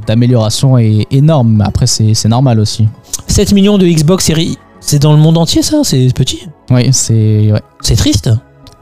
d'amélioration 0.07 0.77
est 0.79 1.05
énorme 1.11 1.57
mais 1.57 1.63
après 1.65 1.85
c'est 1.87 2.27
normal 2.27 2.59
aussi 2.59 2.87
7 3.27 3.53
millions 3.53 3.77
de 3.77 3.85
Xbox 3.85 4.25
Series. 4.25 4.57
C'est 4.81 4.99
dans 4.99 5.13
le 5.13 5.19
monde 5.19 5.37
entier 5.37 5.61
ça 5.61 5.81
C'est 5.83 6.11
petit. 6.13 6.47
oui 6.71 6.89
c'est 6.91 7.51
ouais. 7.51 7.61
C'est 7.81 7.95
triste. 7.95 8.31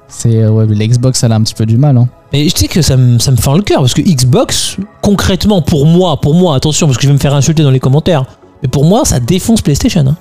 c'est 0.08 0.48
ouais, 0.48 0.66
l'Xbox 0.66 1.22
elle 1.24 1.34
a 1.34 1.36
un 1.36 1.42
petit 1.42 1.56
peu 1.56 1.66
du 1.66 1.78
mal 1.78 1.98
hein. 1.98 2.08
Mais 2.34 2.48
je 2.50 2.56
sais 2.56 2.68
que 2.68 2.82
ça 2.82 2.96
me, 2.98 3.20
ça 3.20 3.32
me 3.32 3.38
fend 3.38 3.56
le 3.56 3.62
cœur 3.64 3.80
parce 3.80 3.94
que 3.94 4.02
Xbox, 4.02 4.78
concrètement, 5.02 5.62
pour 5.62 5.86
moi, 5.86 6.20
pour 6.20 6.34
moi, 6.34 6.56
attention, 6.56 6.86
parce 6.86 6.98
que 6.98 7.04
je 7.04 7.08
vais 7.08 7.14
me 7.14 7.20
faire 7.20 7.34
insulter 7.34 7.64
dans 7.64 7.72
les 7.72 7.80
commentaires, 7.80 8.26
mais 8.62 8.68
pour 8.68 8.84
moi, 8.84 9.06
ça 9.06 9.22
défonce 9.22 9.62
PlayStation. 9.62 10.06
hein. 10.06 10.18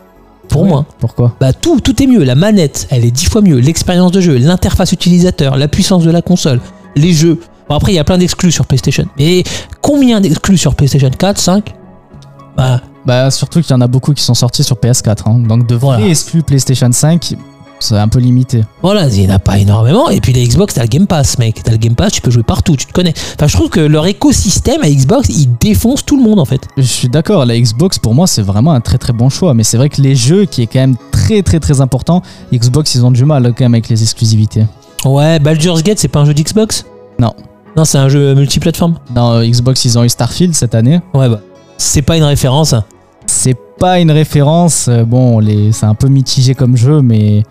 Pour 0.48 0.62
Ouais. 0.62 0.68
moi. 0.68 0.86
pourquoi? 0.98 1.34
Bah 1.40 1.52
tout, 1.52 1.80
tout 1.80 2.02
est 2.02 2.06
mieux. 2.06 2.24
La 2.24 2.34
manette, 2.34 2.86
elle 2.90 3.04
est 3.04 3.10
dix 3.10 3.26
fois 3.26 3.42
mieux. 3.42 3.58
L'expérience 3.58 4.12
de 4.12 4.20
jeu, 4.20 4.36
l'interface 4.38 4.92
utilisateur, 4.92 5.56
la 5.56 5.68
puissance 5.68 6.04
de 6.04 6.10
la 6.10 6.22
console, 6.22 6.60
les 6.96 7.12
jeux. 7.12 7.40
Bon, 7.68 7.74
après, 7.74 7.92
il 7.92 7.96
y 7.96 7.98
a 7.98 8.04
plein 8.04 8.18
d'exclus 8.18 8.52
sur 8.52 8.64
PlayStation. 8.66 9.06
Mais 9.18 9.42
combien 9.82 10.20
d'exclus 10.20 10.56
sur 10.58 10.74
PlayStation 10.74 11.10
4, 11.10 11.38
5 11.38 11.74
Bah, 12.56 12.80
bah 13.04 13.30
surtout 13.30 13.60
qu'il 13.60 13.70
y 13.70 13.74
en 13.74 13.80
a 13.80 13.86
beaucoup 13.86 14.14
qui 14.14 14.22
sont 14.22 14.34
sortis 14.34 14.64
sur 14.64 14.76
PS4 14.76 15.28
hein. 15.28 15.38
donc 15.46 15.66
de 15.66 15.74
Voilà. 15.74 16.06
exclus 16.06 16.42
PlayStation 16.42 16.88
5 16.90 17.34
c'est 17.88 17.96
un 17.96 18.08
peu 18.08 18.18
limité. 18.18 18.62
Voilà, 18.82 19.08
il 19.08 19.20
n'y 19.20 19.30
en 19.30 19.34
a 19.34 19.38
pas 19.38 19.58
énormément. 19.58 20.08
Et 20.10 20.20
puis 20.20 20.32
les 20.32 20.46
Xbox, 20.46 20.74
t'as 20.74 20.82
le 20.82 20.88
Game 20.88 21.06
Pass, 21.06 21.38
mec. 21.38 21.62
T'as 21.62 21.72
le 21.72 21.78
Game 21.78 21.94
Pass, 21.94 22.12
tu 22.12 22.20
peux 22.20 22.30
jouer 22.30 22.42
partout, 22.42 22.76
tu 22.76 22.86
te 22.86 22.92
connais. 22.92 23.14
Enfin, 23.34 23.46
je 23.46 23.56
trouve 23.56 23.70
que 23.70 23.80
leur 23.80 24.06
écosystème 24.06 24.82
à 24.82 24.88
Xbox, 24.88 25.28
il 25.28 25.56
défonce 25.58 26.04
tout 26.04 26.16
le 26.16 26.22
monde 26.22 26.38
en 26.38 26.44
fait. 26.44 26.68
Je 26.76 26.82
suis 26.82 27.08
d'accord, 27.08 27.44
la 27.46 27.58
Xbox 27.58 27.98
pour 27.98 28.14
moi 28.14 28.26
c'est 28.26 28.42
vraiment 28.42 28.72
un 28.72 28.80
très 28.80 28.98
très 28.98 29.12
bon 29.12 29.28
choix, 29.28 29.54
mais 29.54 29.64
c'est 29.64 29.76
vrai 29.76 29.88
que 29.88 30.00
les 30.00 30.14
jeux 30.14 30.44
qui 30.44 30.62
est 30.62 30.66
quand 30.66 30.80
même 30.80 30.96
très 31.12 31.42
très 31.42 31.60
très 31.60 31.80
important, 31.80 32.22
Xbox 32.52 32.94
ils 32.94 33.04
ont 33.04 33.10
du 33.10 33.24
mal 33.24 33.52
quand 33.56 33.64
même 33.64 33.74
avec 33.74 33.88
les 33.88 34.02
exclusivités. 34.02 34.66
Ouais, 35.04 35.38
Baldur's 35.38 35.82
Gate, 35.82 35.98
c'est 35.98 36.08
pas 36.08 36.20
un 36.20 36.24
jeu 36.24 36.34
d'Xbox? 36.34 36.84
Non. 37.18 37.32
Non, 37.76 37.84
c'est 37.84 37.98
un 37.98 38.08
jeu 38.08 38.34
multiplateforme. 38.34 38.94
Dans 39.14 39.42
Xbox 39.42 39.84
ils 39.84 39.98
ont 39.98 40.04
eu 40.04 40.08
Starfield 40.08 40.54
cette 40.54 40.74
année. 40.74 41.00
Ouais, 41.14 41.28
bah. 41.28 41.40
C'est 41.78 42.02
pas 42.02 42.16
une 42.16 42.24
référence. 42.24 42.74
C'est 43.26 43.56
pas 43.78 44.00
une 44.00 44.10
référence, 44.10 44.86
euh, 44.88 45.04
bon, 45.04 45.38
les... 45.38 45.72
c'est 45.72 45.84
un 45.84 45.94
peu 45.94 46.08
mitigé 46.08 46.54
comme 46.54 46.76
jeu, 46.76 47.02
mais 47.02 47.42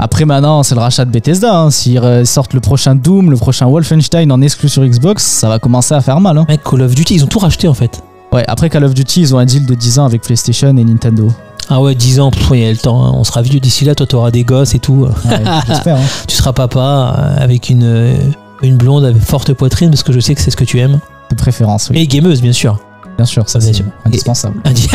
après 0.00 0.24
maintenant 0.24 0.62
c'est 0.62 0.74
le 0.74 0.80
rachat 0.80 1.04
de 1.04 1.10
Bethesda. 1.10 1.56
Hein. 1.56 1.70
S'ils 1.70 2.00
sortent 2.26 2.54
le 2.54 2.60
prochain 2.60 2.94
Doom, 2.94 3.30
le 3.30 3.36
prochain 3.36 3.66
Wolfenstein 3.66 4.30
en 4.32 4.40
exclu 4.42 4.68
sur 4.68 4.84
Xbox, 4.84 5.24
ça 5.24 5.48
va 5.48 5.58
commencer 5.58 5.94
à 5.94 6.00
faire 6.00 6.20
mal. 6.20 6.38
Hein. 6.38 6.46
Mec, 6.48 6.62
Call 6.62 6.82
of 6.82 6.94
Duty, 6.94 7.14
ils 7.16 7.24
ont 7.24 7.28
tout 7.28 7.38
racheté 7.38 7.68
en 7.68 7.74
fait. 7.74 8.02
Ouais, 8.32 8.44
après 8.48 8.70
Call 8.70 8.84
of 8.84 8.94
Duty, 8.94 9.20
ils 9.22 9.34
ont 9.34 9.38
un 9.38 9.44
deal 9.44 9.66
de 9.66 9.74
10 9.74 9.98
ans 9.98 10.04
avec 10.04 10.22
PlayStation 10.22 10.68
et 10.76 10.84
Nintendo. 10.84 11.28
Ah 11.68 11.80
ouais, 11.80 11.94
10 11.94 12.20
ans, 12.20 12.30
il 12.52 12.58
y 12.58 12.64
a 12.66 12.70
le 12.70 12.76
temps. 12.76 13.04
hein. 13.04 13.12
On 13.14 13.22
sera 13.24 13.42
vieux 13.42 13.60
d'ici 13.60 13.84
là, 13.84 13.94
toi 13.94 14.06
t'auras 14.06 14.30
des 14.30 14.42
gosses 14.44 14.74
et 14.74 14.78
tout. 14.80 15.06
Ouais, 15.24 15.38
J'espère. 15.68 15.96
hein. 15.96 16.04
Tu 16.26 16.36
seras 16.36 16.52
papa 16.52 17.14
euh, 17.18 17.42
avec 17.44 17.70
une, 17.70 17.84
euh, 17.84 18.14
une 18.62 18.76
blonde 18.76 19.04
avec 19.04 19.22
forte 19.22 19.52
poitrine 19.52 19.90
parce 19.90 20.02
que 20.02 20.12
je 20.12 20.20
sais 20.20 20.34
que 20.34 20.40
c'est 20.40 20.50
ce 20.50 20.56
que 20.56 20.64
tu 20.64 20.78
aimes. 20.80 20.98
De 21.30 21.36
préférence, 21.36 21.90
oui. 21.90 21.98
Et 21.98 22.06
gameuse, 22.08 22.40
bien 22.42 22.52
sûr. 22.52 22.78
Bien 23.20 23.26
sûr, 23.26 23.46
ça 23.50 23.60
c'est 23.60 23.72
indispensable. 24.06 24.62
Indi- 24.64 24.88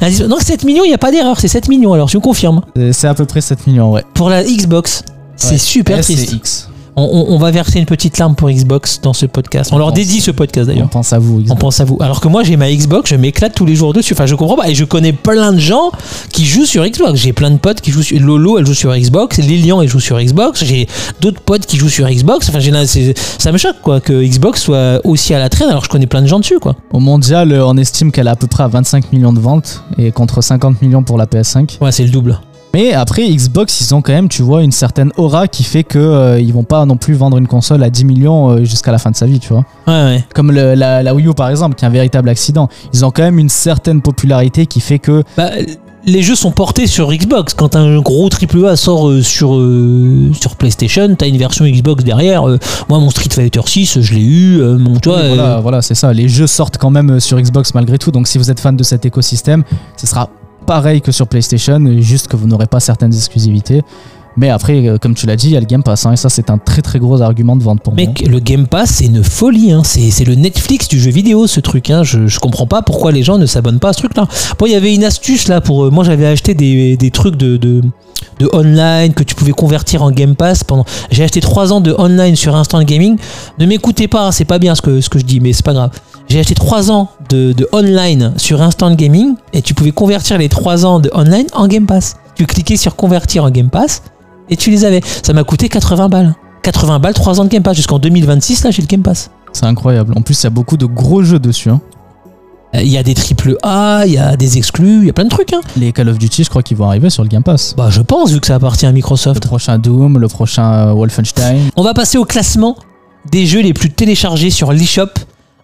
Indi- 0.00 0.28
Donc 0.28 0.42
7 0.42 0.62
millions, 0.62 0.84
il 0.84 0.88
n'y 0.90 0.94
a 0.94 0.98
pas 0.98 1.10
d'erreur, 1.10 1.40
c'est 1.40 1.48
7 1.48 1.68
millions 1.68 1.92
alors, 1.92 2.06
je 2.06 2.16
vous 2.16 2.20
confirme. 2.20 2.60
Euh, 2.78 2.92
C'est 2.92 3.08
à 3.08 3.14
peu 3.14 3.24
près 3.24 3.40
7 3.40 3.66
millions, 3.66 3.90
ouais. 3.90 4.04
Pour 4.14 4.30
la 4.30 4.44
Xbox, 4.44 5.02
c'est 5.34 5.50
Ouais. 5.54 5.58
super 5.58 5.98
S 5.98 6.06
triste. 6.06 6.32
X. 6.32 6.68
On, 6.96 7.02
on- 7.04 7.34
on 7.34 7.38
va 7.38 7.50
verser 7.50 7.78
une 7.78 7.86
petite 7.86 8.18
larme 8.18 8.34
pour 8.34 8.50
Xbox 8.50 9.00
dans 9.02 9.12
ce 9.14 9.24
podcast. 9.26 9.70
On, 9.72 9.76
On 9.76 9.78
leur 9.78 9.88
pense- 9.88 9.96
dédie 9.96 10.20
ce 10.20 10.30
podcast 10.30 10.68
On 10.68 10.72
d'ailleurs. 10.74 10.90
pense 10.90 11.12
à 11.12 11.18
vous, 11.18 11.36
On 11.38 11.40
Xbox. 11.42 11.60
pense 11.60 11.80
à 11.80 11.84
vous. 11.84 11.96
Alors 12.00 12.20
que 12.20 12.28
moi 12.28 12.42
j'ai 12.44 12.56
ma 12.56 12.70
Xbox, 12.70 13.10
je 13.10 13.16
m'éclate 13.16 13.54
tous 13.54 13.64
les 13.64 13.74
jours 13.74 13.92
dessus. 13.92 14.12
Enfin 14.12 14.26
je 14.26 14.34
comprends 14.34 14.56
pas. 14.56 14.68
Et 14.68 14.74
je 14.74 14.84
connais 14.84 15.12
plein 15.12 15.52
de 15.52 15.58
gens 15.58 15.90
qui 16.32 16.44
jouent 16.44 16.66
sur 16.66 16.84
Xbox. 16.86 17.18
J'ai 17.20 17.32
plein 17.32 17.50
de 17.50 17.56
potes 17.58 17.80
qui 17.80 17.90
jouent 17.90 18.02
sur 18.02 18.20
Lolo, 18.20 18.58
elle 18.58 18.66
joue 18.66 18.74
sur 18.74 18.94
Xbox. 18.94 19.38
Lilian, 19.38 19.80
elle 19.80 19.88
joue 19.88 20.00
sur 20.00 20.20
Xbox. 20.20 20.64
J'ai 20.64 20.86
d'autres 21.20 21.40
potes 21.40 21.64
qui 21.66 21.76
jouent 21.78 21.88
sur 21.88 22.08
Xbox. 22.08 22.48
Enfin 22.48 22.58
ça 22.60 23.52
me 23.52 23.58
choque 23.58 23.76
quoi 23.82 24.00
que 24.00 24.22
Xbox 24.24 24.60
soit 24.62 25.00
aussi 25.04 25.32
à 25.34 25.38
la 25.38 25.48
traîne 25.48 25.68
alors 25.70 25.82
que 25.82 25.86
je 25.86 25.90
connais 25.92 26.06
plein 26.06 26.22
de 26.22 26.26
gens 26.26 26.40
dessus 26.40 26.58
quoi. 26.60 26.76
Au 26.92 27.00
mondial, 27.00 27.52
euh, 27.52 27.66
on 27.66 27.76
estime 27.76 28.12
qu'elle 28.12 28.26
est 28.26 28.30
à 28.30 28.36
peu 28.36 28.46
près 28.46 28.64
à 28.64 28.68
25 28.68 29.12
millions 29.12 29.32
de 29.32 29.40
ventes 29.40 29.82
et 29.98 30.12
contre 30.12 30.42
50 30.42 30.82
millions 30.82 31.02
pour 31.02 31.16
la 31.16 31.26
PS5. 31.26 31.78
Ouais 31.80 31.90
c'est 31.92 32.04
le 32.04 32.10
double. 32.10 32.38
Mais 32.74 32.92
après, 32.94 33.28
Xbox, 33.28 33.80
ils 33.80 33.94
ont 33.94 34.00
quand 34.02 34.12
même, 34.12 34.28
tu 34.28 34.42
vois, 34.42 34.62
une 34.62 34.72
certaine 34.72 35.12
aura 35.16 35.46
qui 35.48 35.62
fait 35.62 35.84
que 35.84 35.98
euh, 35.98 36.40
ils 36.40 36.52
vont 36.52 36.64
pas 36.64 36.84
non 36.86 36.96
plus 36.96 37.14
vendre 37.14 37.36
une 37.36 37.46
console 37.46 37.82
à 37.82 37.90
10 37.90 38.04
millions 38.04 38.50
euh, 38.50 38.64
jusqu'à 38.64 38.92
la 38.92 38.98
fin 38.98 39.10
de 39.10 39.16
sa 39.16 39.26
vie, 39.26 39.40
tu 39.40 39.48
vois. 39.52 39.64
Ouais 39.86 39.92
ouais. 39.92 40.24
Comme 40.34 40.52
le- 40.52 40.74
la, 40.74 41.02
la 41.02 41.14
Wii 41.14 41.26
U 41.28 41.34
par 41.34 41.48
exemple, 41.50 41.74
qui 41.76 41.84
est 41.84 41.88
un 41.88 41.92
véritable 41.92 42.28
accident. 42.28 42.68
Ils 42.94 43.04
ont 43.04 43.10
quand 43.10 43.22
même 43.22 43.38
une 43.38 43.48
certaine 43.50 44.00
popularité 44.00 44.66
qui 44.66 44.80
fait 44.80 44.98
que 44.98 45.22
Bah, 45.36 45.50
les 46.04 46.22
jeux 46.22 46.34
sont 46.34 46.50
portés 46.50 46.86
sur 46.86 47.12
Xbox. 47.12 47.54
Quand 47.54 47.76
un 47.76 48.00
gros 48.00 48.28
AAA 48.28 48.74
sort 48.76 49.08
euh, 49.08 49.22
sur, 49.22 49.54
euh, 49.54 50.30
sur 50.40 50.56
PlayStation, 50.56 51.14
t'as 51.14 51.28
une 51.28 51.36
version 51.36 51.64
Xbox 51.66 52.02
derrière. 52.04 52.48
Euh, 52.48 52.58
moi, 52.88 52.98
mon 52.98 53.10
Street 53.10 53.28
Fighter 53.30 53.60
6, 53.64 54.00
je 54.00 54.14
l'ai 54.14 54.20
eu. 54.22 54.60
euh, 54.60 54.78
mon, 54.78 54.98
tu 54.98 55.10
vois, 55.10 55.20
Oui, 55.20 55.28
voilà, 55.28 55.60
voilà, 55.60 55.82
c'est 55.82 55.94
ça. 55.94 56.12
Les 56.12 56.26
jeux 56.28 56.46
sortent 56.48 56.78
quand 56.78 56.90
même 56.90 57.20
sur 57.20 57.38
Xbox 57.40 57.74
malgré 57.74 57.98
tout. 57.98 58.10
Donc 58.10 58.26
si 58.28 58.38
vous 58.38 58.50
êtes 58.50 58.60
fan 58.60 58.76
de 58.76 58.82
cet 58.82 59.04
écosystème, 59.06 59.62
ce 59.96 60.06
sera 60.06 60.30
pareil 60.72 61.02
que 61.02 61.12
sur 61.12 61.26
PlayStation, 61.26 61.78
juste 62.00 62.28
que 62.28 62.36
vous 62.36 62.46
n'aurez 62.46 62.66
pas 62.66 62.80
certaines 62.80 63.12
exclusivités. 63.12 63.82
Mais 64.38 64.48
après, 64.48 64.88
euh, 64.88 64.96
comme 64.96 65.14
tu 65.14 65.26
l'as 65.26 65.36
dit, 65.36 65.48
il 65.48 65.52
y 65.52 65.56
a 65.58 65.60
le 65.60 65.66
Game 65.66 65.82
Pass. 65.82 66.06
hein, 66.06 66.12
et 66.12 66.16
ça, 66.16 66.30
c'est 66.30 66.48
un 66.48 66.56
très 66.56 66.80
très 66.80 66.98
gros 66.98 67.20
argument 67.20 67.56
de 67.56 67.62
vente 67.62 67.82
pour 67.82 67.92
moi. 67.92 68.02
Mec, 68.06 68.26
le 68.26 68.38
Game 68.38 68.66
Pass, 68.66 68.88
c'est 68.92 69.04
une 69.04 69.22
folie. 69.22 69.70
Hein. 69.72 69.82
C'est 69.84 70.24
le 70.24 70.34
Netflix 70.34 70.88
du 70.88 70.98
jeu 70.98 71.10
vidéo, 71.10 71.46
ce 71.46 71.60
truc. 71.60 71.90
Hein. 71.90 72.04
Je, 72.04 72.26
je 72.26 72.38
comprends 72.40 72.66
pas 72.66 72.80
pourquoi 72.80 73.12
les 73.12 73.22
gens 73.22 73.36
ne 73.36 73.44
s'abonnent 73.44 73.80
pas 73.80 73.90
à 73.90 73.92
ce 73.92 73.98
truc-là. 73.98 74.26
Bon, 74.58 74.64
il 74.64 74.72
y 74.72 74.74
avait 74.74 74.94
une 74.94 75.04
astuce 75.04 75.48
là 75.48 75.60
pour. 75.60 75.84
euh, 75.84 75.90
moi, 75.90 76.04
j'avais 76.04 76.24
acheté 76.24 76.54
des, 76.54 76.96
des 76.96 77.10
trucs 77.10 77.36
de, 77.36 77.58
de, 77.58 77.82
de 78.38 78.48
online 78.54 79.12
que 79.12 79.22
tu 79.24 79.34
pouvais 79.34 79.52
convertir 79.52 80.02
en 80.02 80.10
Game 80.10 80.34
Pass. 80.34 80.64
pendant. 80.64 80.86
J'ai 81.10 81.24
acheté 81.24 81.42
3 81.42 81.70
ans 81.74 81.82
de 81.82 81.94
online 81.98 82.34
sur 82.34 82.56
Instant 82.56 82.82
Gaming. 82.84 83.18
Ne 83.58 83.66
m'écoutez 83.66 84.08
pas, 84.08 84.32
c'est 84.32 84.46
pas 84.46 84.58
bien 84.58 84.74
ce 84.74 84.80
que, 84.80 85.02
ce 85.02 85.10
que 85.10 85.18
je 85.18 85.24
dis, 85.26 85.40
mais 85.40 85.52
c'est 85.52 85.66
pas 85.66 85.74
grave. 85.74 85.90
J'ai 86.32 86.40
acheté 86.40 86.54
3 86.54 86.90
ans 86.90 87.10
de, 87.28 87.52
de 87.52 87.68
online 87.72 88.32
sur 88.38 88.62
Instant 88.62 88.94
Gaming 88.94 89.34
et 89.52 89.60
tu 89.60 89.74
pouvais 89.74 89.90
convertir 89.90 90.38
les 90.38 90.48
3 90.48 90.86
ans 90.86 90.98
de 90.98 91.10
online 91.12 91.44
en 91.52 91.66
Game 91.68 91.84
Pass. 91.84 92.16
Tu 92.34 92.46
cliquais 92.46 92.78
sur 92.78 92.96
convertir 92.96 93.44
en 93.44 93.50
Game 93.50 93.68
Pass 93.68 94.02
et 94.48 94.56
tu 94.56 94.70
les 94.70 94.86
avais. 94.86 95.02
Ça 95.22 95.34
m'a 95.34 95.44
coûté 95.44 95.68
80 95.68 96.08
balles. 96.08 96.34
80 96.62 97.00
balles, 97.00 97.12
3 97.12 97.38
ans 97.40 97.44
de 97.44 97.50
Game 97.50 97.62
Pass. 97.62 97.76
Jusqu'en 97.76 97.98
2026, 97.98 98.64
là, 98.64 98.70
j'ai 98.70 98.80
le 98.80 98.86
Game 98.86 99.02
Pass. 99.02 99.30
C'est 99.52 99.66
incroyable. 99.66 100.14
En 100.16 100.22
plus, 100.22 100.40
il 100.40 100.44
y 100.44 100.46
a 100.46 100.50
beaucoup 100.50 100.78
de 100.78 100.86
gros 100.86 101.22
jeux 101.22 101.38
dessus. 101.38 101.68
hein. 101.68 101.82
Euh, 102.74 102.80
Il 102.80 102.88
y 102.88 102.96
a 102.96 103.02
des 103.02 103.12
triple 103.12 103.58
A, 103.62 104.04
il 104.06 104.14
y 104.14 104.18
a 104.18 104.34
des 104.34 104.56
exclus, 104.56 105.00
il 105.00 105.06
y 105.08 105.10
a 105.10 105.12
plein 105.12 105.24
de 105.24 105.28
trucs. 105.28 105.52
Hein. 105.52 105.60
Les 105.76 105.92
Call 105.92 106.08
of 106.08 106.16
Duty, 106.16 106.44
je 106.44 106.48
crois 106.48 106.62
qu'ils 106.62 106.78
vont 106.78 106.86
arriver 106.86 107.10
sur 107.10 107.22
le 107.24 107.28
Game 107.28 107.42
Pass. 107.42 107.74
Bah, 107.76 107.88
je 107.90 108.00
pense, 108.00 108.30
vu 108.30 108.40
que 108.40 108.46
ça 108.46 108.54
appartient 108.54 108.86
à 108.86 108.88
Le 108.88 108.94
Microsoft. 108.94 109.44
prochain 109.46 109.76
Doom, 109.78 110.18
le 110.18 110.28
prochain 110.28 110.88
euh, 110.88 110.92
Wolfenstein. 110.94 111.58
On 111.76 111.82
va 111.82 111.92
passer 111.92 112.16
au 112.16 112.24
classement 112.24 112.76
des 113.30 113.44
jeux 113.44 113.60
les 113.60 113.74
plus 113.74 113.90
téléchargés 113.90 114.48
sur 114.48 114.72
l'eShop 114.72 115.10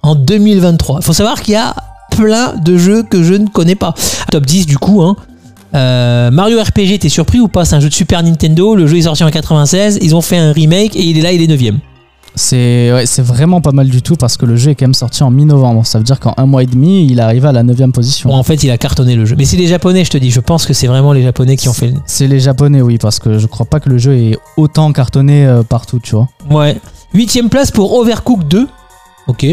en 0.03 0.15
2023. 0.15 1.01
Il 1.01 1.05
faut 1.05 1.13
savoir 1.13 1.43
qu'il 1.43 1.55
y 1.55 1.57
a 1.57 1.75
plein 2.11 2.55
de 2.57 2.77
jeux 2.77 3.03
que 3.03 3.23
je 3.23 3.35
ne 3.35 3.47
connais 3.47 3.75
pas. 3.75 3.95
Top 4.31 4.47
10 4.47 4.67
du 4.67 4.79
coup. 4.79 5.03
Hein. 5.03 5.17
Euh, 5.75 6.31
Mario 6.31 6.61
RPG, 6.63 6.99
t'es 7.01 7.09
surpris 7.09 7.41
ou 7.41 7.49
pas? 7.49 7.65
C'est 7.65 7.77
un 7.77 7.81
jeu 7.81 7.89
de 7.89 7.95
Super 7.95 8.23
Nintendo. 8.23 8.75
Le 8.75 8.87
jeu 8.87 8.99
est 8.99 9.03
sorti 9.03 9.25
en 9.25 9.31
96. 9.31 9.99
Ils 10.03 10.15
ont 10.15 10.21
fait 10.21 10.39
un 10.39 10.53
remake 10.53 10.97
et 10.97 11.03
il 11.03 11.19
est 11.19 11.23
là, 11.23 11.33
il 11.33 11.43
est 11.43 11.47
9 11.47 11.75
C'est 12.35 12.93
ouais, 12.93 13.05
vraiment 13.19 13.61
pas 13.61 13.73
mal 13.73 13.89
du 13.89 14.01
tout 14.01 14.17
parce 14.17 14.37
que 14.37 14.47
le 14.47 14.57
jeu 14.57 14.71
est 14.71 14.75
quand 14.75 14.87
même 14.87 14.95
sorti 14.95 15.23
en 15.23 15.31
mi-novembre. 15.31 15.85
Ça 15.87 15.99
veut 15.99 16.05
dire 16.05 16.21
qu'en 16.21 16.35
un 16.37 16.47
mois 16.47 16.63
et 16.63 16.67
demi, 16.67 17.07
il 17.07 17.19
est 17.19 17.23
arrivé 17.23 17.49
à 17.49 17.53
la 17.53 17.63
9 17.63 17.91
position. 17.93 18.31
Bon, 18.31 18.37
en 18.37 18.43
fait, 18.43 18.63
il 18.65 18.71
a 18.71 18.79
cartonné 18.79 19.15
le 19.15 19.27
jeu. 19.27 19.37
Mais 19.37 19.45
c'est 19.45 19.57
les 19.57 19.67
Japonais, 19.67 20.05
je 20.05 20.11
te 20.11 20.19
dis. 20.19 20.31
Je 20.31 20.41
pense 20.41 20.65
que 20.65 20.73
c'est 20.73 20.87
vraiment 20.87 21.13
les 21.13 21.23
Japonais 21.23 21.57
qui 21.57 21.69
ont 21.69 21.75
fait 21.75 21.89
le. 21.89 21.95
C'est 22.07 22.29
les 22.29 22.41
japonais, 22.41 22.81
oui, 22.81 22.99
parce 22.99 23.19
que 23.19 23.39
je 23.39 23.47
crois 23.47 23.67
pas 23.67 23.81
que 23.81 23.91
le 23.91 23.99
jeu 23.99 24.17
est 24.17 24.39
autant 24.57 24.91
cartonné 24.93 25.47
euh, 25.47 25.63
partout, 25.63 26.01
tu 26.03 26.15
vois. 26.15 26.29
Ouais. 26.51 26.81
Huitième 27.13 27.51
place 27.51 27.71
pour 27.71 27.93
Overcooked 27.95 28.49
2. 28.49 28.69
Ok. 29.29 29.47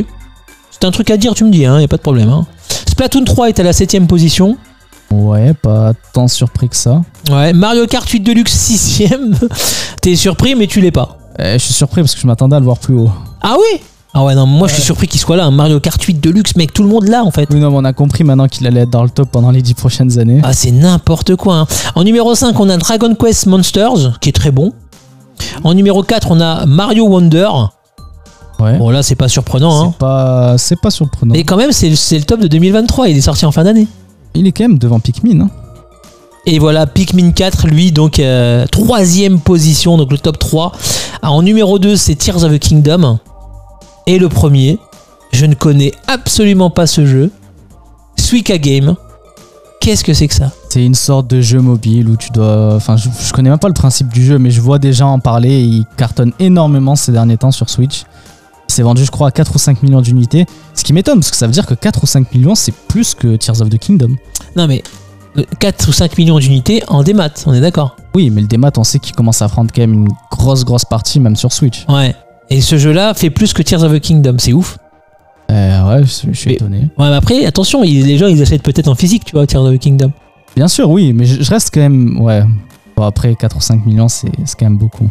C'est 0.79 0.85
un 0.85 0.91
truc 0.91 1.09
à 1.09 1.17
dire, 1.17 1.33
tu 1.33 1.43
me 1.45 1.51
dis, 1.51 1.65
hein, 1.65 1.79
y 1.79 1.85
a 1.85 1.87
pas 1.87 1.97
de 1.97 2.01
problème. 2.01 2.29
Hein. 2.29 2.45
Splatoon 2.89 3.23
3 3.23 3.49
est 3.49 3.59
à 3.59 3.63
la 3.63 3.73
septième 3.73 4.07
position. 4.07 4.57
Ouais, 5.11 5.53
pas 5.53 5.93
tant 6.13 6.27
surpris 6.27 6.67
que 6.67 6.75
ça. 6.75 7.01
Ouais. 7.29 7.53
Mario 7.53 7.85
Kart 7.87 8.07
8 8.09 8.19
Deluxe 8.21 8.51
sixième. 8.51 9.35
T'es 10.01 10.15
surpris, 10.15 10.55
mais 10.55 10.67
tu 10.67 10.81
l'es 10.81 10.91
pas. 10.91 11.17
Eh, 11.39 11.53
je 11.53 11.57
suis 11.65 11.73
surpris 11.73 12.01
parce 12.01 12.15
que 12.15 12.21
je 12.21 12.27
m'attendais 12.27 12.55
à 12.55 12.59
le 12.59 12.65
voir 12.65 12.77
plus 12.79 12.95
haut. 12.95 13.09
Ah 13.41 13.55
oui? 13.57 13.81
Ah 14.13 14.23
ouais, 14.23 14.33
non, 14.35 14.45
moi 14.45 14.67
je 14.69 14.73
suis 14.75 14.83
surpris 14.83 15.07
qu'il 15.07 15.19
soit 15.19 15.35
là. 15.35 15.45
Un 15.45 15.51
Mario 15.51 15.79
Kart 15.79 16.01
8 16.01 16.15
Deluxe, 16.21 16.55
mec, 16.55 16.73
tout 16.73 16.83
le 16.83 16.89
monde 16.89 17.07
là 17.07 17.23
en 17.23 17.31
fait. 17.31 17.47
Oui, 17.51 17.59
non, 17.59 17.69
mais 17.69 17.77
on 17.77 17.83
a 17.85 17.93
compris 17.93 18.23
maintenant 18.23 18.47
qu'il 18.47 18.65
allait 18.65 18.81
être 18.81 18.89
dans 18.89 19.03
le 19.03 19.09
top 19.09 19.29
pendant 19.29 19.51
les 19.51 19.61
10 19.61 19.73
prochaines 19.75 20.17
années. 20.19 20.39
Ah, 20.43 20.53
c'est 20.53 20.71
n'importe 20.71 21.35
quoi. 21.35 21.55
hein. 21.55 21.67
En 21.95 22.03
numéro 22.03 22.33
5, 22.33 22.57
on 22.59 22.69
a 22.69 22.77
Dragon 22.77 23.13
Quest 23.15 23.45
Monsters, 23.47 24.19
qui 24.21 24.29
est 24.29 24.33
très 24.33 24.51
bon. 24.51 24.71
En 25.63 25.73
numéro 25.73 26.01
4, 26.01 26.31
on 26.31 26.39
a 26.39 26.65
Mario 26.65 27.05
Wonder. 27.07 27.49
Ouais. 28.59 28.77
Bon, 28.77 28.89
là, 28.89 29.03
c'est 29.03 29.15
pas 29.15 29.27
surprenant. 29.27 29.81
Hein. 29.81 29.89
C'est 29.91 29.97
pas, 29.99 30.57
c'est 30.57 30.79
pas 30.81 30.91
surprenant. 30.91 31.33
Mais 31.33 31.43
quand 31.43 31.57
même, 31.57 31.71
c'est 31.71 31.89
le- 31.89 32.23
top 32.23 32.39
de 32.39 32.47
2023. 32.47 33.09
Il 33.09 33.17
est 33.17 33.21
sorti 33.21 33.45
en 33.45 33.51
fin 33.51 33.63
d'année. 33.63 33.87
Il 34.33 34.47
est 34.47 34.51
quand 34.51 34.63
même 34.63 34.77
devant 34.77 34.99
Pikmin. 34.99 35.41
hein. 35.41 35.49
Et 36.47 36.59
voilà, 36.59 36.85
Pikmin 36.85 37.31
4, 37.31 37.67
lui, 37.67 37.91
donc 37.91 38.19
euh, 38.19 38.65
troisième 38.67 39.39
position, 39.39 39.97
donc 39.97 40.11
le 40.11 40.17
top 40.19 40.37
3. 40.37 40.71
Ah, 41.23 41.31
en 41.31 41.41
numéro 41.41 41.79
2, 41.79 41.95
c'est 41.95 42.15
Tears 42.15 42.43
of 42.43 42.51
the 42.53 42.59
Kingdom. 42.59 43.17
Et 44.05 44.19
le 44.19 44.29
premier, 44.29 44.77
je 45.31 45.45
ne 45.47 45.55
connais 45.55 45.91
absolument 46.07 46.69
pas 46.69 46.85
ce 46.85 47.05
jeu. 47.05 47.31
Suika 48.17 48.57
Game. 48.57 48.95
Qu'est-ce 49.81 50.03
que 50.03 50.13
c'est 50.13 50.27
que 50.27 50.33
ça? 50.33 50.51
C'est 50.69 50.83
une 50.85 50.95
sorte 50.95 51.27
de 51.27 51.41
jeu 51.41 51.59
mobile 51.59 52.09
où 52.09 52.15
tu 52.15 52.29
dois. 52.31 52.73
Enfin, 52.75 52.95
je, 52.97 53.09
je 53.27 53.33
connais 53.33 53.49
même 53.49 53.59
pas 53.59 53.67
le 53.67 53.73
principe 53.73 54.09
du 54.09 54.23
jeu, 54.23 54.37
mais 54.39 54.49
je 54.51 54.61
vois 54.61 54.79
des 54.79 54.93
gens 54.93 55.11
en 55.13 55.19
parler 55.19 55.49
et 55.51 55.61
il 55.61 55.85
cartonne 55.97 56.31
énormément 56.39 56.95
ces 56.95 57.11
derniers 57.11 57.37
temps 57.37 57.51
sur 57.51 57.69
Switch. 57.69 58.03
Il 58.69 58.73
s'est 58.73 58.81
vendu, 58.83 59.05
je 59.05 59.11
crois, 59.11 59.27
à 59.29 59.31
4 59.31 59.55
ou 59.55 59.59
5 59.59 59.83
millions 59.83 60.01
d'unités. 60.01 60.45
Ce 60.73 60.83
qui 60.83 60.91
m'étonne, 60.93 61.19
parce 61.19 61.31
que 61.31 61.37
ça 61.37 61.45
veut 61.47 61.53
dire 61.53 61.65
que 61.65 61.73
4 61.75 62.03
ou 62.03 62.07
5 62.07 62.33
millions, 62.33 62.55
c'est 62.55 62.73
plus 62.73 63.13
que 63.13 63.35
Tears 63.35 63.61
of 63.61 63.69
the 63.69 63.77
Kingdom. 63.77 64.15
Non 64.55 64.67
mais 64.67 64.83
euh, 65.37 65.43
4 65.59 65.87
ou 65.89 65.91
5 65.91 66.17
millions 66.17 66.39
d'unités 66.39 66.83
en 66.87 67.03
démat, 67.03 67.29
on 67.45 67.53
est 67.53 67.61
d'accord 67.61 67.95
Oui, 68.15 68.29
mais 68.29 68.41
le 68.41 68.47
démat, 68.47 68.71
on 68.77 68.83
sait 68.83 68.99
qu'il 68.99 69.15
commence 69.15 69.41
à 69.41 69.47
prendre 69.49 69.71
quand 69.73 69.81
même 69.81 69.93
une 69.93 70.07
grosse, 70.31 70.65
grosse 70.65 70.85
partie, 70.85 71.19
même 71.19 71.35
sur 71.35 71.51
Switch. 71.53 71.85
Ouais. 71.89 72.15
Et 72.49 72.61
ce 72.61 72.77
jeu-là 72.77 73.13
fait 73.13 73.29
plus 73.29 73.53
que 73.53 73.61
Tears 73.61 73.83
of 73.83 73.91
the 73.93 73.99
Kingdom, 73.99 74.35
c'est 74.39 74.53
ouf. 74.53 74.77
Euh, 75.51 75.87
ouais, 75.97 76.03
je, 76.03 76.31
suis 76.33 76.49
Mais- 76.49 76.53
étonné. 76.55 76.77
Ouais, 76.97 77.09
mais 77.09 77.15
après, 77.15 77.45
attention, 77.45 77.83
ils- 77.83 78.05
les 78.05 78.17
gens 78.17 78.27
ils 78.27 78.41
achètent 78.41 78.63
peut-être 78.63 78.87
en 78.87 78.95
physique, 78.95 79.25
tu 79.25 79.33
vois, 79.33 79.45
Tears 79.45 79.63
of 79.63 79.75
the 79.75 79.79
Kingdom. 79.79 80.11
Bien 80.55 80.67
sûr, 80.67 80.89
oui, 80.89 81.13
mais 81.13 81.25
je, 81.25 81.41
je 81.43 81.49
reste 81.51 81.69
quand 81.73 81.81
même. 81.81 82.19
Ouais. 82.21 82.43
Bon, 82.97 83.03
après, 83.03 83.35
4 83.35 83.57
ou 83.57 83.61
5 83.61 83.85
millions, 83.85 84.07
c'est 84.07 84.31
c'est 84.45 84.57
quand 84.57 84.65
même 84.65 84.77
beaucoup. 84.77 85.09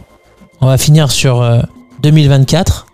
On 0.60 0.66
va 0.66 0.78
finir 0.78 1.10
sur 1.10 1.42
euh, 1.42 1.60
2024. 2.02 2.86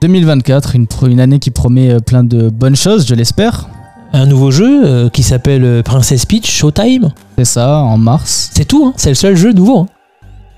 2024, 0.00 0.74
une, 1.06 1.20
année 1.20 1.38
qui 1.38 1.50
promet 1.50 1.90
euh, 1.90 1.98
plein 2.00 2.24
de 2.24 2.48
bonnes 2.50 2.76
choses, 2.76 3.06
je 3.06 3.14
l'espère. 3.14 3.68
Un 4.12 4.26
nouveau 4.26 4.50
jeu 4.50 4.86
euh, 4.86 5.08
qui 5.10 5.22
s'appelle 5.22 5.64
euh, 5.64 5.82
Princess 5.82 6.24
Peach 6.24 6.48
Showtime. 6.50 7.10
C'est 7.36 7.44
ça, 7.44 7.78
en 7.78 7.98
mars. 7.98 8.50
C'est 8.54 8.64
tout, 8.64 8.86
hein. 8.86 8.92
c'est 8.96 9.10
le 9.10 9.14
seul 9.14 9.36
jeu 9.36 9.52
nouveau. 9.52 9.80
hein. 9.80 9.86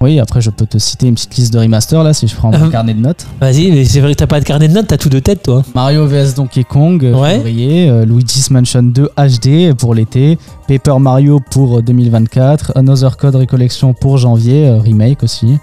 Oui, 0.03 0.19
après, 0.19 0.41
je 0.41 0.49
peux 0.49 0.65
te 0.65 0.79
citer 0.79 1.09
une 1.09 1.15
petite 1.15 1.37
liste 1.37 1.53
de 1.53 1.59
remasters 1.59 2.03
là, 2.03 2.15
si 2.15 2.27
je 2.27 2.35
prends 2.35 2.51
mon 2.51 2.67
Euh. 2.67 2.71
carnet 2.71 2.95
de 2.95 3.01
notes. 3.01 3.27
Vas-y, 3.41 3.71
mais 3.71 3.85
c'est 3.85 4.01
vrai 4.01 4.13
que 4.15 4.19
t'as 4.19 4.27
pas 4.27 4.41
de 4.41 4.47
carnet 4.47 4.67
de 4.69 4.73
notes, 4.73 4.87
t'as 4.87 4.97
tout 4.97 5.11
de 5.11 5.19
tête, 5.19 5.43
toi. 5.43 5.63
Mario 5.75 6.07
vs 6.07 6.35
Donkey 6.37 6.65
Kong, 6.65 7.03
Ouais. 7.03 7.35
février. 7.37 7.91
euh, 7.91 8.07
Luigi's 8.07 8.51
Mansion 8.51 8.83
2 8.83 9.11
HD 9.19 9.75
pour 9.77 9.95
l'été. 9.95 10.39
Paper 10.69 10.99
Mario 11.01 11.41
pour 11.51 11.79
euh, 11.79 11.83
2024. 11.83 12.73
Another 12.77 13.17
Code 13.19 13.35
Recollection 13.37 13.93
pour 13.93 14.17
janvier, 14.17 14.69
euh, 14.69 14.79
remake 14.79 15.23
aussi. 15.23 15.59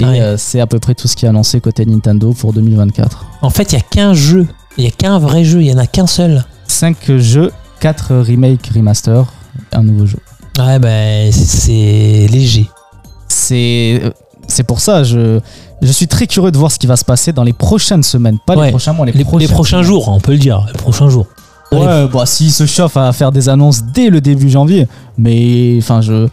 Et 0.00 0.04
Ouais. 0.04 0.20
euh, 0.20 0.36
c'est 0.36 0.60
à 0.60 0.66
peu 0.66 0.78
près 0.78 0.94
tout 0.94 1.08
ce 1.08 1.16
qui 1.16 1.24
est 1.26 1.28
annoncé 1.28 1.60
côté 1.60 1.84
Nintendo 1.84 2.32
pour 2.32 2.52
2024. 2.52 3.26
En 3.42 3.50
fait, 3.50 3.72
il 3.72 3.76
y 3.76 3.78
a 3.78 3.82
qu'un 3.82 4.14
jeu. 4.14 4.46
Il 4.76 4.84
y 4.84 4.86
a 4.86 4.90
qu'un 4.90 5.18
vrai 5.18 5.44
jeu, 5.44 5.60
il 5.60 5.66
y 5.68 5.72
en 5.74 5.78
a 5.78 5.86
qu'un 5.86 6.06
seul. 6.06 6.44
5 6.68 7.16
jeux, 7.18 7.50
4 7.80 8.14
remakes, 8.16 8.70
remaster, 8.74 9.24
un 9.72 9.82
nouveau 9.82 10.06
jeu. 10.06 10.18
Ouais, 10.58 10.78
ben, 10.78 11.32
c'est 11.32 12.26
léger. 12.30 12.68
C'est 13.28 14.00
euh, 14.04 14.10
c'est 14.46 14.62
pour 14.62 14.80
ça, 14.80 15.04
je, 15.04 15.40
je 15.82 15.92
suis 15.92 16.06
très 16.08 16.26
curieux 16.26 16.50
de 16.50 16.56
voir 16.56 16.72
ce 16.72 16.78
qui 16.78 16.86
va 16.86 16.96
se 16.96 17.04
passer 17.04 17.32
dans 17.32 17.42
les 17.44 17.52
prochaines 17.52 18.02
semaines. 18.02 18.38
Pas 18.46 18.56
Ouais. 18.56 18.66
les 18.66 18.70
prochains 18.70 18.92
mois, 18.94 19.04
les, 19.04 19.12
Les, 19.12 19.18
les 19.18 19.24
prochaines 19.24 19.48
prochains 19.50 19.82
jours, 19.82 20.08
on 20.08 20.20
peut 20.20 20.32
le 20.32 20.38
dire. 20.38 20.64
Les 20.72 20.78
prochains 20.78 21.08
jours. 21.10 21.26
Ouais, 21.70 22.06
bah 22.08 22.24
s'ils 22.24 22.50
se 22.50 22.64
chauffent 22.64 22.96
à 22.96 23.12
faire 23.12 23.30
des 23.30 23.50
annonces 23.50 23.82
dès 23.82 24.08
le 24.08 24.22
début 24.22 24.48
janvier, 24.48 24.88
mais 25.18 25.76
enfin 25.78 26.00
je, 26.00 26.26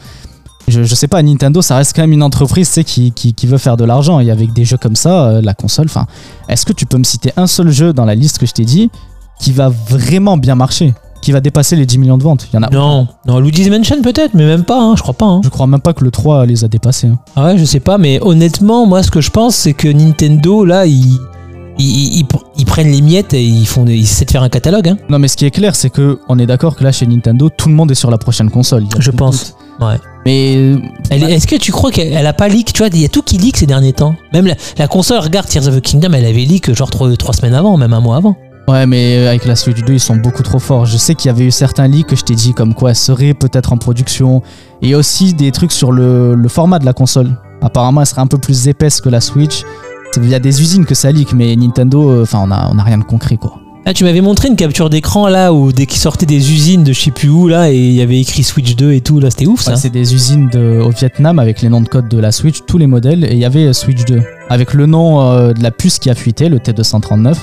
je 0.67 0.83
je 0.83 0.95
sais 0.95 1.07
pas, 1.07 1.21
Nintendo 1.21 1.61
ça 1.61 1.77
reste 1.77 1.95
quand 1.95 2.01
même 2.03 2.13
une 2.13 2.23
entreprise 2.23 2.67
tu 2.67 2.73
sais, 2.75 2.83
qui, 2.83 3.11
qui, 3.11 3.33
qui 3.33 3.47
veut 3.47 3.57
faire 3.57 3.77
de 3.77 3.83
l'argent 3.85 4.19
et 4.19 4.31
avec 4.31 4.53
des 4.53 4.65
jeux 4.65 4.77
comme 4.77 4.95
ça, 4.95 5.25
euh, 5.27 5.41
la 5.41 5.53
console, 5.53 5.85
enfin 5.85 6.05
est-ce 6.49 6.65
que 6.65 6.73
tu 6.73 6.85
peux 6.85 6.97
me 6.97 7.03
citer 7.03 7.31
un 7.37 7.47
seul 7.47 7.69
jeu 7.71 7.93
dans 7.93 8.05
la 8.05 8.15
liste 8.15 8.37
que 8.39 8.45
je 8.45 8.53
t'ai 8.53 8.65
dit 8.65 8.89
qui 9.39 9.51
va 9.51 9.69
vraiment 9.69 10.37
bien 10.37 10.55
marcher, 10.55 10.93
qui 11.21 11.31
va 11.31 11.41
dépasser 11.41 11.75
les 11.75 11.85
10 11.85 11.97
millions 11.97 12.17
de 12.17 12.23
ventes? 12.23 12.47
Il 12.51 12.55
y 12.55 12.59
en 12.59 12.63
a. 12.63 12.69
Non, 12.69 13.07
non, 13.27 13.39
Luigi's 13.39 13.69
Mansion 13.69 14.01
peut-être, 14.01 14.33
mais 14.33 14.45
même 14.45 14.63
pas, 14.63 14.79
hein, 14.79 14.93
je 14.95 15.01
crois 15.01 15.13
pas. 15.13 15.25
hein. 15.25 15.41
Je 15.43 15.49
crois 15.49 15.67
même 15.67 15.81
pas 15.81 15.93
que 15.93 16.03
le 16.05 16.11
3 16.11 16.45
les 16.45 16.63
a 16.63 16.67
dépassés. 16.69 17.07
hein. 17.07 17.17
Ah 17.35 17.45
ouais, 17.45 17.57
je 17.57 17.65
sais 17.65 17.79
pas, 17.81 17.97
mais 17.97 18.19
honnêtement, 18.21 18.85
moi, 18.85 19.03
ce 19.03 19.11
que 19.11 19.19
je 19.21 19.29
pense, 19.31 19.55
c'est 19.55 19.73
que 19.73 19.87
Nintendo, 19.89 20.63
là, 20.63 20.85
ils, 20.85 21.19
ils, 21.77 22.19
ils- 22.19 22.25
ils 22.57 22.65
prennent 22.65 22.91
les 22.91 23.01
miettes 23.01 23.33
et 23.33 23.43
ils 23.43 23.65
font, 23.65 23.83
des- 23.83 23.95
ils 23.95 24.03
essaient 24.03 24.25
de 24.25 24.31
faire 24.31 24.43
un 24.43 24.49
catalogue. 24.49 24.89
Hein. 24.89 24.97
Non 25.09 25.19
mais 25.19 25.27
ce 25.27 25.35
qui 25.37 25.45
est 25.45 25.51
clair 25.51 25.75
c'est 25.75 25.89
que 25.89 26.19
on 26.29 26.39
est 26.39 26.45
d'accord 26.45 26.75
que 26.75 26.83
là 26.83 26.91
chez 26.91 27.05
Nintendo 27.05 27.49
tout 27.49 27.69
le 27.69 27.75
monde 27.75 27.91
est 27.91 27.95
sur 27.95 28.11
la 28.11 28.17
prochaine 28.17 28.49
console. 28.49 28.83
Je 28.99 29.11
pense. 29.11 29.53
doute. 29.53 29.55
Ouais. 29.87 29.95
Mais 30.25 30.53
Est-ce 31.11 31.47
que 31.47 31.55
tu 31.57 31.71
crois 31.71 31.91
qu'elle 31.91 32.13
elle 32.13 32.25
a 32.25 32.33
pas 32.33 32.47
leak 32.47 32.71
Tu 32.73 32.79
vois, 32.79 32.87
il 32.93 33.01
y 33.01 33.05
a 33.05 33.09
tout 33.09 33.21
qui 33.21 33.37
leak 33.37 33.57
ces 33.57 33.65
derniers 33.65 33.93
temps. 33.93 34.15
Même 34.33 34.47
la, 34.47 34.55
la 34.77 34.87
console, 34.87 35.19
regarde 35.19 35.47
Tears 35.47 35.67
of 35.67 35.75
the 35.75 35.81
Kingdom, 35.81 36.13
elle 36.13 36.25
avait 36.25 36.45
leak 36.45 36.73
genre 36.73 36.89
trois, 36.89 37.13
trois 37.17 37.33
semaines 37.33 37.53
avant, 37.53 37.77
même 37.77 37.93
un 37.93 37.99
mois 37.99 38.15
avant. 38.17 38.35
Ouais, 38.67 38.87
mais 38.87 39.27
avec 39.27 39.45
la 39.45 39.55
Switch 39.55 39.83
2, 39.83 39.93
ils 39.93 39.99
sont 39.99 40.15
beaucoup 40.15 40.41
trop 40.41 40.57
forts. 40.57 40.87
Je 40.87 40.97
sais 40.97 41.13
qu'il 41.13 41.27
y 41.29 41.29
avait 41.29 41.43
eu 41.45 41.51
certains 41.51 41.87
leaks 41.87 42.07
que 42.07 42.15
je 42.15 42.23
t'ai 42.23 42.33
dit 42.33 42.53
comme 42.53 42.73
quoi 42.73 42.89
elle 42.91 42.95
serait 42.95 43.35
peut-être 43.35 43.73
en 43.73 43.77
production. 43.77 44.41
Et 44.81 44.95
aussi 44.95 45.33
des 45.35 45.51
trucs 45.51 45.71
sur 45.71 45.91
le, 45.91 46.33
le 46.33 46.49
format 46.49 46.79
de 46.79 46.85
la 46.85 46.93
console. 46.93 47.37
Apparemment, 47.61 48.01
elle 48.01 48.07
serait 48.07 48.21
un 48.21 48.27
peu 48.27 48.39
plus 48.39 48.67
épaisse 48.67 49.01
que 49.01 49.09
la 49.09 49.21
Switch. 49.21 49.61
Il 50.17 50.29
y 50.29 50.35
a 50.35 50.39
des 50.39 50.61
usines 50.61 50.85
que 50.85 50.95
ça 50.95 51.11
leak, 51.11 51.33
mais 51.33 51.55
Nintendo, 51.55 52.09
euh, 52.09 52.23
enfin, 52.23 52.39
on 52.43 52.51
a, 52.51 52.69
on 52.73 52.77
a 52.77 52.83
rien 52.83 52.97
de 52.97 53.03
concret, 53.03 53.37
quoi. 53.37 53.59
Ah, 53.87 53.93
tu 53.93 54.03
m'avais 54.03 54.21
montré 54.21 54.47
une 54.47 54.55
capture 54.55 54.89
d'écran 54.89 55.27
là 55.27 55.53
où 55.53 55.71
dès 55.71 55.85
qu'ils 55.85 56.01
sortaient 56.01 56.25
des 56.25 56.51
usines 56.51 56.83
de 56.83 56.91
je 56.91 56.99
sais 56.99 57.11
plus 57.11 57.29
où 57.29 57.47
là 57.47 57.69
et 57.69 57.77
il 57.77 57.91
y 57.91 58.01
avait 58.01 58.19
écrit 58.19 58.41
Switch 58.41 58.75
2 58.75 58.93
et 58.93 59.01
tout 59.01 59.19
là, 59.19 59.29
c'était 59.29 59.45
ouf 59.45 59.61
ça. 59.61 59.73
Ouais, 59.73 59.77
c'est 59.77 59.91
des 59.91 60.15
usines 60.15 60.49
de, 60.49 60.81
au 60.83 60.89
Vietnam 60.89 61.37
avec 61.37 61.61
les 61.61 61.69
noms 61.69 61.81
de 61.81 61.87
code 61.87 62.07
de 62.07 62.17
la 62.17 62.31
Switch, 62.31 62.61
tous 62.65 62.79
les 62.79 62.87
modèles, 62.87 63.23
et 63.25 63.33
il 63.33 63.37
y 63.37 63.45
avait 63.45 63.67
euh, 63.67 63.73
Switch 63.73 64.03
2. 64.05 64.23
Avec 64.49 64.73
le 64.73 64.87
nom 64.87 65.21
euh, 65.21 65.53
de 65.53 65.61
la 65.61 65.69
puce 65.69 65.99
qui 65.99 66.09
a 66.09 66.15
fuité, 66.15 66.49
le 66.49 66.57
T239. 66.57 67.35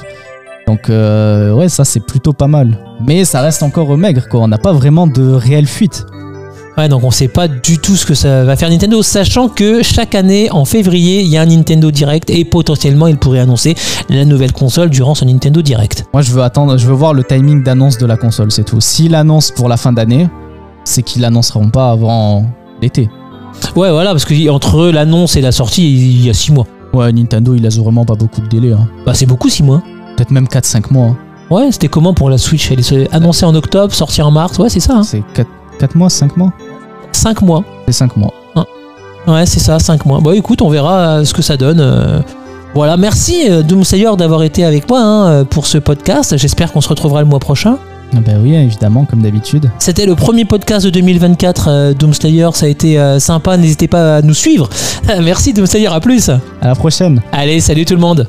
Donc, 0.66 0.90
euh, 0.90 1.52
ouais, 1.52 1.68
ça, 1.68 1.84
c'est 1.84 2.04
plutôt 2.04 2.32
pas 2.32 2.48
mal. 2.48 2.76
Mais 3.06 3.24
ça 3.24 3.40
reste 3.40 3.62
encore 3.62 3.96
maigre, 3.96 4.28
quoi. 4.28 4.40
On 4.40 4.48
n'a 4.48 4.58
pas 4.58 4.72
vraiment 4.72 5.06
de 5.06 5.22
réelle 5.22 5.66
fuite. 5.66 6.06
Ouais, 6.78 6.88
donc 6.88 7.04
on 7.04 7.10
sait 7.10 7.28
pas 7.28 7.48
du 7.48 7.78
tout 7.78 7.96
ce 7.96 8.06
que 8.06 8.14
ça 8.14 8.44
va 8.44 8.56
faire 8.56 8.70
Nintendo, 8.70 9.02
sachant 9.02 9.48
que 9.48 9.82
chaque 9.82 10.14
année, 10.14 10.50
en 10.50 10.64
février, 10.64 11.20
il 11.20 11.28
y 11.28 11.36
a 11.36 11.42
un 11.42 11.46
Nintendo 11.46 11.90
Direct 11.90 12.30
et 12.30 12.46
potentiellement 12.46 13.08
il 13.08 13.18
pourrait 13.18 13.40
annoncer 13.40 13.74
la 14.08 14.24
nouvelle 14.24 14.52
console 14.52 14.88
durant 14.88 15.14
ce 15.14 15.26
Nintendo 15.26 15.60
Direct. 15.60 16.06
Moi, 16.14 16.22
je 16.22 16.32
veux 16.32 16.42
attendre, 16.42 16.78
je 16.78 16.86
veux 16.86 16.94
voir 16.94 17.12
le 17.12 17.24
timing 17.24 17.62
d'annonce 17.62 17.98
de 17.98 18.06
la 18.06 18.16
console, 18.16 18.50
c'est 18.50 18.64
tout. 18.64 18.80
S'il 18.80 19.14
annonce 19.14 19.50
pour 19.50 19.68
la 19.68 19.76
fin 19.76 19.92
d'année, 19.92 20.28
c'est 20.84 21.02
qu'ils 21.02 21.20
l'annonceront 21.22 21.68
pas 21.68 21.90
avant 21.90 22.46
l'été. 22.80 23.10
Ouais, 23.76 23.90
voilà, 23.90 24.12
parce 24.12 24.24
que 24.24 24.48
entre 24.50 24.86
l'annonce 24.86 25.36
et 25.36 25.42
la 25.42 25.52
sortie, 25.52 25.92
il 25.92 26.24
y 26.24 26.30
a 26.30 26.34
6 26.34 26.52
mois. 26.52 26.66
Ouais, 26.94 27.12
Nintendo, 27.12 27.54
il 27.54 27.62
laisse 27.62 27.78
vraiment 27.78 28.06
pas 28.06 28.14
beaucoup 28.14 28.40
de 28.40 28.48
délai. 28.48 28.72
hein. 28.72 28.88
Bah, 29.04 29.12
c'est 29.12 29.26
beaucoup 29.26 29.50
6 29.50 29.62
mois. 29.62 29.82
Peut-être 30.16 30.30
même 30.30 30.46
4-5 30.46 30.90
mois. 30.90 31.08
hein. 31.08 31.16
Ouais, 31.50 31.70
c'était 31.70 31.88
comment 31.88 32.14
pour 32.14 32.30
la 32.30 32.38
Switch? 32.38 32.70
Elle 32.70 32.80
est 32.80 33.14
annoncée 33.14 33.44
en 33.44 33.54
octobre, 33.54 33.92
sortie 33.92 34.22
en 34.22 34.30
mars, 34.30 34.58
ouais, 34.58 34.70
c'est 34.70 34.80
ça. 34.80 34.94
Hein. 34.96 35.02
C'est 35.02 35.22
4, 35.34 35.46
mois, 35.94 36.10
5 36.10 36.36
mois 36.36 36.52
5 37.12 37.42
mois. 37.42 37.62
C'est 37.86 37.92
5 37.92 38.16
mois. 38.16 38.32
Ouais, 39.28 39.46
c'est 39.46 39.60
ça, 39.60 39.78
5 39.78 40.04
mois. 40.06 40.18
Bon, 40.20 40.32
écoute, 40.32 40.62
on 40.62 40.68
verra 40.68 40.98
euh, 40.98 41.24
ce 41.24 41.32
que 41.32 41.42
ça 41.42 41.56
donne. 41.56 41.78
euh. 41.80 42.20
Voilà, 42.74 42.96
merci 42.96 43.44
euh, 43.48 43.62
Doom 43.62 43.84
Slayer 43.84 44.10
d'avoir 44.18 44.42
été 44.42 44.64
avec 44.64 44.88
moi 44.88 44.98
hein, 45.00 45.44
pour 45.44 45.66
ce 45.66 45.78
podcast. 45.78 46.36
J'espère 46.38 46.72
qu'on 46.72 46.80
se 46.80 46.88
retrouvera 46.88 47.20
le 47.20 47.28
mois 47.28 47.38
prochain. 47.38 47.76
Bah 48.14 48.32
oui, 48.42 48.54
évidemment, 48.54 49.04
comme 49.04 49.22
d'habitude. 49.22 49.70
C'était 49.78 50.06
le 50.06 50.14
premier 50.16 50.44
podcast 50.44 50.84
de 50.84 50.90
2024 50.90 51.68
euh, 51.68 51.94
Doom 51.94 52.12
Slayer. 52.12 52.48
Ça 52.54 52.66
a 52.66 52.68
été 52.68 52.98
euh, 52.98 53.18
sympa. 53.20 53.56
N'hésitez 53.56 53.88
pas 53.88 54.16
à 54.16 54.22
nous 54.22 54.34
suivre. 54.34 54.68
Merci 55.22 55.52
Doom 55.52 55.66
Slayer. 55.66 55.86
À 55.88 56.00
plus. 56.00 56.28
À 56.28 56.40
la 56.62 56.74
prochaine 56.74 57.22
Allez, 57.32 57.60
salut 57.60 57.84
tout 57.84 57.94
le 57.94 58.00
monde. 58.00 58.26